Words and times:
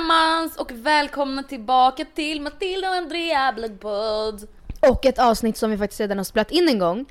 Allesammans 0.00 0.56
och 0.56 0.70
välkomna 0.72 1.42
tillbaka 1.42 2.04
till 2.14 2.40
Matilda 2.40 2.88
och 2.88 2.94
Andrea 2.94 3.52
Bloodpodd. 3.52 4.48
Och 4.80 5.06
ett 5.06 5.18
avsnitt 5.18 5.56
som 5.56 5.70
vi 5.70 5.78
faktiskt 5.78 6.00
redan 6.00 6.18
har 6.18 6.24
spelat 6.24 6.50
in 6.50 6.68
en 6.68 6.78
gång. 6.78 7.06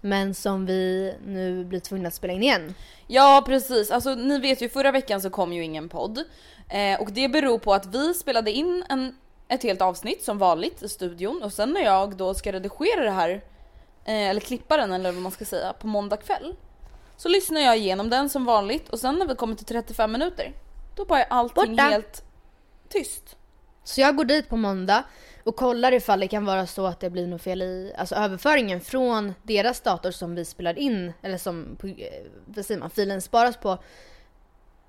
Men 0.00 0.34
som 0.34 0.66
vi 0.66 1.14
nu 1.26 1.64
blir 1.64 1.80
tvungna 1.80 2.08
att 2.08 2.14
spela 2.14 2.32
in 2.32 2.42
igen. 2.42 2.74
Ja 3.06 3.42
precis, 3.46 3.90
alltså 3.90 4.14
ni 4.14 4.38
vet 4.38 4.62
ju 4.62 4.68
förra 4.68 4.92
veckan 4.92 5.20
så 5.20 5.30
kom 5.30 5.52
ju 5.52 5.64
ingen 5.64 5.88
podd. 5.88 6.18
Eh, 6.68 7.00
och 7.00 7.12
det 7.12 7.28
beror 7.28 7.58
på 7.58 7.74
att 7.74 7.86
vi 7.86 8.14
spelade 8.14 8.50
in 8.52 8.84
en, 8.88 9.16
ett 9.48 9.62
helt 9.62 9.82
avsnitt 9.82 10.24
som 10.24 10.38
vanligt 10.38 10.82
i 10.82 10.88
studion 10.88 11.42
och 11.42 11.52
sen 11.52 11.72
när 11.72 11.80
jag 11.80 12.16
då 12.16 12.34
ska 12.34 12.52
redigera 12.52 13.04
det 13.04 13.10
här, 13.10 13.30
eh, 14.04 14.28
eller 14.30 14.40
klippa 14.40 14.76
den 14.76 14.92
eller 14.92 15.12
vad 15.12 15.22
man 15.22 15.32
ska 15.32 15.44
säga, 15.44 15.72
på 15.72 15.86
måndag 15.86 16.16
kväll. 16.16 16.54
Så 17.16 17.28
lyssnar 17.28 17.60
jag 17.60 17.76
igenom 17.76 18.10
den 18.10 18.28
som 18.28 18.44
vanligt 18.44 18.88
och 18.88 18.98
sen 18.98 19.14
när 19.14 19.26
vi 19.26 19.34
kommer 19.34 19.54
till 19.54 19.66
35 19.66 20.12
minuter, 20.12 20.52
då 20.94 21.04
bara 21.04 21.22
är 21.22 21.26
allting 21.30 21.70
Borta. 21.70 21.82
helt 21.82 22.24
tyst. 22.88 23.36
Så 23.84 24.00
jag 24.00 24.16
går 24.16 24.24
dit 24.24 24.48
på 24.48 24.56
måndag 24.56 25.04
och 25.44 25.56
kollar 25.56 25.92
ifall 25.92 26.20
det 26.20 26.28
kan 26.28 26.44
vara 26.44 26.66
så 26.66 26.86
att 26.86 27.00
det 27.00 27.10
blir 27.10 27.26
något 27.26 27.42
fel 27.42 27.62
i 27.62 27.94
alltså 27.98 28.14
överföringen 28.14 28.80
från 28.80 29.34
deras 29.42 29.80
dator 29.80 30.10
som 30.10 30.34
vi 30.34 30.44
spelar 30.44 30.78
in, 30.78 31.12
eller 31.22 31.38
som 31.38 31.76
eh, 31.82 32.22
vad 32.46 32.66
säger 32.66 32.80
man, 32.80 32.90
filen 32.90 33.22
sparas 33.22 33.56
på 33.56 33.78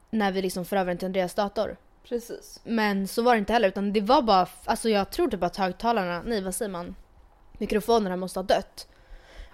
när 0.09 0.31
vi 0.31 0.41
liksom 0.41 0.65
för 0.65 0.77
över 0.77 0.91
den 0.91 0.97
till 0.97 1.05
Andreas 1.05 1.33
dator. 1.33 1.77
Precis. 2.07 2.61
Men 2.63 3.07
så 3.07 3.21
var 3.21 3.33
det 3.33 3.39
inte 3.39 3.53
heller 3.53 3.67
utan 3.67 3.93
det 3.93 4.01
var 4.01 4.21
bara, 4.21 4.47
alltså 4.65 4.89
jag 4.89 5.11
tror 5.11 5.29
typ 5.29 5.43
att 5.43 5.57
högtalarna, 5.57 6.21
nej 6.25 6.41
vad 6.41 6.55
säger 6.55 6.71
man, 6.71 6.95
mikrofonerna 7.57 8.15
måste 8.15 8.39
ha 8.39 8.43
dött. 8.43 8.87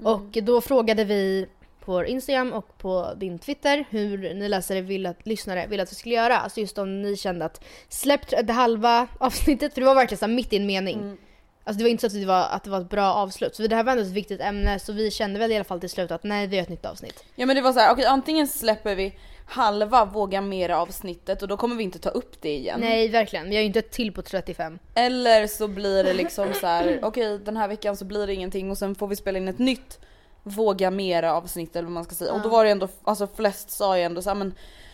Och 0.03 0.37
då 0.43 0.61
frågade 0.61 1.03
vi 1.03 1.47
vår 1.89 2.05
Instagram 2.05 2.53
och 2.53 2.77
på 2.77 3.13
din 3.17 3.39
Twitter 3.39 3.85
hur 3.89 4.33
ni 4.33 4.49
läsare 4.49 4.81
vill 4.81 5.05
att, 5.05 5.27
lyssnare 5.27 5.67
vill 5.67 5.79
att 5.79 5.91
vi 5.91 5.95
skulle 5.95 6.15
göra. 6.15 6.37
Alltså 6.39 6.59
just 6.59 6.77
om 6.77 7.01
ni 7.01 7.17
kände 7.17 7.45
att 7.45 7.63
släppt 7.89 8.33
det 8.43 8.53
halva 8.53 9.07
avsnittet, 9.17 9.73
för 9.73 9.81
det 9.81 9.87
var 9.87 9.95
verkligen 9.95 10.19
så 10.19 10.27
mitt 10.27 10.53
i 10.53 10.57
en 10.57 10.65
mening. 10.65 11.17
Alltså 11.63 11.77
det 11.77 11.83
var 11.83 11.89
inte 11.89 12.01
så 12.01 12.07
att 12.07 12.21
det 12.21 12.25
var, 12.25 12.47
att 12.49 12.63
det 12.63 12.69
var 12.69 12.81
ett 12.81 12.89
bra 12.89 13.13
avslut. 13.13 13.55
Så 13.55 13.67
det 13.67 13.75
här 13.75 13.83
var 13.83 13.91
ändå 13.91 14.03
ett 14.03 14.11
viktigt 14.11 14.41
ämne 14.41 14.79
så 14.79 14.93
vi 14.93 15.11
kände 15.11 15.39
väl 15.39 15.51
i 15.51 15.55
alla 15.55 15.63
fall 15.63 15.79
till 15.79 15.89
slut 15.89 16.11
att 16.11 16.23
nej 16.23 16.47
vi 16.47 16.55
gör 16.55 16.63
ett 16.63 16.69
nytt 16.69 16.85
avsnitt. 16.85 17.23
Ja 17.35 17.45
men 17.45 17.55
det 17.55 17.61
var 17.61 17.73
så 17.73 17.79
här, 17.79 17.93
okej 17.93 18.05
antingen 18.05 18.47
släpper 18.47 18.95
vi 18.95 19.13
halva 19.45 20.05
våga 20.05 20.41
mera 20.41 20.81
avsnittet 20.81 21.41
och 21.41 21.47
då 21.47 21.57
kommer 21.57 21.75
vi 21.75 21.83
inte 21.83 21.99
ta 21.99 22.09
upp 22.09 22.41
det 22.41 22.55
igen. 22.55 22.79
Nej 22.79 23.09
verkligen, 23.09 23.49
vi 23.49 23.55
har 23.55 23.61
ju 23.61 23.67
inte 23.67 23.79
ett 23.79 23.91
till 23.91 24.11
på 24.11 24.21
35. 24.21 24.79
Eller 24.93 25.47
så 25.47 25.67
blir 25.67 26.03
det 26.03 26.13
liksom 26.23 26.53
så 26.53 26.67
här: 26.67 26.99
okej 27.01 27.39
den 27.39 27.57
här 27.57 27.67
veckan 27.67 27.97
så 27.97 28.05
blir 28.05 28.27
det 28.27 28.33
ingenting 28.33 28.71
och 28.71 28.77
sen 28.77 28.95
får 28.95 29.07
vi 29.07 29.15
spela 29.15 29.37
in 29.37 29.47
ett 29.47 29.59
nytt 29.59 29.99
våga 30.43 30.91
mera 30.91 31.33
avsnitt 31.33 31.75
eller 31.75 31.85
vad 31.85 31.93
man 31.93 32.03
ska 32.03 32.15
säga. 32.15 32.33
Och 32.33 32.41
då 32.41 32.49
var 32.49 32.65
det 32.65 32.71
ändå, 32.71 32.87
alltså 33.03 33.27
flest 33.27 33.69
sa 33.71 33.97
ju 33.97 34.03
ändå 34.03 34.21
så 34.21 34.29
här, 34.29 34.35
men 34.35 34.53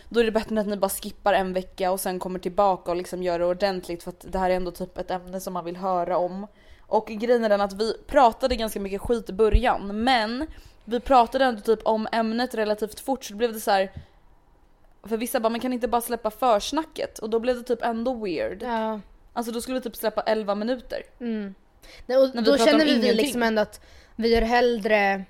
då 0.10 0.20
är 0.20 0.24
det 0.24 0.32
bättre 0.32 0.60
att 0.60 0.68
ni 0.68 0.78
bara 0.78 0.90
skippar 0.90 1.34
en 1.34 1.54
vecka 1.54 1.92
och 1.92 2.00
sen 2.00 2.20
kommer 2.20 2.40
tillbaka 2.40 2.92
och 2.92 2.98
liksom 2.98 3.24
gör 3.24 3.40
det 3.40 3.46
ordentligt 3.46 4.04
för 4.04 4.10
att 4.10 4.26
det 4.32 4.40
här 4.40 4.50
är 4.50 4.56
ändå 4.56 4.72
typ 4.72 4.98
ett 4.98 5.12
ämne 5.12 5.40
som 5.40 5.54
man 5.54 5.66
vill 5.66 5.78
höra 5.78 6.18
om. 6.18 6.48
Och 6.88 7.08
grejen 7.08 7.44
är 7.44 7.50
den 7.50 7.62
att 7.62 7.74
vi 7.74 7.94
pratade 8.08 8.56
ganska 8.56 8.80
mycket 8.80 9.02
skit 9.02 9.30
i 9.30 9.34
början 9.34 10.04
men 10.04 10.48
vi 10.86 11.00
pratade 11.00 11.46
ändå 11.46 11.62
typ 11.62 11.80
om 11.84 12.08
ämnet 12.12 12.56
relativt 12.56 13.00
fort 13.00 13.24
så 13.24 13.34
då 13.34 13.38
blev 13.38 13.54
det 13.54 13.60
så 13.60 13.72
här. 13.72 13.92
För 15.04 15.18
vissa 15.18 15.40
bara, 15.40 15.50
man 15.50 15.60
kan 15.60 15.74
inte 15.74 15.88
bara 15.88 16.02
släppa 16.02 16.32
försnacket 16.32 17.20
och 17.20 17.30
då 17.30 17.40
blev 17.40 17.56
det 17.56 17.64
typ 17.64 17.84
ändå 17.84 18.14
weird. 18.14 18.64
Ja. 18.64 19.00
Alltså 19.34 19.52
då 19.52 19.62
skulle 19.62 19.78
vi 19.78 19.84
typ 19.84 19.96
släppa 19.96 20.22
11 20.22 20.56
minuter. 20.56 21.04
Mm. 21.20 21.56
Nej, 22.06 22.18
och 22.18 22.44
då 22.44 22.58
känner 22.58 22.86
vi 22.86 22.92
ingenting. 22.92 23.16
liksom 23.16 23.44
ändå 23.44 23.62
att 23.62 23.82
vi 24.16 24.34
gör 24.34 24.42
hellre... 24.42 25.26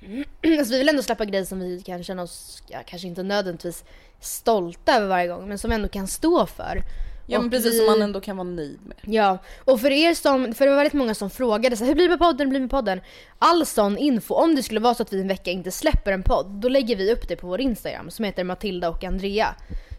alltså 0.58 0.72
vi 0.72 0.78
vill 0.78 0.88
ändå 0.88 1.02
släppa 1.02 1.24
grejer 1.24 1.44
som 1.44 1.60
vi 1.60 1.82
kan 1.82 2.04
känna 2.04 2.22
oss, 2.22 2.62
ja, 2.68 2.78
kanske 2.86 3.08
inte 3.08 3.22
nödvändigtvis 3.22 3.84
stolta 4.20 4.96
över 4.96 5.08
varje 5.08 5.28
gång, 5.28 5.48
men 5.48 5.58
som 5.58 5.70
vi 5.70 5.74
ändå 5.74 5.88
kan 5.88 6.06
stå 6.06 6.46
för. 6.46 6.82
Ja 7.30 7.40
men 7.40 7.50
precis 7.50 7.72
vi- 7.74 7.76
som 7.78 7.86
man 7.86 8.02
ändå 8.02 8.20
kan 8.20 8.36
vara 8.36 8.48
nöjd 8.48 8.78
med. 8.86 8.96
Ja, 9.14 9.38
och 9.64 9.80
för 9.80 9.90
er 9.90 10.14
som, 10.14 10.54
för 10.54 10.64
det 10.64 10.70
var 10.70 10.76
väldigt 10.76 10.92
många 10.92 11.14
som 11.14 11.30
frågade 11.30 11.76
så 11.76 11.84
här, 11.84 11.88
hur 11.88 11.94
blir 11.94 12.04
det 12.04 12.10
med 12.10 12.18
podden, 12.18 12.46
hur 12.46 12.50
blir 12.50 12.60
det 12.60 12.64
med 12.64 12.70
podden? 12.70 13.00
All 13.38 13.66
sån 13.66 13.98
info, 13.98 14.34
om 14.34 14.54
det 14.54 14.62
skulle 14.62 14.80
vara 14.80 14.94
så 14.94 15.02
att 15.02 15.12
vi 15.12 15.20
en 15.20 15.28
vecka 15.28 15.50
inte 15.50 15.70
släpper 15.70 16.12
en 16.12 16.22
podd, 16.22 16.46
då 16.46 16.68
lägger 16.68 16.96
vi 16.96 17.12
upp 17.12 17.28
det 17.28 17.36
på 17.36 17.46
vår 17.46 17.60
Instagram 17.60 18.10
som 18.10 18.24
heter 18.24 18.44
Matilda 18.44 18.88
och 18.88 19.04
Andrea. 19.04 19.54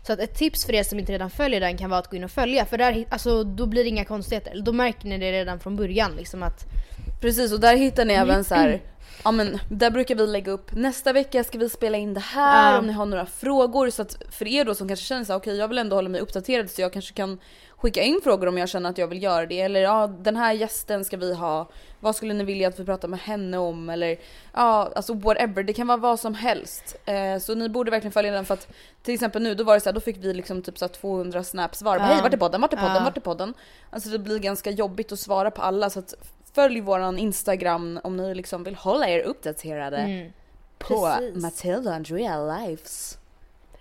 Så 0.08 0.14
att 0.14 0.20
ett 0.20 0.36
tips 0.36 0.66
för 0.66 0.74
er 0.74 0.84
som 0.84 1.00
inte 1.00 1.12
redan 1.12 1.30
följer 1.30 1.60
den 1.60 1.78
kan 1.78 1.90
vara 1.90 2.00
att 2.00 2.08
gå 2.10 2.16
in 2.16 2.24
och 2.24 2.32
följa, 2.32 2.66
för 2.66 2.78
där, 2.78 3.06
alltså, 3.10 3.44
då 3.44 3.66
blir 3.66 3.84
det 3.84 3.90
inga 3.90 4.06
konstigheter. 4.06 4.62
Då 4.62 4.72
märker 4.72 5.08
ni 5.08 5.18
det 5.18 5.32
redan 5.32 5.60
från 5.60 5.76
början 5.76 6.12
liksom 6.18 6.44
att 6.44 6.66
Precis 7.20 7.54
och 7.54 7.60
där 7.60 7.76
hittar 7.76 8.06
ni 8.06 8.14
även 8.14 8.44
så 8.44 8.56
här. 8.56 8.82
Ja 9.24 9.32
men 9.32 9.60
där 9.70 9.92
brukar 9.92 10.16
vi 10.16 10.28
lägga 10.28 10.52
upp 10.52 10.76
nästa 10.76 11.14
vecka 11.14 11.44
ska 11.44 11.58
vi 11.58 11.70
spela 11.70 11.98
in 11.98 12.14
det 12.14 12.20
här 12.20 12.74
Ja. 12.74 12.80
om 12.80 12.88
ni 12.88 12.94
har 12.94 13.06
några 13.06 13.26
frågor. 13.26 13.90
Så 13.90 14.02
att 14.02 14.18
för 14.32 14.48
er 14.48 14.66
då 14.66 14.76
som 14.76 14.88
kanske 14.88 15.06
känner 15.06 15.24
så 15.24 15.36
okej 15.36 15.56
jag 15.56 15.68
vill 15.68 15.78
ändå 15.78 15.96
hålla 15.96 16.10
mig 16.10 16.22
uppdaterad 16.22 16.70
så 16.70 16.82
jag 16.82 16.94
kanske 16.94 17.14
kan 17.14 17.40
skicka 17.78 18.02
in 18.02 18.20
frågor 18.24 18.48
om 18.48 18.58
jag 18.58 18.70
känner 18.70 18.90
att 18.90 18.98
jag 18.98 19.08
vill 19.08 19.24
göra 19.24 19.46
det. 19.46 19.62
Eller 19.62 19.80
ja 19.82 20.08
den 20.08 20.36
här 20.36 20.54
gästen 20.54 21.06
ska 21.06 21.18
vi 21.18 21.34
ha. 21.34 21.70
Vad 22.00 22.16
skulle 22.16 22.34
ni 22.34 22.44
vilja 22.44 22.68
att 22.68 22.80
vi 22.80 22.86
pratar 22.86 23.08
med 23.08 23.20
henne 23.20 23.58
om? 23.58 23.90
Eller 23.90 24.18
ja 24.54 24.92
alltså 24.96 25.14
whatever. 25.14 25.64
Det 25.64 25.74
kan 25.74 25.88
vara 25.88 25.98
vad 25.98 26.20
som 26.20 26.34
helst. 26.36 26.96
Eh, 27.06 27.38
så 27.40 27.56
ni 27.56 27.70
borde 27.70 27.92
verkligen 27.92 28.12
följa 28.12 28.32
den 28.32 28.46
för 28.46 28.54
att 28.54 28.68
till 29.04 29.14
exempel 29.14 29.42
nu 29.42 29.56
då 29.56 29.64
var 29.64 29.74
det 29.74 29.80
så 29.80 29.90
här, 29.90 29.94
då 29.94 30.02
fick 30.02 30.18
vi 30.18 30.34
liksom 30.34 30.62
typ 30.62 30.78
så 30.78 30.86
här 30.86 30.90
200 30.94 31.44
snaps 31.44 31.82
var. 31.82 31.98
Ja. 31.98 32.04
hej 32.04 32.22
vart 32.22 32.34
är 32.34 32.38
podden? 32.38 32.62
Vart 32.62 32.74
är 32.74 32.78
podden? 32.78 32.96
Ja. 32.96 33.04
vart 33.04 33.18
är 33.18 33.22
podden? 33.22 33.54
Alltså 33.90 34.10
det 34.10 34.20
blir 34.20 34.40
ganska 34.40 34.72
jobbigt 34.72 35.12
att 35.12 35.20
svara 35.20 35.52
på 35.52 35.62
alla 35.62 35.90
så 35.90 36.00
att 36.00 36.14
följ 36.54 36.82
våran 36.82 37.18
instagram 37.18 38.00
om 38.04 38.18
ni 38.18 38.36
liksom 38.36 38.64
vill 38.64 38.76
hålla 38.76 39.08
er 39.10 39.20
uppdaterade 39.20 39.98
Mm. 39.98 40.32
på 40.78 40.88
Precis. 41.20 41.42
Matilda 41.44 41.94
Andrea 41.96 42.58
Lives. 42.58 43.18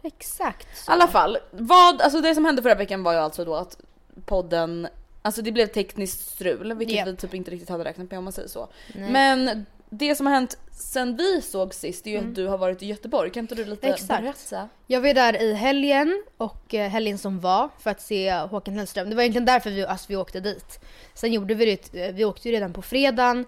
Exakt. 0.03 0.67
I 0.67 0.91
alla 0.91 1.09
fall, 1.09 1.39
vad, 1.51 2.01
alltså 2.01 2.21
det 2.21 2.35
som 2.35 2.45
hände 2.45 2.63
förra 2.63 2.75
veckan 2.75 3.03
var 3.03 3.13
ju 3.13 3.19
alltså 3.19 3.45
då 3.45 3.55
att 3.55 3.77
podden, 4.25 4.89
alltså 5.23 5.43
det 5.43 5.53
blev 5.53 5.67
tekniskt 5.67 6.31
strul 6.31 6.75
vilket 6.75 6.97
Japp. 6.97 7.09
vi 7.09 7.17
typ 7.17 7.35
inte 7.35 7.51
riktigt 7.51 7.69
hade 7.69 7.85
räknat 7.85 8.11
med 8.11 8.19
om 8.19 8.25
man 8.25 8.33
säger 8.33 8.49
så. 8.49 8.69
Nej. 8.95 9.11
Men 9.13 9.67
det 9.91 10.15
som 10.15 10.27
har 10.27 10.35
hänt 10.35 10.59
sen 10.73 11.17
vi 11.17 11.43
såg 11.43 11.75
sist 11.75 12.07
är 12.07 12.11
ju 12.11 12.19
att 12.19 12.35
du 12.35 12.47
har 12.47 12.59
varit 12.59 12.83
i 12.83 12.87
Göteborg, 12.87 13.31
kan 13.31 13.45
inte 13.45 13.55
du 13.55 13.65
lite 13.65 13.87
Mm. 13.87 13.95
Exakt. 13.95 14.23
berätta? 14.23 14.69
Jag 14.87 15.01
var 15.01 15.15
där 15.15 15.43
i 15.43 15.55
helgen 15.55 16.23
och 16.37 16.75
eh, 16.75 16.89
helgen 16.89 17.19
som 17.19 17.41
var 17.41 17.69
för 17.79 17.91
att 17.91 18.01
se 18.01 18.35
Håkan 18.35 18.75
Hellström. 18.75 19.11
Det 19.11 19.17
var 19.17 19.23
egentligen 19.23 19.45
därför 19.45 19.71
vi, 19.71 19.85
alltså, 19.85 20.07
vi 20.09 20.17
åkte 20.17 20.41
dit. 20.41 20.81
Sen 21.15 21.33
gjorde 21.33 21.55
vi 21.55 21.65
det, 21.65 22.07
eh, 22.07 22.15
vi 22.15 22.25
åkte 22.25 22.49
ju 22.49 22.55
redan 22.55 22.73
på 22.73 22.83
fredagen. 22.83 23.45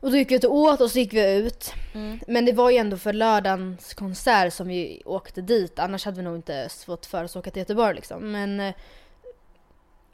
Och 0.00 0.10
då 0.10 0.16
gick 0.16 0.30
vi 0.30 0.34
ut 0.34 0.44
och 0.44 0.54
åt 0.54 0.80
och 0.80 0.90
så 0.90 0.98
gick 0.98 1.12
vi 1.12 1.32
ut. 1.34 1.72
Men 2.26 2.44
det 2.44 2.52
var 2.52 2.70
ju 2.70 2.76
ändå 2.76 2.96
för 2.96 3.12
lördagens 3.12 3.94
konsert 3.94 4.52
som 4.52 4.68
vi 4.68 5.02
åkte 5.04 5.40
dit. 5.40 5.78
Annars 5.78 6.04
hade 6.04 6.16
vi 6.16 6.22
nog 6.22 6.36
inte 6.36 6.68
fått 6.86 7.06
för 7.06 7.24
oss 7.24 7.30
att 7.30 7.40
åka 7.40 7.50
till 7.50 7.60
Göteborg 7.60 7.94
liksom. 7.94 8.32
Men 8.32 8.60
eh, 8.60 8.74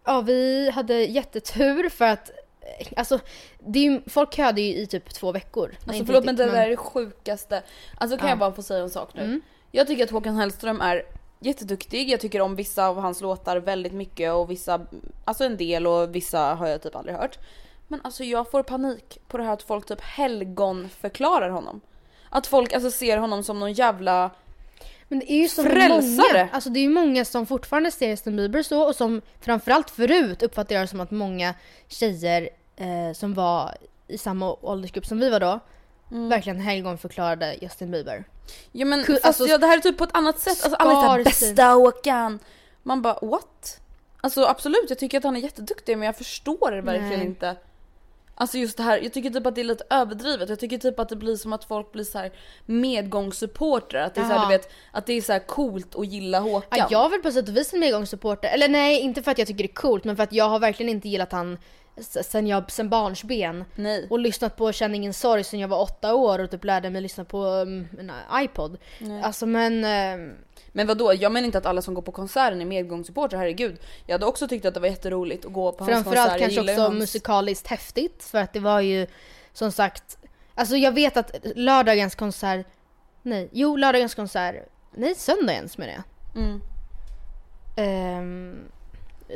ja, 0.04 0.20
vi 0.20 0.70
hade 0.70 0.94
jättetur 0.94 1.88
för 1.88 2.04
att 2.04 2.30
Alltså, 2.96 3.18
det 3.58 3.78
är 3.78 3.82
ju, 3.82 4.00
folk 4.06 4.34
köade 4.34 4.60
ju 4.60 4.74
i 4.76 4.86
typ 4.86 5.14
två 5.14 5.32
veckor. 5.32 5.74
Alltså 5.86 6.04
förlåt 6.04 6.24
men 6.24 6.36
det 6.36 6.44
där 6.44 6.64
är 6.66 6.70
det 6.70 6.76
sjukaste. 6.76 7.62
Alltså 7.98 8.16
kan 8.16 8.26
Ja. 8.26 8.30
jag 8.32 8.38
bara 8.38 8.52
få 8.52 8.62
säga 8.62 8.82
en 8.82 8.90
sak 8.90 9.10
nu? 9.14 9.22
Mm. 9.22 9.40
Jag 9.70 9.86
tycker 9.86 10.04
att 10.04 10.10
Håkan 10.10 10.36
Hellström 10.36 10.80
är 10.80 11.02
jätteduktig, 11.40 12.10
jag 12.10 12.20
tycker 12.20 12.40
om 12.40 12.56
vissa 12.56 12.86
av 12.86 12.98
hans 13.00 13.20
låtar 13.20 13.56
väldigt 13.56 13.92
mycket 13.92 14.32
och 14.32 14.50
vissa, 14.50 14.80
alltså 15.24 15.44
en 15.44 15.56
del 15.56 15.86
och 15.86 16.14
vissa 16.14 16.40
har 16.54 16.66
jag 16.66 16.82
typ 16.82 16.96
aldrig 16.96 17.16
hört. 17.16 17.38
Men 17.88 18.00
alltså 18.04 18.24
jag 18.24 18.50
får 18.50 18.62
panik 18.62 19.18
på 19.28 19.36
det 19.36 19.44
här 19.44 19.52
att 19.52 19.62
folk 19.62 19.86
typ 19.86 20.00
helgonförklarar 20.00 21.50
honom. 21.50 21.80
Att 22.28 22.46
folk 22.46 22.72
alltså 22.72 22.90
ser 22.90 23.16
honom 23.18 23.42
som 23.42 23.60
någon 23.60 23.72
jävla 23.72 24.30
Men 25.10 25.18
det 25.18 25.32
är 25.32 25.36
ju 25.42 25.48
så 25.48 25.62
Frälsare! 25.62 26.32
många, 26.32 26.48
alltså 26.52 26.70
det 26.70 26.78
är 26.80 26.82
ju 26.82 26.88
många 26.90 27.24
som 27.24 27.46
fortfarande 27.46 27.90
ser 27.90 28.08
Justin 28.08 28.36
Bieber 28.36 28.62
så 28.62 28.82
och 28.82 28.96
som 28.96 29.22
framförallt 29.40 29.90
förut 29.90 30.42
uppfattar 30.42 30.74
jag 30.74 30.82
det 30.84 30.88
som 30.88 31.00
att 31.00 31.10
många 31.10 31.54
tjejer 31.88 32.48
eh, 32.76 33.12
som 33.14 33.34
var 33.34 33.74
i 34.08 34.18
samma 34.18 34.56
åldersgrupp 34.60 35.06
som 35.06 35.18
vi 35.18 35.30
var 35.30 35.40
då 35.40 35.60
verkligen 36.08 36.60
helgonförklarade 36.60 37.56
Justin 37.60 37.90
Bieber. 37.90 38.24
Ja 38.72 38.86
men 38.86 39.00
Ku- 39.00 39.12
fast 39.12 39.24
alltså, 39.24 39.46
ja, 39.46 39.58
det 39.58 39.66
här 39.66 39.76
är 39.76 39.80
typ 39.80 39.98
på 39.98 40.04
ett 40.04 40.16
annat 40.16 40.38
sätt. 40.38 40.64
Alltså 40.64 40.74
alla 40.74 40.92
är 40.92 41.04
såhär 41.06 41.24
bästa 41.24 41.64
Håkan. 41.64 42.38
Man 42.82 43.02
bara 43.02 43.18
what? 43.22 43.80
Alltså 44.20 44.44
absolut 44.44 44.86
jag 44.88 44.98
tycker 44.98 45.18
att 45.18 45.24
han 45.24 45.36
är 45.36 45.40
jätteduktig 45.40 45.98
men 45.98 46.06
jag 46.06 46.16
förstår 46.16 46.70
det 46.70 46.80
verkligen 46.80 47.18
Nej. 47.18 47.26
inte. 47.26 47.56
Alltså 48.40 48.58
just 48.58 48.76
det 48.76 48.82
här, 48.82 48.98
jag 49.02 49.12
tycker 49.12 49.30
typ 49.30 49.46
att 49.46 49.54
det 49.54 49.60
är 49.60 49.64
lite 49.64 49.84
överdrivet. 49.90 50.48
Jag 50.48 50.58
tycker 50.58 50.78
typ 50.78 50.98
att 51.00 51.08
det 51.08 51.16
blir 51.16 51.36
som 51.36 51.52
att 51.52 51.64
folk 51.64 51.92
blir 51.92 52.04
så 52.04 52.18
här 52.18 52.32
medgångssupportrar. 52.66 54.00
Att 54.00 54.14
det 54.14 54.20
är 54.20 54.24
så 54.24 54.32
här, 54.32 54.46
du 54.46 54.56
vet, 54.56 54.72
att 54.92 55.06
det 55.06 55.12
är 55.12 55.22
så 55.22 55.40
coolt 55.46 55.94
att 55.94 56.06
gilla 56.06 56.38
Håkan. 56.40 56.78
Ja, 56.78 56.88
jag 56.90 57.04
är 57.04 57.08
väl 57.08 57.22
på 57.22 57.32
sätt 57.32 57.48
och 57.48 57.56
vis 57.56 57.74
en 57.74 57.80
medgångssupporter. 57.80 58.48
Eller 58.48 58.68
nej, 58.68 59.00
inte 59.00 59.22
för 59.22 59.30
att 59.30 59.38
jag 59.38 59.46
tycker 59.46 59.64
det 59.64 59.70
är 59.70 59.74
coolt 59.74 60.04
men 60.04 60.16
för 60.16 60.22
att 60.22 60.32
jag 60.32 60.48
har 60.48 60.58
verkligen 60.58 60.90
inte 60.90 61.08
gillat 61.08 61.32
han 61.32 61.58
sen, 62.00 62.46
jag, 62.46 62.70
sen 62.70 62.88
barnsben. 62.88 63.64
Nej. 63.74 64.06
Och 64.10 64.18
lyssnat 64.18 64.56
på 64.56 64.72
Känn 64.72 64.94
ingen 64.94 65.14
sorg 65.14 65.44
sen 65.44 65.60
jag 65.60 65.68
var 65.68 65.80
åtta 65.80 66.14
år 66.14 66.38
och 66.38 66.50
typ 66.50 66.64
lärde 66.64 66.90
mig 66.90 67.02
lyssna 67.02 67.24
på 67.24 67.44
um, 67.46 67.88
en 67.98 68.12
iPod. 68.44 68.78
Alltså 69.22 69.46
men... 69.46 69.84
ehm, 69.84 70.34
Men 70.72 70.86
vadå, 70.86 71.14
jag 71.14 71.32
menar 71.32 71.46
inte 71.46 71.58
att 71.58 71.66
alla 71.66 71.82
som 71.82 71.94
går 71.94 72.02
på 72.02 72.12
konserten 72.12 72.60
är 72.60 72.64
medgångssupportrar, 72.64 73.38
herregud. 73.38 73.76
Jag 74.06 74.14
hade 74.14 74.26
också 74.26 74.48
tyckt 74.48 74.64
att 74.66 74.74
det 74.74 74.80
var 74.80 74.88
jätteroligt 74.88 75.44
att 75.44 75.52
gå 75.52 75.72
på 75.72 75.84
hans 75.84 75.92
Framförallt 76.04 76.30
konsert. 76.30 76.40
Jag 76.40 76.54
kanske 76.54 76.72
också 76.72 76.82
hans- 76.82 76.98
musikaliskt 76.98 77.66
häftigt 77.66 78.22
för 78.24 78.38
att 78.38 78.52
det 78.52 78.60
var 78.60 78.80
ju 78.80 79.06
som 79.52 79.72
sagt 79.72 80.18
Alltså 80.54 80.76
jag 80.76 80.92
vet 80.92 81.16
att 81.16 81.36
lördagens 81.54 82.14
konsert 82.14 82.66
Nej, 83.22 83.48
jo 83.52 83.76
lördagens 83.76 84.14
konsert 84.14 84.56
Nej 84.94 85.14
söndagens 85.14 85.78
menar 85.78 85.92
jag 85.92 86.02
Mm. 86.42 86.60
Ehm, 87.76 88.58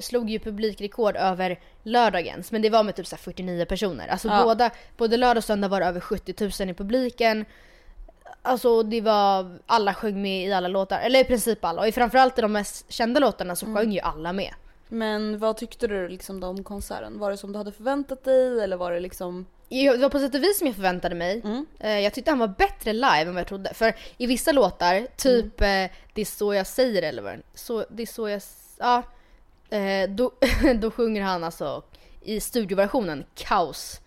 Slog 0.00 0.30
ju 0.30 0.38
publikrekord 0.38 1.16
över 1.16 1.60
lördagens 1.82 2.52
men 2.52 2.62
det 2.62 2.70
var 2.70 2.82
med 2.82 2.94
typ 2.96 3.06
så 3.06 3.16
här 3.16 3.22
49 3.22 3.64
personer 3.64 4.08
Alltså 4.08 4.28
Ja. 4.28 4.42
båda, 4.44 4.70
både 4.96 5.16
lördag 5.16 5.36
och 5.36 5.44
söndag 5.44 5.68
var 5.68 5.80
det 5.80 5.86
över 5.86 6.00
70 6.00 6.50
000 6.60 6.70
i 6.70 6.74
publiken 6.74 7.44
Alltså 8.42 8.82
det 8.82 9.00
var, 9.00 9.58
alla 9.66 9.94
sjöng 9.94 10.22
med 10.22 10.46
i 10.48 10.52
alla 10.52 10.68
låtar, 10.68 11.00
eller 11.00 11.20
i 11.20 11.24
princip 11.24 11.64
alla 11.64 11.86
och 11.88 11.94
framförallt 11.94 12.38
i 12.38 12.42
de 12.42 12.52
mest 12.52 12.92
kända 12.92 13.20
låtarna 13.20 13.56
så 13.56 13.66
sjöng 13.66 13.92
ju 13.92 14.00
alla 14.00 14.32
med 14.32 14.54
Men 14.88 15.38
vad 15.38 15.56
tyckte 15.56 15.86
du 15.86 16.08
liksom 16.08 16.40
då 16.40 16.46
om 16.46 16.64
konserten? 16.64 17.18
Var 17.18 17.30
det 17.30 17.36
som 17.36 17.52
du 17.52 17.58
hade 17.58 17.72
förväntat 17.72 18.24
dig 18.24 18.60
eller 18.60 18.76
var 18.76 18.92
det 18.92 19.00
liksom... 19.00 19.46
Jag- 19.68 19.94
Det 19.98 20.02
var 20.02 20.08
på 20.10 20.18
sätt 20.18 20.34
och 20.34 20.42
vis 20.42 20.58
som 20.58 20.66
jag 20.66 20.76
förväntade 20.76 21.14
mig. 21.14 21.40
Mm. 21.44 21.66
Eh, 21.80 21.98
Jag 21.98 22.14
tyckte 22.14 22.30
han 22.30 22.38
var 22.38 22.48
bättre 22.48 22.92
live 22.92 23.20
än 23.20 23.34
vad 23.34 23.40
jag 23.40 23.48
trodde. 23.48 23.74
För 23.74 23.94
i 24.18 24.26
vissa 24.26 24.52
låtar, 24.52 25.06
typ 25.16 25.60
Mm. 25.60 25.84
eh, 25.84 25.90
Det 26.14 26.20
är 26.20 26.24
så 26.24 26.54
jag 26.54 26.66
säger 26.66 27.02
eller 27.02 27.22
vad 27.22 27.42
så, 27.54 27.84
Det 27.90 28.02
är 28.02 28.06
så 28.06 28.28
jag... 28.28 28.42
Ja. 28.78 29.02
Eh, 29.78 30.08
Då, 30.10 30.32
då 30.80 30.90
sjunger 30.90 31.22
han 31.22 31.44
alltså 31.44 31.82
i 32.22 32.40
studioversionen 32.40 33.24
kaos. 33.34 34.00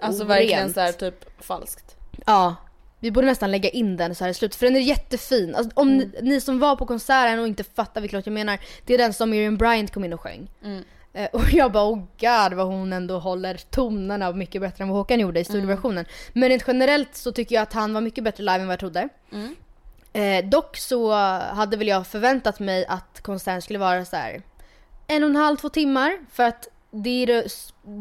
Alltså 0.00 0.22
Orent. 0.24 0.30
verkligen 0.30 0.72
så 0.72 0.80
här 0.80 0.92
typ 0.92 1.42
falskt. 1.42 1.96
Ja. 2.26 2.56
Vi 3.00 3.10
borde 3.10 3.26
nästan 3.26 3.50
lägga 3.50 3.68
in 3.68 3.96
den 3.96 4.14
så 4.14 4.24
här 4.24 4.30
i 4.30 4.34
slutet 4.34 4.58
för 4.58 4.66
den 4.66 4.76
är 4.76 4.80
jättefin. 4.80 5.54
Alltså, 5.54 5.70
om 5.74 5.96
ni, 5.96 6.10
ni 6.22 6.40
som 6.40 6.58
var 6.58 6.76
på 6.76 6.86
konserten 6.86 7.38
och 7.38 7.46
inte 7.46 7.64
fattar 7.64 8.00
vilken 8.00 8.18
låt 8.18 8.26
jag 8.26 8.32
menar. 8.32 8.58
Det 8.86 8.94
är 8.94 8.98
den 8.98 9.12
som 9.12 9.30
Miriam 9.30 9.56
Bryant 9.56 9.94
kom 9.94 10.04
in 10.04 10.12
och 10.12 10.20
sjöng. 10.20 10.50
Mm. 10.64 10.84
Eh, 11.12 11.28
Och 11.32 11.52
jag 11.52 11.72
bara 11.72 11.84
oh 11.90 11.98
god 12.20 12.52
vad 12.56 12.66
hon 12.66 12.92
ändå 12.92 13.18
håller 13.18 13.56
tonerna 13.70 14.32
mycket 14.32 14.60
bättre 14.60 14.82
än 14.84 14.88
vad 14.88 14.98
Håkan 14.98 15.20
gjorde 15.20 15.40
i 15.40 15.44
studioversionen. 15.44 16.04
Men 16.32 16.48
rent 16.48 16.64
generellt 16.66 17.14
så 17.16 17.32
tycker 17.32 17.54
jag 17.54 17.62
att 17.62 17.72
han 17.72 17.94
var 17.94 18.00
mycket 18.00 18.24
bättre 18.24 18.42
live 18.42 18.60
än 18.60 18.66
vad 18.66 18.72
jag 18.72 18.80
trodde. 18.80 19.08
Mm. 19.32 19.56
Eh, 20.12 20.50
dock 20.50 20.76
så 20.76 21.12
hade 21.32 21.76
väl 21.76 21.88
jag 21.88 22.06
förväntat 22.06 22.60
mig 22.60 22.86
att 22.86 23.20
konserten 23.22 23.62
skulle 23.62 23.78
vara 23.78 24.04
så 24.04 24.16
här 24.16 24.42
en 25.06 25.22
och 25.22 25.30
en 25.30 25.36
halv, 25.36 25.56
två 25.56 25.68
timmar. 25.68 26.18
För 26.32 26.42
att 26.42 26.68
det 26.94 27.22
är 27.22 27.44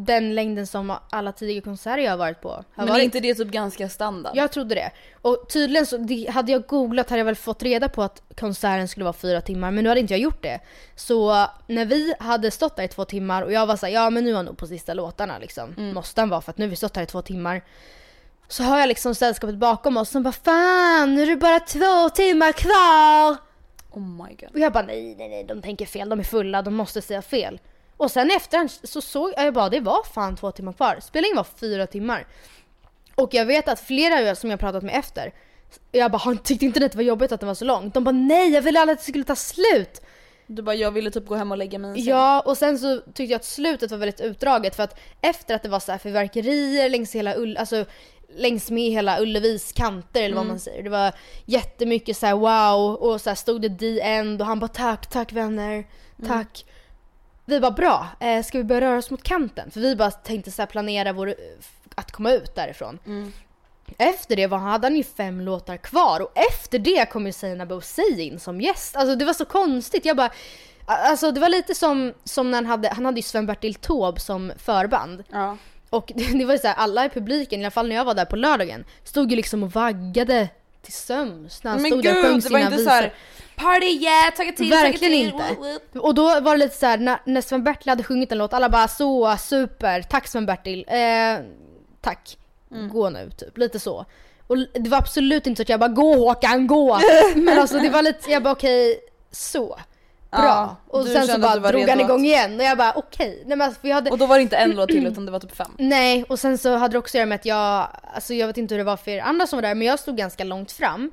den 0.05 0.35
längden 0.35 0.67
som 0.67 0.97
alla 1.09 1.31
tidigare 1.31 1.61
konserter 1.61 1.97
jag 2.03 2.11
har 2.11 2.17
varit 2.17 2.41
på 2.41 2.49
har 2.49 2.63
Men 2.75 2.87
är 2.87 2.91
varit. 2.91 3.03
inte 3.03 3.19
det 3.19 3.35
typ 3.35 3.47
ganska 3.47 3.89
standard? 3.89 4.35
Jag 4.35 4.51
trodde 4.51 4.75
det. 4.75 4.91
Och 5.21 5.49
tydligen 5.49 5.85
så, 5.85 5.97
hade 6.29 6.51
jag 6.51 6.67
googlat 6.67 7.09
hade 7.09 7.19
jag 7.19 7.25
väl 7.25 7.35
fått 7.35 7.63
reda 7.63 7.89
på 7.89 8.03
att 8.03 8.21
konserten 8.37 8.87
skulle 8.87 9.03
vara 9.03 9.13
fyra 9.13 9.41
timmar, 9.41 9.71
men 9.71 9.83
nu 9.83 9.89
hade 9.89 10.01
inte 10.01 10.13
jag 10.13 10.19
gjort 10.21 10.43
det. 10.43 10.59
Så 10.95 11.47
när 11.67 11.85
vi 11.85 12.13
hade 12.19 12.51
stått 12.51 12.75
där 12.75 12.83
i 12.83 12.87
två 12.87 13.05
timmar 13.05 13.41
och 13.41 13.51
jag 13.51 13.65
var 13.65 13.75
såhär, 13.75 13.93
ja 13.93 14.09
men 14.09 14.23
nu 14.23 14.31
är 14.31 14.35
han 14.35 14.45
nog 14.45 14.57
på 14.57 14.67
sista 14.67 14.93
låtarna 14.93 15.37
liksom. 15.37 15.73
Måste 15.77 16.21
han 16.21 16.29
vara 16.29 16.41
för 16.41 16.49
att 16.51 16.57
nu 16.57 16.65
har 16.65 16.69
vi 16.69 16.75
stått 16.75 16.95
här 16.95 17.03
i 17.03 17.07
två 17.07 17.21
timmar. 17.21 17.61
Så 18.47 18.63
hör 18.63 18.79
jag 18.79 18.87
liksom 18.87 19.15
sällskapet 19.15 19.55
bakom 19.55 19.97
oss 19.97 20.09
som 20.09 20.23
bara 20.23 20.31
fan, 20.31 21.15
nu 21.15 21.21
är 21.21 21.27
det 21.27 21.35
bara 21.35 21.59
två 21.59 22.09
timmar 22.09 22.51
kvar! 22.51 23.50
Oh 23.91 24.01
my 24.27 24.35
god. 24.35 24.49
Och 24.53 24.59
jag 24.59 24.73
bara 24.73 24.85
nej, 24.85 25.15
nej, 25.17 25.29
nej, 25.29 25.43
de 25.43 25.61
tänker 25.61 25.85
fel, 25.85 26.09
de 26.09 26.19
är 26.19 26.23
fulla, 26.23 26.61
de 26.61 26.73
måste 26.73 27.01
säga 27.01 27.21
fel. 27.21 27.59
Och 27.97 28.11
sen 28.11 28.31
efterhand 28.31 28.71
så 28.71 29.01
såg 29.01 29.33
jag 29.37 29.53
bara, 29.53 29.69
det 29.69 29.79
var 29.79 30.03
fan 30.13 30.35
två 30.35 30.51
timmar 30.51 30.73
kvar. 30.73 30.97
Spelningen 31.01 31.35
var 31.37 31.43
fyra 31.43 31.87
timmar. 31.87 32.27
Och 33.15 33.33
jag 33.33 33.45
vet 33.45 33.67
att 33.67 33.79
flera 33.79 34.35
som 34.35 34.49
jag 34.49 34.59
pratat 34.59 34.83
med 34.83 34.95
efter, 34.99 35.33
jag 35.91 36.11
bara, 36.11 36.17
"Han 36.17 36.37
tyckte 36.37 36.65
inte 36.65 36.79
det 36.79 36.95
var 36.95 37.03
jobbigt 37.03 37.31
att 37.31 37.39
det 37.39 37.45
var 37.45 37.53
så 37.53 37.65
långt? 37.65 37.93
De 37.93 38.03
bara, 38.03 38.11
nej 38.11 38.49
jag 38.53 38.61
ville 38.61 38.79
aldrig 38.79 38.93
att 38.93 38.99
det 39.05 39.11
skulle 39.11 39.23
ta 39.23 39.35
slut. 39.35 40.01
Du 40.47 40.61
bara, 40.61 40.75
jag 40.75 40.91
ville 40.91 41.11
typ 41.11 41.27
gå 41.27 41.35
hem 41.35 41.51
och 41.51 41.57
lägga 41.57 41.79
mig. 41.79 42.07
Ja, 42.09 42.39
och 42.41 42.57
sen 42.57 42.79
så 42.79 42.97
tyckte 42.99 43.23
jag 43.23 43.33
att 43.33 43.45
slutet 43.45 43.91
var 43.91 43.97
väldigt 43.97 44.21
utdraget 44.21 44.75
för 44.75 44.83
att 44.83 44.99
efter 45.21 45.55
att 45.55 45.63
det 45.63 45.69
var 45.69 45.79
så 45.79 45.91
här 45.91 45.99
fyrverkerier 45.99 46.89
längs 46.89 47.15
hela 47.15 47.35
Ull, 47.35 47.57
alltså 47.57 47.85
längs 48.35 48.71
med 48.71 48.91
hela 48.91 49.21
Ullevis 49.21 49.71
kanter 49.73 50.21
eller 50.23 50.35
vad 50.35 50.45
man 50.45 50.59
säger. 50.59 50.83
Det 50.83 50.89
var 50.89 51.13
jättemycket 51.45 52.17
så 52.17 52.25
här 52.25 52.35
wow 52.35 52.95
och 52.95 53.21
så 53.21 53.29
här 53.29 53.35
stod 53.35 53.61
det 53.61 53.77
the 53.77 54.01
end 54.01 54.41
och 54.41 54.47
han 54.47 54.59
bara 54.59 54.67
tack, 54.67 55.07
tack 55.07 55.33
vänner, 55.33 55.85
tack. 56.27 56.65
Vi 57.45 57.59
bara 57.59 57.71
bra, 57.71 58.07
eh, 58.19 58.43
ska 58.43 58.57
vi 58.57 58.63
börja 58.63 58.81
röra 58.81 58.97
oss 58.97 59.11
mot 59.11 59.23
kanten? 59.23 59.71
För 59.71 59.79
vi 59.79 59.95
bara 59.95 60.11
tänkte 60.11 60.51
så 60.51 60.61
här 60.61 60.67
planera 60.67 61.13
vår, 61.13 61.35
att 61.95 62.11
komma 62.11 62.31
ut 62.31 62.55
därifrån. 62.55 62.99
Efter 63.97 64.35
det 64.35 64.47
var, 64.47 64.57
hade 64.57 64.87
han 64.87 64.95
ju 64.95 65.03
fem 65.03 65.41
låtar 65.41 65.77
kvar 65.77 66.19
och 66.19 66.31
efter 66.35 66.79
det 66.79 67.09
kom 67.09 67.25
ju 67.25 67.31
Seinabo 67.31 67.81
in 68.17 68.39
som 68.39 68.61
gäst. 68.61 68.95
Alltså 68.95 69.15
det 69.15 69.25
var 69.25 69.33
så 69.33 69.45
konstigt. 69.45 70.05
Jag 70.05 70.17
bara, 70.17 70.31
alltså 70.85 71.31
det 71.31 71.39
var 71.39 71.49
lite 71.49 71.75
som, 71.75 72.13
som 72.23 72.51
när 72.51 72.57
han 72.57 72.65
hade, 72.65 72.89
han 72.89 73.05
hade 73.05 73.17
ju 73.17 73.23
Sven-Bertil 73.23 73.73
Taube 73.75 74.19
som 74.19 74.51
förband. 74.57 75.23
Ja. 75.31 75.57
Och 75.91 76.11
det, 76.15 76.45
var 76.45 76.53
ju 76.53 76.59
så 76.59 76.67
här, 76.67 76.75
alla 76.75 77.05
i 77.05 77.09
publiken, 77.09 77.61
i 77.61 77.63
alla 77.63 77.71
fall 77.71 77.87
när 77.87 77.95
jag 77.95 78.05
var 78.05 78.13
där 78.13 78.25
på 78.25 78.35
lördagen, 78.35 78.85
stod 79.03 79.29
ju 79.31 79.35
liksom 79.35 79.63
och 79.63 79.71
vaggade 79.71 80.47
till 80.81 80.93
sömns 80.93 81.63
när 81.63 81.71
han 81.71 81.81
Men 81.81 81.91
stod 81.91 82.03
där 82.03 82.17
och 82.17 82.23
sjöng 82.23 82.33
gud, 82.33 82.43
sina 82.43 82.69
visor. 82.69 82.83
såhär 82.83 83.13
party 83.55 83.85
yeah, 83.85 84.33
tagga 84.35 84.51
till, 84.51 84.69
Verkligen 84.69 85.31
till. 85.31 85.41
inte. 85.51 85.99
Och 85.99 86.15
då 86.15 86.39
var 86.39 86.51
det 86.51 86.57
lite 86.57 86.77
så 86.77 86.85
här, 86.85 86.97
när, 86.97 87.17
när 87.25 87.41
Sven-Bertil 87.41 87.89
hade 87.89 88.03
sjungit 88.03 88.31
en 88.31 88.37
låt, 88.37 88.53
alla 88.53 88.69
bara 88.69 88.87
så, 88.87 89.37
super, 89.37 90.01
tack 90.01 90.27
Sven-Bertil, 90.27 90.85
eh, 90.87 91.45
tack, 92.01 92.37
Mm. 92.71 92.89
gå 92.89 93.09
nu 93.09 93.29
typ, 93.37 93.57
lite 93.57 93.79
så. 93.79 94.05
Och 94.47 94.57
det 94.57 94.89
var 94.89 94.97
absolut 94.97 95.47
inte 95.47 95.59
så 95.59 95.61
att 95.61 95.69
jag 95.69 95.79
bara 95.79 95.89
gå 95.89 96.15
Håkan, 96.15 96.67
gå! 96.67 96.99
Men 97.35 97.59
alltså 97.59 97.77
det 97.79 97.89
var 97.89 98.01
lite, 98.01 98.31
jag 98.31 98.43
bara 98.43 98.51
okej, 98.53 98.99
så. 99.31 99.79
Bra. 100.31 100.75
Och 100.87 101.05
sen 101.05 101.27
så 101.27 101.39
bara 101.39 101.71
drog 101.71 101.89
han 101.89 101.99
igång 101.99 102.25
igen 102.25 102.59
och 102.59 102.65
jag 102.65 102.77
bara 102.77 102.93
okej. 102.95 103.43
Nej 103.45 103.57
men 103.57 103.61
alltså, 103.61 103.81
för 103.81 103.87
jag 103.87 103.95
hade... 103.95 104.11
Och 104.11 104.17
då 104.17 104.25
var 104.25 104.35
det 104.35 104.41
inte 104.41 104.57
en 104.57 104.71
låt 104.71 104.89
till 104.89 105.07
utan 105.07 105.25
det 105.25 105.31
var 105.31 105.39
typ 105.39 105.55
fem. 105.55 105.71
Nej, 105.77 106.25
och 106.29 106.39
sen 106.39 106.57
så 106.57 106.75
hade 106.75 106.91
det 106.91 106.97
också 106.99 107.11
att 107.11 107.19
göra 107.19 107.25
med 107.25 107.35
att 107.35 107.45
jag, 107.45 107.87
alltså 108.13 108.33
jag 108.33 108.47
vet 108.47 108.57
inte 108.57 108.73
hur 108.73 108.79
det 108.79 108.83
var 108.83 108.97
för 108.97 109.11
er 109.11 109.19
andra 109.21 109.47
som 109.47 109.57
var 109.57 109.61
där, 109.61 109.75
men 109.75 109.87
jag 109.87 109.99
stod 109.99 110.17
ganska 110.17 110.43
långt 110.43 110.71
fram. 110.71 111.11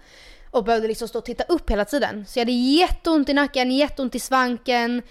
och 0.50 0.64
behövde 0.64 0.88
liksom 0.88 1.08
stå 1.08 1.18
och 1.18 1.24
titta 1.24 1.44
upp 1.44 1.70
hela 1.70 1.84
tiden. 1.84 2.26
Så 2.26 2.38
jag 2.38 2.40
hade 2.40 2.52
jätteont 2.52 3.28
i 3.28 3.32
nacken, 3.32 3.70
jätteont 3.70 4.14
i 4.14 4.20
svanken, 4.20 5.02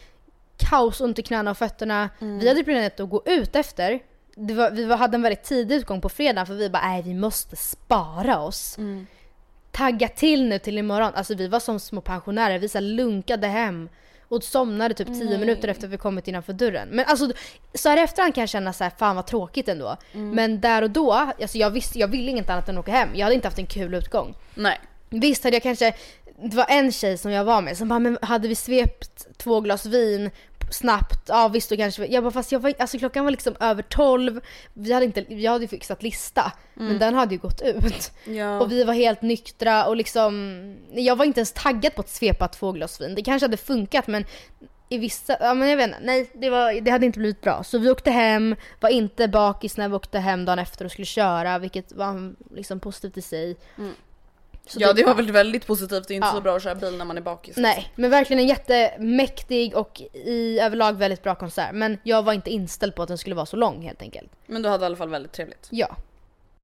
kaosont 0.58 1.20
i 1.20 1.22
knäna 1.24 1.52
och 1.52 1.58
fötterna. 1.58 2.10
Vi 2.20 2.48
hade 2.48 2.64
planerat 2.64 3.00
att 3.00 3.10
gå 3.10 3.24
ut 3.26 3.56
efter. 3.56 4.00
Var, 4.36 4.72
vi 4.72 4.84
var, 4.86 4.98
hade 4.98 5.16
en 5.16 5.22
väldigt 5.22 5.44
tidig 5.44 5.76
utgång 5.76 6.02
på 6.02 6.10
fredag 6.10 6.46
för 6.46 6.54
vi 6.54 6.70
bara 6.70 6.88
nej 6.88 7.02
vi 7.02 7.14
måste 7.14 7.56
spara 7.56 8.40
oss. 8.40 8.78
Tagga 9.78 10.08
till 10.08 10.46
nu 10.50 10.60
till 10.60 10.78
imorgon. 10.78 11.12
Alltså 11.16 11.36
vi 11.36 11.48
var 11.48 11.60
som 11.60 11.80
små 11.80 12.02
pensionärer, 12.02 12.60
vi 12.60 12.70
så 12.70 12.80
lunkade 12.80 13.48
hem 13.48 13.90
och 14.30 14.44
somnade 14.44 14.94
typ 14.94 15.08
10 15.08 15.38
minuter 15.38 15.68
efter 15.68 15.88
vi 15.88 15.98
kommit 15.98 16.28
innanför 16.28 16.54
dörren. 16.54 16.88
Men 16.92 17.06
alltså 17.06 17.32
så 17.74 17.90
här 17.90 17.98
efterhand 17.98 18.36
kan 18.36 18.42
jag 18.42 18.50
känna 18.50 18.74
så 18.74 18.84
här, 18.84 18.92
fan 18.98 19.16
vad 19.16 19.28
tråkigt 19.28 19.68
ändå. 19.68 19.98
Men 20.12 20.62
där 20.62 20.82
och 20.82 20.90
då, 20.90 21.14
alltså 21.14 21.58
jag 21.58 21.70
visste, 21.70 22.00
jag 22.00 22.08
ville 22.08 22.32
inget 22.32 22.50
annat 22.50 22.70
än 22.70 22.78
att 22.78 22.84
åka 22.84 22.92
hem. 22.92 23.10
Jag 23.14 23.26
hade 23.26 23.36
inte 23.36 23.48
haft 23.48 23.60
en 23.60 23.66
kul 23.66 23.94
utgång. 23.94 24.36
Nej. 24.56 24.80
Visst 25.10 25.44
hade 25.44 25.56
jag 25.56 25.64
kanske, 25.64 25.94
det 26.42 26.56
var 26.56 26.66
en 26.70 26.92
tjej 26.92 27.18
som 27.18 27.32
jag 27.32 27.44
var 27.44 27.62
med 27.62 27.78
som 27.78 27.88
bara, 27.88 28.00
men 28.00 28.18
hade 28.22 28.48
vi 28.48 28.56
svept 28.56 29.38
två 29.38 29.62
glas 29.62 29.86
vin 29.86 30.32
snabbt, 30.70 31.20
ja 31.28 31.48
visst 31.48 31.70
då 31.70 31.78
kanske 31.78 32.06
jag 32.06 32.24
bara 32.24 32.32
fast 32.32 32.52
jag 32.52 32.60
var, 32.60 32.74
alltså 32.80 32.98
klockan 32.98 33.24
var 33.24 33.32
liksom 33.32 33.56
över 33.60 33.82
12, 33.82 34.42
vi 34.74 34.94
hade 34.94 35.06
inte, 35.06 35.34
jag 35.34 35.52
hade 35.52 35.64
ju 35.64 35.68
fixat 35.68 36.04
lista, 36.04 36.52
men 36.74 37.00
den 37.00 37.14
hade 37.14 37.36
ju 37.36 37.40
gått 37.42 37.62
ut. 37.62 38.12
Ja. 38.26 38.60
Och 38.60 38.72
vi 38.72 38.84
var 38.84 38.94
helt 38.94 39.22
nyktra 39.22 39.86
och 39.86 39.96
liksom, 39.96 40.76
jag 40.92 41.16
var 41.16 41.26
inte 41.26 41.40
ens 41.40 41.52
taggad 41.52 41.96
på 41.96 42.02
att 42.02 42.10
svepa 42.10 42.48
två 42.48 42.72
glas 42.72 43.02
vin. 43.02 43.16
Det 43.16 43.22
kanske 43.22 43.46
hade 43.46 43.58
funkat 43.58 44.08
men 44.08 44.26
i 44.90 44.98
vissa, 44.98 45.38
ja 45.40 45.54
men 45.54 45.70
jag 45.70 45.78
vet 45.78 45.88
inte, 45.88 46.00
nej 46.02 46.30
det, 46.34 46.50
var, 46.50 46.82
det 46.82 46.92
hade 46.92 47.06
inte 47.06 47.20
blivit 47.20 47.42
bra. 47.42 47.64
Så 47.64 47.78
vi 47.78 47.90
åkte 47.90 48.12
hem, 48.12 48.56
var 48.80 48.90
inte 48.90 49.28
bakis 49.28 49.78
när 49.78 49.90
vi 49.90 49.96
åkte 49.96 50.20
hem 50.20 50.46
dagen 50.46 50.60
efter 50.60 50.86
och 50.86 50.92
skulle 50.92 51.06
köra 51.06 51.60
vilket 51.60 51.92
var 51.92 52.34
liksom 52.56 52.80
positivt 52.80 53.18
i 53.18 53.22
sig. 53.22 53.58
Så 54.68 54.78
ja 54.82 54.94
det 54.94 55.04
var 55.04 55.16
väl 55.16 55.32
väldigt 55.32 55.68
positivt, 55.68 56.08
det 56.08 56.14
är 56.14 56.16
inte 56.16 56.28
Ja. 56.28 56.34
så 56.34 56.42
bra 56.42 56.56
att 56.56 56.64
köra 56.64 56.76
bil 56.76 56.98
när 56.98 57.06
man 57.06 57.18
är 57.18 57.22
bakis. 57.22 57.58
Nej, 57.58 57.92
men 57.96 58.10
verkligen 58.10 58.40
en 58.40 58.48
jättemäktig 58.48 59.76
och 59.76 60.02
i 60.14 60.60
överlag 60.60 60.94
väldigt 60.94 61.24
bra 61.24 61.36
konsert. 61.36 61.70
Men 61.74 61.98
jag 62.04 62.24
var 62.24 62.34
inte 62.34 62.50
inställd 62.50 62.96
på 62.96 63.02
att 63.02 63.08
den 63.08 63.18
skulle 63.18 63.36
vara 63.36 63.46
så 63.46 63.56
lång 63.56 63.82
helt 63.82 64.02
enkelt. 64.02 64.32
Men 64.46 64.62
du 64.62 64.70
hade 64.70 64.84
i 64.84 64.86
alla 64.86 64.96
fall 64.96 65.10
väldigt 65.10 65.32
trevligt. 65.32 65.68
Ja. 65.72 65.96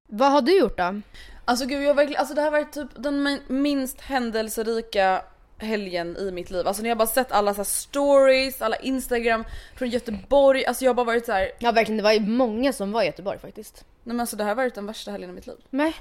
Vad 0.08 0.32
har 0.32 0.42
du 0.42 0.60
gjort 0.60 0.78
då? 0.78 1.02
Alltså 1.46 1.66
gud 1.66 1.84
jag 1.84 1.94
verkligen, 1.94 2.20
alltså 2.20 2.36
det 2.36 2.42
här 2.42 2.52
var 2.52 2.64
typ 2.64 2.88
den 2.96 3.24
min- 3.24 3.42
minst 3.48 4.02
händelserika 4.02 5.22
helgen 5.58 6.18
i 6.18 6.32
mitt 6.32 6.52
liv. 6.52 6.68
Alltså 6.68 6.82
när 6.84 6.90
jag 6.90 6.98
bara 6.98 7.08
sett 7.08 7.32
alla 7.32 7.54
så 7.54 7.64
stories, 7.64 8.62
alla 8.62 8.76
instagram 8.76 9.44
från 9.76 9.90
Göteborg, 9.90 10.66
alltså 10.66 10.86
jag 10.86 10.90
har 10.90 10.96
bara 10.96 11.06
varit 11.06 11.26
så 11.26 11.32
här. 11.32 11.52
Ja 11.60 11.72
verkligen, 11.72 11.98
det 11.98 12.04
var 12.04 12.12
ju 12.12 12.20
många 12.20 12.74
som 12.74 12.92
var 12.92 13.04
i 13.04 13.06
Göteborg 13.06 13.40
faktiskt. 13.40 13.86
nej 14.04 14.14
men 14.14 14.20
alltså 14.20 14.36
det 14.36 14.44
här 14.44 14.50
har 14.52 14.56
varit 14.56 14.76
den 14.76 14.86
värsta 14.86 15.12
helgen 15.12 15.30
i 15.30 15.34
mitt 15.34 15.48
liv. 15.48 15.56
Nej. 15.70 15.94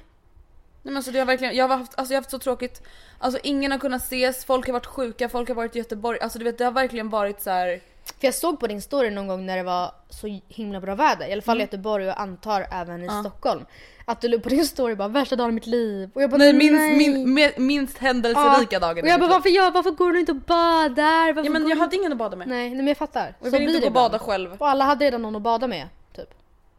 Nej 0.82 0.92
men 0.92 0.96
alltså 0.96 1.10
det 1.12 1.18
har 1.18 1.26
verkligen, 1.26 1.56
jag 1.56 1.68
har 1.68 1.76
haft, 1.78 1.92
alltså 1.98 2.14
jag 2.14 2.18
har 2.18 2.22
haft 2.22 2.30
så 2.30 2.38
tråkigt. 2.38 2.82
Alltså 3.18 3.40
ingen 3.42 3.72
har 3.72 3.78
kunnat 3.78 4.02
ses, 4.02 4.44
folk 4.44 4.66
har 4.66 4.72
varit 4.72 4.86
sjuka, 4.86 5.28
folk 5.28 5.48
har 5.48 5.54
varit 5.54 5.76
i 5.76 5.78
Göteborg. 5.78 6.18
Alltså 6.20 6.38
du 6.38 6.44
vet 6.44 6.58
det 6.58 6.64
har 6.64 6.72
verkligen 6.72 7.08
varit 7.10 7.42
så 7.42 7.50
här. 7.50 7.80
För 8.04 8.26
jag 8.26 8.34
såg 8.34 8.60
på 8.60 8.66
din 8.66 8.82
story 8.82 9.10
någon 9.10 9.26
gång 9.26 9.46
när 9.46 9.56
det 9.56 9.62
var 9.62 9.92
så 10.10 10.40
himla 10.48 10.80
bra 10.80 10.94
väder. 10.94 11.28
I 11.28 11.32
alla 11.32 11.42
fall 11.42 11.58
i 11.58 11.60
Göteborg 11.60 12.04
och 12.04 12.08
jag 12.10 12.18
antar 12.18 12.66
även 12.72 13.04
i 13.04 13.08
Stockholm. 13.20 13.64
Att 14.04 14.20
du 14.20 14.28
låg 14.28 14.42
på 14.42 14.48
din 14.48 14.66
story 14.66 14.94
bara 14.94 15.08
värsta 15.08 15.36
dagen 15.36 15.50
i 15.50 15.52
mitt 15.52 15.66
liv. 15.66 16.10
Och 16.14 16.22
jag 16.22 16.30
bara 16.30 16.36
Nej, 16.38 16.52
minst, 16.52 17.34
min, 17.56 17.66
minst 17.66 17.98
händelserika 17.98 18.66
Ja. 18.76 18.78
dagen 18.80 19.04
Och 19.04 19.08
jag 19.10 19.20
bara 19.20 19.30
varför, 19.30 19.48
jag, 19.48 19.70
varför 19.72 19.90
går 19.90 20.12
du 20.12 20.20
inte 20.20 20.32
och 20.32 20.38
badar? 20.38 21.32
Varför 21.32 21.44
Ja 21.48 21.50
men 21.52 21.68
jag 21.68 21.76
du- 21.78 21.80
hade 21.80 21.96
ingen 21.96 22.12
att 22.12 22.18
bada 22.18 22.36
med. 22.36 22.48
Nej, 22.48 22.68
nej 22.68 22.76
men 22.76 22.86
jag 22.86 22.96
fattar. 22.96 23.34
Och 23.40 23.46
jag 23.46 23.52
Så 23.52 23.58
vill 23.58 23.68
inte 23.68 23.80
gå 23.80 23.86
och 23.86 23.92
bada 23.92 24.18
själv. 24.18 24.52
Och 24.58 24.68
alla 24.68 24.84
hade 24.84 25.04
redan 25.04 25.22
någon 25.22 25.36
att 25.36 25.42
bada 25.42 25.66
med. 25.66 25.88
Typ. 26.16 26.28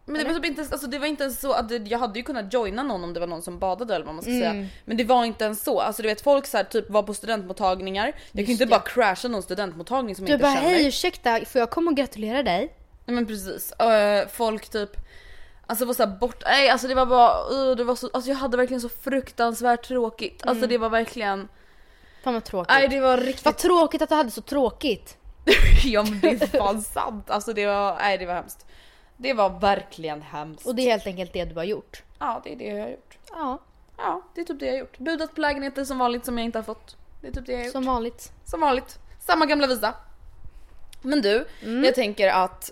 Men 0.06 0.16
det 0.16 0.24
var, 0.24 0.34
typ 0.34 0.46
inte, 0.46 0.62
ens- 0.62 0.72
alltså 0.72 0.88
det 0.88 1.00
var 1.00 1.08
inte 1.08 1.24
ens 1.24 1.40
så 1.42 1.52
att 1.54 1.88
jag 1.88 2.00
hade 2.00 2.20
ju 2.20 2.24
kunnat 2.24 2.54
joina 2.54 2.84
någon 2.84 3.04
om 3.04 3.14
det 3.14 3.20
var 3.20 3.28
någon 3.28 3.42
som 3.42 3.60
badade 3.60 3.96
eller 3.96 4.06
vad 4.06 4.16
man 4.16 4.24
ska 4.24 4.32
Mm. 4.32 4.42
säga. 4.54 4.68
Men 4.86 4.98
det 4.98 5.04
var 5.04 5.26
inte 5.26 5.44
ens 5.46 5.64
så. 5.64 5.80
Alltså 5.80 6.02
du 6.02 6.08
vet 6.08 6.22
folk 6.22 6.46
så 6.48 6.58
här, 6.58 6.64
typ 6.64 6.90
var 6.90 7.04
på 7.04 7.14
studentmottagningar. 7.14 8.06
Jag 8.06 8.16
kan 8.32 8.46
ju 8.46 8.52
inte 8.52 8.66
det. 8.66 8.70
bara 8.70 8.80
crasha 8.82 9.28
någon 9.28 9.44
studentmottagning 9.44 10.16
som 10.16 10.26
Du 10.26 10.32
jag 10.32 10.38
inte 10.38 10.44
bara 10.44 10.56
känner. 10.56 10.70
hej 10.70 10.88
ursäkta, 10.88 11.40
får 11.46 11.60
jag 11.60 11.70
komma 11.70 11.92
och 11.92 11.98
gratulera 11.98 12.44
dig? 12.44 12.76
Nej 13.06 13.16
men 13.16 13.26
precis. 13.26 13.72
Eh, 13.72 14.28
folk 14.28 14.70
typ 14.70 14.90
Alltså 15.68 15.86
var 15.86 15.94
såhär 15.94 16.18
bort, 16.20 16.44
nej 16.46 16.70
alltså 16.70 16.88
det 16.88 16.96
var 16.96 17.06
bara, 17.06 17.50
uh, 17.54 17.76
det 17.76 17.84
var 17.84 17.96
så, 17.96 18.10
alltså 18.14 18.30
jag 18.32 18.38
hade 18.38 18.58
verkligen 18.58 18.82
så 18.82 18.90
fruktansvärt 18.90 19.88
tråkigt. 19.88 20.42
Alltså 20.46 20.68
det 20.68 20.78
var 20.78 20.90
verkligen, 20.90 21.48
Fan 22.24 22.34
vad 22.34 22.44
tråkigt. 22.44 22.70
nej 22.70 22.88
det 22.88 23.00
var 23.00 23.18
riktigt, 23.18 23.46
Vad 23.46 23.58
tråkigt 23.58 24.02
att 24.02 24.10
du 24.10 24.16
hade 24.16 24.32
så 24.32 24.42
tråkigt. 24.42 25.18
ja 25.84 26.04
men 26.04 26.20
det 26.20 26.28
är 26.42 26.48
fan 26.58 26.82
sant. 26.82 27.30
Alltså 27.30 27.54
det 27.54 27.66
var, 27.66 27.96
nej 28.00 28.18
det 28.18 28.26
var 28.26 28.34
hemskt. 28.34 28.66
Det 29.24 29.34
var 29.34 29.60
verkligen 29.60 30.22
hemskt. 30.22 30.66
Och 30.66 30.76
det 30.76 30.82
är 30.82 30.92
helt 30.92 31.08
enkelt 31.08 31.34
det 31.34 31.46
du 31.46 31.56
har 31.56 31.64
gjort. 31.64 32.04
Ja 32.20 32.42
det 32.44 32.54
är 32.54 32.56
det 32.56 32.66
jag 32.66 32.84
har 32.84 32.90
gjort. 32.90 33.18
Ja, 33.32 33.60
Ja 33.98 34.22
det 34.36 34.42
är 34.42 34.46
typ 34.46 34.60
det 34.60 34.66
jag 34.66 34.74
har 34.74 34.80
gjort. 34.80 34.98
Budat 34.98 35.36
på 35.36 35.42
lägenheter 35.42 35.84
som 35.84 35.98
vanligt 35.98 36.26
som 36.26 36.38
jag 36.38 36.46
inte 36.46 36.58
har 36.58 36.64
fått. 36.64 36.98
Det 37.22 37.28
är 37.28 37.32
typ 37.32 37.46
det 37.46 37.52
jag 37.52 37.60
har 37.60 37.66
gjort. 37.66 37.72
som 37.72 37.86
vanligt. 37.86 38.32
Som 38.46 38.62
vanligt. 38.62 39.00
Samma 39.20 39.46
gamla 39.46 39.68
visa. 39.68 39.94
Men 41.02 41.22
du, 41.22 41.46
jag 41.86 41.96
tänker 41.96 42.28
att 42.28 42.72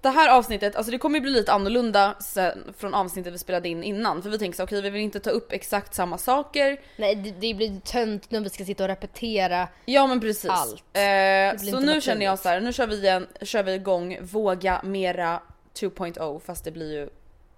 det 0.00 0.08
här 0.08 0.28
avsnittet, 0.28 0.76
alltså 0.76 0.92
det 0.92 0.98
kommer 0.98 1.18
ju 1.18 1.20
bli 1.22 1.30
lite 1.30 1.52
annorlunda 1.52 2.14
sen 2.20 2.74
från 2.78 2.94
avsnittet 2.94 3.32
vi 3.32 3.38
spelade 3.38 3.68
in 3.68 3.84
innan. 3.84 4.22
För 4.22 4.30
vi 4.30 4.38
tänker 4.38 4.56
så 4.56 4.62
okej 4.62 4.82
vi 4.82 4.90
vill 4.90 5.02
inte 5.02 5.20
ta 5.20 5.30
upp 5.30 5.52
exakt 5.52 5.94
samma 5.94 6.18
saker. 6.18 6.80
Nej 6.96 7.14
det, 7.14 7.30
det 7.30 7.54
blir 7.54 7.80
tönt 7.80 8.30
när 8.30 8.40
vi 8.40 8.50
ska 8.50 8.64
sitta 8.64 8.84
och 8.84 8.88
repetera. 8.88 9.68
Ja 9.84 10.06
men 10.06 10.20
precis. 10.20 10.50
Allt. 10.50 10.84
Eh, 10.92 11.70
så 11.70 11.80
nu 11.80 12.00
känner 12.00 12.24
jag 12.26 12.38
så 12.38 12.48
här, 12.48 12.60
nu 12.60 12.72
kör 12.72 12.86
vi, 12.86 13.08
en, 13.08 13.26
kör 13.42 13.62
vi 13.62 13.74
igång 13.74 14.18
Våga 14.20 14.80
Mera 14.84 15.40
2.0 15.74 16.40
fast 16.40 16.64
det 16.64 16.70
blir 16.70 16.92
ju 16.92 17.08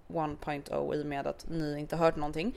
1.0 0.07 0.95
i 0.95 1.01
och 1.01 1.05
med 1.05 1.27
att 1.27 1.45
ni 1.49 1.79
inte 1.79 1.95
hört 1.95 2.15
någonting. 2.15 2.55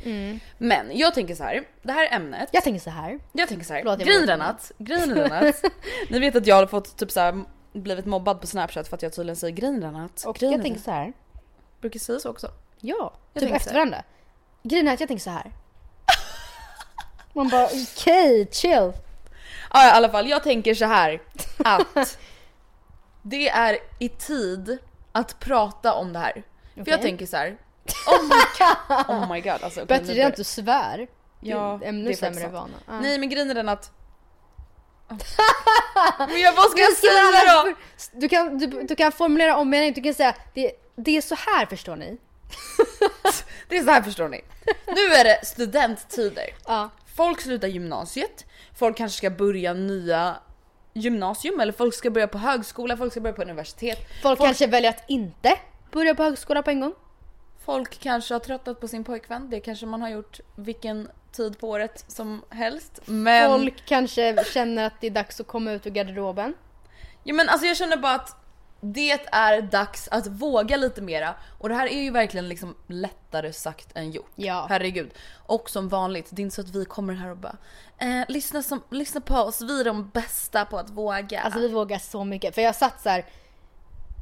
Men 0.59 0.99
jag 0.99 1.15
tänker 1.15 1.35
så 1.35 1.45
här, 1.45 1.65
det 1.83 1.93
här 1.93 2.09
ämnet 2.17 2.49
Jag 2.53 2.65
tänker 2.65 2.81
så 2.81 2.91
här. 2.91 3.19
Jag 3.33 3.49
tänker 3.49 3.65
såhär, 3.67 3.81
Förlåt, 3.81 3.99
jag 4.01 4.09
grejen 4.09 4.43
att, 4.43 4.73
grejen 4.79 5.33
att, 5.33 5.65
ni 6.11 6.19
vet 6.19 6.37
att 6.37 6.47
jag 6.47 6.57
har 6.57 6.67
fått 6.67 6.97
typ 6.97 7.11
såhär 7.11 7.45
blivit 7.73 8.07
mobbad 8.07 8.41
på 8.41 8.47
snapchat 8.47 8.89
för 8.89 8.97
att 8.97 9.03
jag 9.03 9.13
tydligen 9.13 9.37
säger 9.37 9.55
grejen 9.57 9.83
är 9.83 10.05
att, 10.05 10.25
Och 10.27 10.43
jag 10.43 10.63
tänker 10.63 10.81
så 10.81 10.91
här. 10.91 11.13
brukar 11.81 11.99
säga 12.01 12.19
så 12.19 12.31
också. 12.31 12.51
Ja, 12.81 13.13
Jag 13.33 13.43
typ 13.43 13.53
efter 13.53 13.65
så 13.65 13.71
här. 13.71 13.75
varandra. 13.75 14.03
Grejen 14.63 14.89
är 14.89 14.93
att 14.95 15.01
jag 15.01 15.09
tänker 15.09 15.25
så 15.25 15.31
här. 15.31 15.53
Man 17.33 17.49
bara 17.49 17.67
okej, 17.67 18.49
chill. 18.53 18.93
Ja 19.73 19.89
i 19.89 19.91
alla 19.91 20.09
fall, 20.09 20.29
jag 20.29 20.43
tänker 20.43 20.75
så 20.75 20.85
här 20.85 21.23
att 21.59 22.19
det 23.23 23.49
är 23.49 23.79
i 23.99 24.09
tid 24.09 24.79
att 25.17 25.41
prata 25.41 25.93
om 25.95 26.13
det 26.13 26.19
här. 26.19 26.43
För 26.75 26.91
jag 26.91 27.03
tänker 27.03 27.27
så 27.27 27.37
här. 27.37 27.57
Oh 28.07 28.23
my 28.23 28.43
god, 28.59 29.07
oh 29.09 29.33
my 29.33 29.41
god 29.41 29.63
alltså. 29.63 29.83
okej, 29.83 29.99
Bättre 29.99 30.15
det 30.15 30.23
att 30.23 30.37
du 30.37 30.45
svär. 30.45 31.09
Ja, 31.41 31.79
det 31.81 31.87
är 31.87 31.89
ännu 31.89 32.15
sämre 32.15 32.49
vana. 32.49 32.75
Ja. 32.87 33.01
Nej 33.01 33.19
men 33.19 33.29
grejen 33.29 33.51
är 33.51 33.55
den 33.55 33.69
att... 33.69 33.93
Men 36.19 36.41
jag, 36.41 36.53
vad 36.53 36.71
ska 36.71 36.81
jag 36.81 36.93
säga 36.93 37.63
då? 37.65 37.75
Du 38.13 38.29
kan, 38.29 38.59
du, 38.59 38.67
du 38.67 38.97
kan 38.97 39.13
formulera 39.13 39.57
om 39.57 39.71
meningen, 39.71 39.95
du 39.95 40.01
kan 40.03 40.15
säga 40.15 40.35
det, 40.55 40.73
det 40.97 41.17
är 41.17 41.21
så 41.21 41.35
här 41.35 41.67
förstår 41.67 41.97
ni. 41.97 42.19
Det 43.69 43.77
är 43.77 43.85
så 43.85 43.91
här 43.91 44.03
förstår 44.03 44.29
ni. 44.29 44.41
Nu 44.87 45.15
är 45.15 45.25
det 45.25 45.47
studenttider. 45.47 46.47
Ja. 46.67 46.91
Folk 47.17 47.41
slutar 47.41 47.69
gymnasiet, 47.69 48.45
folk 48.75 48.97
kanske 48.97 49.19
ska 49.19 49.31
börja 49.31 49.73
nya 49.73 50.37
gymnasium 50.97 51.61
eller 51.61 51.73
folk 51.73 51.95
ska 51.95 52.11
börja 52.11 52.29
på 52.29 52.39
högskola, 52.39 52.97
folk 52.97 53.13
ska 53.13 53.21
börja 53.21 53.37
på 53.37 53.43
universitet. 53.43 53.99
Folk, 54.23 54.39
kanske 54.41 54.67
väljer 54.67 54.91
att 54.91 55.05
inte 55.09 55.59
börja 55.93 56.15
på 56.15 56.23
högskola 56.23 56.63
på 56.63 56.71
en 56.71 56.81
gång. 56.81 56.95
Folk 57.65 57.99
kanske 58.01 58.35
har 58.35 58.39
tröttat 58.39 58.81
på 58.81 58.89
sin 58.89 59.05
pojkvän, 59.05 59.51
det 59.51 59.61
kanske 59.61 59.87
man 59.87 60.03
har 60.03 60.09
gjort 60.09 60.41
vilken 60.57 61.09
tid 61.33 61.59
på 61.59 61.69
året 61.69 62.05
som 62.09 62.43
helst. 62.51 63.01
Men, 63.05 63.51
Folk 63.51 63.87
kanske 63.87 64.45
känner 64.45 64.87
att 64.87 65.01
det 65.01 65.07
är 65.07 65.11
dags 65.11 65.41
att 65.41 65.47
komma 65.47 65.73
ut 65.73 65.87
ur 65.87 65.91
garderoben. 65.91 66.55
ja, 67.25 67.35
men 67.35 67.49
alltså 67.49 67.67
jag 67.67 67.77
känner 67.77 67.97
bara 67.97 68.15
att 68.15 68.37
det 68.93 69.27
är 69.33 69.63
dags 69.63 70.09
att 70.09 70.27
våga 70.27 70.77
lite 70.77 71.03
mera. 71.03 71.35
Och 71.59 71.69
det 71.69 71.75
här 71.75 71.87
är 71.87 72.03
ju 72.03 72.11
verkligen 72.11 72.49
liksom 72.49 72.75
lättare 72.87 73.53
sagt 73.53 73.97
än 73.97 74.11
gjort. 74.11 74.31
Ja. 74.35 74.67
Herregud. 74.69 75.11
Och 75.47 75.71
som 75.71 75.89
vanligt, 75.89 76.27
det 76.31 76.43
är 76.43 76.45
inte 76.45 76.55
så 76.55 76.61
att 76.61 76.75
vi 76.75 76.85
kommer 76.85 77.15
här 77.15 77.31
och 77.31 77.37
bara 77.37 77.57
eh, 77.99 78.23
lyssna, 78.29 78.63
som, 78.63 78.83
lyssna 78.91 79.21
på 79.21 79.35
oss, 79.35 79.61
vi 79.61 79.81
är 79.81 79.85
de 79.85 80.11
bästa 80.11 80.65
på 80.65 80.79
att 80.79 80.91
våga. 80.91 81.41
Alltså 81.41 81.61
vi 81.61 81.69
vågar 81.69 81.99
så 81.99 82.25
mycket. 82.25 82.55
För 82.55 82.63
jag 82.63 82.75
satt 82.77 83.03
så 83.03 83.09
här. 83.09 83.25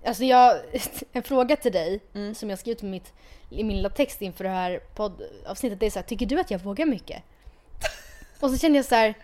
Alltså 0.07 0.25
jag, 0.25 0.57
en 1.13 1.23
fråga 1.23 1.57
till 1.57 1.73
dig 1.73 2.01
Mm. 2.15 2.35
som 2.35 2.51
jag 2.51 2.59
skrivit 2.59 2.83
i, 2.83 2.87
mitt, 2.87 3.13
i 3.51 3.65
min 3.65 3.77
lilla 3.77 3.91
text 3.91 4.23
inför 4.23 4.45
det 4.45 4.51
här 4.51 4.79
poddavsnittet. 4.79 5.81
Det 5.81 5.87
är 5.87 5.91
så 5.91 5.99
här, 5.99 6.07
tycker 6.07 6.27
du 6.27 6.41
att 6.41 6.51
jag 6.51 6.59
vågar 6.59 6.87
mycket? 6.87 7.23
Och 8.41 8.51
så 8.51 8.59
kände 8.59 8.79
jag 8.79 8.85
så 8.85 8.95
här. 8.95 9.15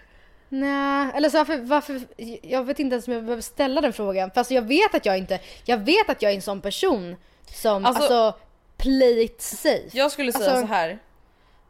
Nej, 0.53 1.11
eller 1.15 1.29
så 1.29 1.39
varför, 1.39 1.59
varför, 1.59 2.01
jag 2.43 2.65
vet 2.65 2.79
inte 2.79 2.95
ens 2.95 3.07
om 3.09 3.15
jag 3.15 3.25
behöver 3.25 3.43
ställa 3.43 3.81
den 3.81 3.93
frågan. 3.93 4.31
Fast 4.31 4.51
jag 4.51 4.63
vet 4.63 4.95
att 4.95 5.07
jag 5.07 5.19
inte, 5.19 5.39
jag 5.65 5.79
vet 5.79 6.11
att 6.11 6.23
jag 6.23 6.33
är 6.33 6.37
en 6.37 6.43
sån 6.43 6.61
person 6.61 7.17
som, 7.55 7.85
Alltså- 7.87 8.03
alltså, 8.03 8.39
play 8.77 9.23
it 9.23 9.41
safe. 9.43 9.89
Jag 9.93 10.13
skulle 10.13 10.33
säga 10.33 10.51
Alltså- 10.51 10.67
så 10.67 10.73
här. 10.73 10.99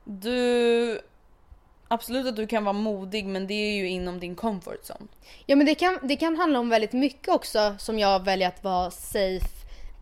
Du... 0.04 1.00
Absolut 1.88 2.26
att 2.26 2.36
du 2.36 2.46
kan 2.46 2.64
vara 2.64 2.72
modig 2.72 3.26
men 3.26 3.46
det 3.46 3.54
är 3.54 3.72
ju 3.76 3.88
inom 3.88 4.20
din 4.20 4.34
comfort 4.36 4.80
zone. 4.90 5.06
Ja 5.46 5.56
men 5.56 5.66
det 5.66 5.74
kan, 5.74 5.98
det 6.02 6.16
kan 6.16 6.36
handla 6.36 6.58
om 6.58 6.68
väldigt 6.68 6.92
mycket 6.92 7.28
också 7.28 7.74
som 7.78 7.98
jag 7.98 8.24
väljer 8.24 8.48
att 8.48 8.64
vara 8.64 8.90
safe, 8.90 9.46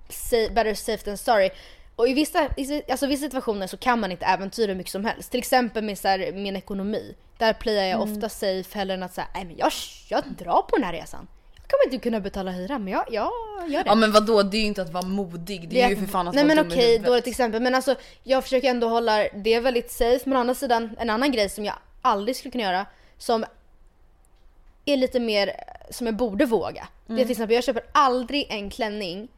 safe 0.08 0.50
better 0.52 0.74
safe 0.74 1.04
than 1.04 1.18
sorry. 1.18 1.50
Och 1.98 2.08
i 2.08 2.12
vissa, 2.14 2.48
i, 2.56 2.82
alltså 2.90 3.06
vissa 3.06 3.24
situationer 3.26 3.66
så 3.66 3.76
kan 3.76 4.00
man 4.00 4.12
inte 4.12 4.24
äventyra 4.26 4.66
hur 4.66 4.74
mycket 4.74 4.92
som 4.92 5.04
helst. 5.04 5.30
Till 5.30 5.38
exempel 5.40 5.84
med 5.84 5.98
så 5.98 6.08
här, 6.08 6.32
min 6.32 6.56
ekonomi. 6.56 7.14
Där 7.38 7.52
playar 7.52 7.84
jag 7.84 8.02
Mm. 8.02 8.12
ofta 8.16 8.28
safe 8.28 8.78
hellre 8.78 8.94
än 8.94 9.02
att 9.02 9.14
säga, 9.14 9.26
men 9.34 9.56
jag, 9.56 9.72
jag 10.08 10.22
drar 10.38 10.62
på 10.62 10.76
den 10.76 10.84
här 10.84 10.92
resan. 10.92 11.28
Jag 11.56 11.70
kommer 11.70 11.94
inte 11.94 12.02
kunna 12.08 12.20
betala 12.20 12.50
hyran 12.50 12.84
men 12.84 12.92
jag, 12.92 13.04
jag 13.10 13.30
gör 13.68 13.84
det. 13.84 13.90
Ja 13.90 13.94
men 13.94 14.12
vadå, 14.12 14.42
det 14.42 14.56
är 14.56 14.60
ju 14.60 14.66
inte 14.66 14.82
att 14.82 14.90
vara 14.92 15.06
modig, 15.06 15.68
det 15.68 15.80
är 15.82 15.88
ju 15.88 15.96
för 15.96 16.06
fan 16.06 16.28
att 16.28 16.34
Nej 16.34 16.44
vara 16.44 16.54
men 16.54 16.66
okej, 16.66 16.86
huvudet. 16.86 17.06
dåligt 17.06 17.26
exempel. 17.26 17.62
Men 17.62 17.74
alltså 17.74 17.94
jag 18.22 18.42
försöker 18.44 18.70
ändå 18.70 18.88
hålla 18.88 19.28
det 19.34 19.60
väldigt 19.60 19.90
safe. 19.90 20.20
Men 20.24 20.36
å 20.36 20.40
andra 20.40 20.54
sidan, 20.54 20.96
en 20.98 21.10
annan 21.10 21.32
grej 21.32 21.48
som 21.48 21.64
jag 21.64 21.74
aldrig 22.02 22.36
skulle 22.36 22.52
kunna 22.52 22.64
göra. 22.64 22.86
Som 23.18 23.44
är 24.84 24.96
lite 24.96 25.20
mer, 25.20 25.52
som 25.90 26.06
jag 26.06 26.16
borde 26.16 26.44
våga. 26.46 26.88
Det 27.06 27.12
är 27.12 27.14
Mm. 27.14 27.24
till 27.24 27.30
exempel, 27.32 27.54
jag 27.54 27.64
köper 27.64 27.82
aldrig 27.92 28.46
en 28.50 28.70
klänning 28.70 29.28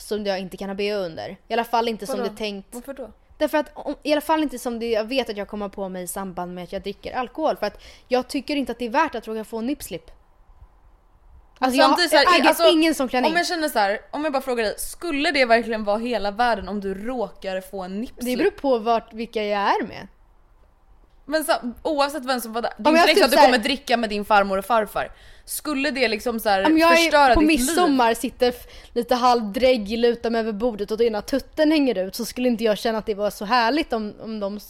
som 0.00 0.26
jag 0.26 0.40
inte 0.40 0.56
kan 0.56 0.68
ha 0.68 0.74
bh 0.74 0.96
under. 0.96 1.36
I 1.48 1.52
alla 1.52 1.64
fall 1.64 1.88
inte 1.88 2.06
som 2.06 2.16
Vadå? 2.16 2.28
det 2.28 2.34
är 2.34 2.36
tänkt. 2.36 2.68
Varför 2.74 2.94
då? 2.94 3.10
Därför 3.38 3.58
att 3.58 3.70
om, 3.74 3.96
i 4.02 4.12
alla 4.12 4.20
fall 4.20 4.42
inte 4.42 4.58
som 4.58 4.78
det 4.78 4.90
jag 4.90 5.04
vet 5.04 5.30
att 5.30 5.36
jag 5.36 5.48
kommer 5.48 5.68
på 5.68 5.88
mig 5.88 6.02
i 6.02 6.06
samband 6.06 6.54
med 6.54 6.64
att 6.64 6.72
jag 6.72 6.82
dricker 6.82 7.12
alkohol. 7.12 7.56
För 7.56 7.66
att 7.66 7.82
jag 8.08 8.28
tycker 8.28 8.56
inte 8.56 8.72
att 8.72 8.78
det 8.78 8.84
är 8.84 8.90
värt 8.90 9.14
att 9.14 9.28
råka 9.28 9.44
få 9.44 9.58
en 9.58 9.66
nipslip. 9.66 10.10
Alltså 11.58 11.78
jag, 11.78 11.86
Samtidigt 11.86 12.10
så 12.10 12.16
här, 12.16 12.24
jag 12.24 12.34
äger 12.34 12.48
alltså, 12.48 12.68
ingen 12.68 12.94
sån 12.94 13.08
klänning. 13.08 13.30
Om 13.30 13.36
jag 13.36 13.46
känner 13.46 13.68
så 13.68 13.78
här, 13.78 14.00
om 14.10 14.24
jag 14.24 14.32
bara 14.32 14.42
frågar 14.42 14.64
dig, 14.64 14.74
skulle 14.78 15.30
det 15.30 15.44
verkligen 15.44 15.84
vara 15.84 15.98
hela 15.98 16.30
världen 16.30 16.68
om 16.68 16.80
du 16.80 16.94
råkar 16.94 17.60
få 17.60 17.82
en 17.82 18.00
nipslip? 18.00 18.24
Det 18.24 18.36
beror 18.36 18.50
på 18.50 18.78
vart, 18.78 19.12
vilka 19.12 19.44
jag 19.44 19.60
är 19.60 19.86
med. 19.86 20.08
Men 21.24 21.44
så, 21.44 21.52
oavsett 21.82 22.24
vem 22.24 22.40
som 22.40 22.52
var 22.52 22.62
där, 22.62 22.72
det 22.78 22.90
är 22.90 22.94
jag 22.94 23.02
inte 23.08 23.14
typ 23.14 23.24
att 23.24 23.30
du 23.30 23.36
här- 23.36 23.46
kommer 23.46 23.58
dricka 23.58 23.96
med 23.96 24.10
din 24.10 24.24
farmor 24.24 24.58
och 24.58 24.64
farfar. 24.64 25.12
Skulle 25.44 25.90
det 25.90 26.08
liksom 26.08 26.40
så 26.40 26.48
här 26.48 26.66
Om 26.66 26.78
jag 26.78 26.96
förstöra 26.98 27.30
är 27.30 27.34
på 27.34 27.40
ditt 27.40 27.48
midsommar 27.48 28.14
sitter 28.14 28.48
f- 28.48 28.66
lite 28.94 29.14
halvdräggig, 29.14 29.98
lutar 29.98 30.30
mig 30.30 30.40
över 30.40 30.52
bordet 30.52 30.90
och 30.90 31.00
ena 31.00 31.22
tutten 31.22 31.70
hänger 31.70 32.06
ut 32.06 32.14
så 32.14 32.24
skulle 32.24 32.48
inte 32.48 32.64
jag 32.64 32.78
känna 32.78 32.98
att 32.98 33.06
det 33.06 33.14
var 33.14 33.30
så 33.30 33.44
härligt 33.44 33.92
om, 33.92 34.14
om 34.20 34.40
de 34.40 34.60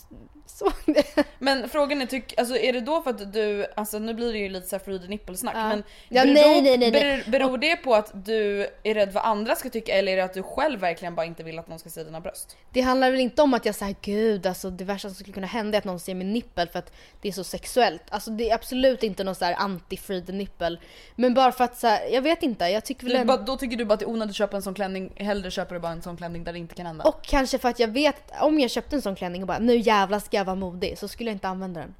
såg 0.58 0.72
det. 0.86 1.24
Men 1.38 1.68
frågan 1.68 2.02
är, 2.02 2.06
tyck, 2.06 2.38
alltså, 2.38 2.56
är 2.56 2.72
det 2.72 2.80
då 2.80 3.02
för 3.02 3.10
att 3.10 3.32
du, 3.32 3.66
alltså 3.76 3.98
nu 3.98 4.14
blir 4.14 4.32
det 4.32 4.38
ju 4.38 4.48
lite 4.48 4.66
såhär 4.66 4.84
free 4.84 4.98
the 4.98 5.08
nipple 5.08 5.36
snack 5.36 5.54
Ja. 5.56 5.68
men 5.68 5.82
Ja, 6.08 6.22
beror, 6.22 6.34
nej, 6.34 6.62
nej, 6.62 6.78
nej, 6.78 6.90
nej. 6.90 7.22
Beror, 7.24 7.30
beror 7.30 7.58
det 7.58 7.76
på 7.76 7.94
att 7.94 8.10
du 8.24 8.66
är 8.82 8.94
rädd 8.94 9.12
vad 9.12 9.24
andra 9.24 9.56
ska 9.56 9.70
tycka 9.70 9.92
eller 9.92 10.12
är 10.12 10.16
det 10.16 10.24
att 10.24 10.34
du 10.34 10.42
själv 10.42 10.80
verkligen 10.80 11.14
bara 11.14 11.26
inte 11.26 11.42
vill 11.42 11.58
att 11.58 11.68
någon 11.68 11.78
ska 11.78 11.90
se 11.90 12.04
dina 12.04 12.20
bröst? 12.20 12.56
Det 12.72 12.80
handlar 12.80 13.10
väl 13.10 13.20
inte 13.20 13.42
om 13.42 13.54
att 13.54 13.66
jag 13.66 13.74
säger 13.74 13.96
gud 14.02 14.46
alltså 14.46 14.70
det 14.70 14.84
värsta 14.84 15.08
som 15.08 15.14
skulle 15.14 15.32
kunna 15.32 15.46
hända 15.46 15.76
är 15.76 15.78
att 15.78 15.84
någon 15.84 16.00
ser 16.00 16.14
min 16.14 16.32
nippel 16.32 16.68
för 16.68 16.78
att 16.78 16.92
det 17.20 17.28
är 17.28 17.32
så 17.32 17.44
sexuellt. 17.44 18.02
Alltså 18.08 18.30
det 18.30 18.50
är 18.50 18.54
absolut 18.54 19.02
inte 19.02 19.24
någon 19.24 19.34
så 19.34 19.44
här 19.44 19.54
anti-free 19.54 20.26
the 20.26 20.32
nipple. 20.32 20.76
Men 21.16 21.34
bara 21.34 21.52
för 21.52 21.64
att 21.64 21.78
så 21.78 21.86
här, 21.86 22.00
jag 22.12 22.22
vet 22.22 22.42
inte, 22.42 22.64
jag 22.64 22.84
tycker 22.84 23.04
väl 23.04 23.12
Du, 23.12 23.18
ändå... 23.18 23.36
bara, 23.36 23.42
då 23.44 23.56
tycker 23.56 23.76
du 23.76 23.84
bara 23.84 23.94
att 23.94 24.00
det 24.00 24.06
är 24.06 24.10
onödigt 24.10 24.30
att 24.30 24.36
köpa 24.36 24.56
en 24.56 24.62
sån 24.62 24.74
klänning, 24.74 25.12
hellre 25.16 25.50
köper 25.50 25.74
du 25.74 25.80
bara 25.80 25.92
en 25.92 26.02
sån 26.02 26.16
klänning 26.16 26.44
där 26.44 26.52
det 26.52 26.58
inte 26.58 26.74
kan 26.74 26.86
hända? 26.86 27.04
Och 27.04 27.22
kanske 27.22 27.58
för 27.58 27.68
att 27.68 27.78
jag 27.78 27.88
vet, 27.88 28.32
om 28.40 28.60
jag 28.60 28.70
köpte 28.70 28.96
en 28.96 29.02
sån 29.02 29.16
klänning 29.16 29.42
och 29.42 29.48
bara 29.48 29.58
nu 29.58 29.76
jävlar 29.76 30.18
ska 30.18 30.39
jag 30.40 30.44
vara 30.44 30.56
modig 30.56 30.98
så 30.98 31.08
skulle 31.08 31.30
jag 31.30 31.34
inte 31.34 31.48
använda 31.48 31.80
den. 31.80 31.94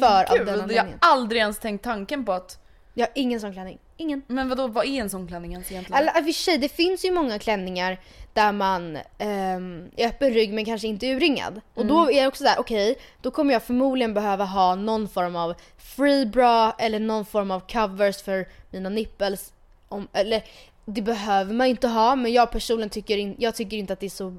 För 0.00 0.30
av 0.30 0.36
Gud, 0.36 0.46
den 0.46 0.54
jag 0.54 0.62
anledningen. 0.62 0.98
har 1.00 1.12
aldrig 1.12 1.40
ens 1.40 1.58
tänkt 1.58 1.84
tanken 1.84 2.24
på 2.24 2.32
att 2.32 2.58
Jag 2.94 3.06
har 3.06 3.12
ingen 3.14 3.40
sån 3.40 3.52
klänning. 3.52 3.78
Ingen. 3.96 4.22
Men 4.26 4.48
vadå, 4.48 4.66
vad 4.66 4.86
är 4.86 5.00
en 5.00 5.10
sån 5.10 5.28
klänning 5.28 5.52
ens 5.52 5.70
egentligen? 5.70 6.02
Eller 6.02 6.18
i 6.18 6.20
och 6.20 6.24
för 6.24 6.32
sig, 6.32 6.58
det 6.58 6.68
finns 6.68 7.04
ju 7.04 7.12
många 7.12 7.38
klänningar 7.38 8.00
där 8.32 8.52
man 8.52 8.96
um, 8.96 9.90
är 9.96 10.08
öppen 10.08 10.30
rygg 10.30 10.52
men 10.52 10.64
kanske 10.64 10.88
inte 10.88 11.06
urringad. 11.06 11.60
Och 11.74 11.86
då 11.86 12.10
är 12.10 12.22
det 12.22 12.26
också 12.26 12.44
där, 12.44 12.54
okej, 12.58 12.96
då 13.20 13.30
kommer 13.30 13.52
jag 13.52 13.62
förmodligen 13.62 14.14
behöva 14.14 14.44
ha 14.44 14.74
någon 14.74 15.08
form 15.08 15.36
av 15.36 15.54
free 15.78 16.26
bra 16.26 16.72
eller 16.78 17.00
någon 17.00 17.24
form 17.24 17.50
av 17.50 17.60
covers 17.60 18.22
för 18.22 18.48
mina 18.70 18.88
nipples. 18.88 19.52
Om, 19.88 20.08
eller 20.12 20.44
det 20.84 21.02
behöver 21.02 21.54
man 21.54 21.66
inte 21.66 21.88
ha 21.88 22.16
men 22.16 22.32
jag 22.32 22.50
personligen 22.50 22.90
tycker, 22.90 23.16
in, 23.16 23.34
jag 23.38 23.54
tycker 23.54 23.76
inte 23.76 23.92
att 23.92 24.00
det 24.00 24.06
är 24.06 24.10
så 24.10 24.36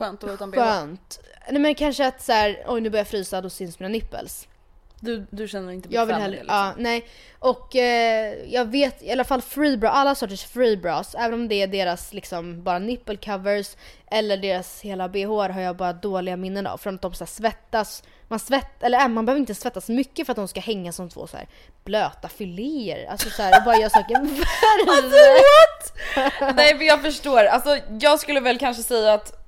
Skönt 0.00 0.18
att 0.18 0.22
vara 0.22 0.34
utan 0.34 0.52
skönt. 0.52 1.20
Nej 1.50 1.60
men 1.60 1.74
kanske 1.74 2.06
att 2.06 2.22
så 2.22 2.32
här, 2.32 2.64
oj 2.66 2.80
nu 2.80 2.90
börjar 2.90 3.00
jag 3.00 3.08
frysa, 3.08 3.40
då 3.40 3.50
syns 3.50 3.80
mina 3.80 3.88
nipples. 3.88 4.46
Du, 5.00 5.26
du 5.30 5.48
känner 5.48 5.72
inte 5.72 5.88
Jag 5.92 6.06
vill 6.06 6.14
bekväm 6.14 6.18
med 6.18 6.22
hellre, 6.22 6.36
det 6.36 6.42
liksom. 6.42 6.56
ja 6.56 6.74
nej. 6.76 7.06
Och 7.38 7.76
eh, 7.76 8.34
jag 8.46 8.64
vet 8.64 9.02
i 9.02 9.12
alla 9.12 9.24
fall 9.24 9.42
freebra, 9.42 9.90
alla 9.90 10.14
sorters 10.14 10.44
freebras, 10.44 11.14
även 11.14 11.34
om 11.34 11.48
det 11.48 11.62
är 11.62 11.66
deras 11.66 12.12
liksom 12.12 12.62
bara 12.62 12.78
nipple 12.78 13.16
covers 13.16 13.76
eller 14.10 14.36
deras 14.36 14.80
hela 14.80 15.08
bh 15.08 15.52
har 15.52 15.60
jag 15.60 15.76
bara 15.76 15.92
dåliga 15.92 16.36
minnen 16.36 16.66
av. 16.66 16.78
För 16.78 16.92
att 16.92 17.02
de 17.02 17.14
så 17.14 17.26
svettas, 17.26 18.02
man 18.28 18.38
svett, 18.38 18.82
eller 18.82 19.00
äh, 19.00 19.08
man 19.08 19.26
behöver 19.26 19.40
inte 19.40 19.54
svettas 19.54 19.88
mycket 19.88 20.26
för 20.26 20.32
att 20.32 20.36
de 20.36 20.48
ska 20.48 20.60
hänga 20.60 20.92
som 20.92 21.08
två 21.08 21.26
så 21.26 21.36
här 21.36 21.48
blöta 21.84 22.28
filéer. 22.28 23.10
Alltså 23.10 23.30
så 23.30 23.42
här, 23.42 23.58
och 23.58 23.64
bara 23.64 23.76
gör 23.76 23.88
saker 23.88 24.14
värre. 24.86 26.54
Nej 26.54 26.74
men 26.74 26.86
jag 26.86 27.02
förstår, 27.02 27.44
alltså 27.44 27.78
jag 28.00 28.20
skulle 28.20 28.40
väl 28.40 28.58
kanske 28.58 28.82
säga 28.82 29.14
att 29.14 29.39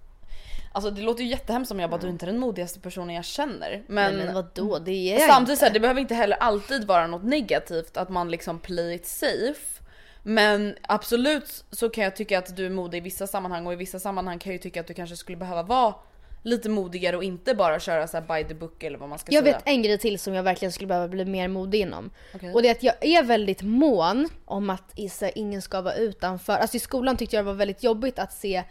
Alltså 0.72 0.90
det 0.90 1.02
låter 1.02 1.22
ju 1.22 1.30
jättehemskt 1.30 1.72
om 1.72 1.80
jag 1.80 1.90
bara 1.90 2.00
du 2.00 2.06
är 2.06 2.10
inte 2.10 2.26
den 2.26 2.38
modigaste 2.38 2.80
personen 2.80 3.14
jag 3.14 3.24
känner 3.24 3.82
men, 3.86 4.16
Nej, 4.16 4.24
men 4.26 4.34
vadå, 4.34 4.78
det 4.78 4.92
är 4.92 5.20
jag 5.20 5.30
Samtidigt 5.30 5.50
inte. 5.50 5.56
så 5.60 5.64
här, 5.64 5.72
det 5.72 5.80
behöver 5.80 6.00
inte 6.00 6.14
heller 6.14 6.36
alltid 6.36 6.84
vara 6.84 7.06
något 7.06 7.24
negativt 7.24 7.96
att 7.96 8.08
man 8.08 8.30
liksom 8.30 8.58
play 8.58 8.94
it 8.94 9.06
safe 9.06 9.82
Men 10.22 10.76
absolut 10.82 11.64
så 11.70 11.88
kan 11.88 12.04
jag 12.04 12.16
tycka 12.16 12.38
att 12.38 12.56
du 12.56 12.66
är 12.66 12.70
modig 12.70 12.98
i 12.98 13.00
vissa 13.00 13.26
sammanhang 13.26 13.66
och 13.66 13.72
i 13.72 13.76
vissa 13.76 13.98
sammanhang 13.98 14.38
kan 14.38 14.50
jag 14.50 14.54
ju 14.54 14.62
tycka 14.62 14.80
att 14.80 14.86
du 14.86 14.94
kanske 14.94 15.16
skulle 15.16 15.36
behöva 15.36 15.62
vara 15.62 15.94
lite 16.42 16.68
modigare 16.68 17.16
och 17.16 17.24
inte 17.24 17.54
bara 17.54 17.80
köra 17.80 18.06
så 18.06 18.16
här 18.16 18.42
by 18.42 18.48
the 18.48 18.54
book 18.54 18.82
eller 18.82 18.98
vad 18.98 19.08
man 19.08 19.18
ska 19.18 19.32
Jag 19.32 19.44
säga 19.44 19.56
vet 19.56 19.68
en 19.68 19.82
grej 19.82 19.98
till 19.98 20.18
som 20.18 20.34
jag 20.34 20.42
verkligen 20.42 20.72
skulle 20.72 20.88
behöva 20.88 21.08
bli 21.08 21.24
mer 21.24 21.48
modig 21.48 21.80
inom. 21.80 22.10
Okej. 22.34 22.52
Och 22.52 22.62
det 22.62 22.68
är 22.68 22.72
att 22.72 22.82
jag 22.82 23.04
är 23.04 23.22
väldigt 23.22 23.62
mån 23.62 24.28
om 24.44 24.70
att 24.70 24.92
Issa, 24.94 25.30
ingen 25.30 25.62
ska 25.62 25.80
vara 25.80 25.94
utanför. 25.94 26.52
Alltså 26.52 26.76
i 26.76 26.80
skolan 26.80 27.16
tyckte 27.16 27.36
jag 27.36 27.44
det 27.44 27.46
var 27.46 27.54
väldigt 27.54 27.82
jobbigt 27.82 28.18
att 28.18 28.32
se 28.32 28.62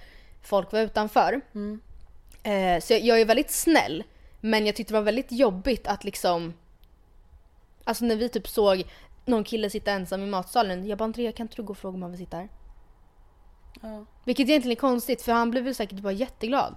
folk 0.44 0.72
vara 0.72 0.82
utanför. 0.82 1.42
Eh, 2.44 2.80
så 2.82 2.94
jag, 2.94 3.02
jag 3.02 3.22
är 3.22 3.26
väldigt 3.26 3.52
snäll. 3.52 4.04
Men 4.40 4.66
jag 4.66 4.76
tyckte 4.76 4.94
det 4.94 5.00
var 5.00 5.06
väldigt 5.06 5.32
jobbigt 5.32 5.88
att 5.88 6.04
liksom... 6.04 6.54
Alltså 7.84 8.06
när 8.06 8.16
vi 8.16 8.30
typ 8.30 8.48
såg 8.48 8.84
någon 9.26 9.44
kille 9.44 9.70
sitta 9.70 9.92
ensam 9.92 10.24
i 10.24 10.26
matsalen. 10.26 10.88
Jag 10.88 10.98
bara 10.98 11.04
Andrea 11.06 11.32
kan 11.32 11.44
inte 11.44 11.56
du 11.56 11.64
gå 11.64 11.72
och 11.72 11.78
fråga 11.78 11.96
om 11.96 12.02
han 12.02 12.12
vill 12.12 12.20
sitta 12.20 12.38
här? 12.38 12.50
Ja. 13.82 14.06
Vilket 14.26 14.50
egentligen 14.50 14.78
är 14.78 14.80
konstigt 14.80 15.22
för 15.22 15.32
han 15.32 15.52
blev 15.52 15.64
väl 15.64 15.76
säkert 15.76 16.00
bara 16.00 16.14
jätteglad. 16.14 16.76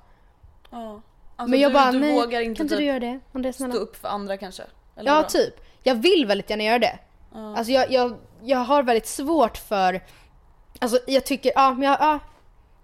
Ja. 0.70 1.02
Alltså, 1.36 1.50
men 1.50 1.60
jag 1.60 1.70
du, 1.70 1.74
bara 1.74 1.92
du 1.92 2.00
nej, 2.00 2.14
vågar 2.14 2.40
inte 2.40 2.58
kan 2.58 2.64
inte 2.64 2.74
typ 2.74 2.78
du 2.78 2.84
göra 2.84 3.00
det? 3.00 3.20
Andrea 3.32 3.52
snälla. 3.52 3.74
stå 3.74 3.82
upp 3.82 3.96
för 3.96 4.08
andra 4.08 4.36
kanske? 4.36 4.62
Eller 4.96 5.10
Ja, 5.10 5.16
vadå? 5.16 5.28
typ. 5.28 5.54
Jag 5.82 5.94
vill 5.94 6.26
väldigt 6.26 6.50
gärna 6.50 6.64
göra 6.64 6.78
det. 6.78 6.98
Alltså 7.32 7.72
jag, 7.72 7.92
jag, 7.92 8.16
jag 8.42 8.58
har 8.58 8.82
väldigt 8.82 9.06
svårt 9.06 9.56
för... 9.56 10.00
Alltså 10.78 10.98
jag 11.06 11.26
tycker, 11.26 11.52
ja 11.54 11.70
men 11.70 11.82
jag, 11.82 11.96
ja, 12.00 12.18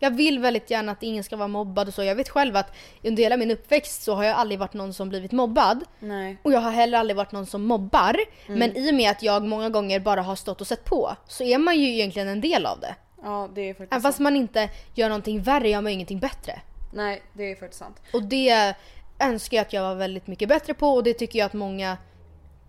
jag 0.00 0.10
vill 0.10 0.38
väldigt 0.38 0.70
gärna 0.70 0.92
att 0.92 1.02
ingen 1.02 1.24
ska 1.24 1.36
vara 1.36 1.48
mobbad 1.48 1.88
och 1.88 1.94
så. 1.94 2.02
Jag 2.04 2.14
vet 2.14 2.28
själv 2.28 2.56
att 2.56 2.72
under 3.02 3.22
hela 3.22 3.36
min 3.36 3.50
uppväxt 3.50 4.02
så 4.02 4.14
har 4.14 4.24
jag 4.24 4.36
aldrig 4.36 4.58
varit 4.58 4.74
någon 4.74 4.94
som 4.94 5.08
blivit 5.08 5.32
mobbad. 5.32 5.84
Nej. 5.98 6.36
Och 6.42 6.52
jag 6.52 6.60
har 6.60 6.70
heller 6.70 6.98
aldrig 6.98 7.16
varit 7.16 7.32
någon 7.32 7.46
som 7.46 7.62
mobbar. 7.62 8.16
Men 8.46 8.76
i 8.76 8.90
och 8.90 8.94
med 8.94 9.10
att 9.10 9.22
jag 9.22 9.42
många 9.42 9.68
gånger 9.68 10.00
bara 10.00 10.22
har 10.22 10.36
stått 10.36 10.60
och 10.60 10.66
sett 10.66 10.84
på 10.84 11.16
så 11.26 11.44
är 11.44 11.58
man 11.58 11.78
ju 11.78 11.88
egentligen 11.92 12.28
en 12.28 12.40
del 12.40 12.66
av 12.66 12.80
det. 12.80 12.94
Ja 13.22 13.48
det 13.54 13.60
är 13.60 13.74
faktiskt 13.74 13.92
Även 13.92 14.02
fast 14.02 14.18
man 14.18 14.36
inte 14.36 14.70
gör 14.94 15.08
någonting 15.08 15.42
värre 15.42 15.68
gör 15.68 15.80
man 15.80 15.92
ju 15.92 15.94
ingenting 15.94 16.20
bättre. 16.20 16.60
Nej 16.92 17.22
det 17.32 17.50
är 17.50 17.56
faktiskt 17.56 17.78
sant. 17.78 18.02
Och 18.12 18.22
det 18.22 18.74
önskar 19.18 19.56
jag 19.56 19.66
att 19.66 19.72
jag 19.72 19.82
var 19.82 19.94
väldigt 19.94 20.26
mycket 20.26 20.48
bättre 20.48 20.74
på 20.74 20.94
och 20.94 21.02
det 21.04 21.14
tycker 21.14 21.38
jag 21.38 21.46
att 21.46 21.52
många 21.52 21.96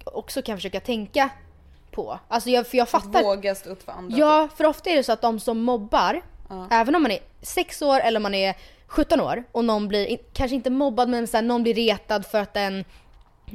också 0.03 0.41
kan 0.41 0.57
försöka 0.57 0.79
tänka 0.79 1.29
på. 1.91 2.19
Alltså 2.27 2.49
jag, 2.49 2.67
för 2.67 2.77
jag 2.77 2.89
fattar. 2.89 3.23
Våga 3.23 3.55
stå 3.55 3.69
upp 3.69 3.83
för 3.83 3.91
andra. 3.91 4.17
Ja, 4.17 4.49
för 4.55 4.65
ofta 4.65 4.89
är 4.89 4.95
det 4.95 5.03
så 5.03 5.11
att 5.11 5.21
de 5.21 5.39
som 5.39 5.61
mobbar, 5.61 6.21
även 6.71 6.95
om 6.95 7.01
man 7.01 7.11
är 7.11 7.19
6 7.41 7.81
år 7.81 7.99
eller 7.99 8.19
man 8.19 8.33
är 8.33 8.55
17 8.87 9.21
år 9.21 9.43
och 9.51 9.65
någon 9.65 9.87
blir, 9.87 10.17
kanske 10.33 10.55
inte 10.55 10.69
mobbad 10.69 11.09
men 11.09 11.27
så 11.27 11.37
här, 11.37 11.41
någon 11.41 11.63
blir 11.63 11.73
retad 11.73 12.25
för 12.25 12.39
att 12.39 12.53
den 12.53 12.85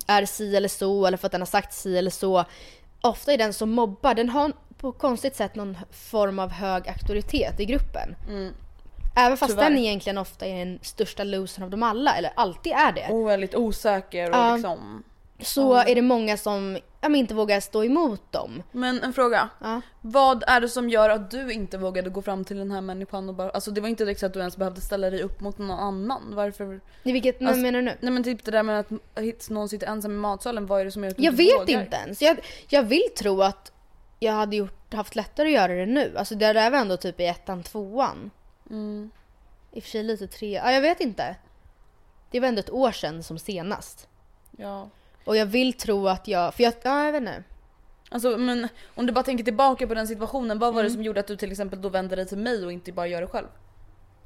är 0.06 0.24
si 0.26 0.56
eller 0.56 0.68
så 0.68 1.06
eller 1.06 1.16
för 1.16 1.26
att 1.26 1.32
den 1.32 1.40
har 1.40 1.46
sagt 1.46 1.74
si 1.74 1.98
eller 1.98 2.10
så. 2.10 2.44
Ofta 3.00 3.32
är 3.32 3.38
den 3.38 3.52
som 3.52 3.70
mobbar, 3.70 4.14
den 4.14 4.28
har 4.28 4.52
på 4.78 4.92
konstigt 4.92 5.36
sätt 5.36 5.54
någon 5.54 5.78
form 5.90 6.38
av 6.38 6.50
hög 6.50 6.88
auktoritet 6.88 7.60
i 7.60 7.64
gruppen. 7.64 8.16
Även 9.16 9.36
fast 9.36 9.52
Mm. 9.52 9.62
Tyvärr. 9.62 9.70
den 9.70 9.78
egentligen 9.78 10.18
ofta 10.18 10.46
är 10.46 10.58
den 10.64 10.78
största 10.82 11.24
losern 11.24 11.64
av 11.64 11.70
dem 11.70 11.82
alla, 11.82 12.16
eller 12.16 12.30
alltid 12.36 12.72
är 12.72 12.92
det. 12.92 13.08
Och 13.10 13.28
väldigt 13.28 13.54
osäker 13.54 14.30
och 14.30 14.36
Ja. 14.36 14.54
liksom. 14.56 15.02
Så 15.40 15.74
är 15.74 15.94
det 15.94 16.02
många 16.02 16.36
som 16.36 16.78
ja, 17.00 17.16
inte 17.16 17.34
vågar 17.34 17.60
stå 17.60 17.84
emot 17.84 18.32
dem. 18.32 18.62
Men 18.72 19.02
en 19.02 19.12
fråga. 19.12 19.48
Ja. 19.60 19.80
Vad 20.00 20.44
är 20.46 20.60
det 20.60 20.68
som 20.68 20.90
gör 20.90 21.10
att 21.10 21.30
du 21.30 21.52
inte 21.52 21.78
vågade 21.78 22.10
gå 22.10 22.22
fram 22.22 22.44
till 22.44 22.58
den 22.58 22.70
här 22.70 22.80
människan 22.80 23.28
och 23.28 23.34
bara, 23.34 23.50
alltså 23.50 23.70
det 23.70 23.80
var 23.80 23.88
inte 23.88 24.04
direkt 24.04 24.20
så 24.20 24.26
att 24.26 24.32
du 24.32 24.38
ens 24.40 24.56
behövde 24.56 24.80
ställa 24.80 25.10
dig 25.10 25.22
upp 25.22 25.40
mot 25.40 25.58
någon 25.58 25.70
annan. 25.70 26.22
Varför? 26.34 26.80
I 27.02 27.12
vilket, 27.12 27.42
Alltså, 27.42 27.56
menar 27.62 27.78
du 27.78 27.84
nu? 27.84 27.96
Nej 28.00 28.12
men 28.12 28.24
typ 28.24 28.44
det 28.44 28.50
där 28.50 28.62
med 28.62 28.80
att 28.80 29.50
någon 29.50 29.68
sitter 29.68 29.86
ensam 29.86 30.10
i 30.12 30.14
matsalen, 30.14 30.66
vad 30.66 30.80
är 30.80 30.84
det 30.84 30.90
som 30.92 31.04
gör 31.04 31.10
att 31.10 31.16
du 31.16 31.22
Jag 31.22 31.32
inte 31.32 31.42
vet 31.42 31.68
vågar? 31.68 31.82
inte 31.82 31.96
ens. 31.96 32.22
Jag, 32.22 32.38
jag 32.68 32.82
vill 32.82 33.08
tro 33.18 33.42
att 33.42 33.72
jag 34.18 34.32
hade 34.32 34.56
gjort, 34.56 34.94
haft 34.94 35.16
lättare 35.16 35.46
att 35.48 35.54
göra 35.54 35.74
det 35.74 35.86
nu. 35.86 36.12
Alltså 36.16 36.34
det 36.34 36.52
där 36.52 36.70
var 36.70 36.78
ändå 36.78 36.96
typ 36.96 37.20
i 37.20 37.26
ettan, 37.26 37.62
tvåan. 37.62 38.30
Mm. 38.70 39.10
I 39.72 39.78
och 39.78 39.82
för 39.82 39.90
sig 39.90 40.02
lite 40.02 40.26
tre, 40.26 40.52
ja 40.64 40.72
jag 40.72 40.80
vet 40.80 41.00
inte. 41.00 41.36
Det 42.30 42.40
var 42.40 42.48
ändå 42.48 42.60
ett 42.60 42.70
år 42.70 42.92
sedan 42.92 43.22
som 43.22 43.38
senast. 43.38 44.08
Ja. 44.56 44.88
Och 45.26 45.36
jag 45.36 45.46
vill 45.46 45.72
tro 45.72 46.08
att 46.08 46.28
jag, 46.28 46.54
för 46.54 46.62
jag, 46.62 46.72
ja 46.82 47.04
jag 47.04 47.12
vet 47.12 47.20
inte. 47.20 47.42
Alltså 48.10 48.38
men 48.38 48.68
om 48.94 49.06
du 49.06 49.12
bara 49.12 49.24
tänker 49.24 49.44
tillbaka 49.44 49.86
på 49.86 49.94
den 49.94 50.06
situationen, 50.08 50.58
vad 50.58 50.74
var 50.74 50.80
Mm. 50.80 50.90
det 50.90 50.94
som 50.94 51.02
gjorde 51.02 51.20
att 51.20 51.26
du 51.26 51.36
till 51.36 51.50
exempel 51.50 51.82
då 51.82 51.88
vände 51.88 52.16
dig 52.16 52.26
till 52.26 52.38
mig 52.38 52.64
och 52.64 52.72
inte 52.72 52.92
bara 52.92 53.06
gör 53.06 53.20
det 53.20 53.26
själv? 53.26 53.46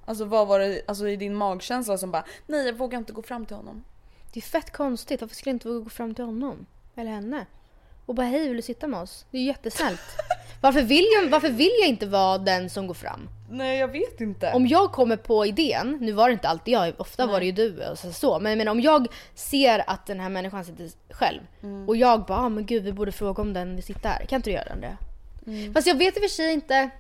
Alltså 0.05 0.25
vad 0.25 0.47
var 0.49 0.59
det 0.59 0.83
alltså, 0.89 1.09
i 1.09 1.17
din 1.17 1.35
magkänsla 1.35 1.99
som 1.99 2.11
bara 2.11 2.25
nej 2.47 2.67
jag 2.67 2.73
vågar 2.75 2.99
inte 2.99 3.13
gå 3.13 3.23
fram 3.23 3.47
till 3.47 3.57
honom? 3.57 3.85
Det 4.33 4.41
är 4.41 4.43
fett 4.43 4.73
konstigt. 4.73 5.21
Varför 5.21 5.35
skulle 5.37 5.51
jag 5.51 5.55
inte 5.55 5.69
våga 5.69 5.81
gå 5.85 5.91
fram 5.91 6.15
till 6.15 6.25
honom? 6.25 6.67
Eller 6.97 7.11
henne? 7.11 7.47
Och 8.07 8.15
bara 8.15 8.27
hej, 8.27 8.49
vill 8.49 8.57
du 8.57 8.63
sitta 8.63 8.87
med 8.87 9.01
oss? 9.01 9.27
Det 9.31 9.37
är 9.37 9.41
ju 9.41 9.47
jättesnällt. 9.47 10.01
Varför 10.61 10.83
vill, 10.83 11.07
jag, 11.23 11.31
varför 11.31 11.49
vill 11.51 11.73
jag 11.81 11.89
inte 11.89 12.07
vara 12.07 12.39
den 12.39 12.71
som 12.71 12.87
går 12.87 12.95
fram? 12.95 13.29
Nej 13.51 13.79
jag 13.79 13.89
vet 13.89 14.21
inte. 14.21 14.53
Om 14.53 14.67
jag 14.67 14.93
kommer 14.93 15.17
på 15.17 15.47
idén, 15.47 15.99
nu 16.01 16.13
var 16.13 16.29
det 16.29 16.33
inte 16.33 16.49
alltid 16.49 16.75
jag, 16.75 16.93
ofta 16.99 17.27
var 17.27 17.41
det 17.41 17.47
ju 17.47 17.53
du 17.53 17.87
och 17.87 17.99
så, 17.99 18.13
så 18.13 18.39
men, 18.41 18.59
men 18.59 18.69
om 18.69 18.81
jag 18.81 19.07
ser 19.35 19.85
att 19.91 20.07
den 20.07 20.21
här 20.21 20.29
människan 20.29 20.65
sitter 20.65 20.91
själv 21.11 21.41
Mm. 21.63 21.89
och 21.89 21.97
jag 21.97 22.25
bara 22.25 22.39
ah, 22.39 22.49
men 22.49 22.67
gud 22.67 22.83
vi 22.85 22.93
borde 22.93 23.13
fråga 23.13 23.43
om 23.43 23.53
den 23.53 23.75
vill 23.75 23.85
sitta 23.85 24.09
här. 24.09 24.25
Kan 24.25 24.37
inte 24.37 24.51
du 24.51 24.55
göra 24.55 24.77
det? 24.77 24.97
Mm. 25.47 25.75
Fast 25.75 25.87
jag 25.87 25.95
vet 25.95 26.17
i 26.17 26.19
och 26.19 26.23
för 26.23 26.29
sig 26.29 26.53
inte. 26.53 26.91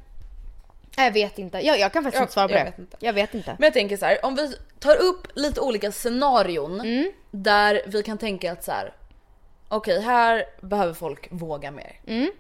Nej, 0.96 1.06
Jag 1.06 1.12
vet 1.12 1.38
inte. 1.38 1.60
Jag, 1.66 1.78
jag 1.78 1.92
kan 1.92 2.02
faktiskt 2.02 2.18
Jag- 2.18 2.24
inte 2.24 2.32
svara 2.32 2.48
på 2.48 2.54
jag 2.54 2.60
det. 2.60 2.70
vet 2.70 2.78
inte. 2.78 2.96
Jag 3.00 3.12
vet 3.12 3.34
inte. 3.34 3.56
Men 3.58 3.66
jag 3.66 3.72
tänker 3.72 3.96
så 3.96 4.04
här, 4.06 4.24
om 4.24 4.34
vi 4.34 4.54
tar 4.78 4.96
upp 5.02 5.26
lite 5.34 5.60
olika 5.60 5.92
scenarion 5.92 6.80
Mm. 6.80 7.10
där 7.30 7.82
vi 7.86 8.02
kan 8.02 8.18
tänka 8.18 8.52
att 8.52 8.64
så 8.64 8.72
här. 8.72 8.92
okej 9.68 10.00
här 10.00 10.44
behöver 10.60 10.94
folk 10.94 11.28
våga 11.30 11.70
mer. 11.70 12.00
Mm. 12.06 12.30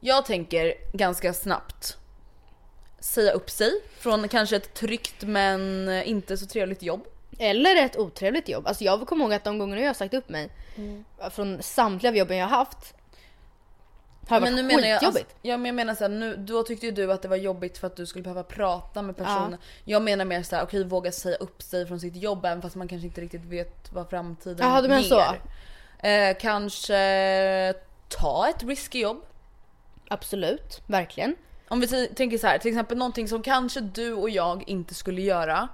Jag 0.00 0.26
tänker 0.26 0.74
ganska 0.92 1.32
snabbt 1.32 1.98
säga 3.04 3.32
upp 3.32 3.50
sig 3.50 3.70
från 3.98 4.28
kanske 4.28 4.56
ett 4.56 4.74
tryggt 4.74 5.22
men 5.22 5.88
inte 6.04 6.36
så 6.36 6.46
trevligt 6.46 6.82
jobb. 6.82 7.06
Eller 7.38 7.76
ett 7.76 7.96
otrevligt 7.96 8.48
jobb. 8.48 8.66
Alltså 8.66 8.84
jag 8.84 9.06
kommer 9.06 9.24
ihåg 9.24 9.34
att 9.34 9.44
de 9.44 9.58
gångerna 9.58 9.80
jag 9.80 9.88
har 9.88 9.94
sagt 9.94 10.14
upp 10.14 10.28
mig 10.28 10.50
Mm. 10.76 11.04
från 11.30 11.62
samtliga 11.62 12.14
jobben 12.14 12.36
jag 12.36 12.46
har 12.46 12.56
haft 12.56 12.94
har 14.28 14.40
men 14.40 14.54
nu 14.54 14.62
menar 14.62 14.88
jag, 14.88 15.04
alltså, 15.04 15.22
ja, 15.42 15.56
men 15.56 15.66
jag 15.66 15.74
menar 15.74 15.94
såhär, 15.94 16.08
nu, 16.08 16.36
då 16.36 16.62
tyckte 16.62 16.86
ju 16.86 16.92
du 16.92 17.12
att 17.12 17.22
det 17.22 17.28
var 17.28 17.36
jobbigt 17.36 17.78
för 17.78 17.86
att 17.86 17.96
du 17.96 18.06
skulle 18.06 18.22
behöva 18.22 18.42
prata 18.42 19.02
med 19.02 19.16
personer. 19.16 19.58
Jag 19.84 20.02
menar 20.02 20.24
mer 20.24 20.42
såhär, 20.42 20.62
okej 20.64 20.84
våga 20.84 21.12
säga 21.12 21.36
upp 21.36 21.62
sig 21.62 21.86
från 21.86 22.00
sitt 22.00 22.16
jobb 22.16 22.44
även 22.44 22.62
fast 22.62 22.76
man 22.76 22.88
kanske 22.88 23.06
inte 23.06 23.20
riktigt 23.20 23.44
vet 23.44 23.92
vad 23.92 24.10
framtiden 24.10 24.66
Jaha, 24.66 24.82
du 24.82 24.88
menar 24.88 25.02
ger. 25.02 25.08
så? 25.08 26.06
Eh, 26.06 26.36
kanske 26.40 27.74
ta 28.08 28.48
ett 28.48 28.62
risky 28.62 29.00
jobb. 29.00 29.22
Absolut, 30.08 30.80
verkligen. 30.86 31.36
Om 31.74 31.80
vi 31.80 32.08
tänker 32.08 32.38
så 32.38 32.46
här, 32.46 32.58
till 32.58 32.70
exempel 32.70 32.98
någonting 32.98 33.28
som 33.28 33.42
kanske 33.42 33.80
du 33.80 34.12
och 34.12 34.30
jag 34.30 34.64
inte 34.66 34.94
skulle 34.94 35.22
göra. 35.22 35.68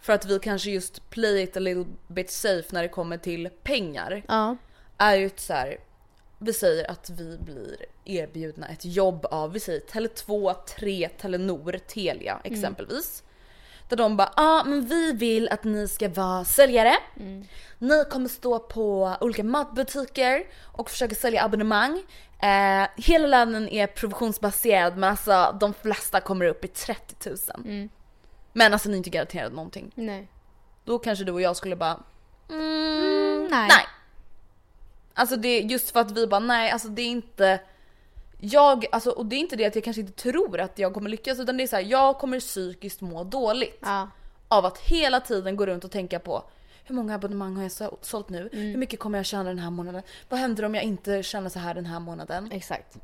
För 0.00 0.12
att 0.12 0.24
vi 0.24 0.38
kanske 0.38 0.70
just 0.70 1.10
play 1.10 1.42
it 1.42 1.56
a 1.56 1.60
little 1.60 1.84
bit 2.08 2.30
safe 2.30 2.64
när 2.70 2.82
det 2.82 2.88
kommer 2.88 3.18
till 3.18 3.48
pengar. 3.62 4.22
Ja. 4.28 4.56
Är 4.98 5.14
ju 5.14 5.30
så 5.36 5.52
här, 5.52 5.76
vi 6.38 6.52
säger 6.52 6.90
att 6.90 7.10
vi 7.10 7.38
blir 7.38 7.76
erbjudna 8.04 8.68
ett 8.68 8.84
jobb 8.84 9.26
av, 9.26 9.52
vi 9.52 9.60
säger 9.60 9.80
Tele2, 9.80 10.54
3, 10.78 11.08
Telenor, 11.08 11.78
Telia 11.86 12.40
exempelvis. 12.44 13.22
Där 13.88 13.96
de 13.96 14.16
bara, 14.16 14.32
ja 14.36 14.60
ah, 14.60 14.64
men 14.64 14.86
vi 14.86 15.12
vill 15.12 15.48
att 15.48 15.64
ni 15.64 15.88
ska 15.88 16.08
vara 16.08 16.44
säljare. 16.44 16.96
Ni 17.78 18.04
kommer 18.10 18.28
stå 18.28 18.58
på 18.58 19.16
olika 19.20 19.44
matbutiker 19.44 20.46
och 20.62 20.90
försöka 20.90 21.14
sälja 21.14 21.44
abonnemang. 21.44 22.02
Eh, 22.42 22.88
hela 22.96 23.26
lönen 23.26 23.68
är 23.68 23.86
provisionsbaserad 23.86 24.96
men 24.96 25.10
alltså 25.10 25.56
de 25.60 25.74
flesta 25.74 26.20
kommer 26.20 26.44
upp 26.44 26.64
i 26.64 26.68
30 26.68 27.30
000. 27.66 27.88
Men 28.52 28.72
alltså 28.72 28.88
ni 28.88 28.94
är 28.94 28.98
inte 28.98 29.10
garanterade 29.10 29.54
någonting. 29.54 29.92
Nej. 29.94 30.28
Då 30.84 30.98
kanske 30.98 31.24
du 31.24 31.32
och 31.32 31.40
jag 31.40 31.56
skulle 31.56 31.76
bara, 31.76 32.00
mm, 32.50 33.48
nej. 33.50 33.68
nej. 33.68 33.86
Alltså 35.14 35.36
det 35.36 35.60
just 35.60 35.90
för 35.90 36.00
att 36.00 36.10
vi 36.10 36.26
bara 36.26 36.40
nej, 36.40 36.70
alltså 36.70 36.88
det 36.88 37.02
är 37.02 37.06
inte 37.08 37.60
jag, 38.40 38.86
alltså, 38.92 39.10
och 39.10 39.26
det 39.26 39.36
är 39.36 39.40
inte 39.40 39.56
det 39.56 39.64
att 39.64 39.74
jag 39.74 39.84
kanske 39.84 40.00
inte 40.00 40.22
tror 40.22 40.60
att 40.60 40.78
jag 40.78 40.94
kommer 40.94 41.10
lyckas 41.10 41.38
utan 41.38 41.56
det 41.56 41.62
är 41.62 41.66
så 41.66 41.76
här, 41.76 41.82
jag 41.82 42.18
kommer 42.18 42.40
psykiskt 42.40 43.00
må 43.00 43.24
dåligt 43.24 43.78
Ja. 43.80 44.08
av 44.48 44.66
att 44.66 44.78
hela 44.78 45.20
tiden 45.20 45.56
gå 45.56 45.66
runt 45.66 45.84
och 45.84 45.90
tänka 45.90 46.18
på 46.18 46.44
hur 46.90 46.96
många 46.96 47.14
abonnemang 47.14 47.56
har 47.56 47.62
jag 47.62 47.72
så- 47.72 47.98
sålt 48.00 48.28
nu? 48.28 48.48
Mm. 48.52 48.66
Hur 48.66 48.76
mycket 48.76 49.00
kommer 49.00 49.18
jag 49.18 49.26
tjäna 49.26 49.44
den 49.44 49.58
här 49.58 49.70
månaden? 49.70 50.02
Vad 50.28 50.40
händer 50.40 50.64
om 50.64 50.74
jag 50.74 50.84
inte 50.84 51.22
tjänar 51.22 51.48
så 51.48 51.58
här 51.58 51.74
den 51.74 51.86
här 51.86 52.00
månaden? 52.00 52.48
Exakt. 52.52 52.96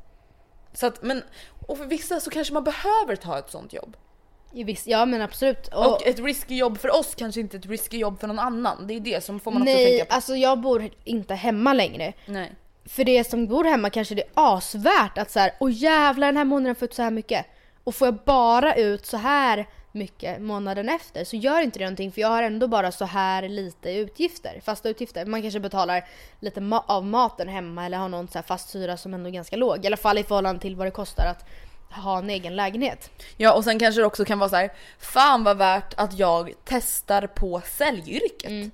Så 0.73 0.85
att, 0.87 1.03
men, 1.03 1.21
och 1.67 1.77
för 1.77 1.85
vissa 1.85 2.19
så 2.19 2.29
kanske 2.29 2.53
man 2.53 2.63
behöver 2.63 3.15
ta 3.15 3.39
ett 3.39 3.51
sånt 3.51 3.73
jobb. 3.73 3.97
Ja 4.85 5.05
men 5.05 5.21
absolut. 5.21 5.67
Och, 5.67 5.85
Och 5.85 6.07
ett 6.07 6.19
risky 6.19 6.55
jobb 6.55 6.77
för 6.77 6.99
oss 6.99 7.15
kanske 7.15 7.41
inte 7.41 7.57
är 7.57 7.59
ett 7.59 7.65
risky 7.65 7.97
jobb 7.97 8.19
för 8.19 8.27
någon 8.27 8.39
annan. 8.39 8.87
Det 8.87 8.93
är 8.93 8.99
det 8.99 9.23
som 9.23 9.39
får 9.39 9.51
man 9.51 9.61
också 9.61 9.73
nej, 9.73 9.85
tänka 9.89 10.05
på. 10.05 10.13
alltså 10.15 10.35
jag 10.35 10.59
bor 10.59 10.89
inte 11.03 11.33
hemma 11.35 11.73
längre. 11.73 12.13
Nej. 12.25 12.55
För 12.85 13.03
det 13.03 13.23
som 13.23 13.47
bor 13.47 13.63
hemma 13.63 13.89
kanske 13.89 14.15
det 14.15 14.21
är 14.21 14.29
asvärt 14.33 15.17
att 15.17 15.31
så 15.31 15.39
här, 15.39 15.51
åh 15.59 15.71
jävlar 15.73 16.27
den 16.27 16.37
här 16.37 16.45
månaden 16.45 16.67
jag 16.67 16.77
fått 16.77 16.93
så 16.93 17.01
här 17.01 17.11
mycket. 17.11 17.45
Och 17.83 17.95
får 17.95 18.07
jag 18.07 18.15
bara 18.25 18.75
ut 18.75 19.05
så 19.05 19.17
här 19.17 19.67
mycket 19.97 20.41
månaden 20.41 20.89
efter 20.89 21.23
så 21.23 21.35
gör 21.35 21.61
inte 21.61 21.79
det 21.79 21.85
någonting 21.85 22.11
för 22.11 22.21
jag 22.21 22.27
har 22.27 22.43
ändå 22.43 22.67
bara 22.67 22.91
så 22.91 23.05
här 23.05 23.49
lite 23.49 23.91
utgifter, 23.91 24.61
fasta 24.63 24.89
utgifter. 24.89 25.25
Man 25.25 25.41
kanske 25.41 25.59
betalar 25.59 26.07
lite 26.39 26.59
ma- 26.59 26.83
av 26.87 27.05
maten 27.05 27.47
hemma 27.47 27.85
eller 27.85 27.97
har 27.97 28.09
någon 28.09 28.27
så 28.27 28.37
här 28.37 28.43
fast 28.43 28.75
hyra 28.75 28.97
som 28.97 29.13
ändå 29.13 29.29
är 29.29 29.33
ganska 29.33 29.55
låg. 29.55 29.83
I 29.83 29.87
alla 29.87 29.97
fall 29.97 30.17
i 30.17 30.23
förhållande 30.23 30.61
till 30.61 30.75
vad 30.75 30.87
det 30.87 30.91
kostar 30.91 31.25
att 31.25 31.45
ha 32.03 32.17
en 32.17 32.29
egen 32.29 32.55
lägenhet. 32.55 33.09
Ja 33.37 33.53
och 33.53 33.63
sen 33.63 33.79
kanske 33.79 34.01
det 34.01 34.05
också 34.07 34.25
kan 34.25 34.39
vara 34.39 34.49
så 34.49 34.55
här, 34.55 34.73
fan 34.99 35.43
vad 35.43 35.57
värt 35.57 35.93
att 35.97 36.19
jag 36.19 36.53
testar 36.65 37.27
på 37.27 37.61
säljyrket. 37.65 38.73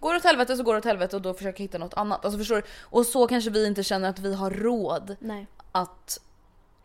Går 0.00 0.12
det 0.12 0.16
åt 0.18 0.24
helvete 0.24 0.56
så 0.56 0.62
går 0.62 0.72
det 0.74 0.78
åt 0.78 0.84
helvete 0.84 1.16
och 1.16 1.22
då 1.22 1.34
försöker 1.34 1.60
jag 1.60 1.64
hitta 1.64 1.78
något 1.78 1.94
annat. 1.94 2.24
Alltså 2.24 2.38
förstår 2.38 2.56
du? 2.56 2.62
Och 2.80 3.06
så 3.06 3.26
kanske 3.26 3.50
vi 3.50 3.66
inte 3.66 3.82
känner 3.82 4.08
att 4.08 4.18
vi 4.18 4.34
har 4.34 4.50
råd 4.50 5.16
Nej. 5.20 5.46
att 5.72 6.18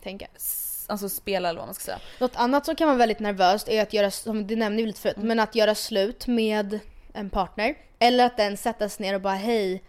Tänka. 0.04 0.28
Alltså, 0.88 1.10
spela 1.10 1.50
eller 1.50 1.60
vad 1.60 1.68
man 1.68 1.74
ska 1.76 1.84
säga. 1.84 2.00
Något 2.20 2.36
annat 2.36 2.66
som 2.66 2.76
kan 2.76 2.88
vara 2.88 2.98
väldigt 2.98 3.20
nervöst 3.20 3.70
är 3.70 3.82
att 3.82 3.94
göra, 3.94 4.12
som 4.12 4.48
det 4.48 4.56
nämnde 4.56 4.82
vi 4.84 4.88
lite 4.88 5.00
förut, 5.02 5.18
men 5.18 5.40
att 5.40 5.56
göra 5.56 5.76
slut 5.76 6.28
med 6.28 6.80
en 7.14 7.30
partner. 7.30 7.76
Eller 8.00 8.26
att 8.26 8.38
den 8.38 8.58
sättas 8.58 9.00
ner 9.00 9.14
och 9.16 9.22
bara 9.22 9.34
hej, 9.34 9.84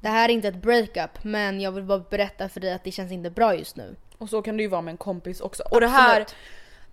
det 0.00 0.08
här 0.08 0.28
är 0.28 0.32
inte 0.32 0.48
ett 0.48 0.62
breakup 0.62 1.24
men 1.24 1.60
jag 1.60 1.72
vill 1.72 1.84
bara 1.84 1.98
berätta 1.98 2.48
för 2.48 2.60
dig 2.60 2.72
att 2.72 2.84
det 2.84 2.90
känns 2.92 3.12
inte 3.12 3.30
bra 3.30 3.54
just 3.54 3.76
nu. 3.76 3.96
Och 4.18 4.28
så 4.28 4.42
kan 4.42 4.56
det 4.56 4.62
ju 4.62 4.68
vara 4.68 4.82
med 4.82 4.92
en 4.92 4.96
kompis 4.98 5.40
också. 5.40 5.62
Och 5.70 5.80
det 5.80 5.86
här 5.86 6.20
Absolut. 6.20 6.34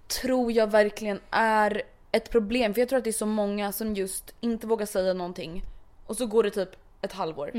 tror 0.07 0.51
jag 0.51 0.67
verkligen 0.71 1.19
är 1.31 1.81
ett 2.11 2.29
problem. 2.29 2.73
För 2.73 2.81
jag 2.81 2.89
tror 2.89 2.97
att 2.97 3.03
det 3.03 3.09
är 3.09 3.11
så 3.11 3.25
många 3.25 3.71
som 3.71 3.93
just 3.95 4.33
inte 4.41 4.67
vågar 4.67 4.85
säga 4.85 5.13
någonting. 5.13 5.63
Och 6.05 6.17
så 6.17 6.25
går 6.25 6.43
det 6.43 6.49
typ 6.49 6.69
ett 7.01 7.11
halvår. 7.13 7.51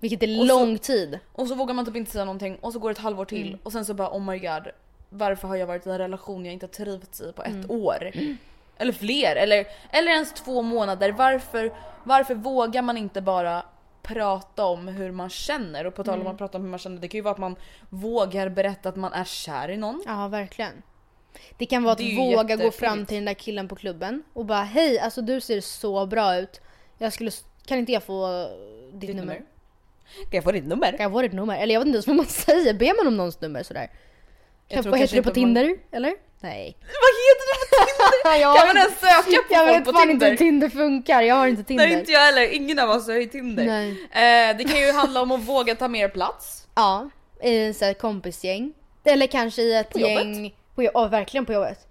Vilket 0.00 0.22
är 0.22 0.40
Och 0.40 0.46
så- 0.48 0.58
lång 0.58 0.78
tid. 0.78 1.18
Och 1.32 1.48
så 1.48 1.54
vågar 1.54 1.74
man 1.74 1.84
typ 1.86 1.96
inte 1.96 2.10
säga 2.10 2.24
någonting 2.24 2.56
och 2.60 2.72
så 2.72 2.78
går 2.78 2.88
det 2.88 2.92
ett 2.92 2.98
halvår 2.98 3.24
till 3.24 3.48
Mm. 3.48 3.60
och 3.62 3.72
sen 3.72 3.84
så 3.84 3.94
bara 3.94 4.08
oh 4.10 4.20
my 4.20 4.38
god. 4.38 4.62
Varför 5.16 5.48
har 5.48 5.56
jag 5.56 5.66
varit 5.66 5.86
i 5.86 5.90
en 5.90 5.98
relation 5.98 6.44
jag 6.44 6.52
inte 6.54 6.66
har 6.66 6.70
trivts 6.70 7.20
i 7.20 7.32
på 7.32 7.42
ett 7.42 7.48
Mm. 7.48 7.70
år? 7.70 8.10
Eller 8.78 8.92
fler, 8.92 9.36
eller, 9.36 9.66
eller 9.90 10.10
ens 10.12 10.32
två 10.32 10.62
månader. 10.62 11.12
Varför, 11.12 11.72
varför 12.04 12.34
vågar 12.34 12.82
man 12.82 12.96
inte 12.96 13.20
bara 13.20 13.62
prata 14.02 14.64
om 14.64 14.88
hur 14.88 15.10
man 15.10 15.30
känner? 15.30 15.84
Och 15.86 15.94
på 15.94 16.04
tal 16.04 16.14
om 16.14 16.20
Mm. 16.20 16.32
att 16.32 16.38
prata 16.38 16.58
om 16.58 16.64
hur 16.64 16.70
man 16.70 16.78
känner, 16.78 16.98
det 17.00 17.08
kan 17.08 17.18
ju 17.18 17.22
vara 17.22 17.32
att 17.32 17.38
man 17.38 17.56
vågar 17.90 18.48
berätta 18.48 18.88
att 18.88 18.96
man 18.96 19.12
är 19.12 19.24
kär 19.24 19.68
i 19.70 19.76
någon. 19.76 20.02
Ja, 20.06 20.28
verkligen. 20.28 20.82
Det 21.58 21.66
kan 21.66 21.82
vara 21.82 21.92
att 21.92 22.00
våga 22.18 22.56
gå 22.56 22.70
fram 22.70 23.06
till 23.06 23.14
den 23.16 23.24
där 23.24 23.34
killen 23.34 23.68
på 23.68 23.76
klubben 23.76 24.22
och 24.32 24.44
bara 24.44 24.62
hej, 24.62 24.98
alltså 24.98 25.22
du 25.22 25.40
ser 25.40 25.60
så 25.60 26.06
bra 26.06 26.36
ut. 26.36 26.60
Jag 26.98 27.12
skulle, 27.12 27.30
kan 27.66 27.78
inte 27.78 27.92
jag 27.92 28.02
få 28.02 28.48
ditt, 28.92 29.00
Ditt 29.00 29.10
nummer? 29.16 29.20
nummer? 29.34 29.36
Kan 30.30 30.30
jag 30.30 30.44
få 30.44 30.52
ditt 30.52 30.66
nummer? 30.66 30.90
Kan 30.90 31.00
jag 31.02 31.12
få 31.12 31.22
ditt 31.22 31.32
nummer? 31.32 31.58
Eller 31.58 31.74
jag 31.74 31.80
vet 31.80 31.86
inte 31.86 31.96
ens 31.96 32.06
vad 32.06 32.16
man 32.16 32.26
säger, 32.46 32.74
ber 32.74 32.96
man 32.96 33.06
om 33.06 33.16
någons 33.16 33.40
nummer 33.40 33.62
sådär? 33.62 33.90
Jag 34.68 34.82
vad 34.82 34.98
heter 35.00 35.16
det 35.16 35.22
på 35.22 35.28
inte 35.30 35.40
man- 35.40 35.54
Tinder? 35.54 35.76
Eller? 35.92 36.14
Nej. 36.40 36.76
Vad 36.80 37.14
heter 37.24 37.46
det 37.50 37.60
på 37.60 37.76
Tinder? 37.76 38.40
Jag 38.40 38.56
Kan 38.58 38.66
man 38.66 38.76
ens 38.76 39.00
söka 39.00 39.42
på 39.48 39.54
Jag 39.54 39.66
folk 39.66 39.76
vet 39.78 39.84
på 39.84 39.92
fan 39.92 40.10
inte 40.10 40.12
Tinder? 40.26 40.30
hur 40.30 40.36
Tinder 40.36 40.68
funkar, 40.68 41.22
jag 41.22 41.34
har 41.34 41.46
inte 41.46 41.64
Tinder. 41.64 41.86
Nej 41.86 41.98
inte 41.98 42.12
jag 42.12 42.20
heller, 42.20 42.54
ingen 42.54 42.78
av 42.78 42.90
oss 42.90 43.06
har 43.06 43.14
ju 43.14 43.26
Tinder. 43.26 43.64
Nej. 43.64 43.90
Eh, 44.50 44.56
det 44.56 44.64
kan 44.64 44.80
ju 44.80 44.92
handla 45.00 45.22
om 45.22 45.30
att 45.30 45.40
våga 45.40 45.74
ta 45.74 45.88
mer 45.88 46.08
plats. 46.08 46.66
Ja, 46.74 47.10
i 47.42 47.72
så 47.74 47.84
här 47.84 47.94
kompisgäng. 47.94 48.72
Eller 49.04 49.26
kanske 49.26 49.62
i 49.62 49.74
ett 49.74 49.90
På 49.90 49.98
jobbet? 50.00 50.14
gäng... 50.16 50.54
På 50.74 50.82
jobbet? 50.82 50.92
Ja, 50.94 51.06
verkligen 51.08 51.46
på 51.46 51.52
jobbet. 51.52 51.86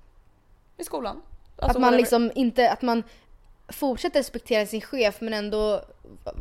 I 0.78 0.84
skolan. 0.84 1.22
att 1.58 1.64
Alltså, 1.64 1.80
man 1.80 1.82
whatever. 1.88 2.00
liksom 2.02 2.32
inte, 2.36 2.72
att 2.72 2.82
man 2.82 3.04
fortsätter 3.70 4.20
respektera 4.20 4.66
sin 4.66 4.82
chef 4.82 5.16
men 5.22 5.34
ändå 5.34 5.82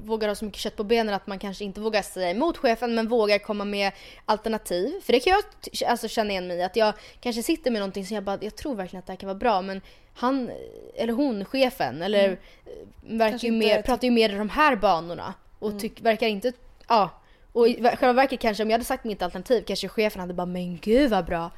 vågar 0.05 0.29
ha 0.29 0.35
så 0.35 0.45
mycket 0.45 0.61
kött 0.61 0.77
på 0.77 0.85
benen 0.85 1.15
att 1.15 1.27
man 1.27 1.39
kanske 1.39 1.65
inte 1.65 1.81
vågar 1.81 2.03
säga 2.03 2.31
emot 2.31 2.57
chefen 2.57 2.95
men 2.95 3.09
vågar 3.09 3.39
komma 3.39 3.65
med 3.65 3.93
alternativ. 4.25 5.01
För 5.03 5.13
det 5.13 5.21
kan 5.21 5.33
jag 5.33 5.91
alltså 5.91 6.09
känna 6.09 6.31
igen 6.31 6.47
mig 6.47 6.57
i. 6.57 6.63
Att 6.63 6.77
jag 6.77 6.95
kanske 7.21 7.43
sitter 7.43 7.71
med 7.71 7.81
någonting 7.81 8.07
som 8.07 8.15
jag 8.15 8.25
bara, 8.25 8.39
jag 8.41 8.57
tror 8.57 8.75
verkligen 8.75 8.99
att 8.99 9.07
det 9.07 9.13
här 9.13 9.19
kan 9.19 9.27
vara 9.27 9.39
bra 9.39 9.63
men 9.63 9.81
han 10.15 10.51
eller 10.95 11.13
hon, 11.13 11.45
chefen, 11.45 12.03
eller 12.03 12.25
mm. 12.25 12.39
verkar 13.19 13.31
Kanske 13.31 13.47
ju 13.47 13.53
mer, 13.53 13.83
pratar 13.83 14.05
ju 14.05 14.11
mer 14.11 14.31
i 14.31 14.39
de 14.39 14.49
här 14.49 14.77
banorna. 14.77 15.35
Och 15.59 15.81
tyck, 15.81 16.01
verkar 16.01 16.27
inte, 16.27 16.53
ja. 16.89 17.11
Och 17.53 17.69
i 17.69 17.75
själva 17.83 18.13
verket 18.13 18.41
kanske 18.41 18.63
om 18.63 18.71
jag 18.71 18.75
hade 18.75 18.85
sagt 18.85 19.05
mitt 19.05 19.23
alternativ 19.23 19.63
kanske 19.67 19.89
chefen 19.89 20.21
hade 20.21 20.35
bara 20.35 20.47
men 20.47 20.79
gud 20.79 21.11
vad 21.11 21.25
bra. 21.25 21.51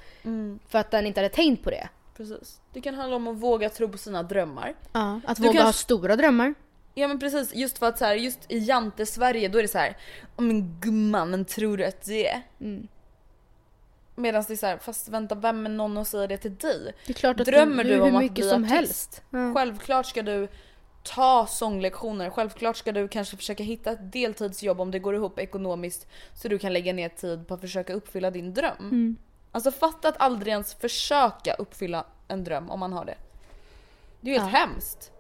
För 0.69 0.79
att 0.79 0.91
den 0.91 1.07
inte 1.07 1.21
hade 1.21 1.35
tänkt 1.35 1.65
på 1.65 1.71
det. 1.71 1.89
Precis. 2.17 2.61
Det 2.73 2.81
kan 2.81 2.95
handla 2.95 3.17
om 3.17 3.29
att 3.29 3.37
våga 3.37 3.69
tro 3.69 3.89
på 3.89 3.99
sina 3.99 4.23
drömmar. 4.23 4.75
Ja, 4.93 5.21
att 5.25 5.37
Du 5.37 5.43
våga 5.43 5.53
kanske- 5.53 5.67
ha 5.67 5.73
stora 5.73 6.17
drömmar. 6.17 6.55
Ja 6.95 7.09
men 7.09 7.19
precis, 7.19 7.55
just 7.55 7.79
för 7.79 7.87
att 7.87 7.99
så 7.99 8.05
här, 8.05 8.15
just 8.15 8.39
i 8.49 8.59
Jante 8.59 9.07
Sverige 9.07 9.49
då 9.49 9.59
är 9.59 9.63
det 9.63 9.69
så 9.69 9.79
här, 9.79 9.97
"Åh, 10.37 10.45
men 10.45 10.81
gumman 10.81 11.31
men 11.31 11.45
tror 11.45 11.77
du 11.77 11.85
att 11.85 12.03
det 12.05 12.29
är? 12.29 12.43
Medan 14.17 14.45
det 14.49 14.55
är 14.55 14.57
så 14.57 14.67
här, 14.67 14.79
fast 14.79 15.09
vänta 15.09 15.35
vem 15.35 15.67
är 15.67 15.71
någon 15.71 15.99
att 15.99 16.09
säga 16.09 16.27
det 16.27 16.37
till 16.39 16.55
dig? 16.57 16.95
Det 17.07 17.13
är 17.13 17.15
klart 17.15 17.41
att 17.41 17.47
Drömmer 17.47 17.85
du, 17.85 17.91
du, 17.91 17.95
hur 17.97 18.03
om 18.03 18.17
att 18.17 18.31
bli 18.33 18.43
som 18.43 18.65
artist? 18.65 18.75
helst. 18.75 19.23
Ja. 19.31 19.55
Självklart 19.55 20.07
ska 20.07 20.23
du 20.23 20.49
ta 21.03 21.47
sånglektioner, 21.47 22.31
självklart 22.31 22.77
ska 22.77 22.93
du 22.93 23.09
kanske 23.09 23.37
försöka 23.37 23.63
hitta 23.63 23.91
ett 23.91 24.13
deltidsjobb 24.13 24.81
om 24.81 24.91
det 24.91 24.99
går 24.99 25.15
ihop 25.15 25.39
ekonomiskt 25.39 26.07
så 26.35 26.49
du 26.49 26.59
kan 26.59 26.73
lägga 26.73 26.93
ner 26.93 27.09
tid 27.09 27.49
på 27.49 27.55
att 27.55 27.61
försöka 27.61 27.93
uppfylla 27.95 28.31
din 28.31 28.55
dröm. 28.55 28.77
Mm. 28.79 29.17
Alltså 29.53 29.71
fatta 29.71 30.09
att 30.09 30.21
aldrig 30.21 30.53
ens 30.53 30.75
försöka 30.75 31.55
uppfylla 31.55 32.07
en 32.29 32.45
dröm 32.45 32.71
om 32.71 32.81
man 32.81 32.93
har 32.93 33.05
det. 33.05 33.15
Det 34.21 34.31
är 34.31 34.35
ju 34.35 34.41
helt 34.41 34.53
hemskt. 34.53 35.11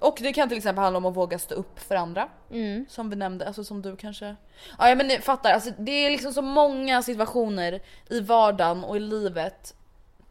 Och 0.00 0.18
det 0.20 0.32
kan 0.32 0.48
till 0.48 0.58
exempel 0.58 0.82
handla 0.82 0.96
om 0.96 1.06
att 1.06 1.16
våga 1.16 1.38
stå 1.38 1.54
upp 1.54 1.80
för 1.80 1.94
andra. 1.94 2.28
Mm. 2.50 2.86
Som 2.88 3.10
vi 3.10 3.16
nämnde, 3.16 3.46
alltså 3.46 3.64
som 3.64 3.82
du 3.82 3.96
kanske... 3.96 4.36
Ja 4.78 4.94
men 4.94 5.06
ni 5.06 5.18
fattar, 5.18 5.52
alltså, 5.52 5.70
det 5.78 5.92
är 5.92 6.10
liksom 6.10 6.32
så 6.32 6.42
många 6.42 7.02
situationer 7.02 7.80
i 8.10 8.20
vardagen 8.20 8.84
och 8.84 8.96
i 8.96 9.00
livet 9.00 9.74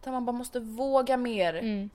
där 0.04 0.12
man 0.12 0.26
bara 0.26 0.32
måste 0.32 0.60
våga 0.60 1.18
mer. 1.18 1.54
Mm. 1.54 1.90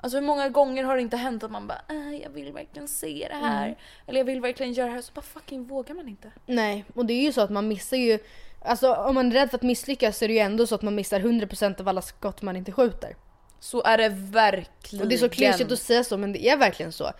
Alltså 0.00 0.18
hur 0.18 0.26
många 0.26 0.48
gånger 0.48 0.84
har 0.84 0.96
det 0.96 1.02
inte 1.02 1.16
hänt 1.16 1.42
att 1.42 1.50
man 1.50 1.66
bara 1.66 1.80
äh, 1.88 2.22
jag 2.22 2.30
vill 2.30 2.52
verkligen 2.52 2.88
se 2.88 3.26
det 3.30 3.36
här. 3.36 3.66
Mm. 3.66 3.78
Eller 4.06 4.20
jag 4.20 4.24
vill 4.24 4.40
verkligen 4.40 4.72
göra 4.72 4.88
det 4.88 4.94
här. 4.94 5.00
Så 5.00 5.12
bara 5.14 5.20
fucking 5.20 5.64
vågar 5.64 5.94
man 5.94 6.08
inte. 6.08 6.32
Nej, 6.46 6.84
och 6.94 7.06
det 7.06 7.12
är 7.12 7.22
ju 7.22 7.32
så 7.32 7.40
att 7.40 7.50
man 7.50 7.68
missar 7.68 7.96
ju... 7.96 8.18
Alltså 8.62 8.94
om 8.94 9.14
man 9.14 9.26
är 9.26 9.30
rädd 9.30 9.50
för 9.50 9.58
att 9.58 9.62
misslyckas 9.62 10.18
så 10.18 10.24
är 10.24 10.28
det 10.28 10.34
ju 10.34 10.40
ändå 10.40 10.66
så 10.66 10.74
att 10.74 10.82
man 10.82 10.94
missar 10.94 11.20
100% 11.20 11.80
av 11.80 11.88
alla 11.88 12.02
skott 12.02 12.42
man 12.42 12.56
inte 12.56 12.72
skjuter. 12.72 13.16
Så 13.64 13.82
är 13.82 13.98
det 13.98 14.08
verkligen. 14.08 15.02
Och 15.02 15.08
det 15.08 15.14
är 15.14 15.18
så 15.18 15.28
klyschigt 15.28 15.72
att 15.72 15.78
säga 15.78 16.04
så 16.04 16.16
men 16.16 16.32
det 16.32 16.48
är 16.48 16.56
verkligen 16.56 16.92
så. 16.92 17.12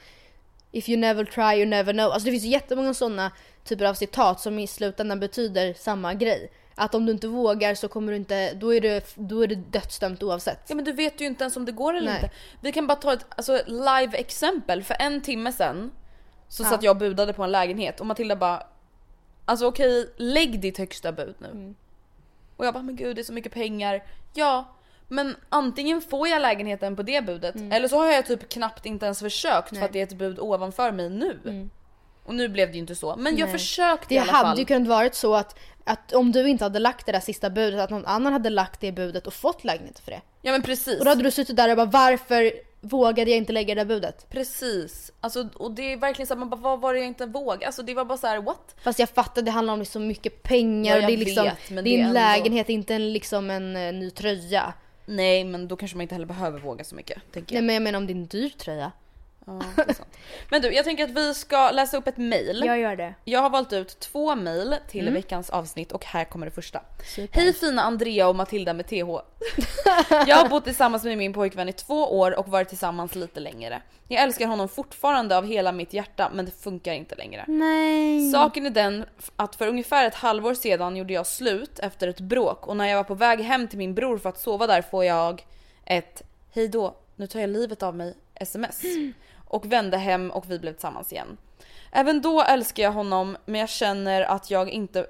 If 0.72 0.88
you 0.88 0.98
never 1.00 1.24
try 1.24 1.60
you 1.60 1.66
never 1.66 1.92
know. 1.92 2.10
Alltså 2.10 2.24
det 2.24 2.30
finns 2.30 2.44
jättemånga 2.44 2.94
sådana 2.94 3.32
typer 3.64 3.84
av 3.84 3.94
citat 3.94 4.40
som 4.40 4.58
i 4.58 4.66
slutändan 4.66 5.20
betyder 5.20 5.74
samma 5.74 6.14
grej. 6.14 6.50
Att 6.74 6.94
om 6.94 7.06
du 7.06 7.12
inte 7.12 7.28
vågar 7.28 7.74
så 7.74 7.88
kommer 7.88 8.12
du 8.12 8.16
inte, 8.16 8.54
då 8.54 8.74
är 8.74 8.80
du, 8.80 9.00
då 9.14 9.40
är 9.40 9.46
du 9.46 9.54
dödsdömt 9.54 10.22
oavsett. 10.22 10.60
Ja 10.68 10.74
men 10.74 10.84
du 10.84 10.92
vet 10.92 11.20
ju 11.20 11.26
inte 11.26 11.44
ens 11.44 11.56
om 11.56 11.64
det 11.64 11.72
går 11.72 11.94
eller 11.94 12.12
Nej. 12.12 12.22
inte. 12.22 12.34
Vi 12.60 12.72
kan 12.72 12.86
bara 12.86 12.96
ta 12.96 13.12
ett 13.12 13.26
alltså, 13.28 13.60
live 13.66 14.16
exempel. 14.16 14.82
För 14.82 14.96
en 15.00 15.20
timme 15.20 15.52
sen 15.52 15.90
så 16.48 16.62
Ja. 16.62 16.68
satt 16.68 16.82
jag 16.82 16.90
och 16.90 16.96
budade 16.96 17.32
på 17.32 17.42
en 17.44 17.52
lägenhet 17.52 18.00
och 18.00 18.06
Matilda 18.06 18.36
bara 18.36 18.62
Alltså 19.44 19.66
okej, 19.66 20.12
lägg 20.16 20.60
ditt 20.60 20.78
högsta 20.78 21.12
bud 21.12 21.34
nu. 21.38 21.48
Mm. 21.48 21.74
Och 22.56 22.66
jag 22.66 22.74
bara 22.74 22.82
men 22.82 22.96
gud 22.96 23.16
det 23.16 23.22
är 23.22 23.24
så 23.24 23.32
mycket 23.32 23.52
pengar. 23.52 24.04
Ja, 24.34 24.73
men 25.08 25.36
antingen 25.48 26.00
får 26.00 26.28
jag 26.28 26.42
lägenheten 26.42 26.96
på 26.96 27.02
det 27.02 27.24
budet 27.26 27.54
eller 27.70 27.88
så 27.88 27.98
har 27.98 28.06
jag 28.12 28.26
typ 28.26 28.48
knappt 28.48 28.86
inte 28.86 29.04
ens 29.06 29.18
försökt 29.20 29.68
för 29.68 29.76
Mm. 29.76 29.80
Nej. 29.80 29.86
att 29.86 29.92
det 29.92 29.98
är 30.00 30.02
ett 30.02 30.18
bud 30.18 30.38
ovanför 30.40 30.92
mig 30.92 31.10
nu. 31.10 31.38
Mm. 31.44 31.70
Och 32.26 32.34
nu 32.34 32.48
blev 32.48 32.68
det 32.68 32.74
ju 32.74 32.80
inte 32.80 32.94
så. 32.94 33.16
Men 33.16 33.36
jag 33.36 33.46
Nej. 33.48 33.58
försökte 33.58 34.06
Det 34.08 34.14
i 34.14 34.18
alla 34.18 34.32
hade 34.32 34.48
fall. 34.48 34.58
ju 34.58 34.64
kunnat 34.64 34.88
varit 34.88 35.14
så 35.14 35.34
att, 35.34 35.58
att 35.84 36.12
om 36.12 36.32
du 36.32 36.48
inte 36.48 36.64
hade 36.64 36.78
lagt 36.78 37.06
det 37.06 37.12
där 37.12 37.20
sista 37.20 37.50
budet, 37.50 37.80
att 37.80 37.90
någon 37.90 38.06
annan 38.06 38.32
hade 38.32 38.50
lagt 38.50 38.80
det 38.80 38.92
budet 38.92 39.26
och 39.26 39.34
fått 39.34 39.64
lägenhet 39.64 39.98
för 39.98 40.10
det. 40.10 40.20
Ja 40.42 40.52
men 40.52 40.62
precis. 40.62 40.98
Och 40.98 41.04
då 41.04 41.10
hade 41.10 41.22
du 41.22 41.30
suttit 41.30 41.56
där 41.56 41.70
och 41.70 41.76
bara 41.76 41.86
varför 41.86 42.52
vågade 42.80 43.30
jag 43.30 43.38
inte 43.38 43.52
lägga 43.52 43.74
det 43.74 43.80
där 43.80 43.86
budet? 43.94 44.26
Precis. 44.30 45.12
Alltså, 45.20 45.48
och 45.56 45.70
det 45.70 45.92
är 45.92 45.96
verkligen 45.96 46.26
så 46.26 46.34
här, 46.34 46.38
man 46.38 46.50
bara 46.50 46.60
vad 46.60 46.80
var 46.80 46.92
det 46.94 46.98
jag 47.00 47.08
inte 47.08 47.26
vågade? 47.26 47.66
Alltså 47.66 47.82
det 47.82 47.94
var 47.94 48.04
bara 48.04 48.18
så 48.18 48.26
här: 48.26 48.42
what? 48.42 48.74
Fast 48.84 48.98
jag 48.98 49.08
fattar, 49.08 49.42
det 49.42 49.50
handlar 49.50 49.74
om 49.74 49.84
så 49.84 50.00
mycket 50.00 50.42
pengar 50.42 50.96
Ja, 50.96 51.02
och 51.02 51.06
det 51.06 51.12
är 51.14 51.16
liksom, 51.16 51.44
vet, 51.44 51.58
det 51.68 51.74
är 51.74 51.82
det 51.82 52.00
en 52.00 52.12
lägenhet, 52.12 52.68
inte 52.68 52.94
en, 52.94 53.12
liksom 53.12 53.50
en 53.50 53.76
eh, 53.76 53.92
ny 53.92 54.10
tröja. 54.10 54.72
Nej 55.06 55.44
men 55.44 55.68
då 55.68 55.76
kanske 55.76 55.96
man 55.96 56.02
inte 56.02 56.14
heller 56.14 56.26
behöver 56.26 56.58
våga 56.58 56.84
så 56.84 56.94
mycket. 56.94 57.22
Tänker 57.32 57.54
Nej 57.54 57.58
jag. 57.62 57.64
men 57.66 57.74
jag 57.74 57.82
menar 57.82 57.98
om 57.98 58.06
det 58.06 58.12
är 58.12 58.16
en 58.16 58.26
dyr 58.26 58.48
tröja. 58.48 58.92
Ja, 59.46 59.60
men 60.50 60.62
du 60.62 60.72
jag 60.72 60.84
tänker 60.84 61.04
att 61.04 61.10
vi 61.10 61.34
ska 61.34 61.70
läsa 61.70 61.96
upp 61.96 62.06
ett 62.08 62.16
mail. 62.16 62.62
Jag 62.66 62.78
gör 62.78 62.96
det. 62.96 63.14
Jag 63.24 63.40
har 63.40 63.50
valt 63.50 63.72
ut 63.72 64.00
två 64.00 64.34
mail 64.36 64.76
till 64.88 65.00
Mm. 65.00 65.14
veckans 65.14 65.50
avsnitt 65.50 65.92
och 65.92 66.04
här 66.04 66.24
kommer 66.24 66.46
det 66.46 66.52
första. 66.52 66.80
Super. 67.16 67.40
Hej 67.40 67.52
fina 67.52 67.82
Andrea 67.82 68.28
och 68.28 68.36
Matilda 68.36 68.74
med 68.74 68.86
TH. 68.86 68.94
Jag 70.26 70.36
har 70.36 70.48
bott 70.48 70.64
tillsammans 70.64 71.04
med 71.04 71.18
min 71.18 71.32
pojkvän 71.32 71.68
i 71.68 71.72
två 71.72 72.18
år 72.18 72.38
och 72.38 72.48
varit 72.48 72.68
tillsammans 72.68 73.14
lite 73.14 73.40
längre. 73.40 73.82
Jag 74.08 74.22
älskar 74.22 74.46
honom 74.46 74.68
fortfarande 74.68 75.36
av 75.38 75.46
hela 75.46 75.72
mitt 75.72 75.92
hjärta 75.92 76.30
men 76.34 76.44
det 76.44 76.50
funkar 76.50 76.92
inte 76.92 77.14
längre. 77.14 77.44
Nej. 77.48 78.32
Saken 78.32 78.66
är 78.66 78.70
den 78.70 79.04
att 79.36 79.56
för 79.56 79.66
ungefär 79.68 80.06
ett 80.06 80.14
halvår 80.14 80.54
sedan 80.54 80.96
gjorde 80.96 81.12
jag 81.12 81.26
slut 81.26 81.78
efter 81.78 82.08
ett 82.08 82.20
bråk 82.20 82.66
och 82.66 82.76
när 82.76 82.86
jag 82.88 82.96
var 82.96 83.04
på 83.04 83.14
väg 83.14 83.40
hem 83.40 83.68
till 83.68 83.78
min 83.78 83.94
bror 83.94 84.18
för 84.18 84.28
att 84.28 84.40
sova 84.40 84.66
där 84.66 84.82
får 84.82 85.04
jag 85.04 85.46
ett 85.84 86.22
hej 86.52 86.68
då, 86.68 86.96
nu 87.16 87.26
tar 87.26 87.40
jag 87.40 87.50
livet 87.50 87.82
av 87.82 87.96
mig 87.96 88.14
sms. 88.34 88.82
Och 89.54 89.72
vände 89.72 89.96
hem 89.96 90.30
och 90.30 90.50
vi 90.50 90.58
blev 90.58 90.72
tillsammans 90.72 91.12
igen. 91.12 91.36
Även 91.92 92.22
då 92.22 92.42
älskar 92.42 92.82
jag 92.82 92.92
honom 92.92 93.36
men 93.46 93.60
jag 93.60 93.68
känner 93.68 94.22
att 94.22 94.50
jag 94.50 94.70
inte 94.70 95.06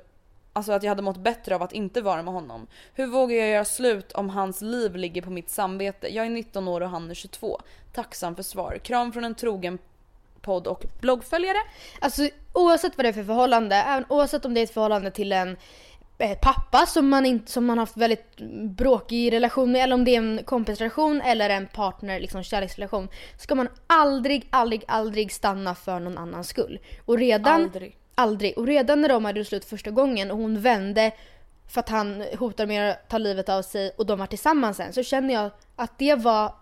Alltså 0.56 0.72
att 0.72 0.82
jag 0.82 0.90
hade 0.90 1.02
mått 1.02 1.16
bättre 1.16 1.54
av 1.54 1.62
att 1.62 1.72
inte 1.72 2.00
vara 2.00 2.22
med 2.22 2.34
honom. 2.34 2.66
Hur 2.94 3.06
vågar 3.06 3.36
jag 3.36 3.48
göra 3.48 3.64
slut 3.64 4.12
om 4.12 4.30
hans 4.30 4.60
liv 4.60 4.96
ligger 4.96 5.22
på 5.22 5.30
mitt 5.30 5.50
samvete? 5.50 6.14
Jag 6.14 6.26
är 6.26 6.30
19 6.30 6.68
år 6.68 6.80
och 6.80 6.88
han 6.88 7.10
är 7.10 7.14
22. 7.14 7.60
Tacksam 7.92 8.36
för 8.36 8.42
svar. 8.42 8.78
Kram 8.82 9.12
från 9.12 9.24
en 9.24 9.34
trogen 9.34 9.78
podd 10.40 10.66
och 10.66 10.84
bloggföljare. 11.00 11.58
Alltså 12.00 12.28
oavsett 12.52 12.96
vad 12.96 13.04
det 13.04 13.08
är 13.08 13.12
för 13.12 13.24
förhållande, 13.24 13.76
även 13.76 14.04
oavsett 14.08 14.44
om 14.44 14.54
det 14.54 14.60
är 14.60 14.64
ett 14.64 14.74
förhållande 14.74 15.10
till 15.10 15.32
en 15.32 15.56
pappa 16.40 16.86
som 16.86 17.08
man, 17.08 17.26
inte, 17.26 17.52
som 17.52 17.66
man 17.66 17.78
haft 17.78 17.96
väldigt 17.96 18.36
bråkig 18.76 19.32
relation 19.32 19.72
med 19.72 19.82
eller 19.82 19.94
om 19.94 20.04
det 20.04 20.14
är 20.14 20.18
en 20.18 20.40
kompisrelation 20.44 21.20
eller 21.20 21.50
en 21.50 21.66
partner, 21.66 22.20
liksom 22.20 22.42
kärleksrelation. 22.42 23.08
Ska 23.38 23.54
man 23.54 23.68
aldrig, 23.86 24.46
aldrig, 24.50 24.84
aldrig 24.88 25.32
stanna 25.32 25.74
för 25.74 26.00
någon 26.00 26.18
annans 26.18 26.48
skull. 26.48 26.78
Och 27.04 27.18
redan, 27.18 27.62
Aldrig. 27.62 27.96
aldrig. 28.14 28.58
Och 28.58 28.66
redan 28.66 29.00
när 29.00 29.08
de 29.08 29.24
hade 29.24 29.44
slut 29.44 29.64
första 29.64 29.90
gången 29.90 30.30
och 30.30 30.36
hon 30.36 30.60
vände 30.60 31.12
för 31.68 31.80
att 31.80 31.88
han 31.88 32.24
hotade 32.38 32.66
med 32.66 32.90
att 32.90 33.08
ta 33.08 33.18
livet 33.18 33.48
av 33.48 33.62
sig 33.62 33.90
och 33.96 34.06
de 34.06 34.18
var 34.18 34.26
tillsammans 34.26 34.76
sen 34.76 34.92
så 34.92 35.02
känner 35.02 35.34
jag 35.34 35.50
att 35.76 35.98
det 35.98 36.14
var 36.14 36.54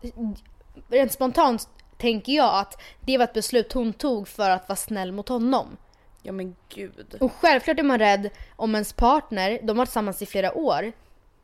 rent 0.88 1.12
spontant 1.12 1.68
tänker 1.98 2.32
jag 2.32 2.58
att 2.58 2.80
det 3.00 3.18
var 3.18 3.24
ett 3.24 3.32
beslut 3.32 3.72
hon 3.72 3.92
tog 3.92 4.28
för 4.28 4.50
att 4.50 4.68
vara 4.68 4.76
snäll 4.76 5.12
mot 5.12 5.28
honom. 5.28 5.76
Ja 6.22 6.32
men 6.32 6.56
gud. 6.68 7.16
Och 7.20 7.32
självklart 7.32 7.78
är 7.78 7.82
man 7.82 7.98
rädd 7.98 8.30
om 8.56 8.74
ens 8.74 8.92
partner, 8.92 9.58
de 9.62 9.68
har 9.68 9.74
varit 9.74 9.88
tillsammans 9.88 10.22
i 10.22 10.26
flera 10.26 10.54
år, 10.54 10.92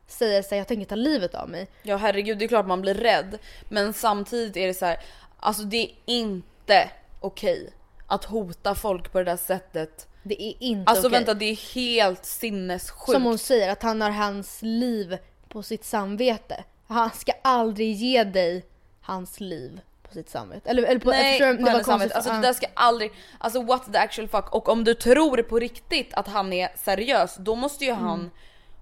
säger 0.06 0.42
sig 0.42 0.58
jag 0.58 0.68
tänker 0.68 0.84
ta 0.84 0.94
livet 0.94 1.34
av 1.34 1.48
mig. 1.48 1.68
Ja 1.82 1.96
herregud 1.96 2.38
det 2.38 2.44
är 2.44 2.48
klart 2.48 2.66
man 2.66 2.80
blir 2.80 2.94
rädd. 2.94 3.38
Men 3.68 3.92
samtidigt 3.92 4.56
är 4.56 4.66
det 4.66 4.74
så 4.74 4.86
här, 4.86 4.98
alltså 5.40 5.62
det 5.62 5.76
är 5.76 5.90
inte 6.06 6.90
okej 7.20 7.70
att 8.06 8.24
hota 8.24 8.74
folk 8.74 9.12
på 9.12 9.18
det 9.18 9.24
där 9.24 9.36
sättet. 9.36 10.08
Det 10.22 10.42
är 10.42 10.54
inte 10.60 10.90
Alltså 10.90 11.06
okej. 11.06 11.18
vänta 11.18 11.34
det 11.34 11.44
är 11.44 11.74
helt 11.74 12.24
sinnessjukt. 12.24 13.12
Som 13.12 13.22
hon 13.22 13.38
säger, 13.38 13.72
att 13.72 13.82
han 13.82 14.00
har 14.00 14.10
hans 14.10 14.58
liv 14.62 15.18
på 15.48 15.62
sitt 15.62 15.84
samvete. 15.84 16.64
Han 16.86 17.10
ska 17.10 17.32
aldrig 17.42 17.92
ge 17.94 18.24
dig 18.24 18.64
hans 19.00 19.40
liv 19.40 19.80
på 20.08 20.14
sitt 20.14 20.30
samvete. 20.30 20.70
Eller, 20.70 20.82
eller 20.82 21.00
på, 21.00 21.10
Nej, 21.10 21.38
förstår, 21.38 21.54
på 21.56 21.62
det 21.64 21.72
var 21.72 21.82
konstigt. 21.82 22.12
Alltså 22.12 22.32
det 22.32 22.40
där 22.40 22.52
ska 22.52 22.66
aldrig, 22.74 23.12
alltså 23.38 23.62
what 23.62 23.92
the 23.92 23.98
actual 23.98 24.28
fuck. 24.28 24.54
Och 24.54 24.68
om 24.68 24.84
du 24.84 24.94
tror 24.94 25.42
på 25.42 25.58
riktigt 25.58 26.14
att 26.14 26.26
han 26.28 26.52
är 26.52 26.68
seriös 26.76 27.36
då 27.38 27.54
måste 27.54 27.84
ju 27.84 27.92
han 27.92 28.18
Mm. 28.20 28.30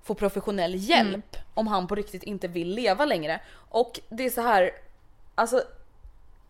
få 0.05 0.15
professionell 0.15 0.75
hjälp 0.75 1.37
om 1.55 1.67
han 1.67 1.87
på 1.87 1.95
riktigt 1.95 2.23
inte 2.23 2.49
vill 2.49 2.69
leva 2.69 3.05
längre. 3.05 3.41
Och 3.71 4.01
det 4.09 4.27
är 4.27 4.31
så 4.31 4.41
här, 4.41 4.71
alltså 5.35 5.63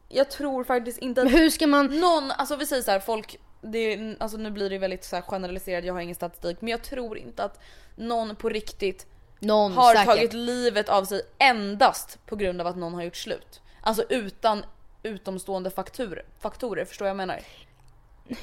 jag 0.08 0.30
tror 0.30 0.64
faktiskt 0.64 0.98
inte 0.98 1.20
att 1.20 1.30
Men 1.30 1.40
hur 1.40 1.50
ska 1.50 1.66
man... 1.66 1.86
någon, 2.00 2.30
alltså 2.30 2.56
vi 2.56 2.66
säger 2.66 2.82
så 2.82 2.90
här, 2.90 3.00
folk, 3.00 3.36
det 3.62 4.16
alltså 4.20 4.36
nu 4.36 4.50
blir 4.50 4.70
det 4.70 4.78
väldigt 4.78 5.04
så 5.04 5.16
här 5.16 5.22
generaliserat, 5.22 5.84
jag 5.84 5.94
har 5.94 6.00
ingen 6.00 6.14
statistik 6.14 6.56
men 6.60 6.68
jag 6.68 6.82
tror 6.82 7.18
inte 7.18 7.44
att 7.44 7.60
någon 7.96 8.36
på 8.36 8.48
riktigt 8.48 9.06
Någon 9.38 9.72
har 9.72 9.94
säkert. 9.94 10.06
tagit 10.06 10.32
livet 10.32 10.88
av 10.88 11.04
sig 11.04 11.20
endast 11.38 12.18
på 12.26 12.36
grund 12.36 12.60
av 12.60 12.66
att 12.66 12.76
någon 12.76 12.94
har 12.94 13.02
gjort 13.02 13.16
slut. 13.16 13.60
Alltså 13.86 14.04
utan 14.08 14.64
utomstående 15.02 15.70
faktorer, 15.70 16.24
faktorer 16.38 16.84
förstår 16.84 17.08
jag 17.08 17.14
vad 17.14 17.20
jag 17.20 17.26
menar? 17.26 17.42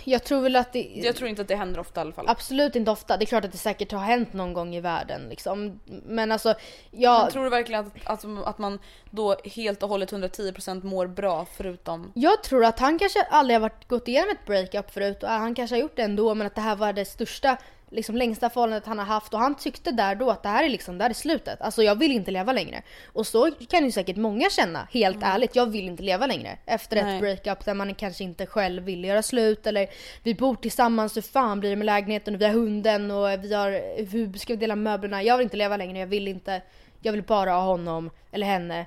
Jag 0.03 0.23
tror 0.23 0.41
väl 0.41 0.55
att 0.55 0.73
det... 0.73 0.91
Jag 0.95 1.15
tror 1.15 1.29
inte 1.29 1.41
att 1.41 1.47
det 1.47 1.55
händer 1.55 1.79
ofta 1.79 1.99
i 1.99 2.01
alla 2.01 2.11
fall. 2.11 2.25
Absolut 2.27 2.75
inte 2.75 2.91
ofta. 2.91 3.17
Det 3.17 3.23
är 3.23 3.25
klart 3.25 3.45
att 3.45 3.51
det 3.51 3.57
säkert 3.57 3.91
har 3.91 3.99
hänt 3.99 4.33
någon 4.33 4.53
gång 4.53 4.75
i 4.75 4.81
världen 4.81 5.29
liksom. 5.29 5.79
Men 5.85 6.31
alltså, 6.31 6.53
jag... 6.91 7.21
Men 7.21 7.31
tror 7.31 7.43
du 7.43 7.49
verkligen 7.49 7.85
att, 7.85 8.25
att, 8.25 8.25
att 8.45 8.57
man 8.57 8.79
då 9.11 9.35
helt 9.43 9.83
och 9.83 9.89
hållet 9.89 10.11
110% 10.11 10.83
mår 10.83 11.07
bra 11.07 11.45
förutom 11.57 12.11
Jag 12.15 12.43
tror 12.43 12.65
att 12.65 12.79
han 12.79 12.99
kanske 12.99 13.21
aldrig 13.21 13.55
har 13.55 13.61
varit, 13.61 13.87
gått 13.87 14.07
igenom 14.07 14.29
ett 14.29 14.45
breakup 14.45 14.91
förut 14.91 15.23
och 15.23 15.29
han 15.29 15.55
kanske 15.55 15.75
har 15.75 15.81
gjort 15.81 15.95
det 15.95 16.03
ändå 16.03 16.35
men 16.35 16.47
att 16.47 16.55
det 16.55 16.61
här 16.61 16.75
var 16.75 16.93
det 16.93 17.05
största, 17.05 17.57
liksom 17.93 18.15
längsta 18.15 18.49
förhållandet 18.49 18.85
han 18.85 18.99
har 18.99 19.05
haft 19.05 19.33
och 19.33 19.39
han 19.39 19.55
tyckte 19.55 19.91
där 19.91 20.15
då 20.15 20.29
att 20.29 20.43
det 20.43 20.49
här 20.49 20.63
är 20.63 20.69
liksom, 20.69 20.97
det 20.97 21.03
här 21.03 21.09
är 21.09 21.13
slutet. 21.13 21.61
Alltså 21.61 21.83
jag 21.83 21.95
vill 21.95 22.11
inte 22.11 22.31
leva 22.31 22.53
längre. 22.53 22.81
Och 23.13 23.27
så 23.27 23.51
kan 23.69 23.85
ju 23.85 23.91
säkert 23.91 24.17
många 24.17 24.49
känna, 24.49 24.87
helt 24.91 25.23
ärligt, 25.23 25.55
jag 25.55 25.65
vill 25.65 25.87
inte 25.87 26.03
leva 26.03 26.27
längre. 26.27 26.57
Efter 26.65 26.97
Mm. 26.97 27.05
Nej. 27.05 27.15
ett 27.15 27.43
breakup 27.43 27.65
där 27.65 27.73
man 27.73 27.95
kanske 27.95 28.23
inte 28.23 28.45
själv 28.45 28.83
vill 28.83 29.03
göra 29.03 29.23
slut 29.23 29.67
eller 29.67 29.87
vi 30.23 30.35
bor 30.35 30.55
tillsammans, 30.55 31.17
hur 31.17 31.21
fan 31.21 31.59
blir 31.59 31.69
det 31.69 31.75
med 31.75 31.85
lägenheten 31.85 32.35
och 32.35 32.41
vi 32.41 32.45
har 32.45 32.53
hunden 32.53 33.11
och 33.11 33.43
vi 33.43 33.53
har, 33.53 33.71
hur 34.11 34.37
ska 34.37 34.53
vi 34.53 34.57
dela 34.57 34.75
möblerna? 34.75 35.23
Jag 35.23 35.37
vill 35.37 35.43
inte 35.43 35.57
leva 35.57 35.77
längre, 35.77 35.99
jag 35.99 36.07
vill 36.07 36.27
inte, 36.27 36.61
jag 37.01 37.11
vill 37.11 37.23
bara 37.23 37.51
ha 37.51 37.61
honom 37.61 38.09
eller 38.31 38.47
henne. 38.47 38.85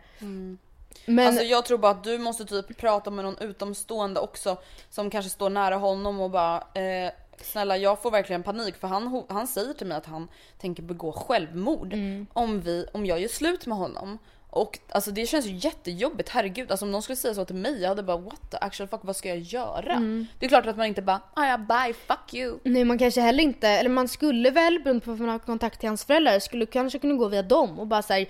Men 1.06 1.26
Alltså 1.26 1.42
jag 1.44 1.64
tror 1.64 1.78
bara 1.78 1.92
att 1.92 2.04
du 2.04 2.18
måste 2.18 2.44
typ 2.44 2.76
prata 2.76 3.10
med 3.10 3.24
någon 3.24 3.38
utomstående 3.38 4.20
också 4.20 4.56
som 4.90 5.10
kanske 5.10 5.30
står 5.30 5.50
nära 5.50 5.76
honom 5.76 6.20
och 6.20 6.30
bara 6.30 6.56
eh, 6.56 7.12
snälla 7.44 7.76
jag 7.76 8.02
får 8.02 8.10
verkligen 8.10 8.42
panik 8.42 8.76
för 8.76 8.88
han, 8.88 9.24
han 9.28 9.46
säger 9.46 9.72
till 9.72 9.86
mig 9.86 9.96
att 9.96 10.06
han 10.06 10.28
tänker 10.58 10.82
begå 10.82 11.12
självmord 11.12 11.92
Mm. 11.92 12.26
om, 12.32 12.60
vi, 12.60 12.86
om 12.92 13.06
jag 13.06 13.20
gör 13.20 13.28
slut 13.28 13.66
med 13.66 13.78
honom. 13.78 14.18
Och 14.50 14.78
alltså 14.88 15.10
det 15.10 15.26
känns 15.26 15.46
ju 15.46 15.50
jättejobbigt, 15.56 16.28
herregud. 16.28 16.70
Alltså 16.70 16.84
om 16.86 16.90
någon 16.92 17.02
skulle 17.02 17.16
säga 17.16 17.34
så 17.34 17.44
till 17.44 17.56
mig, 17.56 17.80
jag 17.82 17.88
hade 17.88 18.02
bara 18.02 18.16
what 18.16 18.50
the 18.50 18.56
actual 18.60 18.88
fuck, 18.88 19.00
vad 19.02 19.16
ska 19.16 19.28
jag 19.28 19.38
göra? 19.38 19.92
Mm. 19.92 20.26
Det 20.38 20.46
är 20.46 20.48
klart 20.48 20.66
att 20.66 20.76
man 20.76 20.86
inte 20.86 21.02
bara 21.02 21.20
ah, 21.34 21.46
ja 21.46 21.58
bye, 21.58 21.94
fuck 22.06 22.34
you. 22.34 22.58
Nej 22.64 22.84
man 22.84 22.98
kanske 22.98 23.20
heller 23.20 23.42
inte, 23.42 23.68
eller 23.68 23.90
man 23.90 24.08
skulle 24.08 24.50
väl 24.50 24.80
beroende 24.82 25.04
på 25.04 25.10
om 25.12 25.18
man 25.18 25.28
har 25.28 25.38
kontakt 25.38 25.80
till 25.80 25.88
hans 25.88 26.04
föräldrar, 26.04 26.38
skulle 26.38 26.66
kanske 26.66 26.98
kunna 26.98 27.14
gå 27.14 27.28
via 27.28 27.42
dem 27.42 27.78
och 27.78 27.86
bara 27.86 28.02
säga 28.02 28.26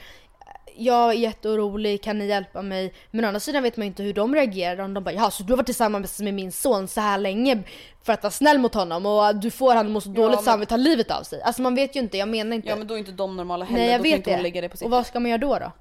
jag 0.78 1.08
är 1.08 1.12
jätteorolig, 1.12 2.02
kan 2.02 2.18
ni 2.18 2.26
hjälpa 2.26 2.62
mig? 2.62 2.92
Men 3.10 3.24
å 3.24 3.28
andra 3.28 3.40
sidan 3.40 3.62
vet 3.62 3.76
man 3.76 3.84
ju 3.84 3.88
inte 3.88 4.02
hur 4.02 4.12
de 4.12 4.34
reagerar. 4.34 4.82
Om 4.84 4.94
de 4.94 5.04
bara 5.04 5.12
ja 5.14 5.30
så 5.30 5.42
du 5.42 5.52
har 5.52 5.56
varit 5.56 5.66
tillsammans 5.66 6.20
med 6.20 6.34
min 6.34 6.52
son 6.52 6.88
så 6.88 7.00
här 7.00 7.18
länge 7.18 7.62
för 8.04 8.12
att 8.12 8.22
vara 8.22 8.30
snäll 8.30 8.58
mot 8.58 8.74
honom 8.74 9.06
och 9.06 9.36
du 9.36 9.50
får 9.50 9.68
honom 9.74 9.86
att 9.86 9.92
må 9.92 10.00
så 10.00 10.08
dåligt 10.08 10.36
men- 10.36 10.44
så 10.44 10.50
han 10.50 10.58
vill 10.60 10.68
ta 10.68 10.76
livet 10.76 11.10
av 11.10 11.22
sig. 11.22 11.42
Alltså 11.42 11.62
man 11.62 11.74
vet 11.74 11.96
ju 11.96 12.00
inte, 12.00 12.16
jag 12.18 12.28
menar 12.28 12.56
inte. 12.56 12.68
Ja 12.68 12.76
men 12.76 12.86
då 12.86 12.94
är 12.94 12.98
inte 12.98 13.12
de 13.12 13.36
normala 13.36 13.64
heller, 13.64 13.78
Nej 13.78 13.90
jag 13.90 14.00
då 14.00 14.02
vet 14.02 14.16
inte 14.16 14.36
det. 14.36 14.42
lägga 14.42 14.60
det 14.60 14.68
på 14.68 14.76
sitt 14.76 14.84
Och 14.84 14.90
vad 14.90 15.06
ska 15.06 15.20
man 15.20 15.30
göra 15.30 15.38
då 15.38 15.58
då? 15.58 15.72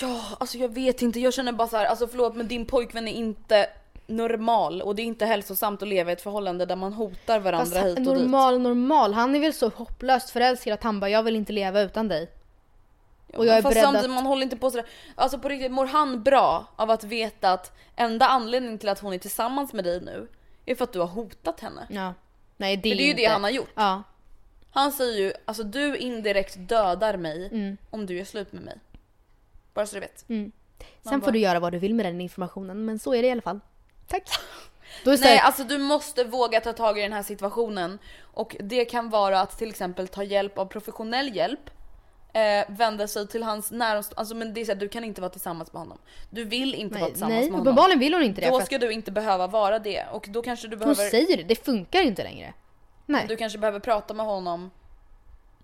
Ja, 0.00 0.20
alltså 0.40 0.58
jag 0.58 0.68
vet 0.74 1.02
inte. 1.02 1.20
Jag 1.20 1.34
känner 1.34 1.52
bara 1.52 1.68
så 1.68 1.76
här, 1.76 1.84
alltså 1.84 2.06
förlåt 2.08 2.36
men 2.36 2.48
din 2.48 2.66
pojkvän 2.66 3.08
är 3.08 3.12
inte 3.12 3.66
normal 4.06 4.82
och 4.82 4.94
det 4.94 5.02
är 5.02 5.04
inte 5.04 5.26
hälsosamt 5.26 5.82
att 5.82 5.88
leva 5.88 6.10
i 6.10 6.12
ett 6.12 6.20
förhållande 6.22 6.66
där 6.66 6.76
man 6.76 6.92
hotar 6.92 7.40
varandra 7.40 7.64
Fast 7.82 7.86
hit 7.86 7.98
och 8.08 8.14
dit. 8.14 8.22
normal, 8.22 8.58
normal. 8.60 9.12
Han 9.14 9.34
är 9.36 9.40
väl 9.40 9.52
så 9.52 9.68
hopplöst 9.76 10.30
förälskad 10.30 10.72
att 10.74 10.82
han 10.82 11.00
bara 11.00 11.10
jag 11.10 11.22
vill 11.22 11.36
inte 11.36 11.52
leva 11.52 11.80
utan 11.80 12.08
dig. 12.08 12.30
Och 13.34 13.46
jag 13.46 13.56
är 13.58 13.62
fast 13.62 13.74
beredd 13.74 13.84
samtidigt, 13.84 14.04
att- 14.10 14.14
man 14.14 14.26
håller 14.26 14.42
inte 14.42 14.56
på 14.56 14.70
sådär. 14.70 14.86
Alltså 15.14 15.38
på 15.38 15.48
riktigt, 15.48 15.72
mår 15.72 15.86
han 15.86 16.22
bra 16.22 16.66
av 16.76 16.90
att 16.90 17.04
veta 17.04 17.52
att 17.52 17.72
enda 17.96 18.26
anledningen 18.28 18.78
till 18.78 18.88
att 18.88 18.98
hon 19.00 19.12
är 19.12 19.18
tillsammans 19.18 19.72
med 19.72 19.84
dig 19.84 20.00
nu 20.00 20.28
är 20.66 20.74
för 20.74 20.84
att 20.84 20.92
du 20.92 20.98
har 21.00 21.06
hotat 21.06 21.60
henne? 21.60 21.86
Ja. 21.90 22.14
Nej 22.56 22.76
det 22.76 22.88
är, 22.88 22.92
För 22.92 22.96
det 22.96 23.02
är 23.02 23.04
ju 23.04 23.10
inte. 23.10 23.22
det 23.22 23.28
han 23.28 23.42
har 23.42 23.50
gjort. 23.50 23.70
Ja. 23.74 24.02
Han 24.70 24.92
säger 24.92 25.18
ju 25.18 25.32
alltså 25.44 25.62
du 25.62 25.96
indirekt 25.96 26.54
dödar 26.58 27.16
mig 27.16 27.46
Mm. 27.52 27.76
om 27.90 28.06
du 28.06 28.16
gör 28.16 28.24
slut 28.24 28.52
med 28.52 28.62
mig. 28.62 28.78
Bara 29.74 29.86
så 29.86 29.94
du 29.94 30.00
vet. 30.00 30.18
Sen 30.18 30.52
bara- 31.04 31.20
får 31.20 31.30
du 31.32 31.38
göra 31.38 31.60
vad 31.60 31.72
du 31.72 31.78
vill 31.78 31.94
med 31.94 32.06
den 32.06 32.20
informationen 32.20 32.84
men 32.84 32.98
så 32.98 33.14
är 33.14 33.22
det 33.22 33.28
i 33.28 33.30
alla 33.30 33.42
fall. 33.42 33.60
Tack. 34.06 34.22
Det 35.04 35.20
Nej 35.20 35.36
här- 35.36 35.46
alltså 35.46 35.64
du 35.64 35.78
måste 35.78 36.24
våga 36.24 36.60
ta 36.60 36.72
tag 36.72 36.98
i 36.98 37.02
den 37.02 37.12
här 37.12 37.22
situationen 37.22 37.98
och 38.22 38.56
det 38.60 38.84
kan 38.84 39.10
vara 39.10 39.40
att 39.40 39.58
till 39.58 39.68
exempel 39.70 40.08
ta 40.08 40.22
hjälp 40.22 40.58
av 40.58 40.66
professionell 40.66 41.36
hjälp 41.36 41.70
eh, 42.32 42.64
vända 42.68 43.08
sig 43.08 43.28
till 43.28 43.42
hans 43.42 43.70
närmsta, 43.70 44.16
alltså 44.16 44.34
men 44.34 44.54
det 44.54 44.60
är 44.60 44.64
så 44.64 44.72
här, 44.72 44.78
du 44.78 44.88
kan 44.88 45.04
inte 45.04 45.20
vara 45.20 45.30
tillsammans 45.30 45.72
med 45.72 45.82
honom. 45.82 45.98
Du 46.30 46.44
vill 46.44 46.74
inte 46.74 46.94
vara 46.94 47.04
nej, 47.04 47.10
tillsammans 47.10 47.34
nej 47.34 47.42
med 47.42 47.50
honom. 47.50 47.66
uppenbarligen 47.66 47.98
vill 47.98 48.14
hon 48.14 48.22
inte 48.22 48.40
det. 48.40 48.48
Då 48.48 48.58
att 48.58 48.66
ska 48.66 48.78
du 48.78 48.92
inte 48.92 49.10
behöva 49.10 49.46
vara 49.46 49.78
det 49.78 50.04
och 50.12 50.26
då 50.30 50.42
kanske 50.42 50.68
du 50.68 50.76
hon 50.76 50.78
behöver, 50.78 51.10
säger 51.10 51.36
det, 51.36 51.42
det 51.42 51.64
funkar 51.64 52.02
inte 52.02 52.22
längre. 52.22 52.54
Nej. 53.06 53.24
du 53.28 53.36
kanske 53.36 53.58
behöver 53.58 53.80
prata 53.80 54.14
med 54.14 54.26
honom 54.26 54.70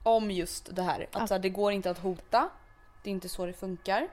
om 0.03 0.31
just 0.31 0.77
det 0.77 0.83
här. 0.83 1.07
Att 1.13 1.29
så 1.29 1.35
här, 1.35 1.39
det 1.39 1.49
går 1.49 1.73
inte 1.73 1.91
att 1.91 1.99
hota, 1.99 2.49
det 3.03 3.11
är 3.11 3.13
inte 3.13 3.29
så 3.29 3.47
det 3.47 3.53
funkar. 3.53 4.09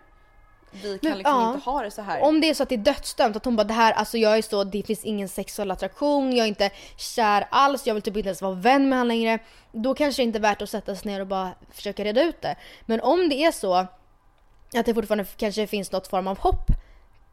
Vi 0.72 1.00
kan 1.00 1.10
Men, 1.10 1.18
liksom 1.18 1.42
ja. 1.42 1.54
inte 1.54 1.70
ha 1.70 1.82
det 1.82 1.92
så 1.92 2.02
här. 2.02 2.22
Om 2.22 2.42
det 2.42 2.50
är 2.50 2.54
så 2.54 2.64
att 2.64 2.70
det 2.70 2.76
är 2.76 2.78
dödsdömt, 2.78 3.36
att 3.36 3.46
hon 3.46 3.56
bara 3.56 3.64
det 3.64 3.74
här, 3.74 3.94
alltså 3.94 4.18
jag 4.18 4.38
är 4.38 4.42
så, 4.42 4.64
det 4.64 4.84
finns 4.84 5.04
ingen 5.04 5.30
sexuell 5.30 5.72
attraktion, 5.72 6.36
jag 6.36 6.44
är 6.44 6.48
inte 6.48 6.70
kär 6.98 7.48
alls, 7.52 7.88
jag 7.88 7.94
vill 7.94 8.04
typ 8.04 8.18
inte 8.18 8.30
ens 8.30 8.42
vara 8.42 8.54
vän 8.54 8.90
med 8.90 9.00
honom 9.00 9.08
längre. 9.08 9.40
Då 9.72 9.94
kanske 9.94 10.22
det 10.22 10.24
inte 10.24 10.38
är 10.38 10.42
värt 10.42 10.62
att 10.62 10.70
sätta 10.70 10.96
sig 10.96 11.12
ner 11.12 11.20
och 11.20 11.28
bara 11.28 11.52
försöka 11.72 12.04
reda 12.04 12.24
ut 12.24 12.42
det. 12.42 12.56
Men 12.86 13.02
om 13.02 13.30
det 13.30 13.36
är 13.36 13.52
så 13.52 13.74
att 13.74 14.86
det 14.86 14.94
fortfarande 14.94 15.26
kanske 15.38 15.68
finns 15.68 15.92
något 15.92 16.08
form 16.08 16.28
av 16.28 16.40
hopp 16.40 16.68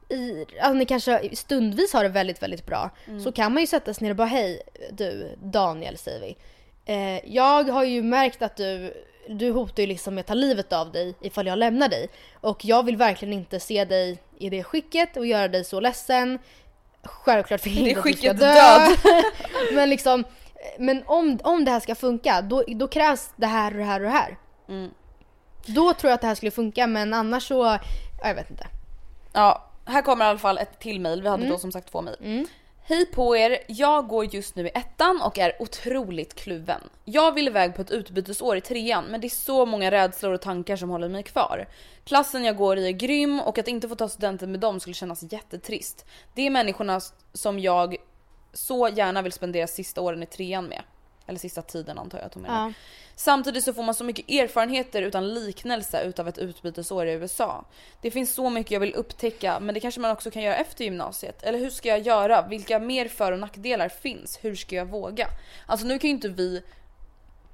i, 0.09 0.47
alltså 0.61 0.73
ni 0.75 0.85
kanske 0.85 1.37
stundvis 1.37 1.93
har 1.93 2.03
det 2.03 2.09
väldigt, 2.09 2.43
väldigt 2.43 2.67
bra. 2.67 2.91
Så 3.25 3.33
kan 3.33 3.55
man 3.55 3.63
ju 3.63 3.67
sätta 3.67 3.95
sig 3.95 4.05
ner 4.05 4.11
och 4.11 4.17
bara 4.17 4.27
hej 4.27 4.63
du 4.91 5.37
Daniel 5.43 5.99
säger 5.99 6.21
vi. 6.21 6.37
Eh, 6.85 7.35
jag 7.35 7.65
har 7.65 7.85
ju 7.85 8.03
märkt 8.03 8.43
att 8.43 8.57
du, 8.57 8.95
du 9.29 9.51
hotar 9.51 9.83
ju 9.83 9.87
liksom 9.87 10.15
med 10.15 10.21
att 10.21 10.27
ta 10.27 10.35
livet 10.35 10.73
av 10.73 10.93
dig 10.93 11.15
ifall 11.21 11.47
jag 11.47 11.59
lämnar 11.59 11.89
dig. 11.89 12.09
Och 12.41 12.65
jag 12.65 12.83
vill 12.83 12.97
verkligen 12.97 13.35
inte 13.35 13.61
se 13.61 13.85
dig 13.85 14.19
i 14.39 14.51
det 14.51 14.63
skicket 14.65 15.17
och 15.17 15.27
göra 15.27 15.49
dig 15.49 15.65
så 15.65 15.81
ledsen. 15.81 16.39
Självklart 17.03 17.67
vill 17.67 17.87
jag 17.87 17.89
inte 17.89 18.01
att 18.01 18.05
du 18.05 18.13
ska 18.13 18.33
dö. 18.33 19.23
men 19.75 19.91
liksom, 19.91 20.25
men 20.79 21.03
om, 21.07 21.39
om 21.43 21.65
det 21.65 21.71
här 21.71 21.81
ska 21.81 21.95
funka 21.95 22.43
då, 22.43 22.65
då 22.69 22.89
krävs 22.89 23.31
det 23.37 23.47
här 23.47 23.71
och 23.73 23.79
det 23.79 23.85
här 23.85 24.01
och 24.01 24.07
det 24.07 24.13
här. 24.13 24.39
Mm. 24.69 24.91
Då 25.67 25.95
tror 25.95 26.11
jag 26.11 26.15
att 26.15 26.21
det 26.21 26.27
här 26.27 26.35
skulle 26.35 26.51
funka 26.51 26.87
men 26.87 27.15
annars 27.15 27.49
så, 27.49 27.55
ja, 27.65 27.79
jag 28.29 28.35
vet 28.35 28.51
inte. 28.51 28.67
Ja, 29.33 29.65
här 29.85 30.03
kommer 30.03 30.25
i 30.25 30.29
alla 30.29 30.39
fall 30.39 30.59
ett 30.59 30.79
till 30.81 31.01
mail. 31.01 31.23
Vi 31.23 31.29
hade 31.29 31.43
Mm. 31.43 31.53
då 31.53 31.59
som 31.59 31.73
sagt 31.73 31.91
två 31.93 32.03
mail. 32.03 32.17
Hej 32.89 33.07
på 33.07 33.37
er! 33.37 33.59
Jag 33.67 34.09
går 34.09 34.35
just 34.35 34.57
nu 34.57 34.67
i 34.67 34.71
ettan 34.75 35.23
och 35.23 35.39
är 35.39 35.63
otroligt 35.63 36.35
kluven. 36.35 36.81
Jag 37.05 37.33
vill 37.33 37.49
iväg 37.49 37.75
på 37.75 37.83
ett 37.83 37.91
utbytesår 37.91 38.57
i 38.57 38.61
trean 38.61 39.05
men 39.05 39.21
det 39.21 39.27
är 39.27 39.29
så 39.29 39.67
många 39.67 39.91
rädslor 39.91 40.33
och 40.33 40.41
tankar 40.41 40.77
som 40.77 40.91
håller 40.91 41.09
mig 41.09 41.23
kvar. 41.23 41.69
Klassen 42.05 42.45
jag 42.45 42.57
går 42.57 42.79
i 42.79 42.89
är 42.89 42.93
grym 42.93 43.41
och 43.41 43.59
att 43.59 43.69
inte 43.69 43.89
få 43.89 43.95
ta 43.95 44.09
studenten 44.09 44.51
med 44.51 44.61
dem 44.61 44.81
skulle 44.81 44.95
kännas 44.95 45.33
jättetrist. 45.33 46.07
Det 46.35 46.47
är 46.47 46.51
människorna 46.51 47.01
som 47.33 47.59
jag 47.59 47.97
så 48.53 48.89
gärna 48.89 49.23
vill 49.23 49.33
spendera 49.33 49.67
sista 49.67 50.01
åren 50.01 50.23
i 50.23 50.27
trean 50.27 50.65
med. 50.65 50.83
Eller 51.29 51.39
sista 51.39 51.63
tiden 51.63 51.99
antar 51.99 52.19
jag 52.19 52.27
att 52.27 52.35
hon 52.35 52.43
menar. 52.43 52.67
Ja. 52.67 52.73
Samtidigt 53.17 53.65
så 53.65 53.73
får 53.75 53.83
man 53.83 53.95
så 53.95 54.05
mycket 54.05 54.31
erfarenheter 54.31 55.03
utan 55.03 55.35
liknelse 55.35 56.03
utav 56.03 56.29
ett 56.29 56.39
utbytesår 56.39 57.07
i 57.07 57.13
USA. 57.13 57.65
Det 58.03 58.11
finns 58.11 58.35
så 58.35 58.51
mycket 58.51 58.71
jag 58.71 58.81
vill 58.81 58.95
upptäcka 58.95 59.61
men 59.61 59.75
det 59.75 59.81
kanske 59.81 60.01
man 60.01 60.11
också 60.11 60.31
kan 60.31 60.43
göra 60.43 60.57
efter 60.57 60.85
gymnasiet. 60.85 61.43
Eller 61.43 61.59
hur 61.59 61.71
ska 61.71 61.89
jag 61.89 62.01
göra? 62.01 62.47
Vilka 62.49 62.79
mer 62.79 63.09
för 63.09 63.33
och 63.33 63.39
nackdelar 63.39 63.89
finns? 63.89 64.39
Hur 64.43 64.57
ska 64.57 64.77
jag 64.77 64.87
våga? 64.87 65.29
Alltså 65.67 65.87
nu 65.87 65.99
kan 65.99 66.11
ju 66.11 66.15
inte 66.15 66.29
vi 66.29 66.63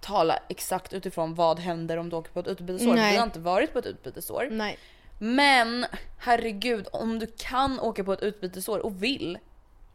tala 0.00 0.38
exakt 0.48 0.92
utifrån 0.92 1.34
vad 1.34 1.58
händer 1.58 1.96
om 1.96 2.10
du 2.10 2.16
åker 2.16 2.32
på 2.32 2.40
ett 2.40 2.46
utbytesår. 2.46 2.94
Nej. 2.94 3.12
Vi 3.12 3.16
har 3.16 3.24
inte 3.24 3.38
varit 3.38 3.72
på 3.72 3.78
ett 3.78 3.87
utbytesår. 3.87 4.48
Nej. 4.50 4.78
Men 5.18 5.87
herregud 6.18 6.88
om 6.92 7.18
du 7.18 7.26
kan 7.26 7.80
åka 7.80 8.04
på 8.04 8.12
ett 8.12 8.22
utbytesår 8.22 8.78
och 8.78 9.02
vill. 9.02 9.38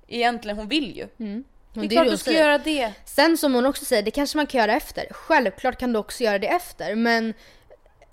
Egentligen 0.07 0.57
hon 0.57 0.67
vill 0.67 0.97
ju. 0.97 1.07
Men 1.17 1.43
Det 1.73 1.79
är 1.79 1.84
det 1.84 1.95
klart 1.95 2.08
du 2.10 2.17
ska 2.17 2.32
göra 2.32 2.58
det. 2.58 2.93
Sen 3.05 3.38
som 3.38 3.53
hon 3.53 3.65
också 3.65 3.86
säger, 3.86 4.03
det 4.03 4.12
kanske 4.12 4.38
man 4.38 4.47
kan 4.47 4.62
göra 4.62 4.73
efter. 4.73 5.08
Självklart 5.12 5.77
kan 5.79 5.93
du 5.93 5.99
också 5.99 6.23
göra 6.23 6.39
det 6.39 6.47
efter 6.47 6.95
men 6.95 7.34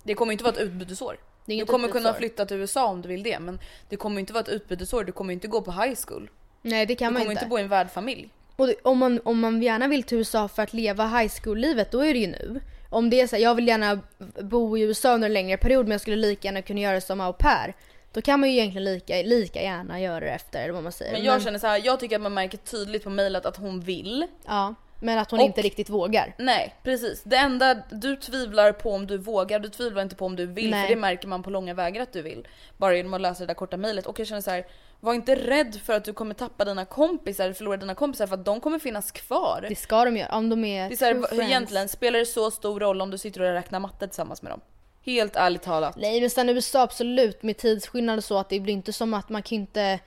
Det 0.03 0.13
kommer 0.13 0.31
inte 0.31 0.43
vara 0.43 0.53
ett 0.53 0.59
utbytesår. 0.61 1.17
Du 1.45 1.65
kommer 1.65 1.87
kunna 1.87 1.99
utbytesår. 2.09 2.13
flytta 2.19 2.45
till 2.45 2.57
USA 2.57 2.85
om 2.87 3.01
du 3.01 3.09
vill 3.09 3.23
det 3.23 3.39
men 3.39 3.59
det 3.89 3.95
kommer 3.95 4.19
inte 4.19 4.33
vara 4.33 4.43
ett 4.43 4.49
utbytesår, 4.49 5.03
du 5.03 5.11
kommer 5.11 5.33
inte 5.33 5.47
gå 5.47 5.61
på 5.61 5.71
high 5.71 5.95
school. 6.07 6.29
nej 6.61 6.85
det 6.85 6.95
kan 6.95 7.07
Du 7.07 7.13
man 7.13 7.21
kommer 7.21 7.31
inte. 7.31 7.43
inte 7.43 7.49
bo 7.49 7.59
i 7.59 7.61
en 7.61 7.67
värdfamilj. 7.67 8.29
Och 8.55 8.67
det, 8.67 8.75
om, 8.83 8.97
man, 8.97 9.19
om 9.23 9.39
man 9.39 9.61
gärna 9.61 9.87
vill 9.87 10.03
till 10.03 10.17
USA 10.17 10.47
för 10.47 10.63
att 10.63 10.73
leva 10.73 11.07
high 11.07 11.31
school-livet 11.43 11.91
då 11.91 11.99
är 12.01 12.13
det 12.13 12.19
ju 12.19 12.27
nu. 12.27 12.59
Om 12.89 13.09
det 13.09 13.21
är 13.21 13.27
så 13.27 13.35
här, 13.35 13.43
jag 13.43 13.55
vill 13.55 13.67
gärna 13.67 13.99
bo 14.41 14.77
i 14.77 14.81
USA 14.81 15.13
under 15.13 15.25
en 15.27 15.33
längre 15.33 15.57
period 15.57 15.85
men 15.85 15.91
jag 15.91 16.01
skulle 16.01 16.15
lika 16.15 16.47
gärna 16.47 16.61
kunna 16.61 16.79
göra 16.79 16.95
det 16.95 17.01
som 17.01 17.21
au 17.21 17.33
pair. 17.33 17.73
Då 18.17 18.21
kan 18.21 18.39
man 18.39 18.49
ju 18.49 18.55
egentligen 18.55 18.83
lika, 18.83 19.15
lika 19.15 19.61
gärna 19.61 20.01
göra 20.01 20.19
det 20.19 20.31
efter 20.31 20.63
eller 20.63 20.73
vad 20.73 20.83
man 20.83 20.91
säger. 20.91 21.11
Men 21.11 21.23
jag 21.23 21.41
känner 21.41 21.59
så 21.59 21.67
här, 21.67 21.81
jag 21.85 21.99
tycker 21.99 22.15
att 22.15 22.21
man 22.21 22.33
märker 22.33 22.57
tydligt 22.57 23.03
på 23.03 23.09
mejlet 23.09 23.45
att 23.45 23.57
hon 23.57 23.79
vill. 23.79 24.27
Ja, 24.45 24.75
men 25.01 25.19
att 25.19 25.31
hon 25.31 25.39
Och- 25.39 25.45
inte 25.45 25.61
riktigt 25.61 25.89
vågar. 25.89 26.35
Nej 26.37 26.75
precis, 26.83 27.23
det 27.23 27.35
enda 27.37 27.73
du 27.91 28.15
tvivlar 28.15 28.71
på 28.71 28.91
om 28.91 29.07
du 29.07 29.17
vågar, 29.17 29.59
du 29.59 29.69
tvivlar 29.69 30.01
inte 30.01 30.15
på 30.15 30.25
om 30.25 30.35
du 30.35 30.45
vill 30.45 30.69
Nej. 30.69 30.81
för 30.87 30.95
det 30.95 31.01
märker 31.01 31.27
man 31.27 31.43
på 31.43 31.49
långa 31.49 31.73
vägar 31.73 32.03
att 32.03 32.13
du 32.13 32.21
vill. 32.21 32.47
Bara 32.77 32.95
genom 32.95 33.13
att 33.13 33.21
läsa 33.21 33.39
det 33.39 33.47
där 33.47 33.53
korta 33.53 33.77
mejlet 33.77 34.05
och 34.05 34.19
jag 34.19 34.27
känner 34.27 34.41
så 34.41 34.51
här, 34.51 34.67
var 34.99 35.13
inte 35.13 35.35
rädd 35.35 35.75
för 35.83 35.93
att 35.93 36.03
du 36.03 36.13
kommer 36.13 36.33
tappa 36.33 36.65
dina 36.65 36.85
kompisar 36.85 37.53
förlora 37.53 37.77
dina 37.77 37.95
kompisar 37.95 38.27
för 38.27 38.35
att 38.35 38.45
de 38.45 38.59
kommer 38.59 38.79
finnas 38.79 39.11
kvar. 39.11 39.65
Det 39.69 39.75
ska 39.75 40.05
de 40.05 40.17
göra 40.17 40.35
om 40.35 40.49
de 40.49 40.65
är 40.65 40.89
Det 40.89 40.95
är 40.95 40.97
så 40.97 41.05
här, 41.05 41.41
egentligen 41.43 41.87
spelar 41.87 42.19
det 42.19 42.25
så 42.25 42.51
stor 42.51 42.79
roll 42.79 43.01
om 43.01 43.11
du 43.11 43.17
sitter 43.17 43.41
och 43.41 43.53
räknar 43.53 43.79
matte 43.79 44.07
tillsammans 44.07 44.41
med 44.41 44.51
dem? 44.51 44.61
Helt 45.11 45.35
ärligt 45.35 45.61
talat. 45.61 45.95
Nej 45.97 46.21
men 46.21 46.29
sen 46.29 46.49
USA 46.49 46.81
absolut 46.81 47.43
med 47.43 47.57
tidsskillnad 47.57 48.17
och 48.17 48.23
så 48.23 48.37
att 48.37 48.49
det 48.49 48.59
blir 48.59 48.73
inte 48.73 48.93
som 48.93 49.13
att 49.13 49.29
man 49.29 49.41
kan 49.43 49.55
inte... 49.55 49.99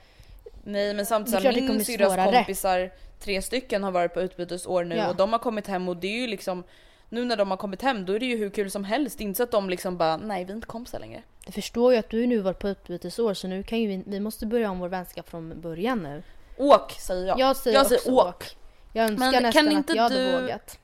Nej 0.63 0.93
men 0.93 1.05
samtidigt 1.05 1.41
så 1.41 1.51
min 1.73 1.85
syrras 1.85 2.15
kompisar, 2.33 2.91
tre 3.19 3.41
stycken 3.41 3.83
har 3.83 3.91
varit 3.91 4.13
på 4.13 4.21
utbytesår 4.21 4.83
nu 4.83 4.95
Ja. 4.95 5.09
och 5.09 5.15
de 5.15 5.31
har 5.31 5.39
kommit 5.39 5.67
hem 5.67 5.89
och 5.89 5.97
det 5.97 6.07
är 6.07 6.21
ju 6.21 6.27
liksom 6.27 6.63
nu 7.09 7.25
när 7.25 7.35
de 7.37 7.49
har 7.51 7.57
kommit 7.57 7.81
hem 7.81 8.05
då 8.05 8.13
är 8.13 8.19
det 8.19 8.25
ju 8.25 8.37
hur 8.37 8.49
kul 8.49 8.71
som 8.71 8.83
helst. 8.83 9.17
Det 9.17 9.23
är 9.23 9.25
inte 9.25 9.37
så 9.37 9.43
att 9.43 9.51
de 9.51 9.69
liksom 9.69 9.97
bara 9.97 10.17
nej 10.17 10.45
vi 10.45 10.51
är 10.51 10.55
inte 10.55 10.67
kompisar 10.67 10.99
längre. 10.99 11.21
Du 11.45 11.51
förstår 11.51 11.93
ju 11.93 11.99
att 11.99 12.09
du 12.09 12.27
nu 12.27 12.37
varit 12.37 12.59
på 12.59 12.69
utbytesår 12.69 13.33
så 13.33 13.47
nu 13.47 13.63
kan 13.63 13.79
ju 13.79 13.87
vi, 13.87 14.03
vi 14.07 14.19
måste 14.19 14.45
börja 14.45 14.71
om 14.71 14.79
vår 14.79 14.89
vänskap 14.89 15.29
från 15.29 15.61
början 15.61 16.03
nu. 16.03 16.23
Åk 16.57 16.91
säger 16.91 17.27
jag. 17.27 17.39
Jag 17.39 17.57
säger, 17.57 17.77
jag 17.77 17.87
säger 17.87 17.99
också 18.01 18.11
åk. 18.11 18.27
åk. 18.27 18.57
Jag 18.93 19.05
önskar 19.05 19.31
Men 19.31 19.33
kan 19.33 19.43
nästan 19.65 19.71
inte 19.77 19.91
att 19.93 19.97
jag 19.97 20.11
du- 20.11 20.31
hade 20.31 20.41
vågat. 20.41 20.79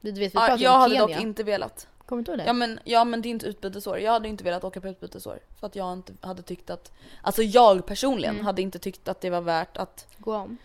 Du 0.00 0.10
vet 0.12 0.18
vi 0.34 0.38
Ja, 0.38 0.56
jag 0.58 0.72
hade 0.78 0.94
Kenya. 0.94 1.06
dock 1.16 1.22
inte 1.22 1.42
velat. 1.42 1.86
Kommer 2.06 2.22
du 2.22 2.30
ihåg 2.32 2.38
det? 2.38 2.44
Ja 2.46 2.52
men, 2.52 2.80
ja 2.84 3.04
men 3.04 3.22
det 3.22 3.28
är 3.28 3.30
inte 3.30 3.46
utbytesår. 3.46 3.98
Jag 3.98 4.12
hade 4.12 4.28
inte 4.28 4.44
velat 4.44 4.64
åka 4.64 4.80
på 4.80 4.88
utbytesår. 4.88 5.38
För 5.60 5.66
att 5.66 5.76
jag 5.76 5.92
inte 5.92 6.12
hade 6.20 6.42
tyckt 6.42 6.70
att, 6.70 6.92
alltså 7.22 7.42
jag 7.42 7.86
personligen 7.86 8.34
Mm. 8.34 8.46
hade 8.46 8.62
inte 8.62 8.78
tyckt 8.78 9.08
att 9.08 9.20
det 9.20 9.30
var 9.30 9.40
värt 9.40 9.76
att, 9.76 10.06
Gå 10.18 10.34
om. 10.36 10.56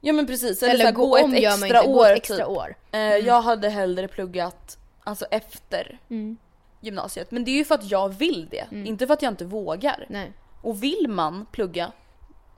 ja 0.00 0.12
men 0.12 0.26
precis, 0.26 0.62
eller, 0.62 0.74
Eller, 0.74 0.84
så 0.84 0.86
här, 0.88 0.94
gå, 0.94 1.06
gå, 1.06 1.18
om 1.24 1.34
ett 1.34 1.42
gör 1.42 1.50
extra 1.52 1.78
inte, 1.78 1.90
gå 1.92 1.98
år 2.00 2.10
ett 2.10 2.16
extra 2.16 2.36
typ. 2.36 2.46
år. 2.48 2.76
Eh, 2.92 2.98
Mm. 3.00 3.26
Jag 3.26 3.42
hade 3.42 3.68
hellre 3.68 4.08
pluggat 4.08 4.78
alltså 5.04 5.24
efter 5.30 5.98
Mm. 6.10 6.36
gymnasiet. 6.80 7.30
Men 7.30 7.44
det 7.44 7.50
är 7.50 7.56
ju 7.56 7.64
för 7.64 7.74
att 7.74 7.90
jag 7.90 8.08
vill 8.08 8.48
det, 8.50 8.66
inte 8.72 9.06
för 9.06 9.14
att 9.14 9.22
jag 9.22 9.32
inte 9.32 9.44
vågar. 9.44 10.06
Nej. 10.08 10.32
Och 10.62 10.82
vill 10.82 11.06
man 11.08 11.46
plugga 11.52 11.92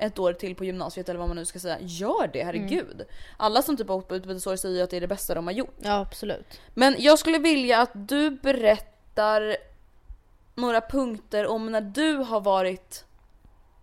ett 0.01 0.19
år 0.19 0.33
till 0.33 0.55
på 0.55 0.65
gymnasiet 0.65 1.09
eller 1.09 1.19
vad 1.21 1.29
man 1.29 1.37
nu 1.37 1.45
ska 1.45 1.59
säga, 1.59 1.77
gör 1.81 2.31
det, 2.33 2.45
herregud. 2.45 3.03
Alla 3.37 3.63
som 3.63 3.77
typ 3.77 3.89
har 3.89 3.97
åkt 3.97 4.09
på 4.09 4.17
utbytesår 4.17 4.57
säger 4.57 4.77
ju 4.77 4.83
att 4.83 4.91
det 4.91 4.97
är 4.97 5.01
det 5.01 5.07
bästa 5.09 5.35
de 5.35 5.47
har 5.47 5.55
gjort. 5.55 5.75
Ja 5.83 6.01
absolut. 6.01 6.61
Men 6.75 6.97
jag 6.99 7.19
skulle 7.19 7.39
vilja 7.39 7.81
att 7.81 7.91
du 7.95 8.31
berättar 8.31 9.57
några 10.55 10.81
punkter 10.81 11.47
om 11.47 11.73
när 11.73 11.81
du 11.81 12.15
har 12.17 12.41
varit 12.41 13.05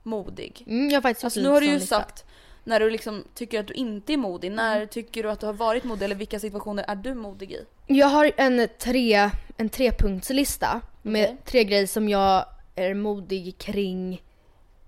modig. 0.03 0.63
Mm, 0.67 0.89
jag 0.89 0.95
har 0.97 1.01
faktiskt 1.01 1.23
Alltså 1.23 1.39
nu 1.39 1.49
har 1.49 1.61
du 1.61 1.67
ju 1.67 1.79
sagt 1.79 2.25
när 2.63 2.79
du 2.79 2.89
liksom 2.89 3.23
tycker 3.33 3.59
att 3.59 3.67
du 3.67 3.73
inte 3.73 4.13
är 4.13 4.17
modig. 4.17 4.51
När 4.51 4.75
Mm. 4.75 4.87
tycker 4.87 5.23
du 5.23 5.31
att 5.31 5.39
du 5.39 5.45
har 5.45 5.53
varit 5.53 5.83
modig 5.83 6.05
eller 6.05 6.15
vilka 6.15 6.39
situationer 6.39 6.85
är 6.87 6.95
du 6.95 7.13
modig 7.13 7.51
i? 7.51 7.65
Jag 7.87 8.07
har 8.07 8.31
en, 8.37 8.67
tre, 8.79 9.29
en 9.57 9.69
trepunktslista 9.69 10.81
med 11.01 11.37
tre 11.45 11.63
grejer 11.63 11.87
som 11.87 12.09
jag 12.09 12.45
är 12.75 12.93
modig 12.93 13.57
kring 13.57 14.21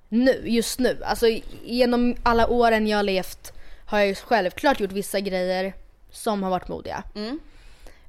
nu, 0.10 0.42
just 0.46 0.80
nu. 0.80 1.04
Alltså 1.04 1.28
genom 1.64 2.16
alla 2.24 2.48
åren 2.48 2.88
jag 2.88 2.98
har 2.98 3.04
levt 3.04 3.54
har 3.86 4.00
jag 4.00 4.08
ju 4.08 4.16
självklart 4.16 4.80
gjort 4.80 4.92
vissa 4.92 5.20
grejer 5.20 5.74
som 6.12 6.44
har 6.44 6.50
varit 6.50 6.68
modiga. 6.68 7.04
Mm. 7.16 7.40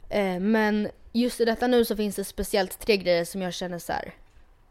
Eh, 0.08 0.40
men 0.40 0.88
just 1.12 1.40
i 1.40 1.44
detta 1.44 1.66
nu 1.66 1.84
så 1.84 1.96
finns 1.96 2.16
det 2.16 2.24
speciellt 2.24 2.78
tre 2.78 2.96
grejer 2.96 3.24
som 3.24 3.42
jag 3.42 3.54
känner 3.54 3.78
så 3.78 3.92
här. 3.92 4.14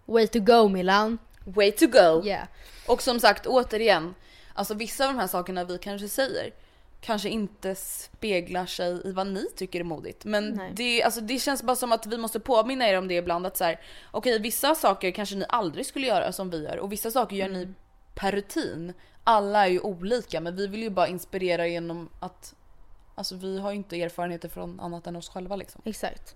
Way 0.05 0.27
to 0.27 0.39
go 0.39 0.67
Milan. 0.67 1.17
Way 1.43 1.71
to 1.71 1.87
go! 1.87 2.25
Yeah. 2.25 2.47
Och 2.87 3.01
som 3.01 3.19
sagt 3.19 3.45
återigen, 3.47 4.15
alltså 4.53 4.73
vissa 4.73 5.07
av 5.07 5.13
de 5.13 5.19
här 5.19 5.27
sakerna 5.27 5.63
vi 5.63 5.77
kanske 5.77 6.07
säger 6.07 6.51
kanske 7.01 7.29
inte 7.29 7.75
speglar 7.75 8.65
sig 8.65 9.01
i 9.07 9.11
vad 9.11 9.27
ni 9.27 9.45
tycker 9.55 9.79
är 9.79 9.83
modigt. 9.83 10.25
Men 10.25 10.49
Nej. 10.49 10.71
det, 10.75 11.03
alltså, 11.03 11.21
det 11.21 11.39
känns 11.39 11.63
bara 11.63 11.75
som 11.75 11.91
att 11.91 12.05
vi 12.05 12.17
måste 12.17 12.39
påminna 12.39 12.89
er 12.89 12.97
om 12.97 13.07
det 13.07 13.13
ibland 13.13 13.45
att 13.45 13.57
så 13.57 13.63
här, 13.63 13.79
okej 14.11 14.39
vissa 14.39 14.75
saker 14.75 15.11
kanske 15.11 15.35
ni 15.35 15.45
aldrig 15.49 15.85
skulle 15.85 16.07
göra 16.07 16.31
som 16.31 16.49
vi 16.49 16.63
gör 16.63 16.77
och 16.77 16.91
vissa 16.91 17.11
saker 17.11 17.35
gör 17.35 17.49
ni 17.49 17.67
per 18.15 18.31
rutin. 18.31 18.93
Alla 19.23 19.65
är 19.65 19.69
ju 19.69 19.79
olika 19.79 20.41
men 20.41 20.55
vi 20.55 20.67
vill 20.67 20.83
ju 20.83 20.89
bara 20.89 21.07
inspirera 21.07 21.67
genom 21.67 22.09
att 22.19 22.55
Alltså 23.15 23.35
vi 23.35 23.59
har 23.59 23.71
ju 23.71 23.75
inte 23.77 24.01
erfarenheter 24.01 24.49
från 24.49 24.79
annat 24.79 25.07
än 25.07 25.15
oss 25.15 25.29
själva 25.29 25.55
liksom. 25.55 25.81
Exakt. 25.85 26.35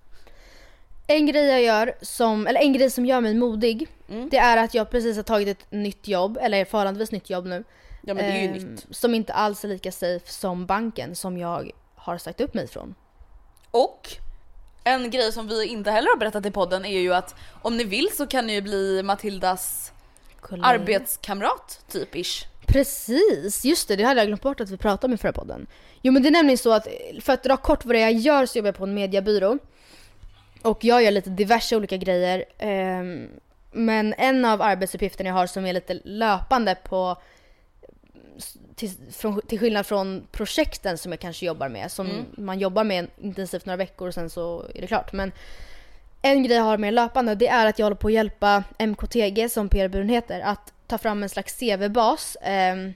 En 1.08 1.26
grej 1.26 1.46
jag 1.46 1.62
gör 1.62 1.94
som, 2.02 2.48
eller 2.48 2.60
en 2.60 2.74
grej 2.74 2.90
som 2.90 3.06
gör 3.06 3.22
mig 3.22 3.34
modig, 3.34 3.88
Mm. 4.10 4.30
det 4.30 4.38
är 4.38 4.58
att 4.58 4.74
jag 4.74 4.90
precis 4.90 5.16
har 5.16 5.24
tagit 5.24 5.48
ett 5.48 5.72
nytt 5.72 6.08
jobb, 6.08 6.38
eller 6.42 6.66
förhållandevis 6.66 7.12
nytt 7.12 7.30
jobb 7.30 7.46
nu. 7.46 7.64
Ja 8.06 8.14
men 8.14 8.26
det 8.26 8.32
är 8.32 8.42
ju 8.42 8.48
ehm, 8.48 8.54
nytt. 8.54 8.86
Som 8.92 9.16
inte 9.16 9.34
alls 9.34 9.64
är 9.64 9.68
lika 9.68 9.92
safe 9.92 10.32
som 10.32 10.66
banken 10.66 11.16
som 11.16 11.38
jag 11.38 11.72
har 11.96 12.18
sagt 12.18 12.42
upp 12.42 12.54
mig 12.54 12.68
från. 12.68 12.96
Och 13.72 14.08
en 14.84 15.10
grej 15.12 15.32
som 15.32 15.48
vi 15.48 15.66
inte 15.66 15.92
heller 15.92 16.10
har 16.10 16.18
berättat 16.18 16.46
i 16.46 16.52
podden 16.52 16.86
är 16.86 17.00
ju 17.00 17.14
att 17.14 17.36
om 17.62 17.78
ni 17.78 17.84
vill 17.84 18.10
så 18.14 18.28
kan 18.28 18.48
ni 18.48 18.54
ju 18.54 18.62
bli 18.62 19.04
Matildas 19.04 19.92
Kollega. 20.42 20.68
arbetskamrat 20.68 21.86
typ 21.92 22.16
ish. 22.16 22.46
Precis, 22.68 23.66
just 23.66 23.88
det, 23.88 23.96
det 23.96 24.04
hade 24.04 24.20
jag 24.20 24.28
glömt 24.28 24.42
bort 24.42 24.62
att 24.62 24.70
vi 24.70 24.78
pratade 24.78 25.12
om 25.12 25.14
i 25.14 25.18
förra 25.18 25.34
podden. 25.34 25.68
Jo 26.02 26.14
men 26.14 26.22
det 26.22 26.30
är 26.30 26.32
nämligen 26.32 26.58
så 26.58 26.74
att, 26.74 26.88
för 27.22 27.34
att 27.34 27.44
dra 27.44 27.58
kort 27.58 27.86
vad 27.86 27.96
det 27.96 28.00
är 28.00 28.10
jag 28.10 28.14
gör 28.14 28.46
så 28.46 28.58
jobbar 28.58 28.68
jag 28.68 28.76
på 28.76 28.84
en 28.84 28.94
mediebyrå. 28.94 29.58
Och 30.62 30.84
jag 30.84 31.04
gör 31.04 31.12
lite 31.12 31.30
diverse 31.30 31.76
olika 31.76 31.98
grejer. 31.98 32.46
ehm, 32.58 33.30
men 33.72 34.14
en 34.18 34.46
av 34.46 34.62
arbetsuppgifterna 34.62 35.30
jag 35.30 35.36
har 35.36 35.48
som 35.48 35.66
är 35.66 35.74
lite 35.74 35.94
löpande 36.04 36.76
på 36.76 37.18
till, 38.76 38.90
från, 39.12 39.42
till 39.42 39.60
skillnad 39.60 39.86
från 39.86 40.28
projekten 40.32 40.98
som 40.98 41.12
jag 41.12 41.20
kanske 41.20 41.46
jobbar 41.46 41.70
med, 41.70 41.92
som 41.92 42.26
man 42.38 42.60
jobbar 42.60 42.84
med 42.84 43.08
intensivt 43.22 43.66
några 43.66 43.78
veckor 43.78 44.08
och 44.08 44.14
sen 44.14 44.30
så 44.30 44.66
är 44.76 44.82
det 44.82 44.88
klart. 44.88 45.14
Men 45.14 45.32
en 46.22 46.44
grej 46.44 46.58
jag 46.58 46.64
har 46.64 46.78
med 46.78 46.94
löpande 46.94 47.36
det 47.36 47.48
är 47.48 47.66
att 47.66 47.80
jag 47.80 47.86
håller 47.86 47.96
på 47.96 48.08
att 48.08 48.14
hjälpa 48.14 48.64
MKTG 48.80 49.50
som 49.50 49.70
PR-byrån 49.70 50.10
heter 50.10 50.42
att 50.42 50.74
ta 50.88 50.98
fram 50.98 51.24
en 51.24 51.30
slags 51.30 51.60
CV-bas 51.60 52.38
ehm, 52.42 52.94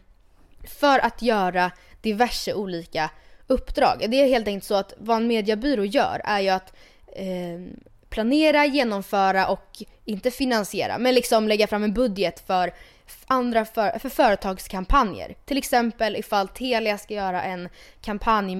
för 0.63 0.99
att 0.99 1.21
göra 1.21 1.71
diverse 2.01 2.53
olika 2.53 3.09
uppdrag. 3.47 4.05
Det 4.09 4.21
är 4.21 4.27
helt 4.27 4.47
enkelt 4.47 4.63
så 4.63 4.75
att 4.75 4.93
vad 4.97 5.17
en 5.17 5.27
mediebyrå 5.27 5.85
gör 5.85 6.21
är 6.25 6.39
ju 6.39 6.49
att 6.49 6.73
ehm, 7.15 7.79
planera, 8.09 8.65
genomföra 8.65 9.47
och 9.47 9.83
inte 10.05 10.31
finansiera 10.31 10.97
men 10.97 11.15
liksom 11.15 11.47
lägga 11.47 11.67
fram 11.67 11.83
en 11.83 11.93
budget 11.93 12.47
för 12.47 12.73
andra 13.27 13.65
för, 13.65 13.99
för 13.99 14.09
företagskampanjer. 14.09 15.35
Till 15.45 15.57
exempel 15.57 16.15
ifall 16.15 16.47
Telia 16.47 16.97
ska 16.97 17.13
göra 17.13 17.43
en 17.43 17.69
kampanj 18.01 18.59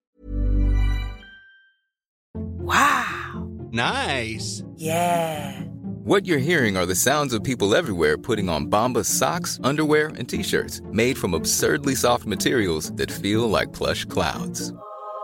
Nice. 3.72 4.64
Yeah! 4.78 5.62
What 6.04 6.26
you're 6.26 6.38
hearing 6.38 6.78
are 6.78 6.86
the 6.86 6.96
sounds 6.96 7.34
of 7.34 7.44
people 7.44 7.76
everywhere 7.76 8.18
putting 8.18 8.48
on 8.48 8.68
Bombas 8.68 9.06
socks, 9.08 9.60
underwear, 9.62 10.08
and 10.08 10.28
t-shirts 10.30 10.82
made 10.92 11.18
from 11.18 11.34
absurdly 11.34 11.96
soft 11.96 12.26
materials 12.26 12.92
that 12.94 13.12
feel 13.12 13.50
like 13.50 13.74
plush 13.74 14.06
clouds. 14.06 14.74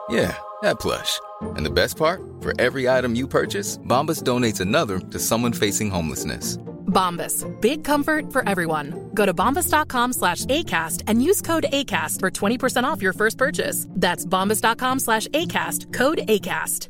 Yeah, 0.10 0.38
that 0.62 0.80
plush. 0.80 1.20
And 1.56 1.66
the 1.66 1.72
best 1.72 1.98
part? 1.98 2.22
For 2.42 2.54
every 2.60 2.90
item 2.90 3.16
you 3.16 3.28
purchase, 3.28 3.78
Bombas 3.78 4.22
donates 4.22 4.60
another 4.60 5.00
to 5.00 5.20
someone 5.20 5.54
facing 5.54 5.90
homelessness. 5.90 6.58
Bombas. 6.94 7.44
Big 7.62 7.84
comfort 7.84 8.32
for 8.32 8.48
everyone. 8.48 9.10
Go 9.14 9.26
to 9.26 9.34
bombas.com 9.34 10.14
slash 10.14 10.46
ACAST 10.46 11.04
and 11.08 11.24
use 11.24 11.42
code 11.42 11.66
ACAST 11.74 12.20
for 12.20 12.30
20% 12.32 12.84
off 12.84 13.02
your 13.02 13.14
first 13.14 13.38
purchase. 13.38 13.88
That's 13.90 14.26
bombas.com 14.26 15.00
slash 15.00 15.28
ACAST. 15.30 15.92
Code 15.92 16.20
ACAST. 16.28 16.90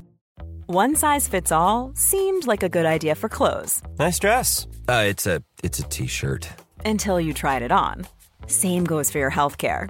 One 0.67 0.95
size 0.95 1.27
fits 1.27 1.51
all 1.51 1.91
seemed 1.95 2.47
like 2.47 2.63
a 2.63 2.69
good 2.69 2.85
idea 2.85 3.15
for 3.15 3.27
clothes 3.29 3.81
Nice 3.99 4.17
dress. 4.17 4.65
Uh, 4.87 5.03
it's 5.07 5.27
a 5.27 5.43
it's 5.61 5.79
a 5.79 5.83
t-shirt. 5.83 6.47
until 6.85 7.19
you 7.19 7.33
tried 7.33 7.61
it 7.61 7.71
on. 7.71 8.05
Same 8.47 8.85
goes 8.85 9.11
for 9.11 9.17
your 9.19 9.31
healthcare. 9.31 9.89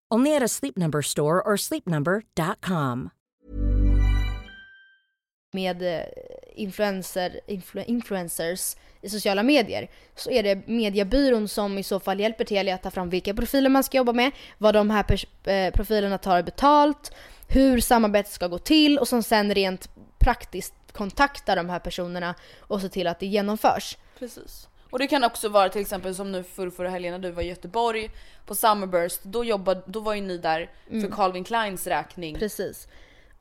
Only 0.13 0.35
at 0.35 0.43
a 0.43 0.47
Sleep 0.47 0.77
Number 0.77 1.01
store 1.01 1.41
or 1.45 1.57
sleepnumber.com. 1.57 3.09
med 5.53 5.81
eh, 5.81 6.05
influencer, 6.55 7.39
influ, 7.47 7.83
influencers 7.83 8.75
i 9.01 9.09
sociala 9.09 9.43
medier 9.43 9.89
så 10.15 10.31
är 10.31 10.43
det 10.43 10.67
mediebyrån 10.67 11.47
som 11.47 11.77
i 11.77 11.83
så 11.83 11.99
fall 11.99 12.19
hjälper 12.19 12.45
Telia 12.45 12.75
att 12.75 12.83
ta 12.83 12.91
fram 12.91 13.09
vilka 13.09 13.33
profiler 13.33 13.69
man 13.69 13.83
ska 13.83 13.97
jobba 13.97 14.13
med, 14.13 14.31
vad 14.57 14.73
de 14.73 14.89
här 14.89 15.03
pers- 15.03 15.49
eh, 15.49 15.71
profilerna 15.73 16.17
tar 16.17 16.43
betalt, 16.43 17.11
hur 17.47 17.79
samarbetet 17.79 18.31
ska 18.31 18.47
gå 18.47 18.57
till 18.57 18.99
och 18.99 19.07
som 19.07 19.23
sen 19.23 19.53
rent 19.55 19.89
praktiskt 20.19 20.73
kontaktar 20.91 21.55
de 21.55 21.69
här 21.69 21.79
personerna 21.79 22.35
och 22.59 22.81
se 22.81 22.89
till 22.89 23.07
att 23.07 23.19
det 23.19 23.25
genomförs. 23.25 23.97
Precis. 24.19 24.67
Och 24.91 24.99
det 24.99 25.07
kan 25.07 25.23
också 25.23 25.49
vara 25.49 25.69
till 25.69 25.81
exempel 25.81 26.15
som 26.15 26.31
nu 26.31 26.43
för 26.43 26.69
förra 26.69 26.89
helgen 26.89 27.11
när 27.11 27.19
du 27.29 27.31
var 27.31 27.43
i 27.43 27.47
Göteborg 27.47 28.11
på 28.45 28.55
Summerburst. 28.55 29.23
Då, 29.23 29.45
jobbade, 29.45 29.81
då 29.85 29.99
var 29.99 30.13
ju 30.13 30.21
ni 30.21 30.37
där 30.37 30.71
för 30.87 31.11
Calvin 31.11 31.43
Kleins 31.43 31.87
räkning. 31.87 32.35
Precis. 32.35 32.87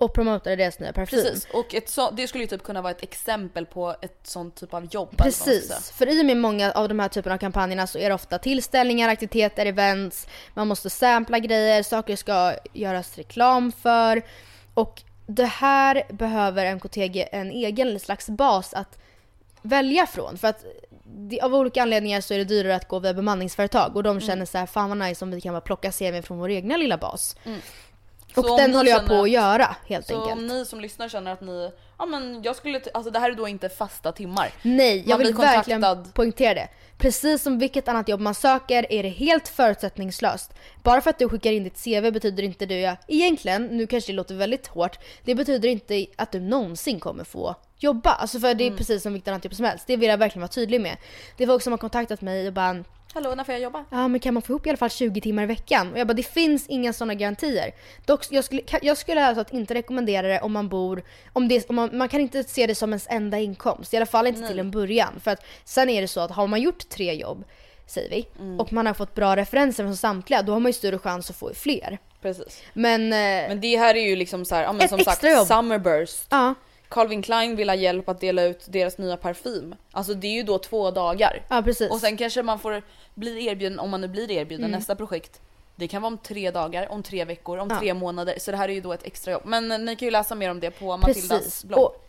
Och 0.00 0.14
promotade 0.14 0.56
deras 0.56 0.78
nya 0.78 0.92
parfym. 0.92 1.22
Precis. 1.22 1.48
Och 1.52 1.74
ett 1.74 1.88
så, 1.88 2.10
det 2.10 2.28
skulle 2.28 2.44
ju 2.44 2.48
typ 2.48 2.62
kunna 2.62 2.82
vara 2.82 2.90
ett 2.90 3.02
exempel 3.02 3.66
på 3.66 3.96
ett 4.02 4.18
sånt 4.22 4.54
typ 4.54 4.74
av 4.74 4.88
jobb. 4.94 5.16
Precis, 5.16 5.90
för 5.90 6.08
i 6.08 6.22
och 6.22 6.26
med 6.26 6.36
många 6.36 6.72
av 6.72 6.88
de 6.88 6.98
här 6.98 7.08
typerna 7.08 7.34
av 7.34 7.38
kampanjerna 7.38 7.86
så 7.86 7.98
är 7.98 8.08
det 8.08 8.14
ofta 8.14 8.38
tillställningar, 8.38 9.08
aktiviteter, 9.08 9.66
events, 9.66 10.26
man 10.54 10.68
måste 10.68 10.90
sampla 10.90 11.38
grejer, 11.38 11.82
saker 11.82 12.16
ska 12.16 12.54
göras 12.72 13.16
reklam 13.16 13.72
för. 13.72 14.22
Och 14.74 15.02
det 15.26 15.44
här 15.44 16.02
behöver 16.12 16.66
MKTG 16.74 17.28
en 17.32 17.50
egen 17.50 18.00
slags 18.00 18.28
bas 18.28 18.74
att 18.74 18.98
välja 19.62 20.06
från. 20.06 20.38
För 20.38 20.48
att 20.48 20.64
det, 21.14 21.40
av 21.40 21.54
olika 21.54 21.82
anledningar 21.82 22.20
så 22.20 22.34
är 22.34 22.38
det 22.38 22.44
dyrare 22.44 22.76
att 22.76 22.88
gå 22.88 22.98
via 22.98 23.14
bemanningsföretag 23.14 23.96
och 23.96 24.02
de 24.02 24.20
känner 24.20 24.44
så 24.44 24.58
här, 24.58 24.66
fan 24.66 24.88
vad 24.88 24.98
nice 24.98 25.24
om 25.24 25.30
vi 25.30 25.40
kan 25.40 25.54
bara 25.54 25.60
plocka 25.60 25.92
CV 25.92 26.22
från 26.22 26.38
vår 26.38 26.50
egna 26.50 26.76
lilla 26.76 26.98
bas. 26.98 27.36
Och 28.36 28.44
Så 28.44 28.56
den 28.56 28.74
håller 28.74 28.90
jag 28.90 29.06
på 29.06 29.22
att 29.22 29.30
göra 29.30 29.76
helt 29.86 30.06
Så 30.06 30.14
enkelt. 30.20 30.32
om 30.32 30.46
ni 30.46 30.64
som 30.64 30.80
lyssnar 30.80 31.08
känner 31.08 31.32
att 31.32 31.40
ni, 31.40 31.70
ja 31.98 32.06
men 32.06 32.42
jag 32.42 32.56
skulle, 32.56 32.80
alltså 32.94 33.10
det 33.10 33.18
här 33.18 33.30
är 33.30 33.34
då 33.34 33.48
inte 33.48 33.68
fasta 33.68 34.12
timmar. 34.12 34.50
Nej, 34.62 34.98
jag 35.06 35.08
Man 35.08 35.18
vill 35.18 35.34
verkligen 35.34 35.84
poängtera 36.14 36.54
det. 36.54 36.68
Precis 36.98 37.42
som 37.42 37.58
vilket 37.58 37.88
annat 37.88 38.08
jobb 38.08 38.20
man 38.20 38.34
söker 38.34 38.92
är 38.92 39.02
det 39.02 39.08
helt 39.08 39.48
förutsättningslöst. 39.48 40.54
Bara 40.82 41.00
för 41.00 41.10
att 41.10 41.18
du 41.18 41.28
skickar 41.28 41.52
in 41.52 41.64
ditt 41.64 41.84
CV 41.84 42.10
betyder 42.10 42.42
inte 42.42 42.66
det, 42.66 42.96
egentligen, 43.08 43.66
nu 43.66 43.86
kanske 43.86 44.12
det 44.12 44.16
låter 44.16 44.34
väldigt 44.34 44.66
hårt, 44.66 44.98
det 45.24 45.34
betyder 45.34 45.68
inte 45.68 46.06
att 46.16 46.32
du 46.32 46.40
någonsin 46.40 47.00
kommer 47.00 47.24
få 47.24 47.54
jobba. 47.78 48.10
Alltså 48.12 48.40
för 48.40 48.54
det 48.54 48.64
är 48.64 48.66
Mm. 48.66 48.78
precis 48.78 49.02
som 49.02 49.12
vilket 49.12 49.28
annat 49.28 49.44
jobb 49.44 49.54
som 49.54 49.64
helst. 49.64 49.84
Det 49.86 49.96
vill 49.96 50.08
jag 50.08 50.18
verkligen 50.18 50.40
vara 50.40 50.48
tydlig 50.48 50.80
med. 50.80 50.96
Det 51.36 51.44
är 51.44 51.48
folk 51.48 51.62
som 51.62 51.72
har 51.72 51.78
kontaktat 51.78 52.20
mig 52.20 52.46
och 52.46 52.52
bara 52.52 52.84
Hallå, 53.14 53.34
när 53.34 53.44
får 53.44 53.52
jag 53.54 53.62
jobba? 53.62 53.84
Ja 53.90 54.08
men 54.08 54.20
kan 54.20 54.34
man 54.34 54.42
få 54.42 54.52
ihop 54.52 54.66
i 54.66 54.70
alla 54.70 54.76
fall 54.76 54.90
20 54.90 55.20
timmar 55.20 55.42
i 55.42 55.46
veckan? 55.46 55.92
Och 55.92 55.98
jag 55.98 56.06
bara 56.06 56.14
det 56.14 56.22
finns 56.22 56.66
inga 56.66 56.92
sådana 56.92 57.14
garantier. 57.14 57.72
Dock, 58.06 58.26
jag 58.30 58.44
skulle, 58.44 58.62
jag 58.82 58.96
skulle 58.98 59.24
alltså 59.26 59.54
inte 59.56 59.74
rekommendera 59.74 60.28
det 60.28 60.40
om 60.40 60.52
man 60.52 60.68
bor, 60.68 61.02
om 61.32 61.48
det, 61.48 61.70
om 61.70 61.76
man, 61.76 61.90
man 61.98 62.08
kan 62.08 62.20
inte 62.20 62.44
se 62.44 62.66
det 62.66 62.74
som 62.74 62.90
ens 62.90 63.06
enda 63.10 63.38
inkomst. 63.38 63.94
I 63.94 63.96
alla 63.96 64.06
fall 64.06 64.26
inte 64.26 64.48
till 64.48 64.58
en 64.58 64.70
början. 64.70 65.20
För 65.24 65.30
att 65.30 65.44
sen 65.64 65.90
är 65.90 66.00
det 66.02 66.08
så 66.08 66.20
att 66.20 66.30
har 66.30 66.46
man 66.46 66.60
gjort 66.60 66.88
tre 66.88 67.14
jobb, 67.14 67.44
säger 67.86 68.10
vi, 68.10 68.26
Mm. 68.38 68.60
och 68.60 68.72
man 68.72 68.86
har 68.86 68.94
fått 68.94 69.14
bra 69.14 69.36
referenser 69.36 69.84
från 69.84 69.96
samtliga, 69.96 70.42
då 70.42 70.52
har 70.52 70.60
man 70.60 70.68
ju 70.68 70.72
större 70.72 70.98
chans 70.98 71.30
att 71.30 71.36
få 71.36 71.54
fler. 71.54 71.98
Precis. 72.22 72.62
Men, 72.72 73.02
eh, 73.12 73.48
Men 73.48 73.60
det 73.60 73.76
här 73.76 73.94
är 73.94 74.08
ju 74.08 74.16
liksom 74.16 74.44
så 74.44 74.54
här, 74.54 74.62
ja 74.62 74.72
men 74.72 74.88
som 74.88 74.98
sagt, 74.98 75.22
jobb. 75.24 75.46
Summerburst. 75.46 76.26
ja, 76.30 76.54
Calvin 76.90 77.22
Klein 77.22 77.56
vill 77.56 77.68
ha 77.68 77.76
hjälp 77.76 78.08
att 78.08 78.20
dela 78.20 78.42
ut 78.42 78.64
deras 78.68 78.98
nya 78.98 79.16
parfym. 79.16 79.74
Alltså 79.92 80.14
det 80.14 80.26
är 80.26 80.32
ju 80.32 80.42
då 80.42 80.58
två 80.58 80.90
dagar. 80.90 81.42
ja 81.50 81.62
precis. 81.62 81.90
Och 81.90 81.98
sen 82.00 82.16
kanske 82.16 82.42
man 82.42 82.58
får 82.58 82.82
bli 83.14 83.46
erbjuden, 83.46 83.78
om 83.78 83.90
man 83.90 84.00
nu 84.00 84.08
blir 84.08 84.30
erbjuden 84.30 84.64
Mm. 84.66 84.78
nästa 84.78 84.96
projekt. 84.96 85.40
Det 85.76 85.88
kan 85.88 86.02
vara 86.02 86.12
om 86.12 86.18
tre 86.18 86.50
dagar, 86.50 86.92
om 86.92 87.02
tre 87.02 87.24
veckor, 87.24 87.58
om 87.58 87.68
Ja. 87.70 87.78
tre 87.78 87.94
månader. 87.94 88.34
Så 88.38 88.50
det 88.50 88.56
här 88.56 88.68
är 88.68 88.72
ju 88.72 88.80
då 88.80 88.92
ett 88.92 89.06
extra 89.06 89.32
jobb. 89.32 89.42
Men 89.44 89.68
ni 89.84 89.96
kan 89.96 90.06
ju 90.06 90.10
läsa 90.12 90.34
mer 90.34 90.50
om 90.50 90.60
det 90.60 90.70
på 90.70 90.96
Matildas 90.96 91.28
Precis. 91.38 91.64
blogg. 91.64 91.80
Och, 91.84 92.04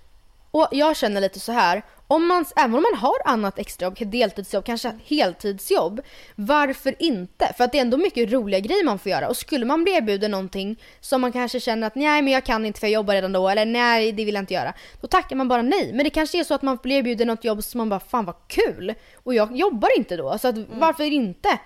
och 0.52 0.68
jag 0.72 0.98
känner 0.98 1.22
lite 1.22 1.40
så 1.40 1.52
här. 1.52 1.82
Om 2.08 2.28
man, 2.28 2.46
även 2.56 2.76
om 2.76 2.82
man 2.92 3.00
har 3.00 3.16
annat 3.26 3.60
extrajobb, 3.60 3.98
deltidsjobb, 4.12 4.66
kanske 4.66 4.92
heltidsjobb. 5.06 6.02
Varför 6.36 6.96
inte? 7.00 7.54
För 7.58 7.64
att 7.64 7.72
det 7.72 7.78
är 7.78 7.82
ändå 7.82 7.98
mycket 7.98 8.32
roliga 8.32 8.60
grejer 8.60 8.86
man 8.86 9.00
får 9.00 9.10
göra. 9.10 9.28
Och 9.28 9.38
skulle 9.38 9.66
man 9.66 9.84
bli 9.84 9.94
erbjuden 9.94 10.32
någonting 10.32 10.80
som 11.00 11.22
man 11.22 11.32
kanske 11.32 11.60
känner 11.60 11.88
att 11.88 11.96
nej 11.96 12.22
men 12.22 12.34
jag 12.34 12.46
kan 12.46 12.66
inte 12.66 12.80
för 12.80 12.88
jag 12.88 12.94
jobbar 12.94 13.14
redan 13.14 13.32
då. 13.32 13.50
Eller 13.50 13.66
nej 13.66 14.12
det 14.12 14.26
vill 14.26 14.36
jag 14.36 14.42
inte 14.42 14.54
göra. 14.54 14.74
Då 15.02 15.08
tackar 15.08 15.36
man 15.36 15.48
bara 15.48 15.62
nej. 15.62 15.94
Men 15.94 16.04
det 16.04 16.10
kanske 16.10 16.40
är 16.40 16.44
så 16.44 16.54
att 16.54 16.62
man 16.62 16.80
blir 16.84 16.98
erbjuden 16.98 17.28
något 17.28 17.44
jobb 17.44 17.64
som 17.64 17.78
man 17.78 17.90
bara 17.90 18.00
fan 18.00 18.26
vad 18.26 18.36
kul. 18.48 18.94
Och 19.24 19.34
jag 19.34 19.58
jobbar 19.58 19.98
inte 19.98 20.18
då. 20.18 20.38
Så 20.38 20.48
att, 20.48 20.56
varför 20.70 21.04
inte? 21.04 21.60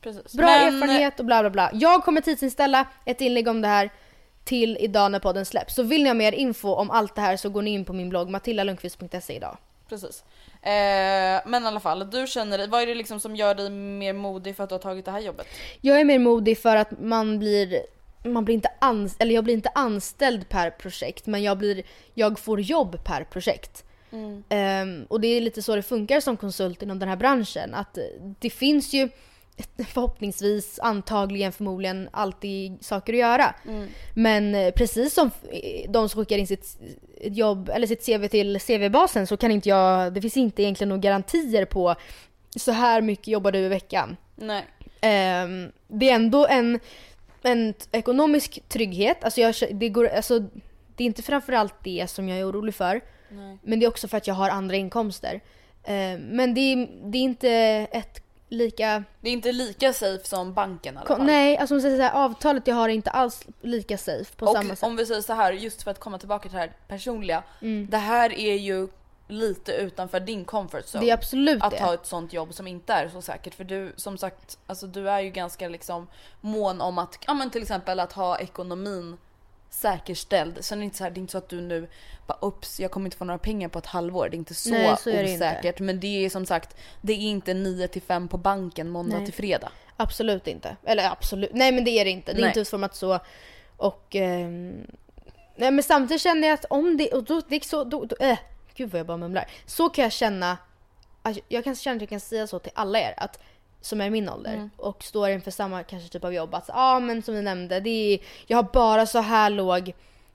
Precis. 0.00 0.34
Bra 0.34 0.46
Men, 0.46 0.74
erfarenhet 0.74 1.20
och 1.20 1.26
bla 1.26 1.40
bla 1.40 1.50
bla. 1.50 1.70
Jag 1.72 2.04
kommer 2.04 2.20
tidsinställa 2.20 2.86
ett 3.04 3.20
inlägg 3.20 3.48
om 3.48 3.60
det 3.62 3.68
här 3.68 3.90
till 4.44 4.76
idag 4.80 5.12
när 5.12 5.18
podden 5.18 5.44
släpps. 5.44 5.74
Så 5.74 5.82
vill 5.82 6.02
ni 6.02 6.08
ha 6.08 6.14
mer 6.14 6.32
info 6.32 6.68
om 6.68 6.90
allt 6.90 7.14
det 7.14 7.20
här 7.20 7.36
så 7.36 7.48
går 7.48 7.62
ni 7.62 7.70
in 7.70 7.84
på 7.84 7.92
min 7.92 8.08
blogg 8.08 8.30
matildalundqvist.se 8.30 9.34
idag. 9.34 9.56
Precis. 9.88 10.24
Eh, 10.62 11.40
men 11.46 11.62
i 11.64 11.66
alla 11.66 11.80
fall, 11.80 12.10
du 12.10 12.26
känner 12.26 12.58
dig, 12.58 12.68
vad 12.68 12.82
är 12.82 12.86
det 12.86 12.94
liksom 12.94 13.20
som 13.20 13.36
gör 13.36 13.54
dig 13.54 13.70
mer 13.70 14.12
modig 14.12 14.56
för 14.56 14.64
att 14.64 14.70
du 14.70 14.74
har 14.74 14.80
tagit 14.80 15.04
det 15.04 15.10
här 15.10 15.20
jobbet? 15.20 15.46
Jag 15.80 16.00
är 16.00 16.04
mer 16.04 16.18
modig 16.18 16.58
för 16.58 16.76
att 16.76 17.00
man 17.00 17.38
blir 17.38 17.82
man 18.24 18.44
blir 18.44 18.54
inte 18.54 18.70
ans- 18.80 19.16
eller 19.18 19.34
jag 19.34 19.44
blir 19.44 19.54
inte 19.54 19.70
anställd 19.74 20.48
per 20.48 20.70
projekt 20.70 21.26
men 21.26 21.42
jag, 21.42 21.58
blir, 21.58 21.82
jag 22.14 22.38
får 22.38 22.60
jobb 22.60 23.04
per 23.04 23.24
projekt. 23.24 23.84
Ehm, 24.48 25.06
och 25.08 25.20
det 25.20 25.28
är 25.28 25.40
lite 25.40 25.62
så 25.62 25.76
det 25.76 25.82
funkar 25.82 26.20
som 26.20 26.36
konsult 26.36 26.82
inom 26.82 26.98
den 26.98 27.08
här 27.08 27.16
branschen. 27.16 27.74
Att 27.74 27.98
det 28.38 28.50
finns 28.50 28.92
ju 28.92 29.08
förhoppningsvis, 29.88 30.78
antagligen, 30.82 31.52
förmodligen 31.52 32.08
alltid 32.12 32.84
saker 32.84 33.12
att 33.12 33.18
göra. 33.18 33.54
Men 34.14 34.54
eh, 34.54 34.70
precis 34.70 35.14
som 35.14 35.30
eh, 35.50 35.90
de 35.90 36.08
som 36.08 36.20
skickar 36.20 36.38
in 36.38 36.46
sitt 36.46 36.78
jobb 37.20 37.70
eller 37.74 37.86
sitt 37.86 38.06
CV 38.06 38.28
till 38.28 38.60
CV-basen 38.60 39.26
så 39.26 39.36
kan 39.36 39.50
inte 39.50 39.68
jag, 39.68 40.12
det 40.12 40.20
finns 40.20 40.36
inte 40.36 40.62
egentligen 40.62 40.88
några 40.88 41.00
garantier 41.00 41.64
på 41.64 41.94
så 42.56 42.72
här 42.72 43.02
mycket 43.02 43.28
jobbar 43.28 43.52
du 43.52 43.58
i 43.58 43.68
veckan. 43.68 44.16
Nej. 44.36 44.64
Ehm, 45.00 45.72
det 45.88 46.10
är 46.10 46.14
ändå 46.14 46.46
en, 46.46 46.80
en 47.42 47.74
ekonomisk 47.92 48.68
trygghet. 48.68 49.24
Alltså 49.24 49.40
jag, 49.40 49.54
det, 49.70 49.88
går, 49.88 50.08
alltså, 50.08 50.38
det 50.96 51.04
är 51.04 51.06
inte 51.06 51.22
framförallt 51.22 51.74
det 51.84 52.10
som 52.10 52.28
jag 52.28 52.38
är 52.38 52.50
orolig 52.50 52.74
för. 52.74 53.00
Nej. 53.30 53.58
Men 53.62 53.80
det 53.80 53.86
är 53.86 53.88
också 53.88 54.08
för 54.08 54.16
att 54.16 54.26
jag 54.26 54.34
har 54.34 54.48
andra 54.48 54.76
inkomster. 54.76 55.40
Ehm, 55.84 56.20
men 56.20 56.54
det 56.54 56.88
det 57.04 57.18
är 57.18 57.22
inte 57.22 57.50
ett 57.92 58.21
lika... 58.52 59.04
Det 59.20 59.28
är 59.28 59.32
inte 59.32 59.52
lika 59.52 59.92
safe 59.92 60.28
som 60.28 60.54
banken 60.54 60.94
i 60.94 60.98
alla 60.98 61.06
fall. 61.06 61.26
Nej, 61.26 61.58
alltså 61.58 61.74
om 61.74 61.80
säger 61.80 61.96
så 61.96 62.02
här, 62.02 62.24
avtalet 62.24 62.66
jag 62.66 62.74
har 62.74 62.88
är 62.88 62.92
inte 62.92 63.10
alls 63.10 63.46
lika 63.60 63.98
safe 63.98 64.36
på 64.36 64.46
och 64.46 64.52
samma 64.52 64.76
sätt. 64.76 64.82
om 64.82 64.96
vi 64.96 65.06
säger 65.06 65.20
så 65.20 65.32
här, 65.32 65.52
just 65.52 65.82
för 65.82 65.90
att 65.90 66.00
komma 66.00 66.18
tillbaka 66.18 66.42
till 66.48 66.56
det 66.56 66.58
här 66.58 66.72
personliga. 66.88 67.42
Mm. 67.60 67.86
Det 67.90 67.98
här 67.98 68.32
är 68.32 68.54
ju 68.54 68.88
lite 69.28 69.72
utanför 69.72 70.20
din 70.20 70.44
comfort 70.44 70.84
zone. 70.84 71.04
Det 71.04 71.10
är 71.10 71.14
absolut 71.14 71.62
att 71.62 71.70
det. 71.70 71.82
ha 71.82 71.94
ett 71.94 72.06
sånt 72.06 72.32
jobb 72.32 72.54
som 72.54 72.66
inte 72.66 72.92
är 72.92 73.08
så 73.08 73.22
säkert. 73.22 73.54
För 73.54 73.64
du, 73.64 73.92
som 73.96 74.18
sagt, 74.18 74.58
alltså 74.66 74.86
du 74.86 75.10
är 75.10 75.20
ju 75.20 75.30
ganska 75.30 75.68
liksom 75.68 76.06
mån 76.40 76.80
om 76.80 76.98
att, 76.98 77.18
ja 77.26 77.34
men 77.34 77.50
till 77.50 77.62
exempel 77.62 78.00
att 78.00 78.12
ha 78.12 78.38
ekonomin 78.38 79.16
säkerställd. 79.72 80.64
Sen 80.64 80.78
är 80.78 80.80
det 80.80 80.84
inte 80.84 80.96
så 80.96 81.04
här, 81.04 81.10
det 81.10 81.18
är 81.18 81.20
inte 81.20 81.32
så 81.32 81.38
att 81.38 81.48
du 81.48 81.60
nu 81.60 81.88
bara 82.26 82.38
ups, 82.40 82.80
jag 82.80 82.90
kommer 82.90 83.06
inte 83.06 83.16
få 83.16 83.24
några 83.24 83.38
pengar 83.38 83.68
på 83.68 83.78
ett 83.78 83.86
halvår. 83.86 84.28
Det 84.28 84.36
är 84.36 84.38
inte 84.38 84.54
så, 84.54 84.70
Nej, 84.70 84.96
så 84.98 85.10
är 85.10 85.22
det 85.22 85.30
inte. 85.30 85.46
osäkert. 85.46 85.80
Men 85.80 86.00
det 86.00 86.24
är 86.24 86.30
som 86.30 86.46
sagt, 86.46 86.76
det 87.00 87.12
är 87.12 87.16
inte 87.16 87.54
9 87.54 87.88
till 87.88 88.02
5 88.02 88.28
på 88.28 88.36
banken 88.36 88.88
måndag 88.88 89.16
Nej. 89.16 89.26
till 89.26 89.34
fredag. 89.34 89.72
Absolut 89.96 90.46
inte. 90.46 90.76
Eller 90.84 91.10
absolut, 91.10 91.50
nej 91.52 91.72
men 91.72 91.84
det 91.84 91.90
är 91.90 92.04
det 92.04 92.10
inte. 92.10 92.32
Det 92.32 92.38
är 92.38 92.40
Nej. 92.40 92.48
inte 92.48 92.60
utformat 92.60 92.94
så. 92.94 93.18
Och... 93.76 94.16
ehm, 94.16 94.86
nej 95.56 95.70
men 95.70 95.82
samtidigt 95.82 96.22
känner 96.22 96.48
jag 96.48 96.54
att 96.54 96.64
om 96.64 96.96
det... 96.96 97.12
Och 97.12 97.24
då, 97.24 97.42
det 97.48 97.56
är 97.56 97.60
så... 97.60 97.84
Då, 97.84 98.04
då, 98.04 98.16
äh, 98.20 98.38
gud 98.74 98.90
vad 98.90 98.98
jag 98.98 99.06
bara 99.06 99.16
mumlar. 99.16 99.50
Så 99.66 99.88
kan 99.88 100.02
jag 100.02 100.12
känna... 100.12 100.58
Att 101.22 101.38
jag 101.48 101.64
kan 101.64 101.74
känna 101.74 101.96
att 101.96 102.02
jag 102.02 102.08
kan 102.08 102.20
säga 102.20 102.46
så 102.46 102.58
till 102.58 102.72
alla 102.74 103.00
er. 103.00 103.14
Att, 103.16 103.38
som 103.82 104.00
är 104.00 104.10
min 104.10 104.28
ålder 104.28 104.54
Mm. 104.54 104.70
och 104.76 105.04
står 105.04 105.28
inför 105.30 105.50
samma 105.50 105.82
kanske 105.82 106.08
typ 106.08 106.24
av 106.24 106.34
jobb. 106.34 106.54
Att 106.54 106.64
ja 106.68 106.74
ah, 106.76 107.00
men 107.00 107.22
som 107.22 107.34
ni 107.34 107.42
nämnde, 107.42 107.80
det 107.80 107.90
är, 108.14 108.18
jag 108.46 108.58
har 108.58 108.68
bara 108.72 109.06
så 109.06 109.18
här 109.18 109.50
låg 109.50 109.92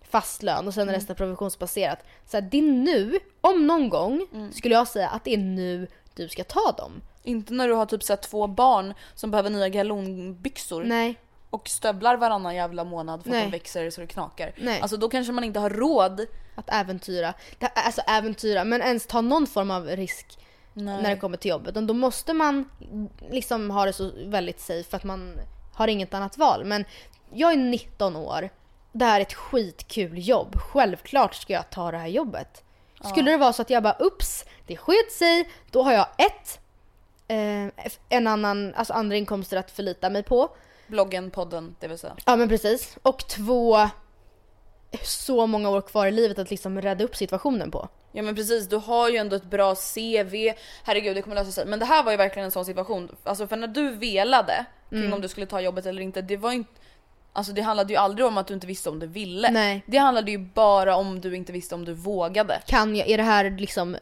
fast 0.10 0.44
lön 0.44 0.68
och 0.68 0.74
sen 0.74 0.90
är 0.90 0.94
resten 0.94 1.16
provisionsbaserat. 1.16 2.00
Så 2.26 2.38
här, 2.38 2.42
det 2.42 2.58
är 2.58 2.62
nu, 2.62 3.20
om 3.42 3.68
någon 3.68 3.90
gång, 3.90 4.28
skulle 4.54 4.76
jag 4.76 4.88
säga 4.88 5.10
att 5.10 5.24
det 5.24 5.34
är 5.34 5.38
nu 5.38 5.88
du 6.16 6.30
ska 6.30 6.44
ta 6.44 6.72
dem. 6.72 7.02
Inte 7.24 7.54
när 7.54 7.68
du 7.68 7.74
har 7.74 7.86
typ 7.86 8.04
så 8.04 8.14
här 8.14 8.18
två 8.18 8.48
barn 8.48 8.94
som 9.16 9.32
behöver 9.32 9.50
nya 9.50 9.70
galonbyxor. 9.70 10.84
Nej. 10.84 11.16
och 11.50 11.70
stövlar 11.70 12.18
varannan 12.18 12.56
jävla 12.56 12.84
månad 12.84 13.24
för 13.24 13.30
att 13.30 13.34
Nej. 13.34 13.44
de 13.44 13.52
växer 13.52 13.90
så 13.90 14.02
det 14.02 14.08
knakar. 14.08 14.54
Nej. 14.58 14.82
Alltså 14.82 14.98
då 14.98 15.10
kanske 15.10 15.34
man 15.34 15.44
inte 15.44 15.60
har 15.60 15.70
råd. 15.70 16.26
Att 16.56 16.70
äventyra. 16.70 17.34
Alltså 17.74 18.02
äventyra, 18.08 18.64
men 18.64 18.82
ens 18.82 19.08
ta 19.08 19.22
någon 19.22 19.48
form 19.48 19.72
av 19.72 19.86
risk 19.86 20.40
Nej. 20.78 21.02
när 21.04 21.10
det 21.10 21.18
kommer 21.18 21.38
till 21.38 21.50
jobbet. 21.50 21.70
Utan 21.70 21.88
Då 21.88 21.94
måste 21.94 22.34
man 22.34 22.70
liksom 23.30 23.72
ha 23.72 23.86
det 23.86 23.94
så 23.94 24.12
väldigt 24.26 24.60
safe 24.60 24.84
för 24.90 24.98
att 24.98 25.04
man 25.04 25.40
har 25.74 25.88
inget 25.88 26.14
annat 26.14 26.38
val. 26.38 26.66
Men 26.66 26.86
jag 27.34 27.54
är 27.54 27.58
19 27.58 28.16
år. 28.16 28.50
Det 28.92 29.06
här 29.06 29.20
är 29.20 29.22
ett 29.22 29.34
skitkul 29.34 30.28
jobb. 30.28 30.56
Självklart 30.60 31.36
ska 31.36 31.54
jag 31.54 31.70
ta 31.70 31.92
det 31.92 31.98
här 31.98 32.08
jobbet. 32.08 32.64
Skulle 33.04 33.32
det 33.32 33.38
vara 33.38 33.54
så 33.54 33.62
att 33.62 33.70
jag 33.70 33.84
bara 33.84 33.96
ups, 34.00 34.46
det 34.68 34.78
sket 34.78 35.12
sig. 35.12 35.50
Då 35.72 35.84
har 35.84 35.94
jag 35.94 36.08
ett, 36.18 36.60
eh, 37.28 37.90
en 38.10 38.28
annan, 38.28 38.74
alltså 38.76 38.94
andra 38.94 39.16
inkomster 39.16 39.58
att 39.58 39.72
förlita 39.72 40.10
mig 40.10 40.24
på. 40.24 40.50
Bloggen, 40.88 41.32
podden, 41.32 41.76
det 41.80 41.88
vill 41.88 41.98
säga. 41.98 42.16
Ja 42.26 42.36
men 42.36 42.50
precis. 42.50 42.98
Och 43.02 43.28
två, 43.28 43.90
så 45.04 45.48
många 45.48 45.70
år 45.70 45.82
kvar 45.82 46.08
i 46.08 46.12
livet 46.12 46.40
att 46.40 46.50
liksom 46.50 46.82
rädda 46.82 47.04
upp 47.04 47.16
situationen 47.16 47.72
på. 47.72 47.88
Ja 48.12 48.22
men 48.24 48.36
precis, 48.36 48.70
du 48.70 48.76
har 48.76 49.10
ju 49.10 49.18
ändå 49.18 49.36
ett 49.36 49.44
bra 49.44 49.76
CV. 49.76 50.36
Herregud 50.84 51.16
det 51.16 51.22
kommer 51.22 51.36
lösa 51.36 51.52
sig. 51.52 51.66
Men 51.66 51.80
det 51.80 51.86
här 51.86 52.04
var 52.04 52.12
ju 52.12 52.18
verkligen 52.18 52.46
en 52.46 52.52
sån 52.52 52.66
situation. 52.66 53.16
Alltså 53.24 53.48
för 53.48 53.56
när 53.56 53.68
du 53.68 53.90
velade 53.92 54.66
kring 54.90 55.00
Mm. 55.00 55.14
om 55.14 55.22
du 55.22 55.28
skulle 55.28 55.46
ta 55.46 55.62
jobbet 55.62 55.86
eller 55.86 56.02
inte. 56.02 56.22
Det 56.22 56.38
var 56.38 56.52
inte 56.52 56.72
Alltså 57.34 57.54
det 57.54 57.62
handlade 57.62 57.94
ju 57.94 58.00
aldrig 58.00 58.26
om 58.26 58.38
att 58.38 58.48
du 58.48 58.54
inte 58.54 58.68
visste 58.68 58.90
om 58.90 59.00
du 59.00 59.08
ville. 59.08 59.52
Nej. 59.52 59.84
Det 59.86 59.98
handlade 59.98 60.32
ju 60.32 60.38
bara 60.38 60.96
om 60.96 61.22
du 61.22 61.36
inte 61.36 61.52
visste 61.52 61.76
om 61.76 61.86
du 61.86 61.94
vågade. 61.94 62.62
Kan 62.66 62.96
jag, 62.96 63.10
är 63.10 63.18
det 63.18 63.24
här 63.24 63.50
liksom, 63.60 63.98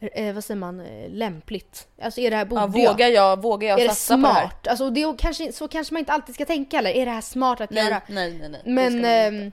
eh, 0.00 0.34
vad 0.34 0.44
säger 0.44 0.58
man, 0.58 0.80
eh, 0.80 1.10
lämpligt? 1.10 1.86
Alltså 2.02 2.20
är 2.20 2.30
det 2.30 2.36
här, 2.36 2.44
borde 2.44 2.62
Ja, 2.62 2.66
vågar 2.66 3.08
jag, 3.08 3.42
vågar 3.42 3.68
jag 3.68 3.80
Är 3.80 3.84
det 3.88 3.94
satsa 3.94 4.14
på 4.16 4.20
det 4.22 4.28
här? 4.28 4.40
smart? 4.40 4.68
Alltså 4.68 4.90
det 4.90 5.02
är 5.02 5.18
kanske, 5.18 5.52
så 5.52 5.68
kanske 5.68 5.94
man 5.94 5.98
inte 5.98 6.12
alltid 6.12 6.34
ska 6.34 6.44
tänka 6.44 6.78
eller? 6.78 6.90
Är 6.90 7.04
det 7.06 7.12
här 7.12 7.20
smart 7.20 7.60
att 7.60 7.70
Nej, 7.70 7.84
göra? 7.84 8.00
nej, 8.08 8.38
nej, 8.40 8.48
nej. 8.48 8.62
Men 8.64 9.04
ehm, 9.04 9.52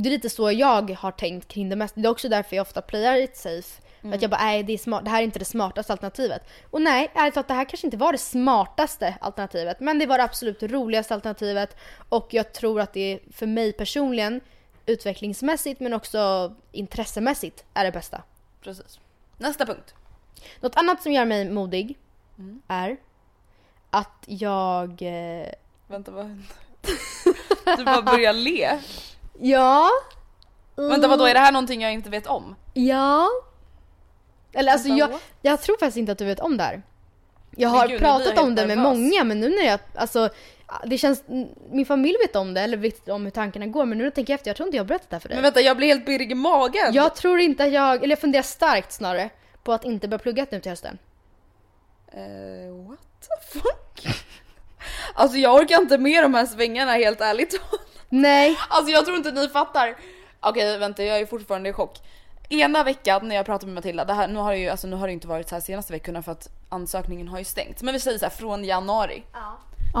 det 0.00 0.08
är 0.08 0.10
lite 0.10 0.30
så 0.30 0.52
jag 0.52 0.90
har 0.90 1.10
tänkt 1.10 1.48
kring 1.48 1.68
det 1.68 1.76
mesta. 1.76 2.00
Det 2.00 2.06
är 2.06 2.10
också 2.10 2.28
därför 2.28 2.56
jag 2.56 2.62
ofta 2.62 2.82
playar 2.82 3.16
it 3.16 3.36
safe. 3.36 3.82
Mm. 4.02 4.14
Att 4.14 4.22
jag 4.22 4.30
bara, 4.30 4.40
nej 4.42 4.62
det, 4.62 4.72
är 4.72 4.78
smart, 4.78 5.04
det 5.04 5.10
här 5.10 5.20
är 5.20 5.24
inte 5.24 5.38
det 5.38 5.44
smartaste 5.44 5.92
alternativet. 5.92 6.42
Och 6.70 6.82
nej, 6.82 7.10
ärligt 7.14 7.34
talat 7.34 7.48
det 7.48 7.54
här 7.54 7.64
kanske 7.64 7.86
inte 7.86 7.96
var 7.96 8.12
det 8.12 8.18
smartaste 8.18 9.14
alternativet. 9.20 9.80
Men 9.80 9.98
det 9.98 10.06
var 10.06 10.18
det 10.18 10.24
absolut 10.24 10.62
roligaste 10.62 11.14
alternativet. 11.14 11.76
Och 12.08 12.28
jag 12.30 12.52
tror 12.52 12.80
att 12.80 12.92
det 12.92 13.20
för 13.32 13.46
mig 13.46 13.72
personligen, 13.72 14.40
utvecklingsmässigt 14.86 15.80
men 15.80 15.92
också 15.92 16.52
intressemässigt, 16.72 17.64
är 17.74 17.84
det 17.84 17.92
bästa. 17.92 18.22
Precis. 18.62 19.00
Nästa 19.38 19.66
punkt. 19.66 19.94
Något 20.60 20.76
annat 20.76 21.02
som 21.02 21.12
gör 21.12 21.24
mig 21.24 21.50
modig 21.50 21.98
Mm. 22.38 22.62
är 22.68 22.96
att 23.90 24.24
jag... 24.26 25.02
Eh, 25.02 25.48
Vänta 25.86 26.10
vad 26.10 26.24
hände? 26.26 26.44
Du 27.76 27.84
bara 27.84 28.02
börjar 28.02 28.32
le. 28.32 28.78
Ja. 29.38 29.90
Vänta 30.76 31.08
vadå, 31.08 31.24
är 31.24 31.34
det 31.34 31.40
här 31.40 31.52
någonting 31.52 31.82
jag 31.82 31.92
inte 31.92 32.10
vet 32.10 32.26
om? 32.26 32.56
Ja. 32.74 33.28
Eller 34.52 34.72
alltså 34.72 34.88
jag, 34.88 35.10
jag 35.42 35.62
tror 35.62 35.76
faktiskt 35.76 35.96
inte 35.96 36.12
att 36.12 36.18
du 36.18 36.24
vet 36.24 36.40
om 36.40 36.56
det 36.56 36.62
här. 36.62 36.82
Jag 37.56 37.68
har 37.68 37.88
gud, 37.88 38.00
pratat 38.00 38.38
om 38.38 38.54
det 38.54 38.66
med 38.66 38.78
nervös. 38.78 38.98
många 38.98 39.24
men 39.24 39.40
nu 39.40 39.48
när 39.48 39.66
jag, 39.66 39.80
alltså 39.94 40.28
det 40.84 40.98
känns, 40.98 41.24
min 41.70 41.86
familj 41.86 42.16
vet 42.26 42.36
om 42.36 42.54
det 42.54 42.60
eller 42.60 42.76
vet 42.76 43.08
om 43.08 43.24
hur 43.24 43.30
tankarna 43.30 43.66
går 43.66 43.84
men 43.84 43.98
nu 43.98 44.04
när 44.04 44.06
jag 44.06 44.14
tänker 44.14 44.34
efter, 44.34 44.50
jag 44.50 44.56
tror 44.56 44.66
inte 44.66 44.76
jag 44.76 44.84
har 44.84 44.88
berättat 44.88 45.10
det 45.10 45.16
här 45.16 45.20
för 45.20 45.28
dig. 45.28 45.36
Men 45.36 45.42
vänta 45.42 45.60
jag 45.60 45.76
blir 45.76 45.88
helt 45.88 46.06
pirrig 46.06 46.32
i 46.32 46.34
magen. 46.34 46.92
Jag 46.92 47.14
tror 47.14 47.40
inte 47.40 47.64
att 47.64 47.72
jag, 47.72 47.96
eller 47.96 48.08
jag 48.08 48.18
funderar 48.18 48.42
starkt 48.42 48.92
snarare 48.92 49.30
på 49.62 49.72
att 49.72 49.84
inte 49.84 50.08
börja 50.08 50.18
plugga 50.18 50.46
nu 50.50 50.60
till 50.60 50.72
hösten. 50.72 50.98
Eh, 52.12 52.88
what 52.88 52.98
the 53.20 53.58
fuck? 53.58 54.16
Alltså 55.14 55.38
jag 55.38 55.54
orkar 55.54 55.78
inte 55.80 55.98
med 55.98 56.24
de 56.24 56.34
här 56.34 56.46
svängarna 56.46 56.92
helt 56.92 57.20
ärligt 57.20 57.60
Nej. 58.14 58.58
Alltså 58.68 58.92
jag 58.92 59.04
tror 59.04 59.16
inte 59.16 59.30
ni 59.32 59.48
fattar. 59.48 59.96
Okej 60.40 60.78
vänta 60.78 61.04
jag 61.04 61.20
är 61.20 61.26
fortfarande 61.26 61.68
i 61.68 61.72
chock. 61.72 61.98
Ena 62.48 62.84
veckan 62.84 63.28
när 63.28 63.36
jag 63.36 63.46
pratade 63.46 63.66
med 63.66 63.74
Matilda, 63.74 64.04
det 64.04 64.12
här, 64.12 64.28
nu 64.28 64.38
har 64.38 64.52
det 64.52 64.58
ju 64.58 64.68
alltså, 64.68 64.86
nu 64.86 64.96
har 64.96 65.06
det 65.06 65.12
inte 65.12 65.26
varit 65.28 65.48
så 65.48 65.54
här 65.54 65.60
senaste 65.62 65.92
veckorna 65.92 66.22
för 66.22 66.32
att 66.32 66.48
ansökningen 66.68 67.28
har 67.28 67.38
ju 67.38 67.44
stängt. 67.44 67.82
Men 67.82 67.94
vi 67.94 68.00
säger 68.00 68.18
så 68.18 68.24
här 68.24 68.30
från 68.30 68.64
januari. 68.64 69.22
Då 69.32 69.38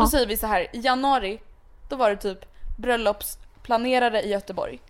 Ja. 0.00 0.08
säger 0.10 0.26
vi 0.26 0.36
så 0.36 0.46
här 0.46 0.60
i 0.72 0.80
januari, 0.80 1.40
då 1.88 1.96
var 1.96 2.10
det 2.10 2.16
typ 2.16 2.38
bröllopsplanerare 2.78 4.22
i 4.22 4.28
Göteborg. 4.30 4.80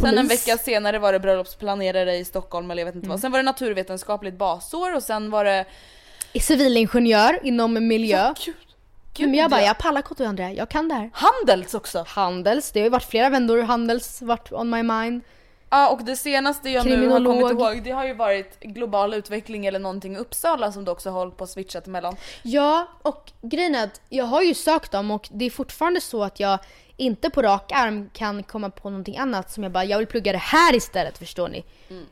Sen 0.00 0.18
en 0.18 0.26
Polis. 0.28 0.48
vecka 0.48 0.58
senare 0.58 0.98
var 0.98 1.12
det 1.12 1.20
bröllopsplanerare 1.20 2.16
i 2.16 2.24
Stockholm 2.24 2.70
eller 2.70 2.80
jag 2.82 2.86
vet 2.86 2.94
inte 2.94 3.06
Mm. 3.06 3.10
vad. 3.14 3.20
Sen 3.20 3.32
var 3.32 3.38
det 3.38 3.42
naturvetenskapligt 3.42 4.34
basår 4.38 4.94
och 4.94 5.02
sen 5.02 5.30
var 5.30 5.44
det... 5.44 5.64
Civilingenjör 6.40 7.38
inom 7.42 7.88
miljö. 7.88 8.34
Gud, 9.16 9.28
men 9.28 9.38
jag 9.38 9.50
bara, 9.50 9.60
ja. 9.60 9.66
jag 9.66 9.78
pallar 9.78 10.02
KTH 10.02 10.22
Andrea, 10.22 10.52
jag 10.52 10.68
kan 10.68 10.88
det 10.88 10.94
här. 10.94 11.10
Handels 11.12 11.74
också! 11.74 12.04
Handels, 12.08 12.72
det 12.72 12.80
har 12.80 12.84
ju 12.84 12.90
varit 12.90 13.04
flera 13.04 13.30
vändor 13.30 13.62
Handels 13.62 14.22
varit 14.22 14.52
on 14.52 14.70
my 14.70 14.82
mind. 14.82 15.22
Ja 15.70 15.90
och 15.90 16.04
det 16.04 16.16
senaste 16.16 16.70
jag 16.70 16.86
nu 16.86 17.08
har 17.08 17.24
kommit 17.24 17.50
ihåg 17.50 17.82
det 17.82 17.90
har 17.90 18.06
ju 18.06 18.14
varit 18.14 18.60
global 18.60 19.14
utveckling 19.14 19.66
eller 19.66 19.78
någonting 19.78 20.14
i 20.14 20.18
Uppsala 20.18 20.72
som 20.72 20.84
du 20.84 20.90
också 20.90 21.10
har 21.10 21.18
hållit 21.18 21.36
på 21.36 21.44
att 21.44 21.50
switchat 21.50 21.86
emellan. 21.86 22.16
Ja, 22.42 22.88
och 23.02 23.32
grejen 23.42 23.74
är 23.74 23.84
att 23.84 24.00
jag 24.08 24.24
har 24.24 24.42
ju 24.42 24.54
sökt 24.54 24.92
dem 24.92 25.10
och 25.10 25.28
det 25.32 25.44
är 25.44 25.50
fortfarande 25.50 26.00
så 26.00 26.22
att 26.22 26.40
jag 26.40 26.58
inte 26.96 27.30
på 27.30 27.42
rak 27.42 27.72
arm 27.74 28.10
kan 28.12 28.42
komma 28.42 28.70
på 28.70 28.90
någonting 28.90 29.16
annat 29.16 29.50
som 29.50 29.62
jag 29.62 29.72
bara, 29.72 29.84
jag 29.84 29.98
vill 29.98 30.06
plugga 30.06 30.32
det 30.32 30.38
här 30.38 30.74
istället 30.74 31.18
förstår 31.18 31.48
ni. 31.48 31.64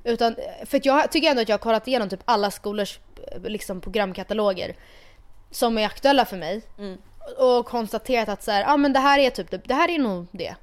Utan, 0.04 0.36
för 0.66 0.80
jag 0.84 1.12
tycker 1.12 1.30
ändå 1.30 1.42
att 1.42 1.48
jag 1.48 1.54
har 1.54 1.62
kollat 1.62 1.88
igenom 1.88 2.08
typ 2.08 2.22
alla 2.24 2.50
skolors 2.50 2.98
eh, 3.32 3.42
liksom, 3.42 3.80
programkataloger 3.80 4.76
som 5.52 5.78
är 5.78 5.86
aktuella 5.86 6.24
för 6.24 6.36
mig. 6.36 6.62
Och 7.38 7.66
konstaterat 7.66 8.28
att 8.28 8.42
så 8.42 8.50
här, 8.50 8.64
ah, 8.68 8.76
men 8.76 8.92
det 8.92 9.00
här 9.00 9.18
är 9.18 9.30
typ 9.30 9.50
det, 9.50 9.56
det 9.56 9.74
här 9.74 9.88
är 9.90 9.98
nog 9.98 10.26
det. 10.32 10.54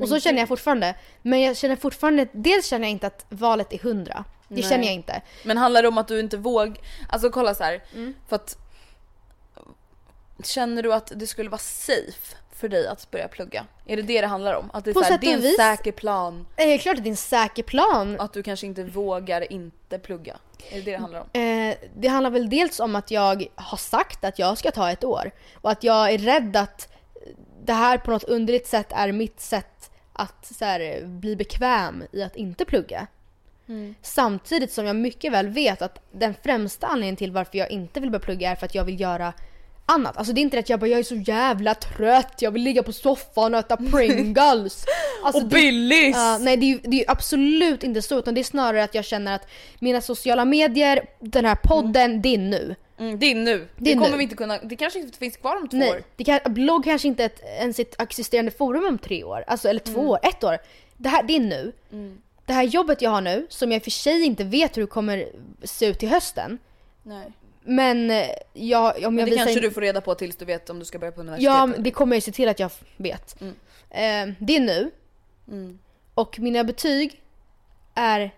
Och 0.00 0.08
så 0.08 0.20
känner 0.20 0.38
jag 0.38 0.48
fortfarande. 0.48 0.94
Men 1.22 1.40
jag 1.40 1.56
känner 1.56 1.76
fortfarande, 1.76 2.28
dels 2.32 2.66
känner 2.66 2.84
jag 2.84 2.90
inte 2.92 3.06
att 3.06 3.26
valet 3.28 3.72
är 3.72 3.78
hundra. 3.78 4.24
Det 4.48 4.54
Nej. 4.54 4.62
känner 4.62 4.84
jag 4.84 4.94
inte. 4.94 5.20
Men 5.44 5.56
handlar 5.58 5.82
det 5.82 5.88
om 5.88 5.98
att 5.98 6.08
du 6.08 6.20
inte 6.20 6.36
våg, 6.36 6.78
alltså 7.08 7.30
kolla 7.30 7.54
så 7.54 7.64
här, 7.64 7.82
Mm. 7.94 8.14
för 8.28 8.36
att 8.36 8.58
Känner 10.44 10.82
du 10.82 10.94
att 10.94 11.12
det 11.16 11.26
skulle 11.26 11.50
vara 11.50 11.58
safe 11.58 12.36
för 12.56 12.68
dig 12.68 12.86
att 12.86 13.10
börja 13.10 13.28
plugga? 13.28 13.66
Är 13.86 13.96
det 13.96 14.02
det 14.02 14.20
det 14.20 14.26
handlar 14.26 14.54
om? 14.54 14.70
Att 14.72 14.84
det 14.84 14.90
är, 14.90 14.94
På 14.94 15.00
så 15.00 15.04
här, 15.04 15.12
sätt 15.12 15.20
det 15.20 15.26
är 15.26 15.30
och 15.30 15.34
en 15.34 15.40
vis. 15.42 15.56
säker 15.56 15.92
plan? 15.92 16.46
Det 16.56 16.62
är 16.62 16.78
klart 16.78 16.96
att 16.96 17.04
det 17.04 17.08
är 17.08 17.10
en 17.10 17.16
säker 17.16 17.62
plan. 17.62 18.20
Att 18.20 18.32
du 18.32 18.42
kanske 18.42 18.66
inte 18.66 18.84
vågar 18.84 19.52
inte 19.52 19.98
plugga? 19.98 20.36
Är 20.70 20.76
det 20.76 20.80
det 20.82 20.90
det 20.90 20.96
handlar 20.96 21.20
om? 21.20 21.40
Eh, 21.40 21.76
det 21.96 22.08
handlar 22.08 22.30
väl 22.30 22.50
dels 22.50 22.80
om 22.80 22.96
att 22.96 23.10
jag 23.10 23.46
har 23.54 23.78
sagt 23.78 24.24
att 24.24 24.38
jag 24.38 24.58
ska 24.58 24.70
ta 24.70 24.90
ett 24.90 25.04
år. 25.04 25.30
Och 25.54 25.70
att 25.70 25.84
jag 25.84 26.12
är 26.12 26.18
rädd 26.18 26.56
att 26.56 26.88
det 27.64 27.72
här 27.72 27.98
på 27.98 28.10
något 28.10 28.24
underligt 28.24 28.66
sätt 28.66 28.86
är 28.90 29.12
mitt 29.12 29.40
sätt 29.40 29.90
att 30.12 30.46
så 30.46 30.64
här, 30.64 31.04
bli 31.06 31.36
bekväm 31.36 32.04
i 32.12 32.22
att 32.22 32.36
inte 32.36 32.64
plugga. 32.64 33.06
Samtidigt 34.02 34.72
som 34.72 34.86
jag 34.86 34.96
mycket 34.96 35.32
väl 35.32 35.48
vet 35.48 35.82
att 35.82 36.00
den 36.12 36.34
främsta 36.42 36.86
anledningen 36.86 37.16
till 37.16 37.32
varför 37.32 37.58
jag 37.58 37.70
inte 37.70 38.00
vill 38.00 38.10
börja 38.10 38.24
plugga 38.24 38.50
är 38.50 38.54
för 38.54 38.66
att 38.66 38.74
jag 38.74 38.84
vill 38.84 39.00
göra 39.00 39.32
annat. 39.86 40.16
Alltså 40.16 40.32
det 40.32 40.40
är 40.40 40.42
inte 40.42 40.56
det 40.56 40.60
att 40.60 40.68
jag 40.68 40.80
bara 40.80 40.86
jag 40.86 40.98
är 40.98 41.02
så 41.02 41.14
jävla 41.14 41.74
trött, 41.74 42.34
jag 42.38 42.50
vill 42.50 42.62
ligga 42.62 42.82
på 42.82 42.92
soffan 42.92 43.54
och 43.54 43.60
äta 43.60 43.76
Pringles. 43.76 44.84
Alltså, 45.24 45.42
Och 45.42 45.48
det- 45.48 45.54
Billys! 45.54 46.16
Ja, 46.16 46.38
nej 46.40 46.56
det 46.56 46.72
är, 46.72 46.80
det 46.82 47.04
är 47.04 47.10
absolut 47.10 47.82
inte 47.82 48.02
så 48.02 48.18
utan 48.18 48.34
det 48.34 48.40
är 48.40 48.44
snarare 48.44 48.84
att 48.84 48.94
jag 48.94 49.04
känner 49.04 49.34
att 49.34 49.48
mina 49.78 50.00
sociala 50.00 50.44
medier, 50.44 51.06
den 51.20 51.44
här 51.44 51.54
podden, 51.64 52.22
det 52.22 52.34
är 52.34 52.38
nu. 52.38 52.74
Mm, 52.98 53.18
det 53.18 53.26
är 53.30 53.34
nu. 53.34 53.68
Det, 53.76 53.90
är 53.92 53.94
kommer 53.94 54.10
nu. 54.10 54.16
vi 54.16 54.22
inte 54.22 54.36
kunna, 54.36 54.58
det 54.58 54.76
kanske 54.76 54.98
inte 54.98 55.18
finns 55.18 55.36
kvar 55.36 55.56
om 55.56 55.68
två 55.68 55.76
Nej, 55.76 55.90
år. 55.90 56.02
det 56.16 56.24
kan, 56.24 56.40
blogg 56.46 56.84
kanske 56.84 57.08
inte 57.08 57.24
ett, 57.24 57.40
ens 57.60 57.78
ett 57.78 58.02
existerande 58.02 58.50
forum 58.50 58.86
om 58.86 58.98
tre 58.98 59.24
år, 59.24 59.44
alltså 59.46 59.68
eller 59.68 59.80
två 59.80 60.00
år, 60.00 60.18
ett 60.22 60.44
år. 60.44 60.58
Det 60.96 61.08
här, 61.08 61.22
det 61.22 61.36
är 61.36 61.40
nu. 61.40 61.72
Det 62.46 62.52
här 62.52 62.62
jobbet 62.62 63.02
jag 63.02 63.10
har 63.10 63.20
nu, 63.20 63.46
som 63.48 63.72
jag 63.72 63.76
i 63.76 63.80
och 63.80 63.84
för 63.84 63.90
sig 63.90 64.22
inte 64.24 64.44
vet 64.44 64.76
hur 64.76 64.82
det 64.82 64.86
kommer 64.88 65.28
se 65.64 65.86
ut 65.86 65.98
till 65.98 66.08
hösten. 66.08 66.58
Nej. 67.02 67.32
Men 67.68 68.10
eh, 68.10 68.26
jag, 68.52 68.96
om 68.96 69.14
Men 69.14 69.18
jag 69.18 69.26
det 69.26 69.30
visar 69.30 69.36
kanske 69.36 69.52
in- 69.60 69.62
du 69.68 69.70
får 69.70 69.80
reda 69.80 70.00
på 70.00 70.14
tills 70.14 70.36
du 70.36 70.44
vet 70.44 70.70
om 70.70 70.78
du 70.78 70.84
ska 70.84 70.98
börja 70.98 71.12
på 71.12 71.20
universitet. 71.20 71.44
Ja, 71.44 71.68
det 71.78 71.90
kommer 71.90 72.16
jag 72.16 72.22
se 72.22 72.32
till 72.32 72.48
att 72.48 72.58
jag 72.60 72.70
vet. 72.96 73.40
Mm. 73.40 73.54
Eh, 73.90 74.34
det 74.38 74.56
är 74.56 74.60
nu. 74.60 74.90
Och 76.14 76.38
mina 76.38 76.64
betyg 76.64 77.22
är 77.94 78.34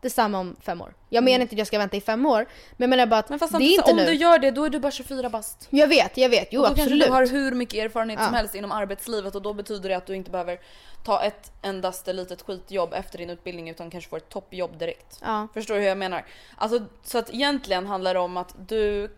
detsamma 0.00 0.38
om 0.38 0.56
fem 0.60 0.80
år. 0.80 0.94
Jag 1.08 1.24
menar 1.24 1.40
inte 1.40 1.54
att 1.54 1.58
jag 1.58 1.66
ska 1.66 1.78
vänta 1.78 1.96
i 1.96 2.00
fem 2.00 2.26
år, 2.26 2.46
men 2.76 2.84
jag 2.84 2.90
menar 2.90 3.06
bara 3.06 3.20
att 3.20 3.28
Men 3.28 3.38
fast 3.38 3.52
det 3.58 3.64
är 3.64 3.74
inte 3.74 3.90
om 3.90 3.96
nu. 3.96 4.04
du 4.04 4.14
gör 4.14 4.38
det 4.38 4.50
då 4.50 4.64
är 4.64 4.70
du 4.70 4.78
bara 4.78 4.92
24 4.92 5.30
bast. 5.30 5.66
Jag 5.70 5.88
vet, 5.88 6.16
jag 6.16 6.28
vet. 6.28 6.48
Jo 6.50 6.60
och 6.60 6.68
då 6.68 6.74
kanske 6.74 6.82
absolut. 6.82 7.06
du 7.06 7.12
har 7.12 7.26
hur 7.26 7.52
mycket 7.52 7.74
erfarenhet 7.84 8.18
som 8.18 8.32
Ja. 8.32 8.38
helst 8.38 8.54
inom 8.54 8.72
arbetslivet 8.72 9.34
och 9.34 9.42
då 9.42 9.52
betyder 9.52 9.88
det 9.88 9.94
att 9.94 10.06
du 10.06 10.14
inte 10.16 10.30
behöver 10.30 10.60
ta 11.04 11.22
ett 11.22 11.52
endaste 11.62 12.12
litet 12.12 12.42
skitjobb 12.42 12.94
efter 12.94 13.18
din 13.18 13.30
utbildning 13.30 13.68
utan 13.70 13.90
kanske 13.90 14.10
får 14.10 14.16
ett 14.16 14.28
toppjobb 14.28 14.78
direkt. 14.78 15.20
Ja. 15.24 15.48
Förstår 15.54 15.74
du 15.74 15.80
hur 15.80 15.88
jag 15.88 15.98
menar? 15.98 16.26
Alltså 16.56 16.80
så 17.04 17.18
att 17.18 17.34
egentligen 17.34 17.86
handlar 17.86 18.14
det 18.14 18.20
om 18.20 18.36
att 18.36 18.54
du 18.68 19.10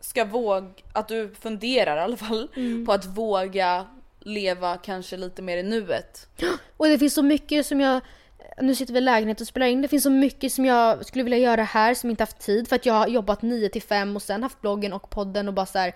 ska 0.00 0.24
våga, 0.24 0.66
att 0.92 1.08
du 1.08 1.34
funderar 1.40 1.96
i 1.96 2.00
alla 2.00 2.16
fall 2.16 2.48
Mm. 2.56 2.86
på 2.86 2.92
att 2.92 3.04
våga 3.06 3.86
leva 4.20 4.76
kanske 4.76 5.16
lite 5.16 5.42
mer 5.42 5.56
i 5.56 5.62
nuet. 5.62 6.26
Och 6.76 6.86
det 6.86 6.98
finns 6.98 7.14
så 7.14 7.22
mycket 7.22 7.66
som 7.66 7.80
jag 7.80 8.00
nu 8.60 8.74
sitter 8.74 8.92
vi 8.92 8.98
i 8.98 9.02
lägenhet 9.02 9.40
och 9.40 9.46
spelar 9.46 9.66
in. 9.66 9.82
Det 9.82 9.88
finns 9.88 10.02
så 10.02 10.10
mycket 10.10 10.52
som 10.52 10.64
jag 10.64 11.06
skulle 11.06 11.24
vilja 11.24 11.38
göra 11.38 11.62
här 11.62 11.94
som 11.94 12.10
inte 12.10 12.22
haft 12.22 12.38
tid 12.38 12.68
för 12.68 12.76
att 12.76 12.86
jag 12.86 12.94
har 12.94 13.08
jobbat 13.08 13.42
9 13.42 13.68
till 13.68 13.82
5 13.82 14.16
och 14.16 14.22
sen 14.22 14.42
haft 14.42 14.60
bloggen 14.60 14.92
och 14.92 15.10
podden 15.10 15.48
och 15.48 15.54
bara 15.54 15.66
så 15.66 15.78
här, 15.78 15.94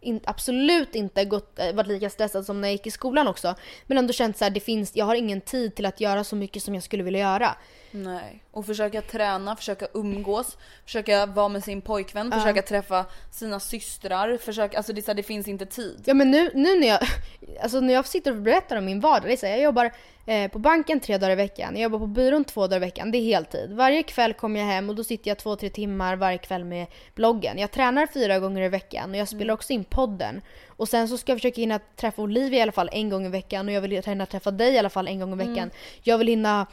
in, 0.00 0.20
absolut 0.24 0.94
inte 0.94 1.24
gått, 1.24 1.58
eh, 1.58 1.72
varit 1.72 1.86
lika 1.86 2.10
stressad 2.10 2.46
som 2.46 2.60
när 2.60 2.68
jag 2.68 2.72
gick 2.72 2.86
i 2.86 2.90
skolan 2.90 3.28
också. 3.28 3.54
Men 3.86 3.98
ändå 3.98 4.12
känt 4.12 4.36
så 4.36 4.44
här, 4.44 4.50
det 4.50 4.60
finns, 4.60 4.96
jag 4.96 5.04
har 5.04 5.14
ingen 5.14 5.40
tid 5.40 5.74
till 5.74 5.86
att 5.86 6.00
göra 6.00 6.24
så 6.24 6.36
mycket 6.36 6.62
som 6.62 6.74
jag 6.74 6.82
skulle 6.82 7.02
vilja 7.02 7.20
göra. 7.20 7.56
Nej. 7.96 8.42
Och 8.50 8.66
försöka 8.66 9.02
träna, 9.02 9.56
försöka 9.56 9.86
umgås, 9.94 10.58
försöka 10.84 11.26
vara 11.26 11.48
med 11.48 11.64
sin 11.64 11.80
pojkvän, 11.80 12.32
försöka 12.32 12.62
träffa 12.62 13.06
sina 13.30 13.60
systrar, 13.60 14.36
försöka, 14.36 14.76
alltså 14.76 14.92
det, 14.92 15.02
så 15.02 15.06
här, 15.06 15.14
det 15.14 15.22
finns 15.22 15.48
inte 15.48 15.66
tid. 15.66 16.02
Ja 16.04 16.14
men 16.14 16.30
nu, 16.30 16.50
nu 16.54 16.80
när 16.80 16.88
jag, 16.88 17.00
alltså 17.62 17.80
när 17.80 17.94
jag 17.94 18.06
sitter 18.06 18.30
och 18.30 18.36
berättar 18.36 18.76
om 18.76 18.84
min 18.84 19.00
vardag, 19.00 19.22
det 19.22 19.32
är 19.32 19.36
så 19.36 19.46
här, 19.46 19.52
jag 19.52 19.62
jobbar 19.62 19.92
eh, 20.26 20.50
på 20.50 20.58
banken 20.58 21.00
tre 21.00 21.18
dagar 21.18 21.32
i 21.32 21.34
veckan, 21.34 21.72
jag 21.74 21.82
jobbar 21.82 21.98
på 21.98 22.06
byrån 22.06 22.44
två 22.44 22.66
dagar 22.66 22.76
i 22.76 22.80
veckan, 22.80 23.10
det 23.10 23.18
är 23.18 23.22
heltid. 23.22 23.72
Varje 23.72 24.02
kväll 24.02 24.34
kommer 24.34 24.60
jag 24.60 24.66
hem 24.66 24.88
och 24.88 24.94
då 24.94 25.04
sitter 25.04 25.30
jag 25.30 25.38
två, 25.38 25.56
tre 25.56 25.70
timmar 25.70 26.16
varje 26.16 26.38
kväll 26.38 26.64
med 26.64 26.86
bloggen. 27.14 27.58
Jag 27.58 27.70
tränar 27.70 28.06
fyra 28.06 28.38
gånger 28.38 28.62
i 28.62 28.68
veckan 28.68 29.10
och 29.10 29.16
jag 29.16 29.28
spelar 29.28 29.54
också 29.54 29.72
in 29.72 29.84
podden. 29.84 30.40
Och 30.76 30.88
sen 30.88 31.08
så 31.08 31.18
ska 31.18 31.32
jag 31.32 31.38
försöka 31.38 31.60
hinna 31.60 31.78
träffa 31.96 32.22
Olivia 32.22 32.58
i 32.58 32.62
alla 32.62 32.72
fall 32.72 32.90
en 32.92 33.10
gång 33.10 33.26
i 33.26 33.28
veckan 33.28 33.68
och 33.68 33.74
jag 33.74 33.80
vill 33.80 34.02
hinna 34.02 34.26
träffa 34.26 34.50
dig 34.50 34.74
i 34.74 34.78
alla 34.78 34.90
fall 34.90 35.08
en 35.08 35.20
gång 35.20 35.32
i 35.32 35.36
veckan. 35.36 35.70
Jag 36.02 36.18
vill 36.18 36.28
hinna 36.28 36.66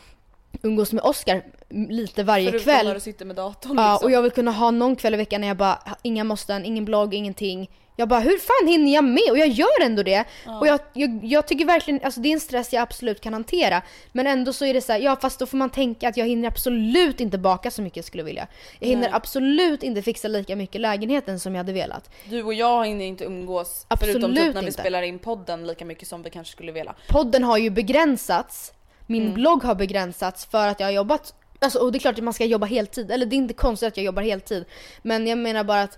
umgås 0.61 0.93
med 0.93 1.03
Oscar 1.03 1.43
lite 1.69 2.23
varje 2.23 2.49
Förutom 2.51 2.63
kväll. 2.63 2.85
när 2.87 2.93
du 2.93 2.99
sitter 2.99 3.25
med 3.25 3.35
datorn 3.35 3.77
Ja, 3.77 3.93
liksom. 3.93 4.05
och 4.05 4.11
jag 4.11 4.21
vill 4.21 4.31
kunna 4.31 4.51
ha 4.51 4.71
någon 4.71 4.95
kväll 4.95 5.13
i 5.13 5.17
veckan 5.17 5.41
när 5.41 5.47
jag 5.47 5.57
bara, 5.57 5.79
inga 6.03 6.23
måsten, 6.23 6.65
ingen 6.65 6.85
blogg, 6.85 7.13
ingenting. 7.13 7.69
Jag 7.95 8.07
bara, 8.07 8.19
hur 8.19 8.37
fan 8.37 8.67
hinner 8.67 8.93
jag 8.93 9.03
med? 9.03 9.31
Och 9.31 9.37
jag 9.37 9.47
gör 9.47 9.81
ändå 9.81 10.03
det. 10.03 10.23
Och 10.59 10.67
jag, 10.67 10.79
jag, 10.93 11.19
jag 11.23 11.47
tycker 11.47 11.65
verkligen, 11.65 11.99
alltså 12.03 12.19
det 12.19 12.29
är 12.29 12.33
en 12.33 12.39
stress 12.39 12.73
jag 12.73 12.81
absolut 12.81 13.21
kan 13.21 13.33
hantera. 13.33 13.81
Men 14.11 14.27
ändå 14.27 14.53
så 14.53 14.65
är 14.65 14.73
det 14.73 14.81
så 14.81 14.91
här, 14.91 14.99
ja 14.99 15.15
fast 15.15 15.39
då 15.39 15.45
får 15.45 15.57
man 15.57 15.69
tänka 15.69 16.07
att 16.09 16.17
jag 16.17 16.27
hinner 16.27 16.47
absolut 16.47 17.19
inte 17.19 17.37
baka 17.37 17.71
så 17.71 17.81
mycket 17.81 17.97
jag 17.97 18.05
skulle 18.05 18.23
vilja. 18.23 18.47
Jag 18.79 18.87
hinner 18.87 19.01
Nej. 19.01 19.11
absolut 19.13 19.83
inte 19.83 20.01
fixa 20.01 20.27
lika 20.27 20.55
mycket 20.55 20.81
lägenheten 20.81 21.39
som 21.39 21.55
jag 21.55 21.59
hade 21.59 21.73
velat. 21.73 22.09
Du 22.29 22.43
och 22.43 22.53
jag 22.53 22.85
hinner 22.87 23.05
inte 23.05 23.23
umgås 23.23 23.85
Absolut 23.87 24.13
förutom 24.13 24.35
typ 24.35 24.53
när 24.53 24.61
vi 24.61 24.67
inte. 24.67 24.79
spelar 24.81 25.01
in 25.01 25.19
podden 25.19 25.67
lika 25.67 25.85
mycket 25.85 26.07
som 26.07 26.23
vi 26.23 26.29
kanske 26.29 26.51
skulle 26.51 26.71
vilja. 26.71 26.95
Podden 27.09 27.43
har 27.43 27.57
ju 27.57 27.69
begränsats, 27.69 28.73
min 29.12 29.24
Mm. 29.24 29.34
blogg 29.34 29.64
har 29.64 29.76
begränsats 29.76 30.45
för 30.45 30.68
att 30.68 30.80
jag 30.80 30.88
har 30.88 30.91
jobbat, 30.91 31.34
alltså 31.59 31.80
och 31.80 31.91
det 31.91 31.97
är 31.97 31.99
klart 31.99 32.18
att 32.18 32.24
man 32.24 32.34
ska 32.34 32.45
jobba 32.45 32.66
heltid, 32.66 33.12
eller 33.12 33.26
det 33.26 33.36
är 33.36 33.38
inte 33.38 33.53
konstigt 33.53 33.88
att 33.88 33.97
jag 33.97 34.05
jobbar 34.05 34.24
heltid. 34.24 34.66
Men 35.01 35.28
jag 35.28 35.38
menar 35.38 35.64
bara 35.64 35.82
att 35.82 35.97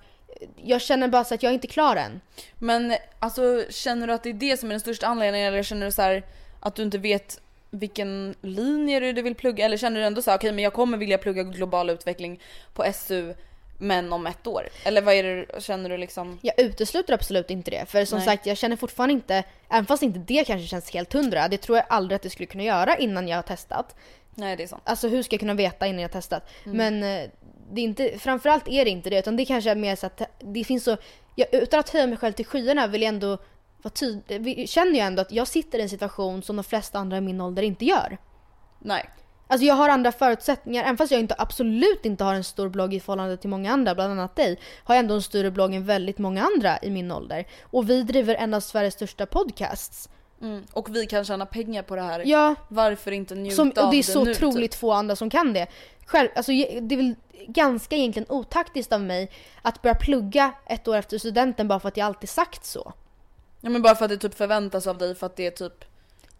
jag 0.63 0.81
känner 0.81 1.07
bara 1.07 1.23
så 1.23 1.35
att 1.35 1.43
jag 1.43 1.49
är 1.49 1.53
inte 1.53 1.67
klar 1.67 1.95
än. 1.95 2.21
Men 2.59 2.95
alltså 3.19 3.63
känner 3.69 4.07
du 4.07 4.13
att 4.13 4.23
det 4.23 4.29
är 4.29 4.33
det 4.33 4.57
som 4.59 4.69
är 4.69 4.73
den 4.73 4.79
största 4.79 5.07
anledningen 5.07 5.47
eller 5.53 5.63
känner 5.63 5.85
du 5.85 5.91
så 5.91 6.01
här 6.01 6.23
att 6.59 6.75
du 6.75 6.83
inte 6.83 6.97
vet 6.97 7.39
vilken 7.69 8.35
linje 8.41 9.11
du 9.13 9.21
vill 9.21 9.35
plugga 9.35 9.65
eller 9.65 9.77
känner 9.77 9.99
du 9.99 10.05
ändå 10.05 10.21
så 10.21 10.31
här 10.31 10.37
okej 10.37 10.51
men 10.51 10.63
jag 10.63 10.73
kommer 10.73 10.97
vilja 10.97 11.17
plugga 11.17 11.43
global 11.43 11.89
utveckling 11.89 12.39
på 12.73 12.85
SU 12.93 13.33
men 13.77 14.13
om 14.13 14.27
ett 14.27 14.47
år? 14.47 14.69
Eller 14.83 15.01
vad 15.01 15.13
är 15.13 15.23
det, 15.23 15.61
känner 15.61 15.89
du 15.89 15.97
liksom? 15.97 16.39
Jag 16.41 16.59
utesluter 16.59 17.13
absolut 17.13 17.49
inte 17.49 17.71
det. 17.71 17.85
För 17.85 18.05
som 18.05 18.17
Nej. 18.17 18.25
sagt, 18.25 18.45
jag 18.45 18.57
känner 18.57 18.75
fortfarande 18.75 19.13
inte, 19.13 19.43
även 19.69 19.85
fast 19.85 20.03
inte 20.03 20.19
det 20.19 20.43
kanske 20.43 20.67
känns 20.67 20.89
helt 20.89 21.13
hundra, 21.13 21.47
det 21.47 21.57
tror 21.57 21.77
jag 21.77 21.85
aldrig 21.89 22.15
att 22.15 22.21
det 22.21 22.29
skulle 22.29 22.47
kunna 22.47 22.63
göra 22.63 22.97
innan 22.97 23.27
jag 23.27 23.37
har 23.37 23.43
testat. 23.43 23.95
Nej 24.35 24.55
det 24.55 24.63
är 24.63 24.67
sant. 24.67 24.83
Alltså 24.85 25.07
hur 25.07 25.23
ska 25.23 25.33
jag 25.33 25.39
kunna 25.39 25.53
veta 25.53 25.87
innan 25.87 26.01
jag 26.01 26.09
har 26.09 26.13
testat? 26.13 26.49
Mm. 26.65 26.77
Men 26.77 27.03
eh, 27.03 27.29
det 27.71 27.81
är 27.81 27.85
inte, 27.85 28.19
framförallt 28.19 28.67
är 28.67 28.85
det 28.85 28.91
inte 28.91 29.09
det, 29.09 29.19
utan 29.19 29.37
det 29.37 29.45
kanske 29.45 29.71
är 29.71 29.75
mer 29.75 29.95
så 29.95 30.05
att 30.05 30.21
det 30.39 30.63
finns 30.63 30.83
så, 30.83 30.97
jag, 31.35 31.47
utan 31.51 31.79
att 31.79 31.89
höja 31.89 32.07
mig 32.07 32.17
själv 32.17 32.33
till 32.33 32.45
skyarna 32.45 32.87
vill 32.87 33.01
jag 33.01 33.09
ändå 33.09 33.37
vara 33.81 33.93
tydlig, 33.93 34.69
känner 34.69 34.99
jag 34.99 35.07
ändå 35.07 35.21
att 35.21 35.31
jag 35.31 35.47
sitter 35.47 35.79
i 35.79 35.81
en 35.81 35.89
situation 35.89 36.43
som 36.43 36.55
de 36.55 36.63
flesta 36.63 36.99
andra 36.99 37.17
i 37.17 37.21
min 37.21 37.41
ålder 37.41 37.63
inte 37.63 37.85
gör. 37.85 38.17
Nej. 38.79 39.09
Alltså 39.47 39.65
jag 39.65 39.75
har 39.75 39.89
andra 39.89 40.11
förutsättningar, 40.11 40.83
även 40.83 40.97
fast 40.97 41.11
jag 41.11 41.19
inte, 41.19 41.35
absolut 41.37 42.05
inte 42.05 42.23
har 42.23 42.35
en 42.35 42.43
stor 42.43 42.69
blogg 42.69 42.93
i 42.93 42.99
förhållande 42.99 43.37
till 43.37 43.49
många 43.49 43.71
andra, 43.71 43.95
bland 43.95 44.11
annat 44.11 44.35
dig, 44.35 44.59
har 44.83 44.95
jag 44.95 44.99
ändå 44.99 45.15
en 45.15 45.21
större 45.21 45.51
blogg 45.51 45.73
än 45.73 45.85
väldigt 45.85 46.17
många 46.17 46.43
andra 46.43 46.79
i 46.81 46.89
min 46.89 47.11
ålder. 47.11 47.47
Och 47.63 47.89
vi 47.89 48.03
driver 48.03 48.35
en 48.35 48.53
av 48.53 48.59
Sveriges 48.59 48.93
största 48.93 49.25
podcasts. 49.25 50.09
Mm. 50.41 50.63
Och 50.73 50.95
vi 50.95 51.05
kan 51.05 51.25
tjäna 51.25 51.45
pengar 51.45 51.83
på 51.83 51.95
det 51.95 52.01
här. 52.01 52.23
Ja. 52.25 52.55
Varför 52.67 53.11
inte 53.11 53.35
njuta 53.35 53.55
Som, 53.55 53.71
av 53.77 53.85
och 53.85 53.91
det 53.91 53.97
är 53.97 53.97
det 53.97 54.03
så 54.03 54.23
nu, 54.23 54.31
otroligt 54.31 54.71
typ? 54.71 54.79
få 54.79 54.91
andra 54.91 55.15
som 55.15 55.29
kan 55.29 55.53
det. 55.53 55.67
Själv, 56.05 56.29
alltså, 56.35 56.51
det 56.81 56.95
är 56.95 56.97
väl 56.97 57.15
ganska 57.47 57.95
egentligen 57.95 58.25
otaktiskt 58.29 58.93
av 58.93 59.01
mig 59.01 59.31
att 59.61 59.81
börja 59.81 59.95
plugga 59.95 60.53
ett 60.65 60.87
år 60.87 60.95
efter 60.95 61.17
studenten 61.17 61.67
bara 61.67 61.79
för 61.79 61.87
att 61.87 61.97
jag 61.97 62.05
alltid 62.05 62.29
sagt 62.29 62.65
så. 62.65 62.93
Ja 63.61 63.69
men 63.69 63.81
bara 63.81 63.95
för 63.95 64.05
att 64.05 64.11
det 64.11 64.17
typ 64.17 64.35
förväntas 64.35 64.87
av 64.87 64.97
dig 64.97 65.15
för 65.15 65.25
att 65.25 65.35
det 65.35 65.51
typ 65.51 65.85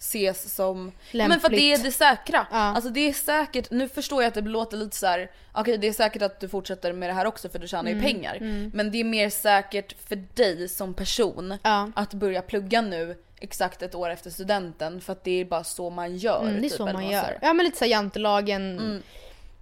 ses 0.04 0.56
som... 0.56 0.92
Ja, 1.12 1.28
men 1.28 1.40
för 1.40 1.48
att 1.48 1.54
det 1.54 1.62
är 1.62 1.70
Lämpligt. 1.78 1.84
det 2.00 2.06
säkra. 2.06 2.48
Ja. 2.52 2.58
Alltså 2.58 2.90
det 2.90 3.00
är 3.10 3.14
säkert, 3.14 3.72
nu 3.72 3.90
förstår 3.90 4.22
jag 4.24 4.28
att 4.28 4.34
det 4.34 4.42
låter 4.42 4.78
lite 4.78 4.98
så 4.98 5.08
här. 5.08 5.32
okej 5.52 5.78
det 5.78 5.88
är 5.88 5.94
säkert 5.94 6.22
att 6.22 6.40
du 6.40 6.50
fortsätter 6.50 6.94
med 6.94 7.10
det 7.10 7.14
här 7.14 7.26
också 7.26 7.50
för 7.50 7.60
du 7.60 7.68
tjänar 7.68 7.90
ju 7.92 7.98
Mm, 7.98 8.04
pengar. 8.06 8.36
mm. 8.36 8.72
Men 8.74 8.92
det 8.92 8.98
är 9.00 9.04
mer 9.04 9.30
säkert 9.30 9.96
för 10.08 10.16
dig 10.16 10.70
som 10.70 10.94
person 10.94 11.58
Ja. 11.64 11.92
att 11.96 12.14
börja 12.14 12.42
plugga 12.42 12.82
nu 12.82 13.18
exakt 13.40 13.82
ett 13.82 13.96
år 13.96 14.10
efter 14.10 14.30
studenten 14.30 15.02
för 15.02 15.14
att 15.14 15.24
det 15.24 15.42
är 15.42 15.46
bara 15.46 15.64
så 15.64 15.90
man 15.90 16.18
gör. 16.18 16.42
Mm, 16.42 16.54
det 16.54 16.68
är 16.68 16.70
typ, 16.70 16.78
så 16.78 16.86
man 16.86 17.10
gör. 17.10 17.22
säger. 17.24 17.40
Ja 17.42 17.54
men 17.54 17.66
lite 17.66 17.78
såhär 17.78 17.92
jantelagen. 17.92 18.80
Mm. 18.80 19.02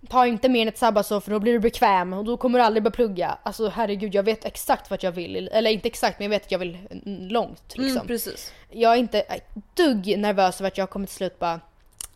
Ta 0.10 0.28
inte 0.28 0.50
mer 0.50 0.62
än 0.62 0.68
ett 0.68 0.78
sabbatsår 0.78 1.20
för 1.20 1.32
då 1.32 1.40
blir 1.40 1.54
du 1.54 1.60
bekväm 1.60 2.14
och 2.14 2.26
då 2.26 2.38
kommer 2.38 2.60
du 2.60 2.66
aldrig 2.66 2.84
börja 2.84 2.92
plugga. 2.92 3.38
Alltså 3.44 3.70
herregud 3.70 4.16
jag 4.16 4.24
vet 4.24 4.46
exakt 4.46 4.90
vad 4.90 5.04
jag 5.04 5.12
vill. 5.12 5.50
Eller 5.52 5.72
inte 5.72 5.88
exakt 5.88 6.20
men 6.20 6.26
jag 6.26 6.30
vet 6.30 6.46
att 6.46 6.52
jag 6.52 6.60
vill 6.60 6.78
mm, 6.92 7.28
långt 7.28 7.78
liksom. 7.78 7.98
Mm, 7.98 8.08
precis. 8.08 8.54
Jag 8.70 8.94
är 8.94 8.98
inte 8.98 9.20
ett 9.20 9.50
dugg 9.74 10.18
nervös 10.18 10.62
över 10.62 10.68
att 10.68 10.78
jag 10.78 10.90
kommer 10.90 11.06
till 11.06 11.16
slut 11.16 11.40
bara 11.40 11.60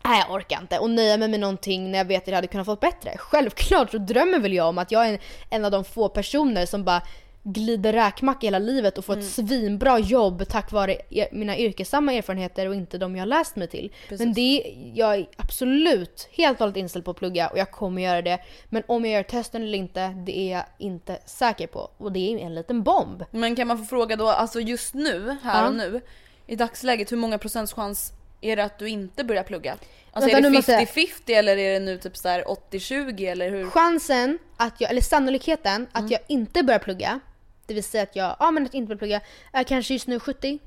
Nej 0.04 0.20
jag 0.28 0.34
orkar 0.34 0.60
inte 0.60 0.78
och 0.78 0.90
nöja 0.90 1.16
mig 1.16 1.28
med 1.28 1.40
någonting 1.40 1.90
när 1.90 1.98
jag 1.98 2.04
vet 2.04 2.22
att 2.22 2.28
jag 2.28 2.34
hade 2.34 2.46
kunnat 2.46 2.66
få 2.66 2.76
bättre. 2.76 3.16
Självklart 3.18 3.90
så 3.90 3.98
drömmer 3.98 4.38
väl 4.38 4.52
jag 4.52 4.68
om 4.68 4.78
att 4.78 4.92
jag 4.92 5.06
är 5.06 5.12
en, 5.12 5.18
en 5.50 5.64
av 5.64 5.70
de 5.70 5.84
få 5.84 6.08
personer 6.08 6.66
som 6.66 6.84
bara 6.84 7.02
glider 7.48 7.92
räkmacka 7.92 8.46
hela 8.46 8.58
livet 8.58 8.98
och 8.98 9.04
får 9.04 9.12
Mm. 9.12 9.24
ett 9.26 9.32
svinbra 9.32 9.98
jobb 9.98 10.48
tack 10.48 10.72
vare 10.72 10.96
er, 11.10 11.28
mina 11.32 11.58
yrkessamma 11.58 12.12
erfarenheter 12.12 12.68
och 12.68 12.74
inte 12.74 12.98
de 12.98 13.16
jag 13.16 13.22
har 13.22 13.26
läst 13.26 13.56
mig 13.56 13.68
till. 13.68 13.92
Precis. 14.08 14.24
Men 14.24 14.34
det, 14.34 14.74
jag 14.94 15.14
är 15.14 15.26
absolut 15.36 16.28
helt 16.32 16.54
och 16.56 16.58
hållet 16.60 16.76
inställd 16.76 17.04
på 17.04 17.10
att 17.10 17.16
plugga 17.16 17.48
och 17.48 17.58
jag 17.58 17.70
kommer 17.70 18.02
göra 18.02 18.22
det. 18.22 18.38
Men 18.68 18.82
om 18.86 19.04
jag 19.04 19.14
gör 19.14 19.22
testen 19.22 19.62
eller 19.62 19.78
inte, 19.78 20.08
det 20.08 20.38
är 20.38 20.52
jag 20.56 20.64
inte 20.78 21.18
säker 21.26 21.66
på. 21.66 21.90
Och 21.96 22.12
det 22.12 22.32
är 22.34 22.38
en 22.38 22.54
liten 22.54 22.82
bomb. 22.82 23.24
Men 23.30 23.56
kan 23.56 23.68
man 23.68 23.78
få 23.78 23.84
fråga 23.84 24.16
då, 24.16 24.28
alltså 24.28 24.60
just 24.60 24.94
nu, 24.94 25.36
här 25.42 25.62
Ja. 25.62 25.68
och 25.68 25.74
nu, 25.74 26.00
i 26.46 26.56
dagsläget, 26.56 27.12
hur 27.12 27.16
många 27.16 27.38
procents 27.38 27.72
chans 27.72 28.12
är 28.40 28.56
det 28.56 28.64
att 28.64 28.78
du 28.78 28.88
inte 28.88 29.24
börjar 29.24 29.42
plugga? 29.42 29.72
Alltså 30.12 30.30
Vänta, 30.30 30.38
är 30.38 30.50
det 30.50 30.56
måste 30.56 30.72
jag- 30.72 30.80
50-50 30.88 31.34
eller 31.34 31.56
är 31.56 31.72
det 31.72 31.80
nu 31.86 31.98
typ 31.98 32.16
så 32.16 32.28
här 32.28 32.44
80-20 32.50 33.26
eller 33.30 33.50
hur? 33.50 33.70
Chansen 33.70 34.38
att 34.56 34.80
jag, 34.80 34.90
eller 34.90 35.00
sannolikheten 35.00 35.86
att 35.92 36.00
Mm. 36.00 36.12
jag 36.12 36.20
inte 36.28 36.62
börjar 36.62 36.78
plugga, 36.78 37.20
det 37.66 37.74
vill 37.74 37.84
säga 37.84 38.02
att 38.02 38.16
jag, 38.16 38.36
ja 38.38 38.50
men 38.50 38.66
att 38.66 38.74
inte 38.74 38.86
börjar 38.86 38.98
plugga, 38.98 39.20
är 39.52 39.64
kanske 39.64 39.94
just 39.94 40.06
nu 40.06 40.20
70. 40.20 40.58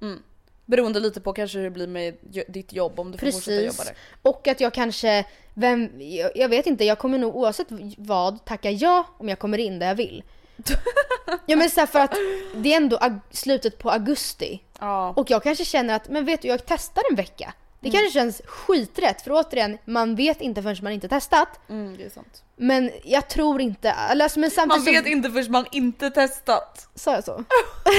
Mm. 0.00 0.22
Beroende 0.64 1.00
lite 1.00 1.20
på 1.20 1.32
kanske 1.32 1.58
hur 1.58 1.64
det 1.64 1.70
blir 1.70 1.86
med 1.86 2.16
ditt 2.48 2.72
jobb 2.72 3.00
om 3.00 3.12
du 3.12 3.18
får 3.18 3.26
fortsätta 3.26 3.54
jobba 3.54 3.66
Precis. 3.66 3.84
där. 3.86 3.96
Och 4.22 4.48
att 4.48 4.60
jag 4.60 4.74
kanske, 4.74 5.24
vem, 5.54 5.90
jag, 5.98 6.30
jag 6.34 6.48
vet 6.48 6.66
inte, 6.66 6.84
jag 6.84 6.98
kommer 6.98 7.18
nog 7.18 7.36
oavsett 7.36 7.66
vad 7.98 8.44
tacka 8.44 8.70
ja 8.70 9.06
om 9.18 9.28
jag 9.28 9.38
kommer 9.38 9.58
in 9.58 9.78
där 9.78 9.86
jag 9.86 9.94
vill. 9.94 10.22
ja 11.46 11.56
men 11.56 11.70
så 11.70 11.80
här 11.80 11.86
för 11.86 11.98
att 11.98 12.14
det 12.54 12.72
är 12.72 12.76
ändå 12.76 13.20
slutet 13.30 13.78
på 13.78 13.90
augusti. 13.90 14.62
Ja. 14.80 15.12
Och 15.16 15.30
jag 15.30 15.42
kanske 15.42 15.64
känner 15.64 15.94
att, 15.94 16.08
men 16.08 16.24
vet 16.24 16.42
du, 16.42 16.48
jag 16.48 16.66
testar 16.66 17.02
en 17.10 17.16
vecka. 17.16 17.54
Det 17.82 17.88
Mm. 17.88 18.00
kanske 18.00 18.18
känns 18.18 18.42
skiträtt, 18.46 19.22
för 19.22 19.30
återigen, 19.32 19.78
man 19.84 20.14
vet 20.14 20.40
inte 20.40 20.62
förrän 20.62 20.76
man 20.82 20.92
inte 20.92 21.08
testat. 21.08 21.48
Mm, 21.68 21.96
det 21.96 22.04
är 22.04 22.10
sant. 22.10 22.42
Men 22.56 22.90
jag 23.04 23.28
tror 23.28 23.60
inte, 23.60 23.92
alltså, 23.92 24.38
men 24.40 24.44
Man 24.44 24.50
samtidigt 24.50 24.94
vet 24.98 25.04
så, 25.04 25.10
inte 25.10 25.30
förrän 25.30 25.52
man 25.52 25.66
inte 25.72 26.10
testat. 26.10 26.88
Sa 26.94 27.14
jag 27.14 27.24
så? 27.24 27.44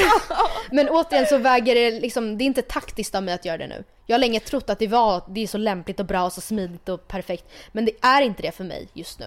men 0.72 0.90
återigen 0.90 1.26
så 1.28 1.38
väger 1.38 1.76
det 1.76 1.92
liksom, 2.00 2.38
det 2.38 2.44
är 2.44 2.46
inte 2.46 2.62
taktiskt 2.62 3.16
av 3.16 3.24
mig 3.24 3.34
att 3.34 3.46
göra 3.46 3.58
det 3.58 3.68
nu. 3.68 3.84
Jag 4.06 4.14
har 4.14 4.20
länge 4.20 4.40
trott 4.40 4.70
att 4.70 4.80
det 4.80 4.88
var, 4.88 5.24
det 5.30 5.44
är 5.44 5.48
så 5.48 5.58
lämpligt 5.58 6.00
och 6.00 6.06
bra 6.06 6.26
och 6.26 6.34
så 6.34 6.42
smidigt 6.42 6.90
och 6.90 7.08
perfekt. 7.08 7.46
Men 7.72 7.86
det 7.86 7.92
är 8.02 8.22
inte 8.22 8.42
det 8.42 8.52
för 8.52 8.64
mig 8.64 8.88
just 8.94 9.20
nu. 9.20 9.26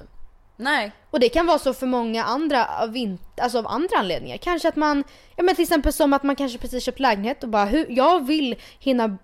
Nej. 0.56 0.92
Och 1.10 1.20
det 1.20 1.28
kan 1.28 1.46
vara 1.46 1.58
så 1.58 1.74
för 1.74 1.86
många 1.86 2.24
andra 2.24 2.66
av, 2.82 2.96
in, 2.96 3.18
alltså 3.40 3.58
av 3.58 3.66
andra 3.66 3.96
anledningar. 3.98 4.36
Kanske 4.36 4.68
att 4.68 4.76
man, 4.76 5.04
ja 5.36 5.42
men 5.42 5.54
till 5.54 5.62
exempel 5.62 5.92
som 5.92 6.12
att 6.12 6.22
man 6.22 6.36
kanske 6.36 6.58
precis 6.58 6.84
köpt 6.84 7.00
lägenhet 7.00 7.42
och 7.42 7.48
bara 7.48 7.64
hur, 7.64 7.86
jag 7.90 8.26
vill 8.26 8.56
hinna 8.78 9.18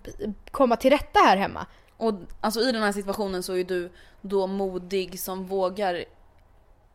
komma 0.51 0.75
till 0.75 0.91
rätta 0.91 1.19
här 1.19 1.37
hemma. 1.37 1.65
Och 1.97 2.13
alltså 2.41 2.59
i 2.61 2.71
den 2.71 2.83
här 2.83 2.91
situationen 2.91 3.43
så 3.43 3.53
är 3.57 3.63
du 3.63 3.91
då 4.21 4.47
modig 4.47 5.19
som 5.19 5.45
vågar 5.45 6.03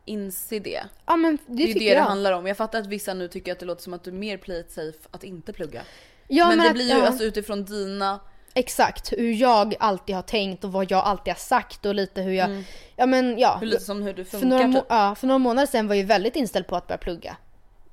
inse 0.05 0.59
det. 0.59 0.83
Ja 1.05 1.15
men 1.15 1.37
det, 1.47 1.53
Det 1.55 1.63
är 1.63 1.67
ju 1.67 1.73
det 1.73 1.79
det 1.79 1.85
jag. 1.85 2.03
handlar 2.03 2.31
om. 2.31 2.47
Jag 2.47 2.57
fattar 2.57 2.79
att 2.79 2.87
vissa 2.87 3.13
nu 3.13 3.27
tycker 3.27 3.51
att 3.51 3.59
det 3.59 3.65
låter 3.65 3.83
som 3.83 3.93
att 3.93 4.03
du 4.03 4.11
mer 4.11 4.37
play 4.37 4.59
it 4.59 4.71
safe 4.71 4.97
att 5.11 5.23
inte 5.23 5.53
plugga. 5.53 5.81
Ja, 6.27 6.47
men, 6.47 6.57
men 6.57 6.63
det 6.63 6.69
att- 6.69 6.73
blir 6.75 6.85
ju 6.93 6.97
ja. 6.99 7.07
alltså 7.07 7.23
utifrån 7.23 7.65
dina... 7.65 8.19
Exakt, 8.53 9.11
hur 9.11 9.33
jag 9.33 9.75
alltid 9.79 10.15
har 10.15 10.21
tänkt 10.23 10.63
och 10.63 10.71
vad 10.71 10.91
jag 10.91 11.03
alltid 11.05 11.33
har 11.33 11.39
sagt 11.39 11.85
och 11.85 11.95
lite 11.95 12.21
hur 12.21 12.33
jag, 12.33 12.49
Mm. 12.49 12.63
ja 12.95 13.05
men 13.05 13.39
ja. 13.39 13.57
Hur 13.59 13.67
lite 13.67 13.83
som 13.83 14.01
hur 14.03 14.13
du 14.13 14.25
för, 14.25 14.31
funkar 14.39 14.49
några, 14.57 14.67
må- 14.67 14.79
typ. 14.79 14.85
ja, 14.89 15.15
för 15.15 15.27
några 15.27 15.37
månader 15.39 15.67
sedan 15.67 15.87
var 15.87 15.95
jag 15.95 16.05
väldigt 16.05 16.35
inställd 16.35 16.67
på 16.67 16.75
att 16.75 16.87
börja 16.87 16.97
plugga. 16.97 17.37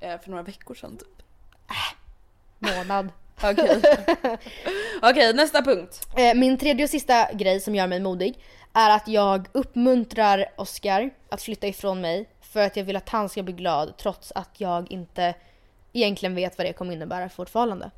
Eh, 0.00 0.18
För 0.20 0.30
några 0.30 0.42
veckor 0.42 0.74
sedan 0.74 0.96
typ. 0.96 1.22
Månad. 2.58 3.08
Okej. 3.42 3.80
Okej, 5.02 5.34
nästa 5.34 5.62
punkt. 5.62 6.08
Eh, 6.16 6.34
Min 6.34 6.58
tredje 6.58 6.84
och 6.84 6.90
sista 6.90 7.32
grej 7.32 7.60
som 7.60 7.74
gör 7.74 7.86
mig 7.86 8.00
modig 8.00 8.38
är 8.72 8.90
att 8.90 9.08
jag 9.08 9.48
uppmuntrar 9.52 10.46
Oscar 10.56 11.10
att 11.28 11.42
flytta 11.42 11.66
ifrån 11.66 12.00
mig 12.00 12.28
för 12.40 12.60
att 12.66 12.76
jag 12.76 12.84
vill 12.84 12.96
att 12.96 13.08
han 13.08 13.28
ska 13.28 13.42
bli 13.42 13.52
glad 13.52 13.96
trots 13.98 14.32
att 14.34 14.50
jag 14.60 14.90
inte 14.92 15.34
egentligen 15.92 16.34
vet 16.34 16.58
vad 16.58 16.66
det 16.66 16.72
kommer 16.72 16.92
innebära 16.92 17.28
för 17.28 17.36
vårt 17.36 17.48
förhållande. 17.50 17.90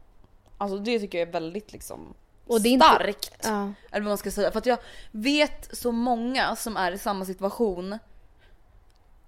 Alltså 0.59 0.79
det 0.79 0.99
tycker 0.99 1.19
jag 1.19 1.29
är 1.29 1.33
väldigt 1.33 1.73
liksom 1.73 2.15
Och 2.49 2.61
det 2.61 2.69
är 2.69 2.71
inte- 2.71 2.87
starkt. 2.87 3.33
Ja. 3.43 3.73
Eller 3.91 4.03
vad 4.05 4.11
man 4.11 4.19
ska 4.19 4.31
säga. 4.31 4.51
För 4.51 4.59
att 4.59 4.67
jag 4.67 4.79
vet 5.11 5.69
så 5.77 5.93
många 5.93 6.57
som 6.57 6.77
är 6.77 6.93
i 6.93 6.99
samma 6.99 7.25
situation 7.25 7.99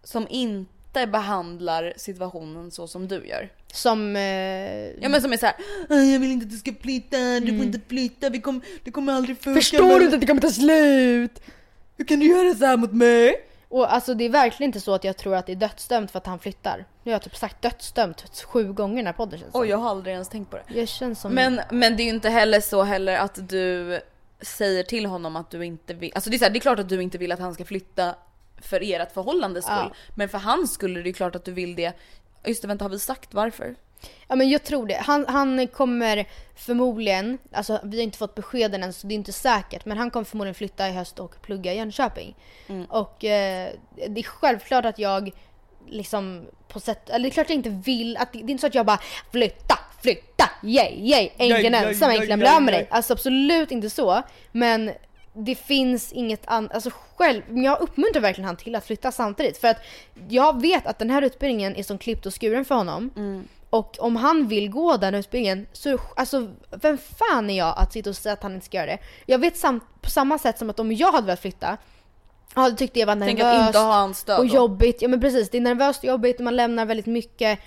som 0.04 0.26
inte 0.30 1.06
behandlar 1.06 1.92
situationen 1.96 2.70
så 2.70 2.86
som 2.88 3.08
du 3.08 3.26
gör. 3.26 3.52
Som... 3.72 4.16
Eh, 4.16 4.22
Ja 5.02 5.08
men 5.08 5.22
som 5.22 5.32
är 5.32 5.36
såhär, 5.36 5.54
"Ah, 5.88 5.94
jag 5.94 6.20
vill 6.20 6.30
inte 6.32 6.44
att 6.44 6.50
du 6.50 6.56
ska 6.58 6.72
flytta, 6.80 7.16
du 7.40 7.56
får 7.56 7.66
inte 7.66 7.80
flytta, 7.88 8.28
vi 8.30 8.40
kom, 8.40 8.60
det 8.84 8.90
kommer 8.90 9.12
aldrig 9.12 9.36
funka. 9.36 9.50
Mm. 9.50 9.60
Förstår 9.62 9.98
du 9.98 10.04
inte 10.04 10.14
att 10.16 10.20
det 10.20 10.26
kommer 10.26 10.40
ta 10.40 10.50
slut? 10.50 11.40
Hur 11.96 12.04
kan 12.04 12.20
du 12.20 12.26
göra 12.26 12.54
så 12.54 12.66
här 12.66 12.76
mot 12.76 12.92
mig? 12.92 13.34
Och 13.70 13.92
alltså 13.92 14.14
det 14.14 14.24
är 14.24 14.28
verkligen 14.28 14.68
inte 14.68 14.80
så 14.80 14.94
att 14.94 15.04
jag 15.04 15.16
tror 15.16 15.34
att 15.34 15.46
det 15.46 15.52
är 15.52 15.56
dödsdömt 15.56 16.10
för 16.10 16.18
att 16.18 16.26
han 16.26 16.38
flyttar. 16.38 16.76
Nu 17.02 17.10
har 17.10 17.12
jag 17.12 17.22
typ 17.22 17.36
sagt 17.36 17.62
dödsdömt 17.62 18.44
sju 18.44 18.72
gånger 18.72 18.94
i 18.94 18.96
den 18.96 19.06
här 19.06 19.12
podden 19.12 19.38
känns 19.38 19.54
Oj 19.54 19.68
jag 19.68 19.78
har 19.78 19.90
aldrig 19.90 20.12
ens 20.12 20.28
tänkt 20.28 20.50
på 20.50 20.56
det. 20.56 20.80
Jag 20.80 20.88
känns 20.88 21.20
som... 21.20 21.32
Men, 21.32 21.60
men 21.70 21.96
det 21.96 22.02
är 22.02 22.04
ju 22.04 22.10
inte 22.10 22.28
heller 22.28 22.60
så 22.60 22.82
heller 22.82 23.16
att 23.16 23.48
du 23.48 24.00
säger 24.40 24.82
till 24.82 25.06
honom 25.06 25.36
att 25.36 25.50
du 25.50 25.64
inte 25.64 25.94
vill, 25.94 26.12
alltså 26.14 26.30
det 26.30 26.36
är, 26.36 26.38
så 26.38 26.44
här, 26.44 26.52
det 26.52 26.58
är 26.58 26.60
klart 26.60 26.78
att 26.78 26.88
du 26.88 27.02
inte 27.02 27.18
vill 27.18 27.32
att 27.32 27.38
han 27.38 27.54
ska 27.54 27.64
flytta 27.64 28.14
för 28.62 28.80
ert 28.82 29.12
förhållandes 29.12 29.64
skull. 29.64 29.76
Ja. 29.76 29.94
Men 30.14 30.28
för 30.28 30.38
hans 30.38 30.72
skull 30.72 30.96
är 30.96 31.02
det 31.02 31.08
ju 31.08 31.12
klart 31.12 31.36
att 31.36 31.44
du 31.44 31.52
vill 31.52 31.76
det. 31.76 31.92
Just 32.44 32.62
det, 32.62 32.68
vänta 32.68 32.84
har 32.84 32.90
vi 32.90 32.98
sagt 32.98 33.34
varför? 33.34 33.74
Ja 34.28 34.36
men 34.36 34.50
jag 34.50 34.64
tror 34.64 34.86
det. 34.86 34.94
Han, 34.94 35.26
han 35.28 35.66
kommer 35.66 36.28
förmodligen, 36.54 37.38
alltså 37.52 37.80
vi 37.84 37.96
har 37.96 38.04
inte 38.04 38.18
fått 38.18 38.34
beskeden 38.34 38.82
än 38.82 38.92
så 38.92 39.06
det 39.06 39.14
är 39.14 39.16
inte 39.16 39.32
säkert, 39.32 39.84
men 39.84 39.98
han 39.98 40.10
kommer 40.10 40.24
förmodligen 40.24 40.54
flytta 40.54 40.88
i 40.88 40.92
höst 40.92 41.18
och 41.18 41.42
plugga 41.42 41.72
i 41.72 41.76
Jönköping. 41.76 42.36
Mm. 42.68 42.84
Och 42.84 43.24
eh, 43.24 43.70
det 44.08 44.20
är 44.20 44.22
självklart 44.22 44.84
att 44.84 44.98
jag 44.98 45.30
liksom 45.88 46.46
på 46.68 46.80
sätt, 46.80 47.10
eller 47.10 47.22
det 47.22 47.28
är 47.28 47.30
klart 47.30 47.48
jag 47.48 47.56
inte 47.56 47.70
vill, 47.70 48.16
att 48.16 48.32
det, 48.32 48.38
det 48.38 48.44
är 48.44 48.50
inte 48.50 48.60
så 48.60 48.66
att 48.66 48.74
jag 48.74 48.86
bara 48.86 49.00
flytta, 49.32 49.78
flytta, 50.02 50.50
yay, 50.62 50.94
yay, 50.98 51.30
yay, 51.38 51.66
ensam, 51.66 52.38
bli 52.38 52.48
av 52.48 52.62
med 52.62 52.74
dig. 52.74 52.88
Alltså 52.90 53.12
absolut 53.12 53.70
inte 53.70 53.90
så. 53.90 54.22
Men 54.52 54.90
det 55.32 55.54
finns 55.54 56.12
inget 56.12 56.42
annat, 56.44 56.72
alltså 56.74 56.90
själv, 57.16 57.42
jag 57.48 57.80
uppmuntrar 57.80 58.20
verkligen 58.22 58.46
han 58.46 58.56
till 58.56 58.74
att 58.74 58.86
flytta 58.86 59.12
samtidigt. 59.12 59.58
För 59.58 59.68
att 59.68 59.78
jag 60.28 60.60
vet 60.60 60.86
att 60.86 60.98
den 60.98 61.10
här 61.10 61.22
utbildningen 61.22 61.76
är 61.76 61.82
som 61.82 61.98
klippt 61.98 62.26
och 62.26 62.40
skuren 62.40 62.64
för 62.64 62.74
honom. 62.74 63.10
Mm. 63.16 63.48
Och 63.70 63.96
om 64.00 64.16
han 64.16 64.48
vill 64.48 64.70
gå 64.70 64.96
den 64.96 65.14
utbildningen 65.14 65.66
så 65.72 65.98
alltså 66.16 66.48
vem 66.70 66.98
fan 66.98 67.50
är 67.50 67.58
jag 67.58 67.74
att 67.78 67.92
sitta 67.92 68.10
och 68.10 68.16
säga 68.16 68.32
att 68.32 68.42
han 68.42 68.54
inte 68.54 68.66
ska 68.66 68.76
göra 68.76 68.86
det? 68.86 68.98
Jag 69.26 69.38
vet 69.38 69.56
sam- 69.56 69.80
på 70.00 70.10
samma 70.10 70.38
sätt 70.38 70.58
som 70.58 70.70
att 70.70 70.80
om 70.80 70.92
jag 70.92 71.12
hade 71.12 71.26
velat 71.26 71.40
flytta 71.40 71.76
Ja 72.54 72.70
det 72.70 72.76
tyckte 72.76 72.98
jag 73.00 73.06
var 73.06 73.14
nervöst 73.14 73.74
och 74.38 74.46
jobbigt. 74.46 75.02
Ja 75.02 75.08
men 75.08 75.20
precis, 75.20 75.50
det 75.50 75.58
är 75.58 75.62
nervöst 75.62 75.98
och 75.98 76.04
jobbigt 76.08 76.36
och 76.38 76.44
man 76.44 76.56
lämnar 76.56 76.84
väldigt 76.86 77.06
mycket. 77.06 77.58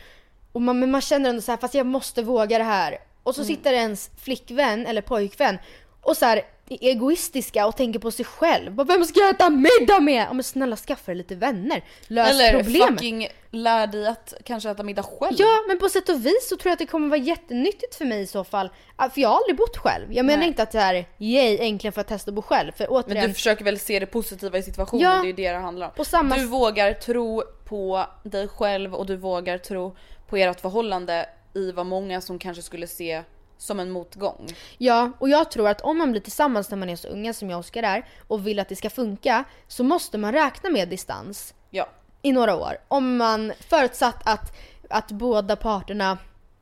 Och 0.51 0.62
man, 0.62 0.80
men 0.80 0.91
man 0.91 1.01
känner 1.01 1.30
ändå 1.30 1.41
så 1.41 1.51
här, 1.51 1.58
fast 1.58 1.74
jag 1.74 1.86
måste 1.86 2.22
våga 2.22 2.58
det 2.58 2.64
här. 2.64 2.97
Och 3.24 3.36
så 3.36 3.41
Mm. 3.41 3.56
sitter 3.56 3.74
ens 3.74 4.10
flickvän 4.22 4.86
eller 4.86 5.01
pojkvän 5.01 5.58
och 6.01 6.18
så 6.18 6.26
här 6.26 6.41
är 6.82 6.89
egoistiska 6.89 7.67
och 7.67 7.78
tänker 7.78 7.99
på 7.99 8.11
sig 8.11 8.26
själv. 8.26 8.76
Vem 8.88 9.05
ska 9.05 9.19
jag 9.19 9.30
äta 9.30 9.49
middag 9.49 9.99
med? 9.99 10.26
Ja 10.30 10.34
men 10.34 10.43
snälla 10.43 10.76
skaffa 10.76 11.05
dig 11.11 11.15
lite 11.15 11.36
vänner. 11.36 11.84
Lös 12.07 12.30
Eller 12.30 12.53
problemet. 12.63 12.88
fucking 12.89 13.28
lär 13.51 13.88
dig 13.88 14.07
att 14.07 14.34
kanske 14.45 14.69
äta 14.69 14.84
middag 14.84 15.03
själv. 15.03 15.36
Ja, 15.39 15.63
men 15.67 15.80
på 15.80 15.89
sätt 15.89 16.09
och 16.09 16.26
vis 16.26 16.49
så 16.49 16.57
tror 16.57 16.69
jag 16.69 16.74
att 16.74 16.80
det 16.80 16.86
kommer 16.86 17.07
vara 17.09 17.19
jättenyttigt 17.19 17.95
för 17.95 18.05
mig 18.05 18.21
i 18.21 18.28
så 18.28 18.43
fall. 18.43 18.69
För 19.13 19.21
jag 19.21 19.30
har 19.30 19.36
aldrig 19.38 19.55
bott 19.57 19.78
själv. 19.78 20.13
Jag 20.13 20.26
menar 20.26 20.39
Nej. 20.39 20.47
inte 20.47 20.63
att 20.63 20.71
det 20.71 20.80
här, 20.80 21.05
yay, 21.17 21.57
äntligen 21.61 21.91
får 21.93 21.99
jag 21.99 22.07
testa 22.07 22.32
att 22.32 22.36
bo 22.36 22.41
själv. 22.41 22.71
För 22.71 22.88
Men 22.88 22.95
återigen, 22.97 23.28
du 23.28 23.34
försöker 23.34 23.65
väl 23.65 23.80
se 23.80 23.99
det 23.99 24.05
positiva 24.05 24.57
i 24.57 24.63
situationen, 24.63 25.03
Ja. 25.03 25.11
det 25.11 25.17
är 25.17 25.26
ju 25.26 25.34
det 25.34 25.51
det 25.51 25.57
handlar 25.57 25.93
om. 25.97 26.05
Samma 26.05 26.38
Du 26.38 26.45
vågar 26.45 26.93
tro 26.93 27.43
på 27.65 28.05
dig 28.24 28.47
själv 28.47 28.95
och 28.95 29.05
du 29.05 29.15
vågar 29.15 29.57
tro 29.57 29.95
på 30.30 30.38
ert 30.38 30.59
förhållande 30.61 31.30
i 31.55 31.71
vad 31.71 31.86
många 31.86 32.21
som 32.21 32.39
kanske 32.39 32.63
skulle 32.63 32.88
se 32.88 33.24
som 33.64 33.80
en 33.80 33.91
motgång. 33.91 34.47
Ja, 34.78 35.11
och 35.20 35.30
jag 35.30 35.51
tror 35.51 35.68
att 35.70 35.82
om 35.82 35.97
man 35.97 36.11
blir 36.11 36.22
tillsammans 36.22 36.70
när 36.70 36.78
man 36.78 36.89
är 36.89 36.95
så 36.95 37.07
unga 37.07 37.34
som 37.34 37.49
jag 37.49 37.57
och 37.57 37.66
Oskar 37.66 37.84
är 37.84 38.05
och 38.28 38.47
vill 38.47 38.59
att 38.59 38.70
det 38.70 38.76
ska 38.76 38.89
funka 38.89 39.43
så 39.68 39.84
måste 39.84 40.18
man 40.18 40.32
räkna 40.32 40.70
med 40.70 40.89
distans 40.89 41.53
Ja. 41.70 41.89
i 42.22 42.32
några 42.32 42.55
år. 42.55 42.78
Om 42.88 43.18
man 43.18 43.53
förutsatt 43.70 44.22
att, 44.26 44.55
att 44.89 45.11
båda 45.11 45.55
parterna 45.55 46.18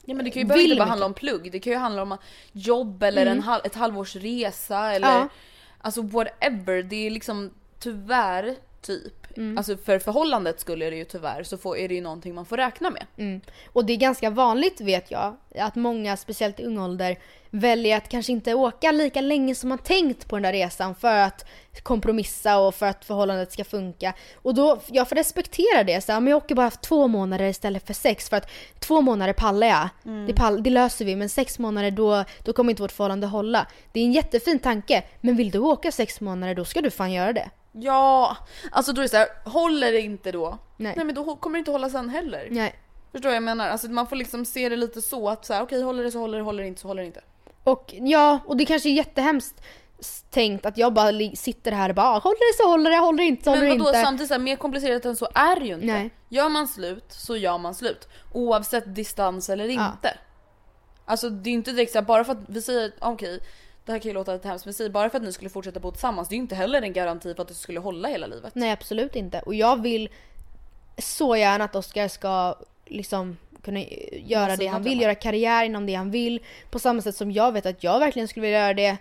Ja 0.06 0.14
men 0.16 0.26
det 0.26 0.32
kan 0.32 0.41
ju 0.41 0.54
Vill 0.54 0.62
inte 0.72 0.76
bara 0.80 0.89
handla 0.89 1.06
om 1.06 1.14
plugg, 1.14 1.52
det 1.52 1.60
kan 1.60 1.74
ju 1.74 1.80
handla 1.80 2.02
om 2.02 2.18
jobb 2.52 3.04
eller 3.04 3.26
en 3.26 3.41
halv, 3.41 3.62
ett 3.66 3.76
halvårs 3.76 4.16
resa 4.16 4.91
eller 4.93 5.08
Ja. 5.08 5.28
alltså 5.82 6.02
whatever. 6.02 6.84
Det 6.84 7.08
är 7.08 7.10
liksom 7.10 7.54
tyvärr 7.80 8.56
typ, 8.82 9.20
Mm. 9.38 9.57
alltså 9.57 9.77
för 9.77 9.99
förhållandet 9.99 10.59
skulle 10.59 10.89
det 10.89 10.95
ju 10.95 11.05
tyvärr 11.05 11.43
så 11.43 11.57
får, 11.57 11.77
är 11.77 11.88
det 11.88 11.95
ju 11.95 12.01
någonting 12.01 12.36
man 12.36 12.45
får 12.45 12.57
räkna 12.57 12.89
med. 12.89 13.05
Mm. 13.17 13.41
Och 13.73 13.86
det 13.86 13.93
är 13.93 13.97
ganska 13.97 14.29
vanligt 14.29 14.82
vet 14.82 15.11
jag 15.11 15.36
att 15.55 15.75
många, 15.75 16.17
speciellt 16.17 16.59
i 16.59 16.63
ung 16.63 16.79
ålder, 16.79 17.17
väljer 17.49 17.97
att 17.97 18.09
kanske 18.09 18.32
inte 18.32 18.53
åka 18.53 18.91
lika 18.91 19.21
länge 19.21 19.55
som 19.55 19.69
man 19.69 19.77
tänkt 19.77 20.27
på 20.27 20.36
den 20.36 20.43
där 20.43 20.53
resan 20.53 20.95
för 20.95 21.17
att 21.17 21.45
kompromissa 21.84 22.59
och 22.59 22.75
för 22.75 22.86
att 22.86 23.05
förhållandet 23.05 23.51
ska 23.51 23.63
funka. 23.63 24.13
Och 24.36 24.53
då, 24.53 24.79
jag 24.88 25.09
får 25.09 25.15
respektera 25.15 25.84
det. 25.84 26.01
Så 26.01 26.11
men 26.11 26.27
jag 26.27 26.38
åker 26.38 26.55
bara 26.55 26.69
två 26.69 27.07
månader 27.07 27.45
istället 27.45 27.88
för 27.88 27.93
sex 27.93 28.29
för 28.29 28.38
att 28.38 28.49
två 28.79 29.01
månader 29.01 29.34
pallar 29.34 29.67
jag. 29.67 29.89
Det, 30.27 30.34
pall, 30.34 30.63
det 30.63 30.69
löser 30.69 31.05
vi 31.05 31.15
men 31.15 31.29
sex 31.29 31.59
månader 31.59 31.91
då, 31.91 32.23
då 32.43 32.53
kommer 32.53 32.69
inte 32.69 32.82
vårt 32.82 32.91
förhållande 32.91 33.27
hålla. 33.27 33.67
Det 33.91 33.99
är 33.99 34.05
en 34.05 34.13
jättefin 34.13 34.59
tanke 34.59 35.03
men 35.21 35.36
vill 35.36 35.51
du 35.51 35.59
åka 35.59 35.91
sex 35.91 36.21
månader 36.21 36.55
då 36.55 36.65
ska 36.65 36.82
du 36.82 36.89
fan 36.89 37.11
göra 37.11 37.34
det. 37.34 37.49
Ja, 37.72 38.38
alltså 38.72 38.93
då 38.93 39.01
är 39.01 39.03
det 39.03 39.09
så 39.09 39.17
här, 39.17 39.28
håller 39.45 39.91
det 39.91 40.01
inte 40.01 40.32
då? 40.32 40.57
Nej. 40.78 40.93
Nej 40.95 41.05
men 41.05 41.15
då 41.15 41.36
kommer 41.36 41.53
det 41.57 41.59
inte 41.59 41.72
hålla 41.72 41.89
sen 41.89 42.09
heller. 42.09 42.47
Nej. 42.51 42.76
Förstår 43.11 43.30
vad 43.30 43.36
jag 43.36 43.43
menar? 43.43 43.69
Alltså 43.69 43.88
man 43.88 44.07
får 44.07 44.15
liksom 44.15 44.45
se 44.45 44.69
det 44.69 44.76
lite 44.76 45.01
så 45.01 45.30
att 45.30 45.45
så 45.45 45.53
här, 45.53 45.61
okej 45.63 45.82
håller 45.82 46.03
det 46.03 46.11
så 46.11 46.19
håller 46.19 46.38
det, 46.38 46.43
håller 46.43 46.63
det 46.63 46.67
inte 46.67 46.82
så 46.82 46.88
håller 46.88 47.01
det 47.01 47.07
inte. 47.07 47.22
Och 47.63 47.93
ja, 47.97 48.39
och 48.45 48.57
det 48.57 48.65
kanske 48.65 48.89
är 48.89 48.93
jättehemskt 48.93 49.61
tänkt 50.30 50.65
att 50.65 50.78
jag 50.78 50.93
bara 50.93 51.11
sitter 51.36 51.72
här 51.72 51.89
och 51.89 51.95
bara 51.95 52.07
"Ah, 52.07 52.19
håller 52.19 52.51
det 52.53 52.63
så 52.63 52.69
håller 52.69 52.89
det, 52.91 52.97
håller 52.97 53.17
det 53.17 53.24
inte 53.24 53.43
så 53.43 53.49
håller 53.49 53.61
Men 53.61 53.72
det 53.72 53.78
vadå 53.84 53.89
inte. 53.89 54.01
samtidigt 54.01 54.28
så 54.28 54.34
här, 54.34 54.41
mer 54.41 54.55
komplicerat 54.55 55.05
än 55.05 55.15
så 55.15 55.28
är 55.36 55.59
det 55.59 55.65
ju 55.65 55.74
inte. 55.74 55.86
Nej. 55.86 56.09
Gör 56.30 56.49
man 56.49 56.67
slut 56.67 57.05
så 57.09 57.38
gör 57.38 57.57
man 57.57 57.76
slut. 57.76 58.07
Oavsett 58.34 58.95
distans 58.95 59.49
eller 59.49 59.67
inte. 59.67 60.17
Alltså 61.05 61.30
det 61.30 61.49
är 61.49 61.53
inte 61.53 61.72
direkt 61.72 61.91
så 61.91 61.97
här, 61.97 62.05
bara 62.05 62.24
för 62.24 62.32
att 62.32 62.39
vi 62.47 62.61
säger 62.61 62.91
okej 62.99 63.39
det 63.86 63.91
här 63.91 63.99
kan 63.99 64.09
ju 64.09 64.13
låta 64.13 64.34
lite 64.34 64.47
hemskt 64.47 64.65
men 64.65 64.73
säg 64.73 64.89
bara 64.89 65.09
för 65.09 65.17
att 65.17 65.23
ni 65.23 65.34
skulle 65.34 65.49
fortsätta 65.49 65.79
bo 65.79 65.91
tillsammans 65.91 66.29
det 66.29 66.34
är 66.34 66.38
ju 66.38 66.41
inte 66.41 66.55
heller 66.55 66.82
en 66.82 66.93
garanti 66.93 67.36
för 67.36 67.41
att 67.41 67.47
det 67.47 67.53
skulle 67.53 67.79
hålla 67.79 68.07
hela 68.07 68.27
livet. 68.27 68.55
Nej 68.55 68.71
absolut 68.71 69.15
inte. 69.15 69.39
Och 69.39 69.55
jag 69.55 69.82
vill 69.82 70.09
så 70.97 71.36
gärna 71.36 71.63
att 71.63 71.75
Oscar 71.75 72.07
ska 72.07 72.55
liksom 72.86 73.38
kunna 73.61 73.79
göra 74.13 74.55
det 74.55 74.67
han 74.67 74.84
vill, 74.84 75.01
göra 75.01 75.15
karriär 75.15 75.63
inom 75.65 75.86
det 75.86 75.93
han 75.93 76.11
vill. 76.11 76.39
På 76.69 76.79
samma 76.79 77.01
sätt 77.01 77.15
som 77.15 77.32
jag 77.32 77.51
vet 77.51 77.65
att 77.65 77.84
jag 77.84 77.99
verkligen 77.99 78.27
skulle 78.27 78.41
vilja 78.45 78.59
göra 78.59 78.73
det. 78.73 78.97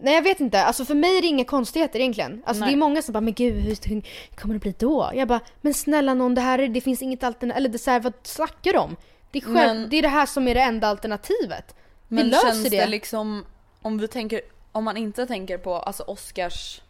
Nej 0.00 0.14
jag 0.14 0.22
vet 0.22 0.40
inte, 0.40 0.62
alltså 0.64 0.84
för 0.84 0.94
mig 0.94 1.18
är 1.18 1.22
det 1.22 1.28
inga 1.28 1.44
konstigheter 1.44 2.00
egentligen. 2.00 2.42
Alltså 2.46 2.60
Nej. 2.60 2.70
det 2.70 2.76
är 2.76 2.78
många 2.78 3.02
som 3.02 3.12
bara 3.12 3.20
men 3.20 3.34
gud 3.34 3.54
hur, 3.54 3.88
hur 3.88 4.02
kommer 4.36 4.54
det 4.54 4.60
bli 4.60 4.74
då? 4.78 5.10
Jag 5.14 5.28
bara 5.28 5.40
men 5.60 5.74
snälla 5.74 6.14
någon 6.14 6.34
det 6.34 6.40
här 6.40 6.58
är, 6.58 6.68
det 6.68 6.80
finns 6.80 7.02
inget 7.02 7.24
alternativ, 7.24 7.56
eller 7.56 7.68
det 7.68 7.78
så 7.78 7.90
här, 7.90 8.00
vad 8.00 8.12
snackar 8.22 8.72
du 8.72 8.78
om? 8.78 8.96
Det 9.30 9.38
är, 9.38 9.42
själv, 9.42 9.54
Men- 9.80 9.90
det 9.90 9.96
är 9.96 10.02
det 10.02 10.08
här 10.08 10.26
som 10.26 10.48
är 10.48 10.54
det 10.54 10.60
enda 10.60 10.88
alternativet. 10.88 11.74
Vi 12.08 12.16
Men 12.16 12.28
löser 12.28 12.46
känns 12.48 12.62
det. 12.62 12.68
det. 12.70 12.86
liksom, 12.86 13.44
om 13.88 13.98
vi 13.98 14.08
tänker, 14.08 14.40
om 14.72 14.84
man 14.84 14.96
inte 14.96 15.26
tänker 15.26 15.58
på 15.58 15.74
alltså 15.74 16.02
Oscars 16.02 16.80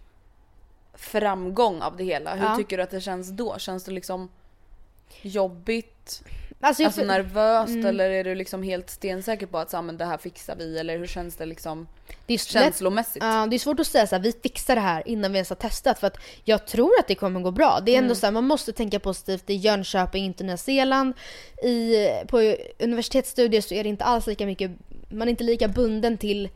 framgång 0.95 1.83
av 1.83 1.97
det 1.97 2.05
hela, 2.05 2.35
hur 2.35 2.45
Ja. 2.47 2.57
tycker 2.57 2.77
du 2.77 2.83
att 2.83 2.91
det 2.91 3.01
känns 3.01 3.29
då? 3.31 3.59
Känns 3.59 3.85
det 3.85 3.91
liksom 3.93 4.29
jobbigt? 5.23 6.23
Alltså, 6.61 6.85
Alltså 6.85 7.03
nervöst 7.05 7.69
Mm. 7.71 7.87
eller 7.87 8.11
är 8.11 8.25
du 8.25 8.35
liksom 8.35 8.63
helt 8.63 8.91
stensäker 8.91 9.47
på 9.47 9.59
att 9.59 9.71
så, 9.71 9.83
men 9.83 9.97
det 9.97 10.05
här 10.05 10.19
fixar 10.19 10.57
vi 10.57 10.79
eller 10.79 10.99
hur 10.99 11.07
känns 11.07 11.37
det 11.37 11.47
liksom 11.47 11.89
det 12.27 12.35
är 12.35 12.39
känslomässigt? 12.39 13.23
Ja, 13.23 13.47
det 13.51 13.57
är 13.57 13.59
svårt 13.59 13.81
att 13.81 13.87
säga 13.87 14.07
så 14.07 14.15
här, 14.17 14.23
vi 14.23 14.33
fixar 14.33 14.75
det 14.75 14.81
här 14.81 15.09
innan 15.09 15.33
vi 15.33 15.39
ens 15.39 15.49
har 15.49 15.57
testat 15.57 15.99
för 16.01 16.07
att 16.07 16.17
jag 16.45 16.67
tror 16.67 16.93
att 17.01 17.09
det 17.09 17.15
kommer 17.15 17.41
gå 17.41 17.51
bra. 17.51 17.81
Det 17.85 17.91
är 17.91 17.95
Mm. 17.95 18.05
ändå 18.05 18.15
så 18.15 18.27
här, 18.27 18.33
man 18.33 18.45
måste 18.45 18.73
tänka 18.73 19.01
positivt 19.01 19.51
i 19.51 19.55
Jönköping, 19.55 20.25
inte 20.25 20.45
Nya 20.45 20.57
Zeeland. 20.57 21.15
I, 21.63 22.07
på 22.29 22.57
universitetsstudier 22.79 23.61
så 23.61 23.75
är 23.75 23.83
det 23.83 23.89
inte 23.89 24.05
alls 24.05 24.27
lika 24.27 24.47
mycket, 24.47 24.71
man 25.11 25.29
är 25.29 25.31
inte 25.31 25.45
lika 25.45 25.69
bunden 25.69 26.19
till 26.19 26.49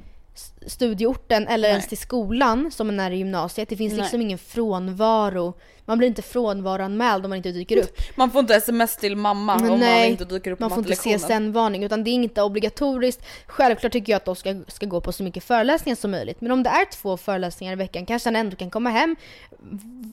studieorten 0.67 1.49
eller 1.49 1.69
Nej. 1.69 1.71
ens 1.71 1.89
till 1.89 1.99
skolan 1.99 2.71
som 2.71 2.87
man 2.87 3.01
är 3.01 3.11
i 3.11 3.17
gymnasiet. 3.17 3.69
Det 3.69 3.77
finns 3.77 3.93
Nej. 3.93 4.03
liksom 4.03 4.21
ingen 4.21 4.39
frånvaro. 4.39 5.55
Man 5.85 5.99
blir 5.99 6.09
inte 6.09 6.23
frånvaroanmäld 6.23 7.25
om 7.25 7.29
man 7.29 7.37
inte 7.37 7.53
dyker 7.53 7.77
upp. 7.77 7.97
Man 8.17 8.31
får 8.31 8.41
inte 8.41 8.55
sms 8.55 8.97
till 8.97 9.17
mamma 9.17 9.55
om 9.57 9.69
man 9.69 9.81
Nej, 9.81 10.11
inte 10.11 10.25
dyker 10.25 10.51
upp 10.51 10.59
på 10.59 10.63
man 10.69 10.71
får 10.85 10.93
inte. 10.93 11.19
CSN-varning 11.19 11.85
utan 11.85 12.05
det 12.05 12.11
är 12.11 12.15
inte 12.15 12.43
obligatoriskt. 12.43 13.23
Självklart 13.47 13.93
tycker 13.93 14.13
jag 14.13 14.17
att 14.17 14.25
de 14.25 14.37
ska, 14.37 14.61
ska 14.69 14.87
gå 14.87 15.01
på 15.01 15.13
så 15.13 15.23
mycket 15.23 15.45
föreläsningar 15.45 15.97
som 15.97 16.11
möjligt. 16.11 16.41
Men 16.41 16.51
om 16.53 16.63
det 16.63 16.71
är 16.71 16.85
två 16.85 17.17
föreläsningar 17.17 17.73
i 17.73 17.77
veckan 17.77 18.07
kanske 18.07 18.27
han 18.29 18.37
ändå 18.37 18.57
kan 18.57 18.71
komma 18.71 18.91
hem, 18.91 19.17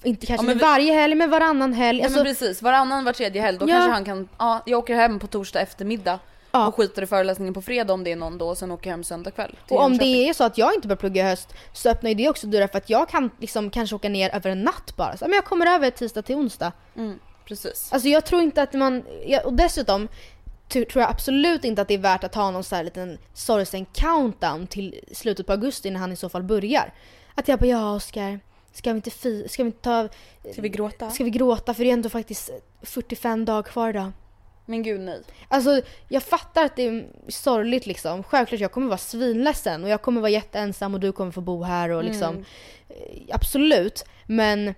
inte 0.04 0.26
kanske 0.26 0.46
men 0.46 0.58
vi- 0.58 0.64
varje 0.64 0.94
helg 0.94 1.16
men 1.16 1.30
varannan 1.30 1.74
helg. 1.74 2.00
Ja 2.00 2.06
Alltså, 2.06 2.20
men 2.20 2.26
precis, 2.26 2.62
varannan 2.62 3.04
var 3.06 3.14
tredje 3.14 3.42
helg 3.42 3.58
då 3.58 3.66
Ja. 3.66 3.74
kanske 3.74 3.92
han 3.92 4.06
kan, 4.06 4.30
ja 4.40 4.64
jag 4.66 4.80
åker 4.80 4.96
hem 4.96 5.20
på 5.20 5.28
torsdag 5.28 5.60
eftermiddag 5.62 6.20
Ja. 6.52 6.68
och 6.68 6.76
skiter 6.76 7.02
i 7.02 7.06
föreläsningen 7.06 7.54
på 7.54 7.62
fredag 7.62 7.94
om 7.94 8.04
det 8.04 8.12
är 8.12 8.16
någon 8.16 8.38
då 8.38 8.48
och 8.50 8.58
sen 8.58 8.72
åker 8.72 8.90
jag 8.90 8.94
hem 8.94 9.04
söndag 9.04 9.32
kväll. 9.32 9.58
och 9.70 9.82
om 9.84 9.98
det 9.98 10.06
är 10.30 10.34
så 10.34 10.44
att 10.44 10.58
jag 10.58 10.74
inte 10.76 10.88
börjar 10.88 10.98
plugga 10.98 11.22
i 11.24 11.30
höst 11.30 11.54
så 11.74 11.90
öppnar 11.90 12.10
ju 12.10 12.16
det 12.16 12.30
också 12.30 12.48
dörrar 12.48 12.68
för 12.68 12.78
att 12.78 12.90
jag 12.90 13.10
kan 13.10 13.30
liksom 13.40 13.70
kanske 13.70 13.96
åka 13.96 14.10
ner 14.10 14.36
över 14.36 14.50
en 14.52 14.62
natt 14.64 14.94
bara. 14.96 15.18
Så, 15.18 15.26
men 15.26 15.34
jag 15.34 15.46
kommer 15.46 15.66
över 15.66 15.90
tisdag 15.92 16.22
till 16.22 16.36
onsdag. 16.36 16.72
Mm, 16.96 17.20
precis. 17.46 17.90
Alltså 17.94 18.08
jag 18.10 18.26
tror 18.26 18.42
inte 18.42 18.62
att 18.62 18.74
man, 18.74 19.04
och 19.46 19.54
dessutom 19.54 20.08
tror 20.70 20.88
jag 20.94 21.10
absolut 21.10 21.64
inte 21.66 21.82
att 21.82 21.88
det 21.88 21.94
är 21.94 21.98
värt 21.98 22.24
att 22.24 22.36
ha 22.36 22.52
någon 22.52 22.64
så 22.64 22.76
här 22.76 22.84
liten 22.84 23.18
sorgsen 23.34 23.86
countdown 23.86 24.68
till 24.68 25.00
slutet 25.14 25.46
på 25.46 25.52
augusti 25.52 25.92
när 25.92 26.00
han 26.00 26.12
i 26.12 26.16
så 26.16 26.30
fall 26.30 26.44
börjar. 26.44 26.94
Att 27.36 27.48
jag 27.48 27.60
bara, 27.60 27.66
ja 27.68 27.96
Oskar, 27.96 28.40
ska 28.74 28.92
vi 28.92 28.96
inte, 28.96 29.10
fi- 29.10 29.48
ska 29.50 29.64
vi 29.64 29.68
inte 29.68 29.82
ta, 29.82 30.08
Ska 30.54 30.62
vi 30.62 30.70
gråta? 30.70 31.10
ska 31.10 31.24
vi 31.24 31.30
gråta 31.30 31.74
för 31.74 31.84
det 31.84 31.90
är 31.90 31.94
ändå 31.94 32.10
faktiskt 32.10 32.50
45 32.82 33.46
dagar 33.46 33.64
kvar 33.64 33.90
idag. 33.90 34.12
Men 34.70 34.84
gud 34.84 35.02
nej. 35.02 35.22
Alltså 35.48 35.82
jag 36.08 36.24
fattar 36.24 36.66
att 36.66 36.76
det 36.76 36.88
är 36.88 37.08
sorgligt 37.28 37.86
liksom. 37.86 38.24
Självklart 38.24 38.62
jag 38.62 38.72
kommer 38.72 38.88
vara 38.88 38.98
svinledsen 38.98 39.84
och 39.84 39.90
jag 39.90 40.02
kommer 40.02 40.22
vara 40.22 40.32
jätteensam 40.32 40.94
och 40.94 41.00
du 41.00 41.12
kommer 41.12 41.32
få 41.32 41.42
bo 41.42 41.64
här 41.64 41.90
och 41.90 42.04
liksom. 42.04 42.30
Mm. 42.30 42.46
eh, 42.90 43.36
Absolut. 43.36 44.06
Men 44.26 44.74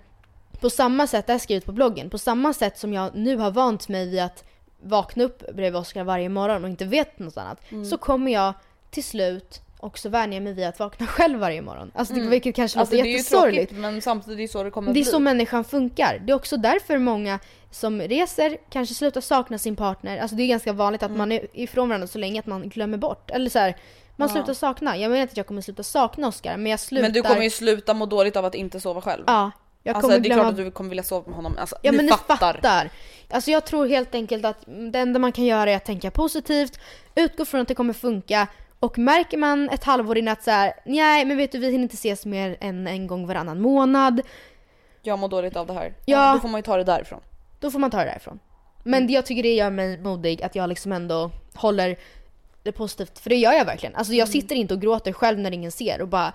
på 0.60 0.70
samma 0.70 1.06
sätt, 1.06 1.26
det 1.26 1.32
har 1.32 1.34
jag 1.34 1.42
skrivit 1.42 1.66
på 1.66 1.72
bloggen, 1.72 2.10
på 2.10 2.18
samma 2.18 2.52
sätt 2.52 2.78
som 2.78 2.92
jag 2.92 3.14
nu 3.14 3.36
har 3.36 3.50
vant 3.50 3.88
mig 3.88 4.08
vid 4.08 4.20
att 4.20 4.44
vakna 4.82 5.24
upp 5.24 5.54
bredvid 5.54 5.80
Oskar 5.80 6.04
varje 6.04 6.28
morgon 6.28 6.64
och 6.64 6.70
inte 6.70 6.84
vet 6.84 7.18
något 7.18 7.36
annat. 7.36 7.60
Mm. 7.70 7.84
Så 7.84 7.98
kommer 7.98 8.32
jag 8.32 8.54
till 8.90 9.04
slut 9.04 9.60
också 9.82 10.08
vänja 10.08 10.40
mig 10.40 10.52
vid 10.52 10.66
att 10.66 10.78
vakna 10.78 11.06
själv 11.16 11.38
varje 11.40 11.62
morgon. 11.62 11.90
Alltså 11.94 12.14
det, 12.14 12.20
Mm. 12.20 12.30
vilket 12.30 12.54
kanske 12.56 12.80
Alltså 12.80 12.94
låter 12.96 13.08
jättesorgligt. 13.08 13.68
tråkigt 13.70 13.82
men 13.82 14.02
samtidigt 14.02 14.38
är 14.38 14.42
det 14.42 14.48
så 14.48 14.62
det 14.62 14.70
kommer 14.70 14.86
Det 14.88 14.92
är 15.00 15.02
bli. 15.02 15.04
så 15.04 15.18
människan 15.18 15.64
funkar. 15.64 16.18
Det 16.26 16.32
är 16.32 16.36
också 16.36 16.56
därför 16.56 16.98
många 16.98 17.38
som 17.70 18.00
reser 18.00 18.56
kanske 18.70 18.94
slutar 18.94 19.20
sakna 19.20 19.58
sin 19.58 19.76
partner. 19.76 20.18
Alltså 20.18 20.36
det 20.36 20.42
är 20.42 20.46
ganska 20.46 20.72
vanligt 20.72 21.02
att 21.02 21.08
Mm. 21.08 21.18
man 21.18 21.32
är 21.32 21.46
ifrån 21.52 21.88
varandra 21.88 22.06
så 22.06 22.18
länge 22.18 22.40
att 22.40 22.46
man 22.46 22.68
glömmer 22.68 22.98
bort. 22.98 23.30
Eller 23.30 23.50
så 23.50 23.58
här, 23.58 23.76
man 24.16 24.28
Ja. 24.28 24.34
slutar 24.34 24.54
sakna. 24.54 24.96
Jag 24.96 25.10
menar 25.10 25.22
inte 25.22 25.32
att 25.32 25.36
jag 25.36 25.46
kommer 25.46 25.60
sluta 25.60 25.82
sakna 25.82 26.28
Oscar 26.28 26.56
men 26.56 26.70
jag 26.70 26.80
slutar... 26.80 27.02
Men 27.02 27.12
du 27.12 27.22
kommer 27.22 27.42
ju 27.42 27.50
sluta 27.50 27.94
må 27.94 28.06
dåligt 28.06 28.36
av 28.36 28.44
att 28.44 28.54
inte 28.54 28.80
sova 28.80 29.00
själv. 29.00 29.24
Ja. 29.26 29.50
Jag 29.84 29.96
alltså 29.96 30.08
kommer 30.08 30.20
det 30.20 30.26
är 30.26 30.28
glömma... 30.28 30.42
klart 30.42 30.50
att 30.50 30.56
du 30.64 30.70
kommer 30.70 30.90
vilja 30.90 31.02
sova 31.02 31.26
med 31.26 31.36
honom. 31.36 31.56
Alltså, 31.58 31.76
Ja 31.82 31.90
ni 31.90 31.96
men 31.96 32.08
fattar. 32.08 32.34
ni 32.54 32.60
fattar. 32.60 32.90
Alltså 33.30 33.50
jag 33.50 33.64
tror 33.66 33.86
helt 33.86 34.14
enkelt 34.14 34.44
att 34.44 34.58
det 34.92 34.98
enda 34.98 35.18
man 35.18 35.32
kan 35.32 35.44
göra 35.44 35.70
är 35.70 35.76
att 35.76 35.84
tänka 35.84 36.10
positivt, 36.10 36.78
utgå 37.14 37.44
från 37.44 37.60
att 37.60 37.68
det 37.68 37.74
kommer 37.74 37.92
funka 37.92 38.46
och 38.82 38.98
märker 38.98 39.38
man 39.38 39.68
ett 39.68 39.84
halvår 39.84 40.18
in 40.18 40.28
att 40.28 40.42
så 40.42 40.50
här, 40.50 40.72
nej 40.84 41.24
men 41.24 41.36
vet 41.36 41.52
du 41.52 41.58
vi 41.58 41.66
hinner 41.66 41.82
inte 41.82 41.94
ses 41.94 42.26
mer 42.26 42.56
än 42.60 42.86
en 42.86 43.06
gång 43.06 43.26
varannan 43.26 43.60
månad. 43.60 44.20
Jag 45.02 45.18
mår 45.18 45.28
dåligt 45.28 45.56
av 45.56 45.66
det 45.66 45.72
här. 45.72 45.94
Ja. 46.04 46.32
Då 46.34 46.40
får 46.40 46.48
man 46.48 46.58
ju 46.58 46.62
ta 46.62 46.76
det 46.76 46.84
därifrån. 46.84 47.20
Då 47.60 47.70
får 47.70 47.78
man 47.78 47.90
ta 47.90 47.98
det 47.98 48.04
därifrån. 48.04 48.38
Men 48.82 49.08
jag 49.08 49.26
tycker 49.26 49.42
det 49.42 49.54
gör 49.54 49.70
mig 49.70 49.98
modig 49.98 50.42
att 50.42 50.54
jag 50.54 50.68
liksom 50.68 50.92
ändå 50.92 51.30
håller 51.54 51.96
det 52.62 52.72
positivt. 52.72 53.18
För 53.18 53.30
det 53.30 53.36
gör 53.36 53.52
jag 53.52 53.64
verkligen. 53.64 53.94
Alltså 53.94 54.12
jag 54.12 54.28
sitter 54.28 54.56
inte 54.56 54.74
och 54.74 54.80
gråter 54.80 55.12
själv 55.12 55.38
när 55.38 55.50
ingen 55.50 55.72
ser 55.72 56.02
och 56.02 56.08
bara 56.08 56.32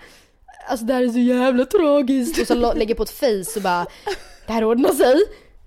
alltså 0.68 0.86
det 0.86 0.94
här 0.94 1.02
är 1.02 1.08
så 1.08 1.18
jävla 1.18 1.64
tragiskt 1.64 2.40
och 2.40 2.46
så 2.46 2.74
lägger 2.74 2.94
på 2.94 3.02
ett 3.02 3.10
face 3.10 3.56
och 3.56 3.62
bara 3.62 3.86
det 4.46 4.52
här 4.52 4.64
ordnar 4.64 4.92
sig. 4.92 5.16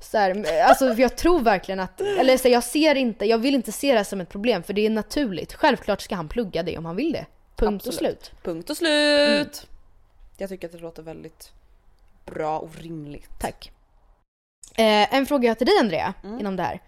Så 0.01 0.17
här, 0.17 0.63
alltså 0.63 0.93
jag 0.93 1.15
tror 1.15 1.39
verkligen 1.39 1.79
att, 1.79 2.01
eller 2.01 2.37
så 2.37 2.43
här, 2.43 2.53
jag 2.53 2.63
ser 2.63 2.95
inte, 2.95 3.25
jag 3.25 3.37
vill 3.37 3.55
inte 3.55 3.71
se 3.71 3.91
det 3.91 3.97
här 3.97 4.03
som 4.03 4.21
ett 4.21 4.29
problem 4.29 4.63
för 4.63 4.73
det 4.73 4.85
är 4.85 4.89
naturligt. 4.89 5.53
Självklart 5.53 6.01
ska 6.01 6.15
han 6.15 6.27
plugga 6.27 6.63
det 6.63 6.77
om 6.77 6.85
han 6.85 6.95
vill 6.95 7.11
det. 7.11 7.25
Punkt 7.55 7.87
och 7.87 7.93
Absolut. 7.93 8.25
slut. 8.25 8.31
Punkt 8.43 8.69
och 8.69 8.77
slut! 8.77 9.67
Jag 10.37 10.49
tycker 10.49 10.67
att 10.67 10.73
det 10.73 10.79
låter 10.79 11.03
väldigt 11.03 11.51
bra 12.25 12.59
och 12.59 12.75
rimligt. 12.77 13.29
Tack. 13.39 13.71
Eh, 14.75 15.15
en 15.15 15.25
fråga 15.25 15.45
jag 15.45 15.49
har 15.49 15.55
till 15.55 15.67
dig 15.67 15.77
Andrea, 15.79 16.13
inom 16.39 16.55
det 16.55 16.63
här. 16.63 16.81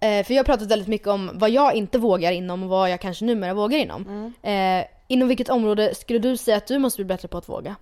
Eh, 0.00 0.26
för 0.26 0.34
jag 0.34 0.38
har 0.38 0.44
pratat 0.44 0.70
väldigt 0.70 0.88
mycket 0.88 1.08
om 1.08 1.30
vad 1.34 1.50
jag 1.50 1.74
inte 1.74 1.98
vågar 1.98 2.32
inom 2.32 2.62
och 2.62 2.68
vad 2.68 2.90
jag 2.90 3.00
kanske 3.00 3.24
numera 3.24 3.54
vågar 3.54 3.78
inom. 3.78 4.32
Eh, 4.42 4.84
inom 5.08 5.28
vilket 5.28 5.48
område 5.48 5.94
skulle 5.94 6.18
du 6.18 6.36
säga 6.36 6.56
att 6.56 6.66
du 6.66 6.78
måste 6.78 6.96
bli 6.96 7.04
bättre 7.04 7.28
på 7.28 7.38
att 7.38 7.48
våga? 7.48 7.76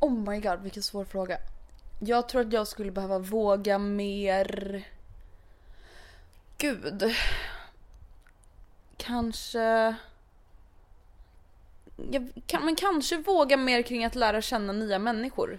Oh 0.00 0.12
my 0.12 0.40
god 0.40 0.60
vilken 0.62 0.82
svår 0.82 1.04
fråga. 1.04 1.38
Jag 1.98 2.28
tror 2.28 2.40
att 2.40 2.52
jag 2.52 2.68
skulle 2.68 2.92
behöva 2.92 3.18
våga 3.18 3.78
mer... 3.78 4.82
Gud. 6.58 7.14
Kanske... 8.96 9.94
Jag 12.10 12.28
kan, 12.46 12.64
men 12.64 12.76
kanske 12.76 13.16
våga 13.16 13.56
mer 13.56 13.82
kring 13.82 14.04
att 14.04 14.14
lära 14.14 14.42
känna 14.42 14.72
nya 14.72 14.98
människor. 14.98 15.58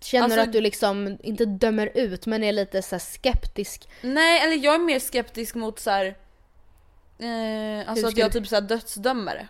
Känner 0.00 0.24
Alltså- 0.24 0.36
du 0.36 0.42
att 0.42 0.52
du 0.52 0.60
liksom 0.60 1.18
inte 1.22 1.44
dömer 1.44 1.90
ut 1.94 2.26
men 2.26 2.44
är 2.44 2.52
lite 2.52 2.82
så 2.82 2.98
skeptisk? 2.98 3.88
Nej, 4.00 4.40
eller 4.40 4.64
jag 4.64 4.74
är 4.74 4.78
mer 4.78 4.98
skeptisk 4.98 5.54
mot 5.54 5.78
så 5.78 5.90
här. 5.90 6.16
Eh, 7.18 7.90
alltså 7.90 8.06
att 8.06 8.16
jag 8.16 8.32
typ 8.32 8.46
så 8.48 8.54
här 8.54 8.62
dödsdömer. 8.62 9.48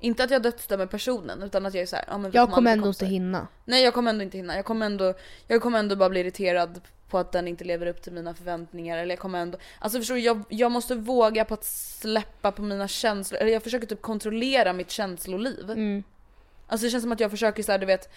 Inte 0.00 0.24
att 0.24 0.30
jag 0.30 0.42
dödsdömer 0.42 0.86
personen 0.86 1.42
utan 1.42 1.66
att 1.66 1.74
jag 1.74 1.82
är 1.82 1.86
så 1.86 1.96
här, 1.96 2.04
ja, 2.08 2.18
men 2.18 2.30
Jag 2.34 2.50
kommer 2.50 2.72
ändå 2.72 2.86
inte 2.88 2.98
kompisar. 2.98 3.06
hinna. 3.06 3.46
Nej 3.64 3.84
jag 3.84 3.94
kommer 3.94 4.10
ändå 4.10 4.24
inte 4.24 4.36
hinna. 4.36 4.56
Jag 4.56 4.64
kommer 4.64 4.86
ändå, 4.86 5.14
jag 5.46 5.62
kommer 5.62 5.78
ändå 5.78 5.96
bara 5.96 6.08
bli 6.08 6.20
irriterad 6.20 6.80
på 7.08 7.18
att 7.18 7.32
den 7.32 7.48
inte 7.48 7.64
lever 7.64 7.86
upp 7.86 8.02
till 8.02 8.12
mina 8.12 8.34
förväntningar. 8.34 8.98
Eller 8.98 9.12
jag 9.12 9.18
kommer 9.18 9.38
ändå, 9.38 9.58
alltså 9.78 9.98
förstår 9.98 10.14
du, 10.14 10.20
jag, 10.20 10.42
jag 10.48 10.72
måste 10.72 10.94
våga 10.94 11.44
på 11.44 11.54
att 11.54 11.64
släppa 11.64 12.52
på 12.52 12.62
mina 12.62 12.88
känslor. 12.88 13.40
Eller 13.40 13.52
jag 13.52 13.62
försöker 13.62 13.86
typ 13.86 14.02
kontrollera 14.02 14.72
mitt 14.72 14.90
känsloliv. 14.90 15.70
Mm. 15.70 16.02
Alltså 16.66 16.86
det 16.86 16.90
känns 16.90 17.02
som 17.04 17.12
att 17.12 17.20
jag 17.20 17.30
försöker 17.30 17.62
så 17.62 17.72
här, 17.72 17.78
du 17.78 17.86
vet. 17.86 18.08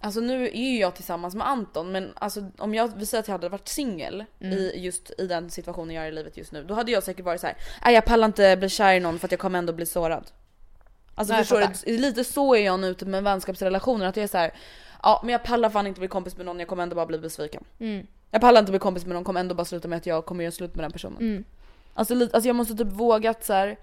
Alltså 0.00 0.20
nu 0.20 0.44
är 0.48 0.70
ju 0.72 0.78
jag 0.78 0.94
tillsammans 0.94 1.34
med 1.34 1.48
Anton 1.48 1.92
men 1.92 2.12
alltså 2.14 2.50
om 2.58 2.74
jag, 2.74 2.92
vi 2.96 3.06
säger 3.06 3.20
att 3.22 3.28
jag 3.28 3.32
hade 3.34 3.48
varit 3.48 3.68
singel 3.68 4.24
Mm. 4.40 4.52
i 4.58 4.72
just 4.76 5.12
i 5.18 5.26
den 5.26 5.50
situationen 5.50 5.94
jag 5.96 6.04
är 6.04 6.08
i 6.08 6.12
livet 6.12 6.36
just 6.36 6.52
nu. 6.52 6.64
Då 6.64 6.74
hade 6.74 6.92
jag 6.92 7.02
säkert 7.02 7.24
varit 7.24 7.40
så 7.40 7.46
här: 7.82 7.90
jag 7.92 8.04
pallar 8.04 8.26
inte 8.26 8.56
bli 8.56 8.68
kär 8.68 8.94
i 8.94 9.00
någon 9.00 9.18
för 9.18 9.26
att 9.26 9.32
jag 9.32 9.40
kommer 9.40 9.58
ändå 9.58 9.72
bli 9.72 9.86
sårad. 9.86 10.30
Alltså 11.14 11.34
Nej, 11.34 11.42
förstår 11.44 11.86
du? 11.86 11.96
Lite 11.98 12.24
så 12.24 12.54
är 12.54 12.64
jag 12.64 12.80
nu 12.80 12.94
typ 12.94 13.08
med 13.08 13.22
vänskapsrelationer 13.24 14.06
att 14.06 14.16
jag 14.16 14.24
är 14.24 14.28
så 14.28 14.38
här. 14.38 14.54
ja 15.02 15.20
men 15.22 15.32
jag 15.32 15.42
pallar 15.42 15.70
fan 15.70 15.86
inte 15.86 16.00
bli 16.00 16.08
kompis 16.08 16.36
med 16.36 16.46
någon, 16.46 16.58
jag 16.58 16.68
kommer 16.68 16.82
ändå 16.82 16.96
bara 16.96 17.06
bli 17.06 17.18
besviken. 17.18 17.64
Mm. 17.80 18.06
Jag 18.30 18.40
pallar 18.40 18.60
inte 18.60 18.72
bli 18.72 18.78
kompis 18.78 19.06
med 19.06 19.14
någon, 19.14 19.24
kommer 19.24 19.40
ändå 19.40 19.54
bara 19.54 19.64
sluta 19.64 19.88
med 19.88 19.96
att 19.96 20.06
jag 20.06 20.24
kommer 20.26 20.44
göra 20.44 20.52
slut 20.52 20.74
med 20.74 20.84
den 20.84 20.92
personen. 20.92 21.18
Mm. 21.18 21.44
Alltså, 21.94 22.14
lite, 22.14 22.36
alltså 22.36 22.48
jag 22.48 22.56
måste 22.56 22.74
typ 22.74 22.92
våga 22.92 23.30
att 23.30 23.44
så 23.44 23.52
här. 23.52 23.76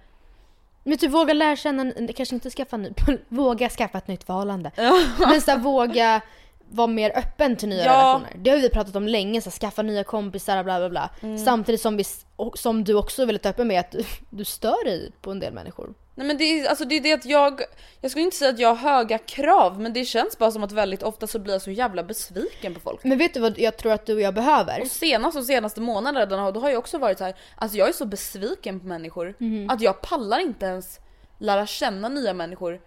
Men 0.84 0.98
typ 0.98 1.12
våga 1.12 1.34
lära 1.34 1.56
känna, 1.56 1.92
kanske 2.16 2.36
inte 2.36 2.50
skaffa 2.50 2.78
ny, 2.78 2.90
våga 3.30 3.70
skaffa 3.70 3.98
ett 3.98 4.08
nytt 4.08 4.24
förhållande. 4.24 4.72
Men 5.20 5.42
så 5.42 5.52
här, 5.52 5.58
våga 5.58 6.22
vara 6.70 6.88
mer 6.88 7.18
öppen 7.18 7.56
till 7.56 7.70
nya 7.70 7.86
Ja. 7.86 7.92
relationer. 7.92 8.30
Det 8.38 8.50
har 8.50 8.58
vi 8.58 8.70
pratat 8.70 8.96
om 8.96 9.08
länge, 9.08 9.42
så 9.42 9.50
här, 9.50 9.58
skaffa 9.58 9.82
nya 9.82 10.04
kompisar 10.04 10.64
bla 10.64 10.80
bla 10.80 10.90
bla. 10.90 11.10
Mm. 11.22 11.38
Samtidigt 11.38 11.82
som, 11.82 11.98
vi, 11.98 12.04
och, 12.36 12.58
som 12.58 12.84
du 12.84 12.94
också 12.94 13.22
är 13.22 13.26
väldigt 13.26 13.46
öppen 13.46 13.68
med 13.68 13.80
att 13.80 13.92
du, 13.92 14.04
du 14.30 14.46
stör 14.46 14.86
dig 14.86 15.12
på 15.22 15.32
en 15.32 15.40
del 15.40 15.54
människor. 15.54 15.94
Nej 16.16 16.28
men 16.28 16.38
det 16.38 16.44
är, 16.44 16.70
alltså 16.70 16.86
det 16.86 16.96
är 16.96 17.02
det 17.02 17.14
att 17.14 17.26
jag, 17.26 17.62
jag 18.02 18.12
skulle 18.12 18.26
inte 18.26 18.38
säga 18.38 18.50
att 18.52 18.60
jag 18.60 18.70
har 18.76 18.92
höga 18.94 19.18
krav 19.18 19.80
men 19.82 19.94
det 19.94 20.06
känns 20.06 20.38
bara 20.38 20.52
som 20.52 20.64
att 20.64 20.72
väldigt 20.72 21.04
ofta 21.04 21.28
så 21.28 21.40
blir 21.40 21.54
jag 21.54 21.62
så 21.62 21.72
jävla 21.72 22.04
besviken 22.04 22.74
på 22.74 22.80
folk. 22.80 23.04
Men 23.04 23.18
vet 23.18 23.34
du 23.34 23.40
vad 23.40 23.60
jag 23.60 23.78
tror 23.78 23.92
att 23.92 24.06
du 24.06 24.14
och 24.14 24.22
jag 24.22 24.34
behöver? 24.34 24.82
Och 24.82 24.88
senast 24.88 25.38
de 25.38 25.44
senaste 25.44 25.82
månaderna 25.82 26.52
då 26.52 26.60
har 26.60 26.70
jag 26.70 26.80
också 26.80 26.98
varit 26.98 27.18
så 27.18 27.24
här, 27.24 27.36
alltså 27.56 27.78
jag 27.78 27.90
är 27.90 27.94
så 27.94 28.06
besviken 28.06 28.80
på 28.80 28.88
människor 28.88 29.36
Mhm. 29.38 29.70
att 29.70 29.82
jag 29.82 30.02
pallar 30.02 30.40
inte 30.40 30.66
ens 30.66 31.00
lära 31.40 31.66
känna 31.68 32.10
nya 32.10 32.34
människor 32.34 32.82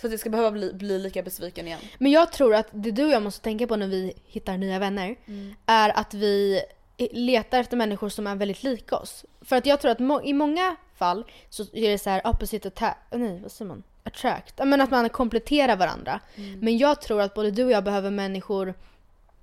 så 0.00 0.06
att 0.06 0.10
jag 0.12 0.20
ska 0.20 0.30
behöva 0.30 0.50
bli, 0.50 0.72
bli 0.74 0.98
lika 0.98 1.22
besviken 1.22 1.66
igen. 1.66 1.80
Men 1.98 2.12
jag 2.12 2.32
tror 2.32 2.54
att 2.54 2.66
det 2.70 2.90
du 2.90 3.04
och 3.04 3.10
jag 3.10 3.22
måste 3.22 3.44
tänka 3.44 3.66
på 3.66 3.76
när 3.76 3.86
vi 3.86 4.12
hittar 4.26 4.56
nya 4.56 4.78
vänner 4.78 5.16
Mm. 5.26 5.54
är 5.66 5.98
att 5.98 6.14
vi 6.14 6.60
letar 6.98 7.60
efter 7.60 7.76
människor 7.76 8.08
som 8.08 8.26
är 8.26 8.36
väldigt 8.36 8.62
lika 8.62 8.96
oss. 8.96 9.24
För 9.40 9.56
att 9.56 9.66
jag 9.66 9.80
tror 9.80 9.90
att 9.90 9.98
må- 9.98 10.22
i 10.22 10.32
många 10.32 10.76
fall 10.98 11.24
så 11.48 11.62
är 11.72 11.90
det 11.90 11.98
så 11.98 12.10
här 12.10 12.26
opposite 12.26 12.68
attack, 12.68 12.98
nej 13.10 13.40
vad 13.42 13.52
säger 13.52 13.68
man? 13.68 13.82
Attract. 14.04 14.60
Men 14.64 14.80
att 14.80 14.90
man 14.90 15.08
kompletterar 15.08 15.76
varandra. 15.76 16.20
Mm. 16.36 16.60
Men 16.60 16.78
jag 16.78 17.00
tror 17.00 17.20
att 17.20 17.34
både 17.34 17.50
du 17.50 17.64
och 17.64 17.70
jag 17.70 17.84
behöver 17.84 18.10
människor 18.10 18.74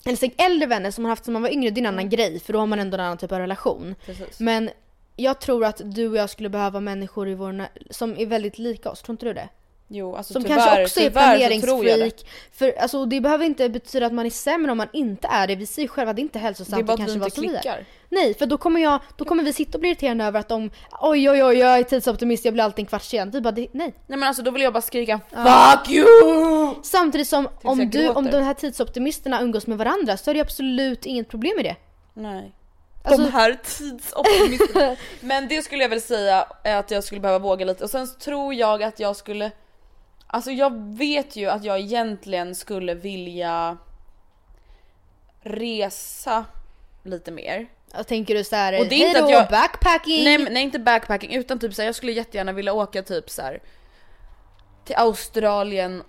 eller 0.06 0.18
så 0.18 0.30
äldre 0.38 0.68
vänner 0.68 0.92
som 0.92 1.02
man 1.02 1.10
haft 1.10 1.26
som 1.26 1.34
man 1.34 1.42
var 1.42 1.50
yngre, 1.50 1.70
det 1.70 1.80
är 1.80 1.82
en 1.82 1.94
annan 1.94 2.10
grej 2.10 2.40
för 2.40 2.54
då 2.54 2.60
har 2.60 2.66
man 2.66 2.80
ändå 2.80 2.98
en 2.98 3.04
annan 3.04 3.18
typ 3.18 3.32
av 3.32 3.40
relation. 3.40 3.96
Precis. 4.06 4.40
Men 4.40 4.70
jag 5.16 5.42
tror 5.42 5.66
att 5.66 5.82
du 5.84 6.08
och 6.10 6.16
jag 6.18 6.30
skulle 6.30 6.50
behöva 6.50 6.80
människor 6.80 7.30
i 7.30 7.34
vår 7.34 7.68
som 7.90 8.18
är 8.18 8.26
väldigt 8.26 8.60
lika 8.60 8.90
oss, 8.90 9.02
tror 9.02 9.14
inte 9.14 9.26
du 9.26 9.34
det? 9.34 9.50
Jo 9.88 10.16
alltså 10.16 10.34
Som 10.34 10.44
tyvärr, 10.44 10.56
kanske 10.58 10.84
också 10.84 11.00
är 11.00 11.04
tyvärr 11.10 11.38
det. 11.38 11.60
planeringsfreak. 11.60 12.26
För 12.52 12.72
alltså, 12.80 13.06
det 13.06 13.22
behöver 13.22 13.46
inte 13.46 13.70
betyda 13.70 14.06
att 14.06 14.14
man 14.14 14.26
är 14.26 14.30
sämre 14.30 14.72
om 14.72 14.78
man 14.78 14.88
inte 14.94 15.28
är 15.28 15.48
det. 15.48 15.56
Vi 15.56 15.66
säger 15.66 15.88
själva 15.88 16.10
att 16.10 16.16
det 16.16 16.22
inte 16.22 16.40
är 16.40 16.42
hälsosamt 16.42 16.76
Det 16.76 16.82
är 16.82 16.84
bara 16.84 16.94
att 16.94 17.00
vi 17.00 17.04
kanske 17.20 17.26
inte 17.28 17.42
vi 17.42 17.48
är. 17.48 17.62
klickar. 17.62 17.86
Nej, 18.10 18.34
för 18.34 18.46
då 18.46 18.58
kommer, 18.58 18.82
jag, 18.82 19.00
då 19.18 19.26
kommer 19.26 19.44
vi 19.44 19.54
sitta 19.54 19.78
och 19.78 19.80
bli 19.80 19.90
irriterade 19.90 20.24
över 20.24 20.40
att 20.40 20.48
de 20.50 20.72
oj 21.02 21.30
oj 21.30 21.44
oj 21.44 21.58
jag 21.58 21.80
är 21.80 21.84
tidsoptimist, 21.84 22.46
jag 22.46 22.54
blir 22.54 22.64
alltid 22.64 22.84
en 22.84 22.86
kvart 22.88 23.04
sen. 23.04 23.32
Vi 23.32 23.42
bara 23.42 23.52
det, 23.52 23.68
nej. 23.72 23.94
Nej 24.08 24.20
men 24.20 24.24
alltså 24.24 24.44
då 24.44 24.52
vill 24.52 24.62
jag 24.62 24.74
bara 24.74 24.82
skrika 24.82 25.20
Ja. 25.30 25.82
FUCK 25.86 25.92
YOU! 25.92 26.76
Samtidigt 26.84 27.28
som 27.28 27.48
om, 27.64 27.80
jag 27.80 27.92
du, 27.92 28.10
om 28.10 28.26
de 28.26 28.42
här 28.42 28.54
tidsoptimisterna 28.54 29.42
umgås 29.42 29.68
med 29.68 29.78
varandra 29.78 30.18
så 30.18 30.30
är 30.30 30.34
det 30.34 30.42
absolut 30.42 31.06
inget 31.06 31.30
problem 31.30 31.54
med 31.56 31.66
det. 31.66 31.76
Nej. 32.14 32.52
Alltså- 33.04 33.22
De 33.22 33.32
här 33.32 33.58
tidsoptimisterna. 33.64 34.96
Men 35.22 35.48
det 35.48 35.62
skulle 35.62 35.82
jag 35.84 35.90
väl 35.90 36.02
säga 36.02 36.46
är 36.64 36.76
att 36.76 36.92
jag 36.92 37.04
skulle 37.04 37.22
behöva 37.22 37.40
våga 37.40 37.66
lite 37.66 37.84
och 37.84 37.90
sen 37.90 38.08
tror 38.20 38.54
jag 38.54 38.84
att 38.84 39.00
jag 39.00 39.16
skulle 39.16 39.52
Alltså 40.28 40.52
jag 40.52 40.74
vet 40.98 41.36
ju 41.36 41.50
att 41.50 41.64
jag 41.64 41.80
egentligen 41.80 42.56
skulle 42.56 42.94
vilja 42.94 43.78
resa 45.42 46.46
lite 47.04 47.32
mer. 47.32 47.68
Jag 47.94 48.08
tänker 48.08 48.36
du 48.36 48.44
så 48.44 48.56
här, 48.56 48.80
Och 48.80 48.88
det 48.88 48.96
är 49.04 49.08
inte 49.08 49.24
att 49.24 49.30
jag- 49.30 49.50
backpacking! 49.50 50.24
Nej, 50.24 50.38
nej 50.38 50.64
inte 50.64 50.80
backpacking 50.80 51.34
utan 51.36 51.60
typ 51.60 51.74
så 51.74 51.82
här, 51.82 51.88
jag 51.88 51.96
skulle 51.96 52.12
jättegärna 52.12 52.52
vilja 52.52 52.74
åka 52.74 53.04
typ 53.04 53.30
så 53.30 53.42
här 53.42 53.60
till 54.86 54.96
Australien 54.96 56.04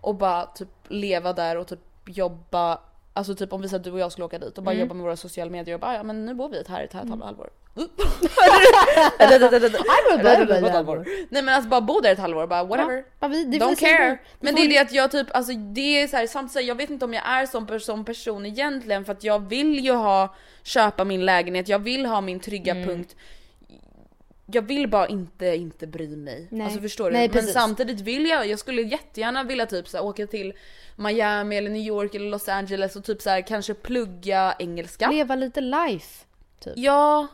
och 0.00 0.14
bara 0.14 0.46
typ 0.46 0.68
leva 0.88 1.32
där 1.32 1.56
och 1.56 1.66
typ 1.68 1.80
jobba 2.06 2.80
Alltså 3.16 3.34
typ 3.34 3.52
om 3.52 3.62
vi 3.62 3.68
säger 3.68 3.78
att 3.78 3.84
du 3.84 3.92
och 3.92 3.98
jag 3.98 4.12
skulle 4.12 4.24
åka 4.24 4.38
dit 4.38 4.58
och 4.58 4.64
bara 4.64 4.70
Mm. 4.70 4.80
jobba 4.80 4.94
med 4.94 5.04
våra 5.04 5.16
sociala 5.16 5.50
medier 5.50 5.74
och 5.74 5.80
bara 5.80 5.94
ja 5.94 6.02
men 6.02 6.26
nu 6.26 6.34
bor 6.34 6.48
vi 6.48 6.62
här 6.68 6.80
i 6.82 6.84
ett 6.84 6.92
här 6.92 7.02
Mm. 7.02 7.20
halvår. 7.20 7.50
Ett. 9.18 10.60
Nej 11.30 11.42
men 11.42 11.48
alltså 11.48 11.68
bara 11.68 11.80
bo 11.80 12.00
där 12.00 12.12
ett 12.12 12.18
halvår 12.18 12.46
bara 12.46 12.64
whatever. 12.64 13.04
Ja, 13.20 13.28
vi- 13.28 13.44
Don't 13.44 13.76
care. 13.80 14.18
Men 14.40 14.54
det 14.54 14.60
är 14.62 14.68
det 14.68 14.78
att 14.78 14.92
jag 14.92 15.10
typ, 15.10 15.26
alltså 15.36 15.52
det 15.52 15.80
är 16.02 16.06
så 16.08 16.16
här, 16.16 16.26
samtidigt 16.26 16.68
jag 16.68 16.74
vet 16.74 16.90
inte 16.90 17.04
om 17.04 17.14
jag 17.14 17.26
är 17.26 17.46
som 17.46 17.66
person, 17.66 18.04
person 18.04 18.46
egentligen 18.46 19.04
för 19.04 19.12
att 19.12 19.24
jag 19.24 19.48
vill 19.48 19.84
ju 19.84 19.92
ha, 19.92 20.34
köpa 20.62 21.04
min 21.04 21.24
lägenhet, 21.24 21.68
jag 21.68 21.78
vill 21.78 22.06
ha 22.06 22.20
min 22.20 22.40
trygga 22.40 22.72
Mm. 22.74 22.88
punkt. 22.88 23.16
Jag 24.46 24.62
vill 24.62 24.88
bara 24.88 25.08
inte, 25.08 25.46
inte 25.46 25.86
bry 25.86 26.16
mig. 26.16 26.48
Nej. 26.50 26.64
Alltså 26.66 26.80
förstår 26.80 27.04
du? 27.04 27.16
Nej, 27.16 27.30
Men 27.32 27.46
samtidigt 27.46 28.00
vill 28.00 28.26
jag, 28.26 28.46
jag 28.46 28.58
skulle 28.58 28.82
jättegärna 28.82 29.44
vilja 29.44 29.66
typ 29.66 29.88
så 29.88 29.96
här, 29.96 30.04
åka 30.04 30.26
till 30.26 30.52
Miami 30.96 31.56
eller 31.56 31.70
New 31.70 31.86
York 31.86 32.14
eller 32.14 32.30
Los 32.30 32.48
Angeles 32.48 32.96
och 32.96 33.04
typ 33.04 33.22
så 33.22 33.30
här, 33.30 33.40
kanske 33.40 33.74
plugga 33.74 34.54
engelska. 34.58 35.10
Leva 35.10 35.34
lite 35.34 35.60
life. 35.60 36.24
Typ. 36.60 36.72
Ja. 36.76 37.26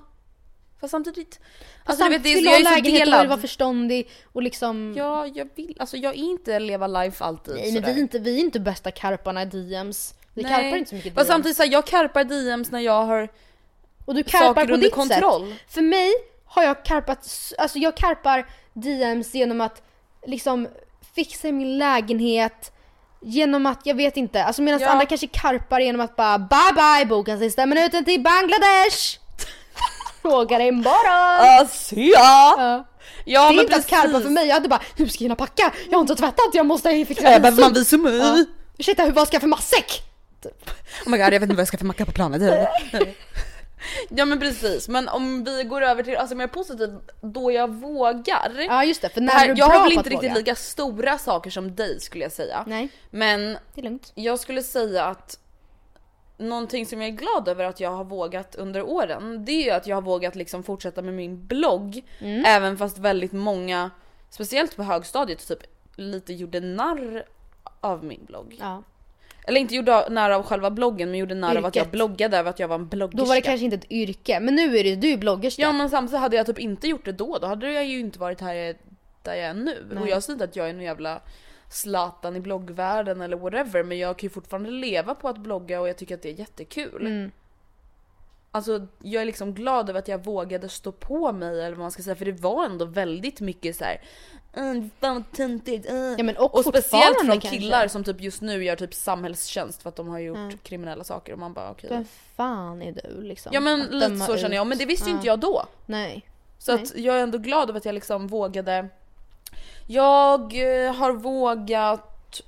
Fast 0.80 0.90
samtidigt. 0.90 1.40
Alltså, 1.84 2.04
du 2.04 2.10
vet, 2.10 2.22
det 2.22 2.34
vill 2.34 2.46
ha 2.46 2.56
så 2.56 2.62
lägenhet 2.62 3.08
och 3.08 3.20
vill 3.20 3.28
vara 3.28 3.40
förståndig 3.40 4.10
och 4.24 4.42
liksom... 4.42 4.94
Ja, 4.96 5.26
jag 5.26 5.48
vill, 5.54 5.76
alltså 5.80 5.96
jag 5.96 6.14
är 6.14 6.18
inte 6.18 6.58
leva 6.58 6.86
life 6.86 7.24
alltid 7.24 7.54
Nej 7.54 7.72
men 7.72 7.82
vi 7.84 7.90
är, 7.90 7.98
inte, 7.98 8.18
vi 8.18 8.36
är 8.36 8.40
inte 8.40 8.60
bästa 8.60 8.90
karparna 8.90 9.42
i 9.42 9.46
DMs. 9.46 10.14
Vi 10.34 10.42
Nej. 10.42 10.52
karpar 10.52 10.76
inte 10.76 10.90
så 10.90 10.94
mycket 10.96 11.14
Fast 11.14 11.26
DMs. 11.26 11.34
samtidigt 11.34 11.56
såhär, 11.56 11.70
jag 11.72 11.86
karpar 11.86 12.24
DMs 12.24 12.70
när 12.70 12.80
jag 12.80 13.04
har 13.04 13.28
och 14.04 14.14
du 14.14 14.22
karpar 14.22 14.38
saker 14.46 14.66
på 14.66 14.74
under 14.74 14.86
ditt 14.86 14.94
kontroll. 14.94 15.50
sätt. 15.50 15.72
För 15.72 15.82
mig 15.82 16.12
har 16.54 16.62
jag 16.62 16.84
karpat, 16.84 17.18
alltså 17.58 17.78
jag 17.78 17.96
karpar 17.96 18.46
DMs 18.72 19.34
genom 19.34 19.60
att 19.60 19.82
liksom 20.26 20.68
fixa 21.14 21.52
min 21.52 21.78
lägenhet, 21.78 22.72
genom 23.20 23.66
att, 23.66 23.80
jag 23.84 23.94
vet 23.94 24.16
inte, 24.16 24.44
alltså 24.44 24.62
medan 24.62 24.80
Ja. 24.80 24.88
andra 24.88 25.06
kanske 25.06 25.26
karpar 25.26 25.80
genom 25.80 26.00
att 26.00 26.16
bara 26.16 26.38
bye 26.38 26.72
bye 26.74 27.06
boka 27.06 27.38
sista 27.38 27.66
minuten 27.66 28.04
till 28.04 28.22
Bangladesh! 28.22 29.18
Frågar 30.22 30.60
imorgon! 30.60 31.62
Asia! 31.62 32.08
Ja. 32.18 32.84
Ja 33.24 33.40
det 33.40 33.46
är 33.46 33.56
men 33.56 33.64
inte 33.64 33.76
att 33.76 33.86
karpa 33.86 34.08
precis. 34.08 34.22
för 34.22 34.30
mig, 34.30 34.46
jag 34.46 34.54
hade 34.54 34.68
bara 34.68 34.82
hur 34.96 35.06
ska 35.06 35.16
jag 35.16 35.24
hinna 35.24 35.36
packa? 35.36 35.72
Jag 35.90 35.96
har 35.98 36.00
inte 36.00 36.14
tvättat, 36.14 36.50
jag 36.52 36.66
måste 36.66 37.04
fixa 37.04 37.28
Äh, 37.34 37.40
behöver 37.40 37.60
man 37.62 37.72
visum? 37.72 38.06
Ja. 38.20 38.44
Ursäkta, 38.78 39.10
vad 39.10 39.26
ska 39.26 39.34
jag 39.34 39.40
för 39.42 39.48
matsäck? 39.48 40.02
Oh 41.06 41.10
my 41.10 41.16
god 41.18 41.26
jag 41.26 41.30
vet 41.30 41.42
inte 41.42 41.54
vad 41.54 41.60
jag 41.60 41.68
ska 41.68 41.78
för 41.78 41.84
macka 41.84 42.06
på 42.06 42.12
planet. 42.12 42.42
Ja 44.08 44.24
men 44.24 44.40
precis, 44.40 44.88
men 44.88 45.08
om 45.08 45.44
vi 45.44 45.64
går 45.64 45.82
över 45.82 46.02
till 46.02 46.16
alltså 46.16 46.34
mer 46.36 46.46
positivt, 46.46 46.90
då 47.20 47.52
jag 47.52 47.68
vågar. 47.74 48.52
Ja 48.68 48.84
just 48.84 49.02
det, 49.02 49.08
för 49.08 49.20
Det 49.20 49.26
när 49.26 49.32
här, 49.32 49.48
är 49.48 49.54
du 49.54 49.60
jag 49.60 49.70
bra 49.70 49.78
har 49.78 49.84
väl 49.84 49.92
inte 49.92 50.10
riktigt 50.10 50.30
våga? 50.30 50.38
lika 50.38 50.54
stora 50.54 51.18
saker 51.18 51.50
som 51.50 51.74
dig 51.74 52.00
skulle 52.00 52.24
jag 52.24 52.32
säga. 52.32 52.64
Nej, 52.66 52.88
Men 53.10 53.40
det 53.74 53.80
är 53.80 53.82
lugnt. 53.82 54.12
jag 54.14 54.40
skulle 54.40 54.62
säga 54.62 55.04
att 55.04 55.38
någonting 56.38 56.86
som 56.86 57.02
jag 57.02 57.08
är 57.08 57.16
glad 57.16 57.48
över 57.48 57.64
att 57.64 57.80
jag 57.80 57.90
har 57.90 58.04
vågat 58.04 58.54
under 58.54 58.82
åren, 58.82 59.44
det 59.44 59.52
är 59.52 59.64
ju 59.64 59.70
att 59.70 59.86
jag 59.86 59.96
har 59.96 60.02
vågat 60.02 60.34
liksom 60.34 60.62
fortsätta 60.62 61.02
med 61.02 61.14
min 61.14 61.46
blogg. 61.46 62.02
Mm. 62.18 62.44
Även 62.44 62.78
fast 62.78 62.98
väldigt 62.98 63.32
många, 63.32 63.90
speciellt 64.30 64.76
på 64.76 64.82
högstadiet, 64.82 65.48
typ 65.48 65.62
lite 65.96 66.32
gjorde 66.32 66.60
narr 66.60 67.24
av 67.80 68.04
min 68.04 68.24
blogg. 68.24 68.56
Ja. 68.60 68.82
Eller 69.46 69.60
inte 69.60 69.74
gjorde 69.74 70.08
narr 70.10 70.30
av 70.30 70.42
själva 70.42 70.70
bloggen 70.70 71.10
men 71.10 71.18
gjorde 71.18 71.34
narr 71.34 71.56
av 71.56 71.66
att 71.66 71.76
jag 71.76 71.88
bloggade 71.88 72.36
över 72.36 72.50
att 72.50 72.58
jag 72.58 72.68
var 72.68 72.74
en 72.74 72.88
bloggerska. 72.88 73.16
Då 73.16 73.24
var 73.24 73.34
det 73.34 73.40
kanske 73.40 73.64
inte 73.64 73.76
ett 73.76 73.90
yrke, 73.90 74.40
men 74.40 74.54
nu 74.54 74.78
är 74.78 74.84
det 74.84 74.96
du 74.96 75.12
är 75.12 75.16
bloggerska. 75.16 75.62
Ja 75.62 75.72
men 75.72 75.90
samtidigt 75.90 76.20
hade 76.20 76.36
jag 76.36 76.46
typ 76.46 76.58
inte 76.58 76.88
gjort 76.88 77.04
det 77.04 77.12
då, 77.12 77.38
då 77.38 77.46
hade 77.46 77.72
jag 77.72 77.86
ju 77.86 78.00
inte 78.00 78.18
varit 78.18 78.40
här 78.40 78.76
där 79.22 79.34
jag 79.34 79.44
är 79.44 79.54
nu. 79.54 79.86
Nej. 79.90 80.02
Och 80.02 80.08
jag 80.08 80.22
säger 80.22 80.34
inte 80.34 80.44
att 80.44 80.56
jag 80.56 80.68
är 80.68 80.72
någon 80.72 80.82
jävla 80.82 81.20
Zlatan 81.70 82.36
i 82.36 82.40
bloggvärlden 82.40 83.20
eller 83.20 83.36
whatever 83.36 83.82
men 83.82 83.98
jag 83.98 84.18
kan 84.18 84.26
ju 84.26 84.30
fortfarande 84.30 84.70
leva 84.70 85.14
på 85.14 85.28
att 85.28 85.38
blogga 85.38 85.80
och 85.80 85.88
jag 85.88 85.96
tycker 85.96 86.14
att 86.14 86.22
det 86.22 86.28
är 86.28 86.38
jättekul. 86.38 87.06
Mm. 87.06 87.30
Alltså 88.54 88.86
jag 89.02 89.22
är 89.22 89.26
liksom 89.26 89.54
glad 89.54 89.90
över 89.90 89.98
att 89.98 90.08
jag 90.08 90.24
vågade 90.24 90.68
stå 90.68 90.92
på 90.92 91.32
mig 91.32 91.48
eller 91.60 91.70
vad 91.70 91.78
man 91.78 91.90
ska 91.90 92.02
säga 92.02 92.16
för 92.16 92.24
det 92.24 92.32
var 92.40 92.64
ändå 92.64 92.84
väldigt 92.84 93.40
mycket 93.40 93.76
så 93.76 93.84
här. 93.84 94.00
"Mm, 94.54 94.90
fan 95.00 95.14
vad 95.14 95.32
töntigt. 95.32 95.90
äh." 95.90 95.94
Ja, 95.96 96.22
men 96.22 96.36
och 96.36 96.54
och 96.54 96.64
speciellt 96.64 97.18
från 97.18 97.30
kanske. 97.30 97.48
killar 97.50 97.88
som 97.88 98.04
typ 98.04 98.20
just 98.20 98.40
nu 98.42 98.64
gör 98.64 98.76
typ 98.76 98.94
samhällstjänst 98.94 99.82
för 99.82 99.88
att 99.88 99.96
de 99.96 100.08
har 100.08 100.18
gjort 100.18 100.36
Mm. 100.36 100.58
kriminella 100.58 101.04
saker 101.04 101.32
och 101.32 101.38
man 101.38 101.52
bara 101.52 101.70
okej. 101.70 101.90
Vem 101.90 102.04
fan 102.36 102.82
är 102.82 102.92
du 102.92 103.22
liksom? 103.22 103.50
Ja 103.54 103.60
men 103.60 103.82
Att 103.82 103.92
lite 103.94 104.16
så 104.16 104.36
känner 104.36 104.56
jag 104.56 104.64
ut. 104.64 104.68
men 104.68 104.78
det 104.78 104.86
visste 104.86 105.04
ju 105.08 105.10
Ja. 105.10 105.16
inte 105.16 105.26
jag 105.26 105.40
då. 105.40 105.66
Nej. 105.86 106.26
Så 106.58 106.72
att 106.72 106.96
jag 106.96 107.16
är 107.18 107.22
ändå 107.22 107.38
glad 107.38 107.68
över 107.68 107.78
att 107.78 107.84
jag 107.84 107.94
liksom 107.94 108.26
vågade. 108.26 108.88
Jag 109.86 110.40
eh, 110.86 110.94
har 110.94 111.12
vågat 111.12 112.40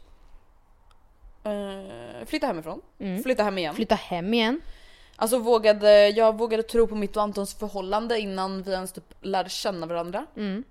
eh, 1.45 2.27
flytta 2.27 2.47
hemifrån. 2.47 2.81
Mm. 2.99 3.23
Flytta 3.23 3.43
hem 3.43 3.59
igen. 3.59 3.75
Flytta 3.75 3.95
hem 3.95 4.35
igen. 4.35 4.61
Alltså 5.17 5.39
vågade, 5.39 6.09
jag 6.09 6.39
vågade 6.39 6.63
tro 6.63 6.87
på 6.87 6.95
mitt 6.95 7.17
och 7.17 7.23
Antons 7.23 7.55
förhållande 7.55 8.19
innan 8.21 8.63
vi 8.63 8.73
ens 8.73 8.93
typ 8.93 9.05
lärde 9.21 9.51
känna 9.51 9.87
varandra. 9.87 10.27
Mm. 10.37 10.65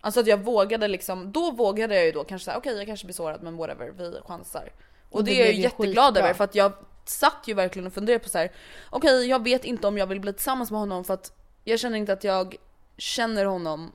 Alltså 0.00 0.20
att 0.20 0.26
jag 0.26 0.36
vågade 0.38 0.88
liksom, 0.88 1.32
då 1.32 1.50
vågade 1.50 1.94
jag 1.94 2.04
ju 2.04 2.12
då 2.12 2.24
kanske 2.24 2.44
säga 2.44 2.58
okej 2.58 2.76
jag 2.76 2.86
kanske 2.86 3.06
blir 3.06 3.14
sårad 3.14 3.42
men 3.42 3.56
whatever, 3.56 3.90
vi 3.90 4.20
chansar. 4.26 4.72
Och, 5.10 5.16
Och 5.16 5.24
det, 5.24 5.30
det 5.30 5.40
är 5.40 5.44
jag 5.46 5.54
ju 5.54 5.62
jätteglad 5.62 6.16
över 6.16 6.34
för 6.34 6.44
att 6.44 6.54
jag 6.54 6.72
satt 7.04 7.42
ju 7.46 7.54
verkligen 7.54 7.86
och 7.86 7.92
funderade 7.92 8.24
på 8.24 8.28
så 8.30 8.38
här. 8.38 8.52
okej 8.90 9.26
jag 9.28 9.42
vet 9.44 9.64
inte 9.64 9.86
om 9.86 9.98
jag 9.98 10.06
vill 10.06 10.20
bli 10.20 10.32
tillsammans 10.32 10.70
med 10.70 10.80
honom 10.80 11.04
för 11.04 11.14
att 11.14 11.32
jag 11.64 11.80
känner 11.80 11.98
inte 11.98 12.12
att 12.12 12.24
jag 12.24 12.56
känner 12.96 13.44
honom 13.44 13.92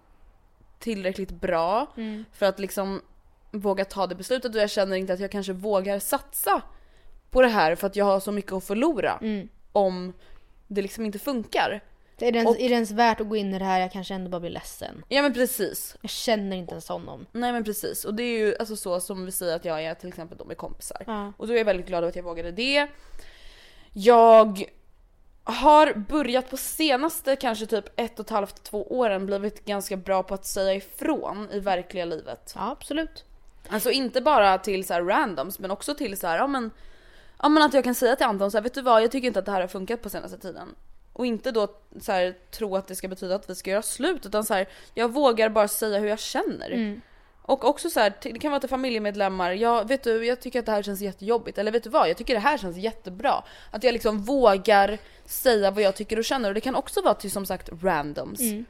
tillräckligt 0.80 1.32
bra 1.32 1.88
Mm. 1.98 2.26
för 2.34 2.46
att 2.46 2.60
liksom 2.60 3.02
våga 3.52 3.86
ta 3.86 4.08
det 4.08 4.16
beslutet 4.16 4.56
och 4.56 4.62
jag 4.62 4.70
känner 4.70 4.96
inte 4.98 5.14
att 5.14 5.20
jag 5.20 5.32
kanske 5.32 5.54
vågar 5.54 6.00
satsa 6.00 6.62
på 7.30 7.42
det 7.42 7.48
här 7.48 7.76
för 7.76 7.88
att 7.88 7.96
jag 7.96 8.06
har 8.06 8.20
så 8.20 8.32
mycket 8.32 8.52
att 8.52 8.64
förlora 8.64 9.18
Mm. 9.22 9.50
Om 9.74 10.14
det 10.68 10.82
liksom 10.82 11.06
inte 11.06 11.20
funkar. 11.20 11.82
Är, 12.18 12.32
det 12.32 12.38
ens, 12.38 12.50
Och- 12.56 12.62
är 12.62 12.70
det 12.70 12.76
ens 12.76 12.92
värt 12.92 13.22
att 13.22 13.30
gå 13.30 13.36
in 13.36 13.54
i 13.54 13.60
det 13.60 13.66
här? 13.66 13.80
Jag 13.80 13.92
kanske 13.92 14.14
ändå 14.14 14.30
bara 14.30 14.40
blir 14.40 14.50
ledsen. 14.50 15.04
Ja 15.10 15.22
men 15.22 15.34
precis. 15.34 15.96
Jag 16.02 16.10
känner 16.10 16.58
inte 16.58 16.72
ens 16.72 16.90
honom. 16.90 17.26
Nej 17.32 17.52
men 17.52 17.64
precis 17.64 18.06
och 18.06 18.14
det 18.14 18.24
är 18.24 18.38
ju 18.40 18.56
alltså 18.60 18.76
så 18.76 19.00
som 19.00 19.26
vi 19.26 19.32
säger 19.32 19.56
att 19.56 19.66
jag 19.66 19.84
är 19.84 19.94
till 19.94 20.10
exempel 20.10 20.38
då 20.38 20.46
med 20.46 20.58
kompisar. 20.58 21.04
Ja. 21.08 21.34
Och 21.38 21.48
då 21.48 21.54
är 21.54 21.58
jag 21.58 21.66
väldigt 21.66 21.88
glad 21.88 21.98
över 21.98 22.10
att 22.10 22.16
jag 22.16 22.24
vågade 22.24 22.52
det. 22.52 22.88
Jag 23.94 24.64
har 25.44 25.94
börjat 25.94 26.50
på 26.50 26.58
senaste 26.58 27.36
kanske 27.36 27.66
typ 27.66 27.86
ett 27.96 28.20
och 28.20 28.26
ett 28.26 28.30
halvt, 28.30 28.64
två 28.64 28.98
åren 29.00 29.26
blivit 29.26 29.66
ganska 29.66 29.98
bra 29.98 30.24
på 30.24 30.34
att 30.34 30.46
säga 30.46 30.74
ifrån 30.74 31.50
i 31.52 31.60
verkliga 31.60 32.06
livet. 32.06 32.52
Ja 32.56 32.72
absolut. 32.72 33.26
Alltså 33.70 33.92
inte 33.92 34.22
bara 34.22 34.58
till 34.58 34.88
så 34.88 34.94
här 34.94 35.02
randoms 35.02 35.60
men 35.60 35.72
också 35.72 35.94
till 35.96 36.18
så 36.18 36.28
här, 36.28 36.38
ja 36.38 36.48
men, 36.48 36.72
ja 37.44 37.50
men 37.50 37.64
att 37.64 37.74
jag 37.74 37.84
kan 37.84 37.96
säga 37.96 38.16
till 38.16 38.26
Anton 38.26 38.52
så 38.52 38.58
här, 38.58 38.64
vet 38.64 38.74
du 38.74 38.82
vad 38.82 39.04
jag 39.04 39.12
tycker 39.12 39.28
inte 39.28 39.40
att 39.40 39.46
det 39.46 39.52
här 39.52 39.62
har 39.62 39.68
funkat 39.68 40.02
på 40.02 40.10
senaste 40.10 40.38
tiden. 40.38 40.76
Och 41.14 41.26
inte 41.26 41.52
då 41.52 41.68
så 42.02 42.12
här, 42.12 42.36
tro 42.52 42.76
att 42.76 42.88
det 42.88 42.96
ska 42.96 43.08
betyda 43.08 43.36
att 43.36 43.50
vi 43.50 43.56
ska 43.56 43.72
göra 43.72 43.82
slut 43.82 44.26
utan 44.26 44.44
så 44.44 44.54
här, 44.54 44.68
jag 44.94 45.14
vågar 45.14 45.50
bara 45.50 45.68
säga 45.68 46.00
hur 46.00 46.08
jag 46.08 46.20
känner. 46.20 46.72
Mm. 46.72 47.02
Och 47.42 47.66
också 47.66 47.90
så 47.90 48.00
här, 48.00 48.14
det 48.22 48.40
kan 48.40 48.52
vara 48.52 48.60
till 48.60 48.70
familjemedlemmar, 48.70 49.52
ja 49.52 49.84
vet 49.84 50.04
du 50.04 50.26
jag 50.26 50.42
tycker 50.42 50.60
att 50.60 50.66
det 50.66 50.72
här 50.72 50.84
känns 50.84 51.02
jättejobbigt 51.02 51.58
eller 51.58 51.72
vet 51.72 51.84
du 51.84 51.90
vad 51.90 52.10
jag 52.10 52.18
tycker 52.18 52.34
det 52.34 52.40
här 52.40 52.58
känns 52.58 52.78
jättebra. 52.78 53.44
Att 53.72 53.84
jag 53.84 53.94
liksom 53.94 54.24
vågar 54.24 54.98
säga 55.26 55.72
vad 55.72 55.84
jag 55.84 55.96
tycker 55.96 56.20
och 56.20 56.26
känner 56.26 56.50
och 56.50 56.56
det 56.56 56.62
kan 56.62 56.76
också 56.76 57.02
vara 57.02 57.14
till 57.14 57.32
som 57.32 57.46
sagt 57.46 57.70
randoms. 57.82 58.40
Mm. 58.40 58.66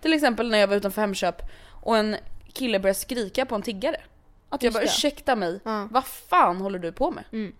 Till 0.00 0.12
exempel 0.12 0.50
när 0.50 0.58
jag 0.58 0.68
var 0.68 0.76
utanför 0.76 1.00
Hemköp 1.00 1.42
och 1.82 1.96
en 1.96 2.16
kille 2.52 2.80
började 2.80 2.98
skrika 2.98 3.46
på 3.46 3.54
en 3.54 3.62
tiggare. 3.62 4.00
Att 4.48 4.62
jag 4.62 4.72
bara 4.72 4.84
ursäkta 4.84 5.36
mig, 5.36 5.60
Ja. 5.64 5.88
vad 5.90 6.04
fan 6.04 6.56
håller 6.56 6.78
du 6.78 6.92
på 6.92 7.10
med? 7.10 7.24
Mm. 7.32 7.52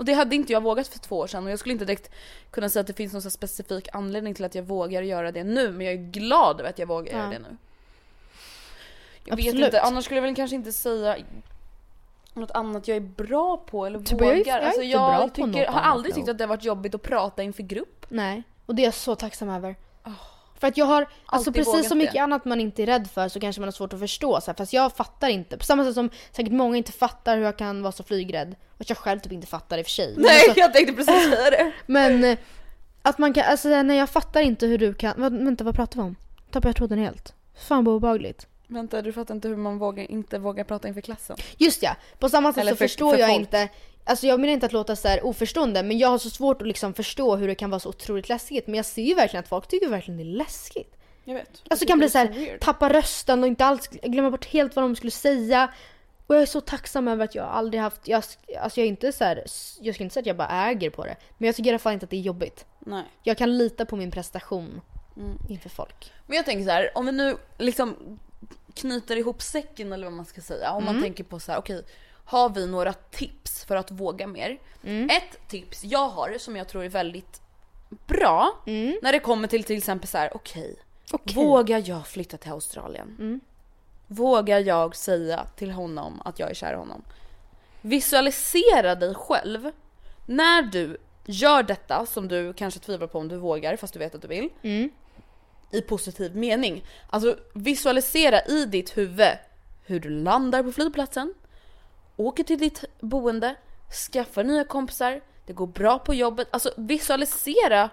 Och 0.00 0.06
det 0.06 0.12
hade 0.12 0.36
inte 0.36 0.52
jag 0.52 0.62
vågat 0.62 0.88
för 0.88 0.98
två 0.98 1.18
år 1.18 1.26
sedan 1.26 1.44
och 1.44 1.50
jag 1.50 1.58
skulle 1.58 1.72
inte 1.72 1.84
direkt 1.84 2.10
kunna 2.50 2.68
säga 2.68 2.80
att 2.80 2.86
det 2.86 2.92
finns 2.92 3.12
någon 3.12 3.22
specifik 3.22 3.88
anledning 3.92 4.34
till 4.34 4.44
att 4.44 4.54
jag 4.54 4.62
vågar 4.62 5.02
göra 5.02 5.32
det 5.32 5.44
nu 5.44 5.70
men 5.72 5.86
jag 5.86 5.94
är 5.94 5.98
glad 6.10 6.60
över 6.60 6.70
att 6.70 6.78
jag 6.78 6.86
vågar 6.86 7.12
Ja. 7.12 7.18
göra 7.18 7.30
det 7.30 7.38
nu. 7.38 7.56
Jag 9.24 9.36
vet 9.36 9.46
Absolut. 9.46 9.64
inte, 9.64 9.80
annars 9.82 10.04
skulle 10.04 10.16
jag 10.20 10.22
väl 10.22 10.34
kanske 10.36 10.56
inte 10.56 10.72
säga 10.72 11.16
något 12.34 12.50
annat 12.50 12.88
jag 12.88 12.96
är 12.96 13.00
bra 13.00 13.56
på 13.56 13.86
eller 13.86 13.98
Typ, 13.98 14.20
jag 14.20 14.30
är- 14.30 14.36
vågar. 14.36 14.52
jag 14.54 14.62
är 14.62 14.66
alltså 14.66 14.82
jag 14.82 15.10
bra 15.10 15.28
på 15.28 15.46
något 15.46 15.54
tycker, 15.56 15.66
har 15.66 15.80
aldrig 15.80 16.14
tyckt 16.14 16.28
att 16.28 16.38
det 16.38 16.44
har 16.44 16.48
varit 16.48 16.64
jobbigt 16.64 16.94
att 16.94 17.02
prata 17.02 17.42
inför 17.42 17.62
grupp. 17.62 18.06
Nej. 18.08 18.42
Och 18.66 18.74
det 18.74 18.82
är 18.82 18.84
jag 18.84 18.94
så 18.94 19.14
tacksam 19.14 19.48
över. 19.50 19.76
För 20.60 20.66
att 20.66 20.76
jag 20.76 20.86
har, 20.86 21.02
alltså 21.02 21.10
Alltid 21.50 21.54
precis 21.54 21.74
vågat 21.74 21.86
som 21.88 21.98
mycket 21.98 22.12
det. 22.14 22.18
annat 22.18 22.44
man 22.44 22.60
inte 22.60 22.82
är 22.82 22.86
rädd 22.86 23.08
för 23.14 23.28
så 23.28 23.40
kanske 23.40 23.60
man 23.60 23.66
har 23.66 23.72
svårt 23.72 23.92
att 23.92 24.00
förstå. 24.00 24.40
Så 24.40 24.46
här, 24.50 24.54
fast 24.56 24.72
jag 24.72 24.92
fattar 24.96 25.28
inte. 25.28 25.56
På 25.58 25.64
samma 25.64 25.84
sätt 25.84 25.94
som 25.94 26.10
säkert 26.32 26.52
många 26.52 26.76
inte 26.76 26.92
fattar 26.92 27.36
hur 27.36 27.44
jag 27.44 27.56
kan 27.56 27.82
vara 27.82 27.92
så 27.92 28.02
flygrädd. 28.02 28.56
Och 28.74 28.80
att 28.80 28.88
jag 28.88 28.98
själv 28.98 29.20
typ 29.20 29.32
inte 29.32 29.46
fattar 29.46 29.78
i 29.78 29.82
och 29.82 29.86
för 29.86 29.90
sig. 29.90 30.14
Nej 30.18 30.40
alltså- 30.44 30.60
jag 30.60 30.72
tänkte 30.74 30.92
precis 30.94 31.30
säga 31.30 31.50
det. 31.50 31.72
Men 31.86 32.24
eh, 32.24 32.38
att 33.02 33.18
man 33.18 33.32
kan, 33.34 33.44
alltså 33.44 33.68
nej 33.82 33.96
jag 33.98 34.10
fattar 34.10 34.40
inte 34.40 34.66
hur 34.66 34.78
du 34.78 34.94
kan, 34.94 35.14
vad, 35.16 35.32
vänta 35.44 35.64
vad 35.64 35.74
pratar 35.74 35.96
vi 35.96 36.02
om? 36.06 36.16
Tappade 36.50 36.68
jag 36.68 36.76
tråden 36.76 36.98
helt. 36.98 37.34
Fan 37.68 37.84
vad 37.84 37.94
obehagligt. 37.94 38.46
Vänta 38.66 39.02
du 39.02 39.12
fattar 39.12 39.34
inte 39.34 39.48
hur 39.48 39.56
man 39.56 39.78
vågar, 39.78 40.10
inte 40.10 40.38
vågar 40.38 40.64
prata 40.64 40.88
inför 40.88 41.00
klassen? 41.00 41.36
Just 41.58 41.82
ja, 41.82 41.96
på 42.18 42.28
samma 42.28 42.52
sätt 42.52 42.60
Eller 42.60 42.72
så 42.72 42.76
för- 42.76 42.84
förstår 42.88 43.12
för 43.12 43.18
jag 43.20 43.28
folk. 43.28 43.40
inte, 43.40 43.68
alltså 44.04 44.26
jag 44.26 44.40
menar 44.40 44.52
inte 44.52 44.66
att 44.66 44.72
låta 44.72 44.96
så 44.96 45.08
här 45.08 45.24
oförstående 45.24 45.82
men 45.82 45.98
jag 45.98 46.08
har 46.08 46.18
så 46.18 46.30
svårt 46.30 46.62
att 46.62 46.68
liksom 46.68 46.94
förstå 46.94 47.36
hur 47.36 47.48
det 47.48 47.54
kan 47.54 47.70
vara 47.70 47.80
så 47.80 47.88
otroligt 47.88 48.28
läskigt. 48.28 48.66
Men 48.66 48.74
jag 48.74 48.86
ser 48.86 49.02
ju 49.02 49.14
verkligen 49.14 49.42
att 49.42 49.48
folk 49.48 49.68
tycker 49.68 49.88
verkligen 49.88 50.18
det 50.18 50.22
är 50.24 50.36
läskigt. 50.36 50.96
Jag 51.24 51.34
vet. 51.34 51.62
Alltså 51.70 51.86
kan 51.86 51.98
bli 51.98 52.08
så 52.10 52.18
här, 52.18 52.58
tappa 52.60 52.92
rösten 52.92 53.40
och 53.42 53.46
inte 53.46 53.64
alls 53.64 53.88
glömma 53.88 54.30
bort 54.30 54.44
helt 54.46 54.76
vad 54.76 54.84
de 54.84 54.96
skulle 54.96 55.10
säga. 55.10 55.72
Och 56.26 56.34
jag 56.36 56.42
är 56.42 56.46
så 56.46 56.60
tacksam 56.60 57.08
över 57.08 57.24
att 57.24 57.34
jag 57.34 57.46
aldrig 57.46 57.80
haft, 57.82 58.08
jag, 58.08 58.16
alltså 58.60 58.80
jag 58.80 58.84
är 58.84 58.88
inte 58.88 59.12
så 59.12 59.24
här, 59.24 59.44
jag 59.80 59.94
ska 59.94 60.04
inte 60.04 60.14
säga 60.14 60.20
att 60.22 60.26
jag 60.26 60.36
bara 60.36 60.48
äger 60.70 60.90
på 60.90 61.04
det. 61.04 61.16
Men 61.38 61.46
jag 61.46 61.56
tycker 61.56 61.70
i 61.70 61.72
alla 61.72 61.78
fall 61.78 61.92
inte 61.92 62.04
att 62.04 62.10
det 62.10 62.16
är 62.16 62.20
jobbigt. 62.20 62.66
Nej. 62.78 63.04
Jag 63.22 63.38
kan 63.38 63.58
lita 63.58 63.84
på 63.86 63.96
min 63.96 64.10
prestation 64.10 64.80
Mm. 65.16 65.38
inför 65.48 65.68
folk. 65.68 66.12
Men 66.26 66.36
jag 66.36 66.44
tänker 66.44 66.64
så 66.64 66.70
här, 66.70 66.90
om 66.94 67.06
vi 67.06 67.12
nu 67.12 67.36
liksom 67.58 68.18
knyter 68.74 69.16
ihop 69.16 69.42
säcken 69.42 69.92
eller 69.92 70.04
vad 70.06 70.12
man 70.12 70.24
ska 70.24 70.40
säga. 70.40 70.72
Om 70.72 70.84
man 70.84 70.94
Mm. 70.94 71.02
tänker 71.02 71.24
på 71.24 71.40
så 71.40 71.52
här, 71.52 71.58
okej, 71.58 71.84
har 72.30 72.48
vi 72.50 72.66
några 72.66 72.92
tips 72.92 73.64
för 73.64 73.76
att 73.76 73.90
våga 73.90 74.26
mer? 74.26 74.58
Mm. 74.84 75.10
Ett 75.10 75.48
tips 75.48 75.84
jag 75.84 76.08
har 76.08 76.38
som 76.38 76.56
jag 76.56 76.68
tror 76.68 76.84
är 76.84 76.88
väldigt 76.88 77.40
bra 78.06 78.52
när 79.02 79.12
det 79.12 79.18
kommer 79.18 79.48
till 79.48 79.64
till 79.64 79.76
exempel 79.78 80.08
så 80.08 80.18
här, 80.18 80.30
okej, 80.36 80.76
Okej. 81.12 81.34
vågar 81.44 81.82
jag 81.88 82.06
flytta 82.06 82.36
till 82.36 82.50
Australien? 82.52 83.16
Mm. 83.18 83.40
Vågar 84.06 84.58
jag 84.58 84.96
säga 84.96 85.46
till 85.56 85.70
honom 85.70 86.22
att 86.24 86.38
jag 86.38 86.50
är 86.50 86.54
kär 86.54 86.72
i 86.72 86.76
honom? 86.76 87.02
Visualisera 87.80 88.94
dig 88.94 89.14
själv 89.14 89.70
när 90.26 90.62
du 90.62 90.96
gör 91.26 91.62
detta 91.62 92.06
som 92.06 92.28
du 92.28 92.52
kanske 92.52 92.80
tvivlar 92.80 93.06
på 93.06 93.18
om 93.18 93.28
du 93.28 93.36
vågar 93.36 93.76
fast 93.76 93.92
du 93.92 93.98
vet 93.98 94.14
att 94.14 94.22
du 94.22 94.28
vill 94.28 94.48
Mm. 94.62 94.90
i 95.70 95.80
positiv 95.82 96.36
mening. 96.36 96.84
Alltså 97.10 97.36
visualisera 97.54 98.44
i 98.44 98.64
ditt 98.64 98.96
huvud 98.96 99.28
hur 99.84 100.00
du 100.00 100.08
landar 100.10 100.62
på 100.62 100.72
flygplatsen, 100.72 101.34
åker 102.20 102.44
till 102.44 102.58
ditt 102.58 102.84
boende, 103.00 103.54
skaffar 104.12 104.44
nya 104.44 104.64
kompisar, 104.64 105.20
det 105.46 105.52
går 105.52 105.66
bra 105.66 105.98
på 105.98 106.14
jobbet. 106.14 106.48
Alltså 106.50 106.72
visualisera 106.76 107.90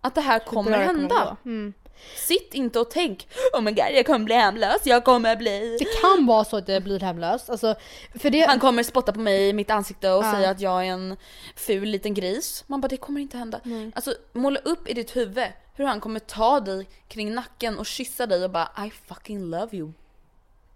att 0.00 0.14
det 0.14 0.20
här 0.20 0.38
kommer 0.38 0.70
det 0.78 0.86
kommer 0.86 1.00
hända. 1.00 1.36
gå. 1.44 1.50
Mm. 1.50 1.72
Sitt 2.16 2.54
inte 2.54 2.80
och 2.80 2.90
tänk 2.90 3.28
oh 3.52 3.60
my 3.60 3.70
god 3.70 3.84
jag 3.94 4.06
kommer 4.06 4.24
bli 4.24 4.34
hemlös, 4.34 4.80
jag 4.84 5.04
kommer 5.04 5.36
bli... 5.36 5.76
Det 5.78 6.00
kan 6.00 6.26
vara 6.26 6.44
så 6.44 6.56
att 6.56 6.68
jag 6.68 6.82
blir 6.82 7.00
hemlös. 7.00 7.50
Alltså, 7.50 7.74
för 8.14 8.30
det, 8.30 8.40
Han 8.40 8.60
kommer 8.60 8.82
spotta 8.82 9.12
på 9.12 9.20
mig 9.20 9.48
i 9.48 9.52
mitt 9.52 9.70
ansikte 9.70 10.10
och 10.12 10.24
Ja. 10.24 10.32
säga 10.32 10.50
att 10.50 10.60
jag 10.60 10.80
är 10.86 10.90
en 10.90 11.16
ful 11.56 11.88
liten 11.88 12.14
gris. 12.14 12.64
Man 12.66 12.80
bara 12.80 12.88
det 12.88 12.96
kommer 12.96 13.20
inte 13.20 13.36
hända. 13.36 13.60
Alltså 13.94 14.14
måla 14.32 14.60
upp 14.60 14.88
i 14.88 14.94
ditt 14.94 15.16
huvud 15.16 15.46
hur 15.74 15.84
han 15.84 16.00
kommer 16.00 16.20
ta 16.20 16.60
dig 16.60 16.88
kring 17.08 17.34
nacken 17.34 17.78
och 17.78 17.86
kyssa 17.86 18.26
dig 18.26 18.44
och 18.44 18.50
bara 18.50 18.68
I 18.86 18.90
fucking 18.90 19.40
love 19.50 19.76
you. 19.76 19.92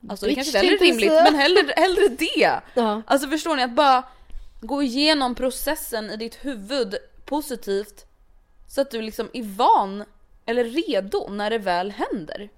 Alltså 0.09 0.27
det 0.27 0.35
kanske 0.35 0.65
inte 0.65 0.85
är 0.85 0.89
rimligt 0.89 1.13
men 1.13 1.35
hellre, 1.35 1.73
hellre 1.77 2.09
det. 2.09 2.61
Ja. 2.75 3.03
Alltså 3.07 3.29
förstår 3.29 3.57
ni 3.57 3.63
att 3.63 3.75
bara 3.75 4.03
gå 4.61 4.83
igenom 4.83 5.35
processen 5.35 6.11
i 6.11 6.17
ditt 6.17 6.45
huvud 6.45 6.97
positivt 7.25 8.07
Så 8.67 8.81
att 8.81 8.91
du 8.91 9.03
liksom 9.03 9.31
är 9.33 9.43
van 9.43 10.05
eller 10.47 10.65
redo 10.65 11.29
när 11.29 11.51
det 11.51 11.59
väl 11.59 11.91
händer. 11.93 12.49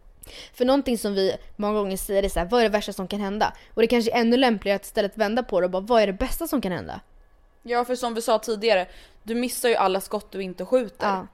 För 0.54 0.64
någonting 0.64 0.98
som 0.98 1.14
vi 1.14 1.36
många 1.56 1.74
gånger 1.78 1.96
säger 1.96 2.22
är 2.22 2.28
så 2.28 2.38
här, 2.38 2.46
vad 2.46 2.60
är 2.60 2.64
det 2.64 2.70
värsta 2.70 2.92
som 2.92 3.08
kan 3.08 3.20
hända? 3.20 3.52
Och 3.74 3.82
det 3.82 3.88
kanske 3.88 4.12
är 4.12 4.20
ännu 4.20 4.36
lämpligare 4.36 4.76
att 4.76 4.84
istället 4.84 5.16
vända 5.16 5.42
på 5.42 5.60
det 5.60 5.64
och 5.64 5.70
bara, 5.70 5.82
vad 5.82 6.02
är 6.02 6.06
det 6.06 6.12
bästa 6.12 6.46
som 6.46 6.60
kan 6.60 6.72
hända? 6.72 7.00
Ja 7.62 7.84
för 7.84 7.94
som 7.94 8.14
vi 8.14 8.22
sa 8.22 8.38
tidigare, 8.38 8.86
du 9.22 9.34
missar 9.34 9.68
ju 9.68 9.74
alla 9.74 10.00
skott 10.00 10.32
du 10.32 10.42
inte 10.42 10.64
skjuter. 10.64 11.06
Ja. 11.06 11.26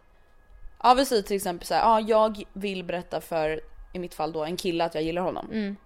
Ja 0.82 0.94
vi 0.94 1.04
säger 1.06 1.22
till 1.22 1.36
exempel 1.36 1.66
så 1.66 1.74
här, 1.74 1.80
ja 1.80 2.00
jag 2.00 2.44
vill 2.52 2.84
berätta 2.84 3.20
för, 3.20 3.60
i 3.92 3.98
mitt 3.98 4.14
fall 4.14 4.32
då, 4.32 4.44
en 4.44 4.56
kille 4.56 4.84
att 4.84 4.94
jag 4.94 5.04
gillar 5.04 5.22
honom. 5.22 5.48
Mm. 5.52 5.76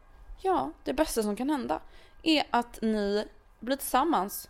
Ja, 0.42 0.70
det 0.84 0.92
bästa 0.92 1.22
som 1.22 1.36
kan 1.36 1.50
hända 1.50 1.80
är 2.22 2.44
att 2.50 2.78
ni 2.82 3.26
blir 3.60 3.76
tillsammans 3.76 4.48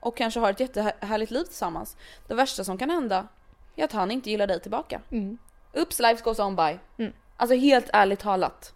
och 0.00 0.16
kanske 0.16 0.40
har 0.40 0.50
ett 0.50 0.60
jättehärligt 0.60 1.30
liv 1.30 1.44
tillsammans. 1.44 1.96
Det 2.28 2.34
värsta 2.34 2.64
som 2.64 2.78
kan 2.78 2.90
hända 2.90 3.28
är 3.76 3.84
att 3.84 3.92
han 3.92 4.10
inte 4.10 4.30
gillar 4.30 4.46
dig 4.46 4.60
tillbaka. 4.60 5.00
Mm. 5.10 5.38
Oops, 5.74 5.98
life 6.00 6.22
goes 6.24 6.38
on 6.38 6.56
by. 6.56 6.78
Mm. 6.98 7.12
Alltså 7.36 7.56
helt 7.56 7.90
ärligt 7.92 8.20
talat. 8.20 8.74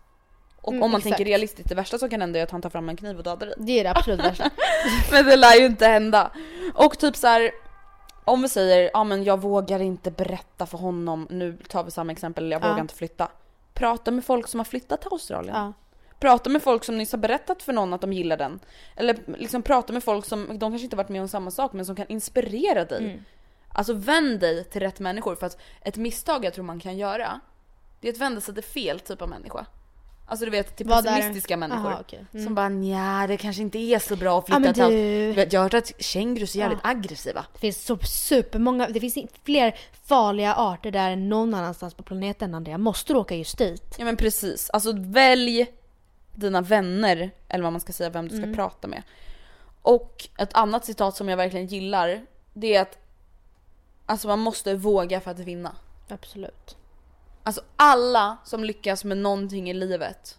Och 0.61 0.73
Mm, 0.73 0.83
om 0.83 0.91
man 0.91 0.99
exakt. 0.99 1.17
tänker 1.17 1.25
realistiskt, 1.31 1.69
det 1.69 1.75
värsta 1.75 1.99
som 1.99 2.11
kan 2.11 2.21
hända 2.21 2.39
är 2.39 2.43
att 2.43 2.51
han 2.51 2.63
tar 2.63 2.71
fram 2.71 2.89
en 2.89 2.97
kniv 2.97 3.17
och 3.19 3.25
dödar 3.25 3.47
dig. 3.47 3.55
Det 3.59 3.81
är 3.81 3.85
det 3.85 3.91
absolut 3.91 4.21
värsta. 4.21 4.51
Men 5.13 5.25
det 5.25 5.37
lär 5.37 5.55
ju 5.55 5.67
inte 5.67 5.87
hända. 5.87 6.31
Och 6.75 6.99
typ 6.99 7.17
så 7.17 7.27
här. 7.27 7.51
Om 8.27 8.43
vi 8.43 8.49
säger, 8.49 8.91
ja 8.93 9.05
men 9.05 9.25
jag 9.25 9.41
vågar 9.41 9.81
inte 9.81 10.11
berätta 10.11 10.67
för 10.67 10.79
honom, 10.79 11.27
nu 11.31 11.57
tar 11.69 11.85
vi 11.85 11.91
samma 11.91 12.13
exempel, 12.13 12.51
jag 12.51 12.63
Ja. 12.65 12.69
vågar 12.69 12.81
inte 12.81 12.95
flytta. 12.95 13.29
Prata 13.75 14.11
med 14.11 14.25
folk 14.25 14.49
som 14.49 14.61
har 14.61 14.65
flyttat 14.65 15.01
till 15.01 15.09
Australien. 15.13 15.57
Ja. 15.57 15.73
Prata 16.21 16.51
med 16.51 16.63
folk 16.63 16.85
som 16.85 16.99
nyss 16.99 17.13
har 17.13 17.19
berättat 17.19 17.63
för 17.63 17.73
någon 17.73 17.93
att 17.93 18.01
de 18.01 18.13
gillar 18.13 18.37
den. 18.37 18.61
Eller 18.97 19.19
liksom 19.39 19.63
prata 19.63 19.93
med 19.93 20.05
folk 20.05 20.25
som, 20.27 20.47
de 20.47 20.59
kanske 20.59 20.85
inte 20.85 20.97
varit 20.97 21.09
med 21.09 21.23
om 21.23 21.29
samma 21.29 21.51
sak 21.51 21.73
men 21.73 21.87
som 21.87 21.97
kan 21.97 22.07
inspirera 22.09 22.85
dig. 22.85 23.05
Mm. 23.05 23.25
Alltså 23.69 23.93
vänd 23.93 24.41
dig 24.41 24.65
till 24.65 24.81
rätt 24.81 25.01
människor 25.01 25.35
för 25.37 25.47
att 25.47 25.59
ett 25.81 25.97
misstag 25.97 26.45
jag 26.45 26.55
tror 26.55 26.65
man 26.65 26.81
kan 26.81 26.97
göra, 26.99 27.41
det 28.01 28.09
är 28.09 28.13
att 28.13 28.19
vända 28.19 28.41
sig 28.41 28.55
till 28.55 28.65
fel 28.65 29.01
typ 29.01 29.23
av 29.23 29.29
människa. 29.29 29.67
Alltså 30.27 30.45
du 30.45 30.51
vet 30.51 30.77
till 30.77 30.87
Vad 30.87 31.05
pessimistiska 31.05 31.57
människor. 31.57 31.89
Aha, 31.91 31.99
okej. 32.01 32.27
Mm. 32.33 32.45
Som 32.47 32.55
bara 32.55 32.69
nja 32.69 33.27
det 33.29 33.37
kanske 33.37 33.63
inte 33.63 33.79
är 33.79 33.99
så 33.99 34.17
bra 34.17 34.39
att 34.39 34.47
flytta 34.47 34.59
men 34.59 34.75
till 34.75 34.83
allt. 34.83 34.93
du- 34.93 35.33
vet, 35.33 35.53
Jag 35.53 35.61
har 35.61 35.65
hört 35.65 35.75
att 35.75 36.03
kängurus 36.03 36.55
är 36.55 36.59
jävligt 36.59 36.79
Ja. 36.83 36.91
aggressiva. 36.91 37.47
Det 37.53 37.59
finns 37.59 37.85
så 37.85 37.99
supermånga, 37.99 38.89
det 38.89 39.01
finns 39.01 39.19
fler 39.45 39.75
farliga 40.05 40.55
arter 40.55 40.91
där 40.91 41.11
än 41.11 41.29
någon 41.29 41.55
annanstans 41.55 41.95
på 41.95 42.03
planeten 42.03 42.55
Andrea. 42.55 42.79
Måste 42.79 43.13
du 43.13 43.19
åka 43.19 43.35
just 43.37 43.59
dit? 43.59 43.95
Ja 43.99 44.05
men 44.05 44.17
precis, 44.17 44.71
alltså 44.71 44.93
välj 44.97 45.67
dina 46.35 46.61
vänner, 46.61 47.31
eller 47.49 47.65
vad 47.65 47.73
man 47.73 47.81
ska 47.81 47.93
säga, 47.93 48.11
vem 48.11 48.29
du 48.29 48.37
ska 48.37 48.45
Mm. 48.45 48.55
prata 48.55 48.89
med. 48.89 49.03
Och 49.83 50.29
ett 50.39 50.55
annat 50.55 50.85
citat 50.85 51.17
som 51.17 51.29
jag 51.29 51.37
verkligen 51.37 51.67
gillar, 51.67 52.27
det 52.53 52.75
är 52.75 52.83
att 52.83 52.99
alltså 54.07 54.29
man 54.29 54.39
måste 54.39 54.75
våga 54.75 55.21
för 55.21 55.31
att 55.31 55.39
vinna. 55.39 55.77
Absolut. 56.09 56.77
Alltså 57.43 57.63
alla 57.77 58.37
som 58.45 58.65
lyckas 58.65 59.05
med 59.05 59.19
någonting 59.19 59.71
i 59.71 59.75
livet, 59.75 60.39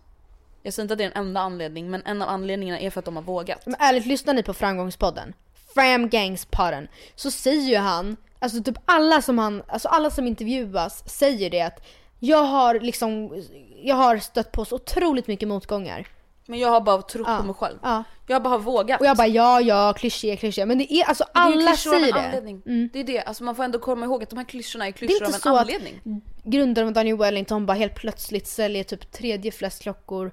jag 0.64 0.74
säger 0.74 0.84
inte 0.84 0.94
att 0.94 0.98
det 0.98 1.04
är 1.04 1.12
en 1.12 1.28
enda 1.28 1.42
anledning, 1.42 1.92
men 1.92 2.02
en 2.06 2.22
av 2.22 2.30
anledningarna 2.30 2.80
är 2.80 2.90
för 2.90 3.00
att 3.00 3.06
de 3.06 3.16
har 3.16 3.24
vågat. 3.24 3.66
Men 3.66 3.76
ärligt, 3.80 4.06
lyssnar 4.06 4.34
ni 4.34 4.44
på 4.44 4.54
framgångspodden? 4.54 5.34
Framgångspodden. 5.74 6.88
Så 7.16 7.32
säger 7.32 7.70
ju 7.70 7.78
han, 7.78 8.18
alltså 8.40 8.64
typ 8.64 8.78
alla 8.86 9.22
som 9.22 9.40
han, 9.40 9.64
alltså 9.68 9.88
alla 9.88 10.10
som 10.10 10.28
intervjuas 10.28 11.10
säger 11.10 11.50
det 11.50 11.62
att 11.62 11.86
jag 12.20 12.44
har 12.44 12.80
liksom, 12.80 13.44
jag 13.88 13.96
har 13.96 14.18
stött 14.18 14.52
på 14.52 14.66
så 14.66 14.76
otroligt 14.76 15.28
mycket 15.28 15.48
motgångar. 15.48 16.08
Men 16.48 16.60
jag 16.60 16.70
har 16.70 16.82
bara 16.82 17.02
trott 17.02 17.28
Ja. 17.30 17.38
på 17.38 17.44
mig 17.44 17.56
själv. 17.56 17.78
Ja. 17.84 18.04
Jag 18.28 18.36
har 18.36 18.40
bara 18.42 18.58
vågat. 18.58 19.00
Och 19.00 19.06
jag 19.06 19.18
bara 19.18 19.28
ja, 19.28 19.62
ja, 19.62 19.94
klyschor, 19.98 20.36
klyschor. 20.36 20.66
Men 20.66 20.78
det 20.78 20.94
är 20.94 21.06
alltså 21.06 21.24
Det 21.34 21.40
är 21.40 21.44
alla 21.44 21.72
klyschor 21.72 21.92
säger 22.00 22.14
det. 22.14 22.20
anledning. 22.20 22.62
Mm. 22.66 22.90
Det 22.94 23.00
är 23.00 23.04
det, 23.04 23.20
alltså 23.22 23.44
man 23.44 23.56
får 23.56 23.64
ändå 23.64 23.80
komma 23.80 24.06
ihåg 24.06 24.24
att 24.24 24.30
de 24.30 24.38
här 24.38 24.46
klyschorna 24.46 24.88
är 24.88 24.92
Det 24.92 24.96
är 24.96 25.08
klyschor 25.08 25.24
av 25.24 25.28
inte 25.28 25.38
en 25.38 25.42
så 25.42 25.56
att 25.56 25.62
anledning. 25.62 26.22
grundaren 26.44 26.88
av 26.88 26.94
Daniel 26.94 27.18
Wellington 27.18 27.66
bara 27.66 27.74
helt 27.78 27.96
plötsligt 27.96 28.48
säljer 28.48 28.84
typ 28.84 29.12
tredje 29.12 29.52
flest 29.52 29.82
klockor 29.82 30.32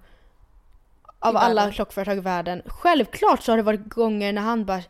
av 1.18 1.34
I 1.34 1.36
alla 1.36 1.54
världen. 1.54 1.72
klockföretag 1.72 2.16
i 2.16 2.20
världen. 2.20 2.62
Självklart 2.66 3.42
så 3.42 3.52
har 3.52 3.56
det 3.56 3.62
varit 3.62 3.84
gånger 3.88 4.32
när 4.32 4.42
han 4.42 4.64
bara 4.64 4.82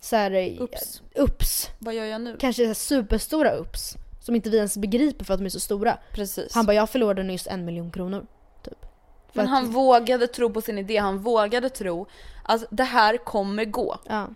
så 0.00 0.16
här, 0.16 0.56
Ups. 0.62 1.02
ups. 1.14 1.68
Vad 1.78 1.94
gör 1.94 2.04
jag 2.04 2.20
nu? 2.20 2.36
Kanske 2.40 2.68
så 2.68 2.74
superstora 2.74 3.52
ups. 3.56 3.94
Som 4.20 4.34
inte 4.34 4.50
vi 4.50 4.56
ens 4.56 4.76
begriper 4.76 5.24
för 5.24 5.34
att 5.34 5.40
de 5.40 5.44
är 5.46 5.50
så 5.50 5.60
stora. 5.60 5.98
Precis. 6.12 6.54
Han 6.54 6.66
bara, 6.66 6.72
jag 6.74 6.90
förlorade 6.90 7.22
nyss 7.22 7.46
en 7.46 7.64
miljon 7.64 7.90
kronor. 7.90 8.26
Typ. 8.62 8.86
Men 9.32 9.44
att- 9.44 9.50
han 9.50 9.70
vågade 9.70 10.26
tro 10.26 10.50
på 10.50 10.60
sin 10.60 10.78
idé, 10.78 10.96
han 10.96 11.18
vågade 11.18 11.68
tro 11.70 12.06
att 12.44 12.64
det 12.70 12.84
här 12.84 13.16
kommer 13.16 13.64
gå. 13.64 13.98
Ja. 14.08 14.26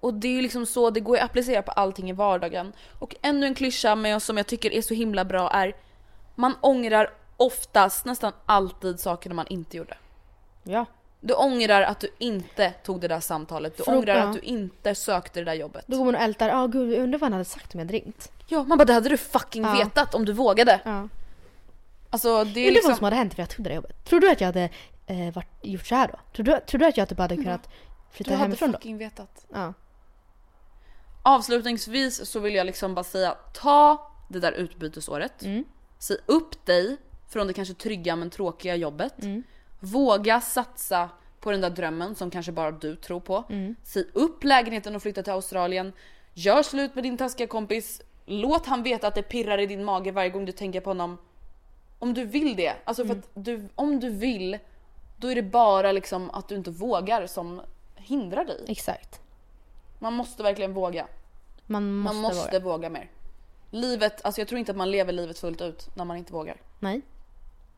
Och 0.00 0.14
det 0.14 0.28
är 0.28 0.32
ju 0.32 0.42
liksom 0.42 0.66
så, 0.66 0.90
det 0.90 1.00
går 1.00 1.16
att 1.16 1.22
applicera 1.24 1.62
på 1.62 1.72
allting 1.72 2.10
i 2.10 2.12
vardagen. 2.12 2.72
Och 2.98 3.14
ännu 3.22 3.46
en 3.46 3.54
klyscha 3.54 3.94
men 3.94 4.20
som 4.20 4.36
jag 4.36 4.46
tycker 4.46 4.72
är 4.72 4.82
så 4.82 4.94
himla 4.94 5.24
bra 5.24 5.50
är 5.50 5.76
man 6.34 6.54
ångrar 6.60 7.10
oftast, 7.36 8.04
nästan 8.04 8.32
alltid 8.46 9.00
sakerna 9.00 9.34
man 9.34 9.46
inte 9.46 9.76
gjorde. 9.76 9.96
Ja. 10.62 10.86
Du 11.26 11.34
ångrar 11.34 11.82
att 11.82 12.00
du 12.00 12.08
inte 12.18 12.70
tog 12.70 13.00
det 13.00 13.08
där 13.08 13.20
samtalet, 13.20 13.76
du 13.76 13.82
Fråga- 13.84 13.98
ångrar 13.98 14.16
att 14.16 14.32
du 14.32 14.40
inte 14.40 14.94
sökte 14.94 15.40
det 15.40 15.44
där 15.44 15.54
jobbet. 15.54 15.84
Då 15.86 15.96
går 15.98 16.04
man 16.04 16.14
och 16.14 16.20
ältar, 16.20 16.48
ja 16.48 16.66
gud 16.66 16.92
jag 16.92 17.02
undrar 17.02 17.18
vad 17.18 17.26
han 17.26 17.32
hade 17.32 17.44
sagt 17.44 17.74
om 17.74 17.80
jag 17.80 17.86
hade 17.86 17.94
ringt. 17.98 18.32
Ja, 18.46 18.62
man 18.64 18.78
bara 18.78 18.84
det 18.84 18.92
hade 18.92 19.08
du 19.08 19.16
fucking 19.16 19.62
Ja. 19.64 19.72
vetat 19.72 20.14
om 20.14 20.24
du 20.24 20.32
vågade. 20.32 20.80
Ja. 20.84 21.08
Alltså 22.10 22.44
det 22.44 22.50
Det 22.52 22.60
är 22.60 22.68
är 22.68 22.72
liksom... 22.72 22.90
vad 22.90 22.96
som 22.98 23.04
hade 23.04 23.16
hänt 23.16 23.34
för 23.34 23.42
jag 23.42 23.50
tog 23.50 23.64
det 23.64 23.68
där 23.70 23.74
jobbet. 23.76 24.04
Tror 24.04 24.20
du 24.20 24.30
att 24.30 24.40
jag 24.40 24.48
hade 24.48 24.68
eh, 25.06 25.34
varit, 25.34 25.48
gjort 25.62 25.86
så 25.86 25.94
här 25.94 26.08
då? 26.08 26.18
Tror 26.36 26.44
du, 26.44 26.60
tror 26.66 26.78
du 26.78 26.86
att 26.86 26.96
jag 26.96 27.08
typ 27.08 27.18
hade 27.18 27.36
kunnat 27.36 27.68
flytta 28.10 28.30
Du 28.30 28.36
hade 28.36 28.44
hemifrån 28.44 28.72
då? 28.72 28.78
fucking 28.78 28.98
vetat. 28.98 29.46
Ja. 29.52 29.72
Avslutningsvis 31.22 32.26
så 32.30 32.40
vill 32.40 32.54
jag 32.54 32.66
liksom 32.66 32.94
bara 32.94 33.04
säga, 33.04 33.36
ta 33.52 34.10
det 34.28 34.38
där 34.40 34.52
utbytesåret. 34.52 35.42
Mm. 35.42 35.64
Säg 35.98 36.16
upp 36.26 36.66
dig 36.66 36.96
från 37.28 37.46
det 37.46 37.52
kanske 37.52 37.74
trygga 37.74 38.16
men 38.16 38.30
tråkiga 38.30 38.76
jobbet. 38.76 39.22
Mm. 39.22 39.42
Våga 39.84 40.40
satsa 40.40 41.08
på 41.40 41.50
den 41.50 41.60
där 41.60 41.70
drömmen 41.70 42.14
som 42.14 42.30
kanske 42.30 42.52
bara 42.52 42.70
du 42.70 42.96
tror 42.96 43.20
på. 43.20 43.44
Mm. 43.50 43.76
Säg 43.82 44.04
upp 44.12 44.44
lägenheten 44.44 44.96
och 44.96 45.02
flytta 45.02 45.22
till 45.22 45.32
Australien. 45.32 45.92
Gör 46.34 46.62
slut 46.62 46.94
med 46.94 47.04
din 47.04 47.16
taskiga 47.16 47.46
kompis. 47.46 48.02
Låt 48.26 48.66
han 48.66 48.82
veta 48.82 49.06
att 49.06 49.14
det 49.14 49.22
pirrar 49.22 49.58
i 49.58 49.66
din 49.66 49.84
mage 49.84 50.10
varje 50.12 50.30
gång 50.30 50.44
du 50.44 50.52
tänker 50.52 50.80
på 50.80 50.90
honom. 50.90 51.18
Om 51.98 52.14
du 52.14 52.24
vill 52.24 52.56
det. 52.56 52.72
Alltså 52.84 53.04
för 53.04 53.12
Mm. 53.14 53.22
du, 53.34 53.68
om 53.74 54.00
du 54.00 54.10
vill, 54.10 54.58
då 55.16 55.28
är 55.30 55.34
det 55.34 55.42
bara 55.42 55.92
liksom 55.92 56.30
att 56.30 56.48
du 56.48 56.54
inte 56.54 56.70
vågar 56.70 57.26
som 57.26 57.60
hindrar 57.96 58.44
dig. 58.44 58.64
Exakt. 58.68 59.20
Man 59.98 60.12
måste 60.12 60.42
verkligen 60.42 60.72
våga. 60.74 61.06
Man 61.66 61.94
måste, 61.96 62.14
Man 62.14 62.22
måste 62.22 62.58
våga. 62.58 62.72
våga. 62.72 62.90
mer. 62.90 63.10
Livet, 63.70 64.24
alltså 64.24 64.40
jag 64.40 64.48
tror 64.48 64.58
inte 64.58 64.72
att 64.72 64.78
man 64.78 64.90
lever 64.90 65.12
livet 65.12 65.38
fullt 65.38 65.60
ut 65.60 65.96
när 65.96 66.04
man 66.04 66.16
inte 66.16 66.32
vågar. 66.32 66.56
Nej. 66.80 67.00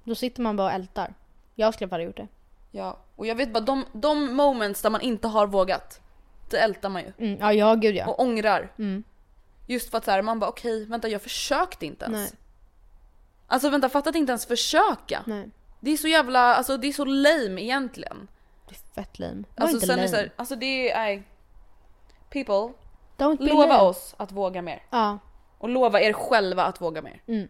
Då 0.04 0.14
sitter 0.14 0.42
man 0.42 0.56
bara 0.56 0.66
och 0.66 0.72
ältar. 0.74 1.14
Jag 1.58 1.74
skulle 1.74 1.88
bara 1.88 2.02
gjort 2.02 2.16
det. 2.16 2.28
Ja, 2.70 2.98
och 3.16 3.26
jag 3.26 3.34
vet 3.34 3.52
bara 3.52 3.60
de, 3.64 3.84
de 3.92 4.34
moments 4.36 4.82
där 4.82 4.90
man 4.90 5.00
inte 5.00 5.28
har 5.28 5.46
vågat, 5.46 6.00
det 6.50 6.58
ältar 6.58 6.88
man 6.88 7.02
ju. 7.02 7.12
Mm. 7.18 7.40
Ja, 7.40 7.52
ja 7.52 7.74
gud 7.74 7.94
ja. 7.96 8.06
Och 8.06 8.20
ångrar. 8.20 8.72
Mm. 8.78 9.04
Just 9.66 9.90
för 9.90 9.98
att 9.98 10.04
så 10.04 10.10
här, 10.10 10.22
man 10.22 10.38
bara 10.40 10.50
okej, 10.50 10.84
vänta 10.84 11.08
jag 11.08 11.22
försökte 11.22 11.86
inte 11.86 12.04
ens. 12.04 12.32
Nej. 12.32 12.40
Alltså 13.46 13.70
vänta, 13.70 13.88
fatta 13.88 14.10
att 14.10 14.16
inte 14.16 14.30
ens 14.30 14.46
försöka. 14.46 15.22
Nej. 15.26 15.50
Det 15.80 15.90
är 15.90 15.96
så 15.96 16.08
jävla, 16.08 16.54
alltså 16.54 16.76
det 16.76 16.86
är 16.86 16.92
så 16.92 17.04
lame 17.04 17.62
egentligen. 17.62 18.28
Det 18.68 18.74
är 18.74 18.94
fett 18.94 19.18
lame. 19.18 19.44
Var 19.56 19.62
Alltså 19.62 19.76
inte 19.76 19.86
sen 19.86 19.98
är 19.98 20.02
det 20.02 20.08
lame. 20.08 20.08
så 20.08 20.16
här, 20.16 20.32
alltså 20.36 20.56
det 20.56 20.90
är, 20.90 20.96
nej. 20.98 21.22
People, 22.30 22.72
Don't 23.16 23.42
lova 23.48 23.66
lame. 23.66 23.80
oss 23.80 24.14
att 24.16 24.32
våga 24.32 24.62
mer. 24.62 24.82
Ja. 24.90 25.18
Och 25.58 25.68
lova 25.68 26.00
er 26.00 26.12
själva 26.12 26.64
att 26.64 26.80
våga 26.80 27.02
mer. 27.02 27.22
Mm. 27.26 27.48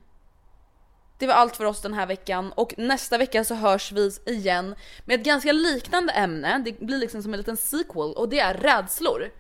Det 1.19 1.27
var 1.27 1.35
allt 1.35 1.57
för 1.57 1.65
oss 1.65 1.81
den 1.81 1.95
här 1.95 2.07
veckan 2.07 2.53
och 2.53 2.75
nästa 2.79 3.19
vecka 3.19 3.45
så 3.45 3.55
hörs 3.55 3.93
vi 3.93 4.11
igen 4.27 4.75
med 5.05 5.21
ett 5.21 5.27
ganska 5.27 5.53
liknande 5.53 6.13
ämne. 6.13 6.63
Det 6.65 6.81
blir 6.81 6.99
liksom 6.99 7.23
som 7.23 7.35
en 7.35 7.39
liten 7.39 7.57
sequel 7.57 8.13
och 8.13 8.29
det 8.29 8.41
är 8.41 8.55
rädslor. 8.55 9.31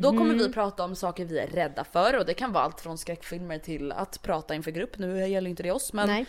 Då 0.00 0.10
kommer 0.10 0.34
vi 0.34 0.52
prata 0.52 0.84
om 0.84 0.96
saker 0.96 1.24
vi 1.24 1.38
är 1.38 1.46
rädda 1.46 1.84
för 1.84 2.18
och 2.18 2.26
det 2.26 2.34
kan 2.34 2.52
vara 2.52 2.64
allt 2.64 2.80
från 2.80 2.98
skräckfilmer 2.98 3.58
till 3.58 3.92
att 3.92 4.22
prata 4.22 4.54
inför 4.54 4.70
grupp. 4.70 4.98
Nu 4.98 5.28
gäller 5.28 5.50
inte 5.50 5.62
det 5.62 5.70
oss 5.70 5.92
men 5.92 6.06
Nej. 6.06 6.26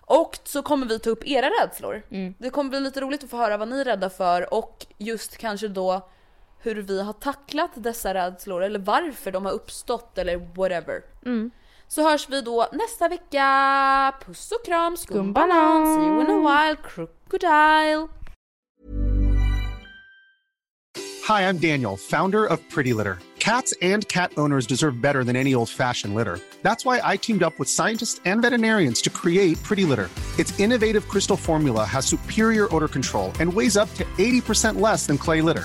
och 0.00 0.38
så 0.44 0.62
kommer 0.62 0.86
vi 0.86 0.98
ta 0.98 1.10
upp 1.10 1.26
era 1.26 1.46
rädslor. 1.46 2.02
Mm. 2.10 2.34
Det 2.38 2.50
kommer 2.50 2.70
bli 2.70 2.80
lite 2.80 3.00
roligt 3.00 3.24
att 3.24 3.30
få 3.30 3.36
höra 3.36 3.56
vad 3.56 3.68
ni 3.68 3.80
är 3.80 3.84
rädda 3.84 4.10
för 4.10 4.54
och 4.54 4.86
just 4.98 5.36
kanske 5.36 5.68
då 5.68 6.08
hur 6.58 6.74
vi 6.74 7.02
har 7.02 7.12
tacklat 7.12 7.70
dessa 7.74 8.14
rädslor 8.14 8.62
eller 8.62 8.78
varför 8.78 9.32
de 9.32 9.44
har 9.44 9.52
uppstått 9.52 10.18
eller 10.18 10.36
whatever. 10.36 11.02
Mm. 11.24 11.50
Så 11.88 12.02
hörs 12.10 12.28
vi 12.28 12.40
då 12.40 12.68
nästa 12.72 13.08
vecka. 13.08 14.14
Puss 14.26 14.52
och 14.52 14.64
kram, 14.66 14.96
Skumbanan. 14.96 15.86
skumbanan, 15.86 15.94
see 15.94 16.06
you 16.08 16.20
in 16.20 16.30
a 16.30 16.40
while, 16.40 16.76
crocodile. 16.76 18.08
Hi, 21.28 21.48
I'm 21.48 21.58
Daniel, 21.58 21.96
founder 21.96 22.44
of 22.44 22.58
Pretty 22.70 22.92
Litter. 22.92 23.18
Cats 23.38 23.74
and 23.82 24.06
cat 24.08 24.32
owners 24.36 24.66
deserve 24.66 25.00
better 25.02 25.24
than 25.24 25.36
any 25.36 25.54
old 25.54 25.68
fashioned 25.68 26.14
litter. 26.14 26.38
That's 26.62 26.84
why 26.84 27.00
I 27.04 27.16
teamed 27.18 27.42
up 27.42 27.58
with 27.58 27.68
scientists 27.68 28.20
and 28.24 28.42
veterinarians 28.42 29.02
to 29.02 29.10
create 29.10 29.62
Pretty 29.62 29.84
Litter. 29.84 30.08
Its 30.38 30.58
innovative 30.60 31.08
crystal 31.08 31.36
formula 31.36 31.84
has 31.84 32.06
superior 32.06 32.74
odor 32.74 32.88
control 32.88 33.32
and 33.40 33.52
weighs 33.52 33.76
up 33.76 33.92
to 33.94 34.04
80% 34.18 34.80
less 34.80 35.06
than 35.06 35.18
clay 35.18 35.40
litter. 35.42 35.64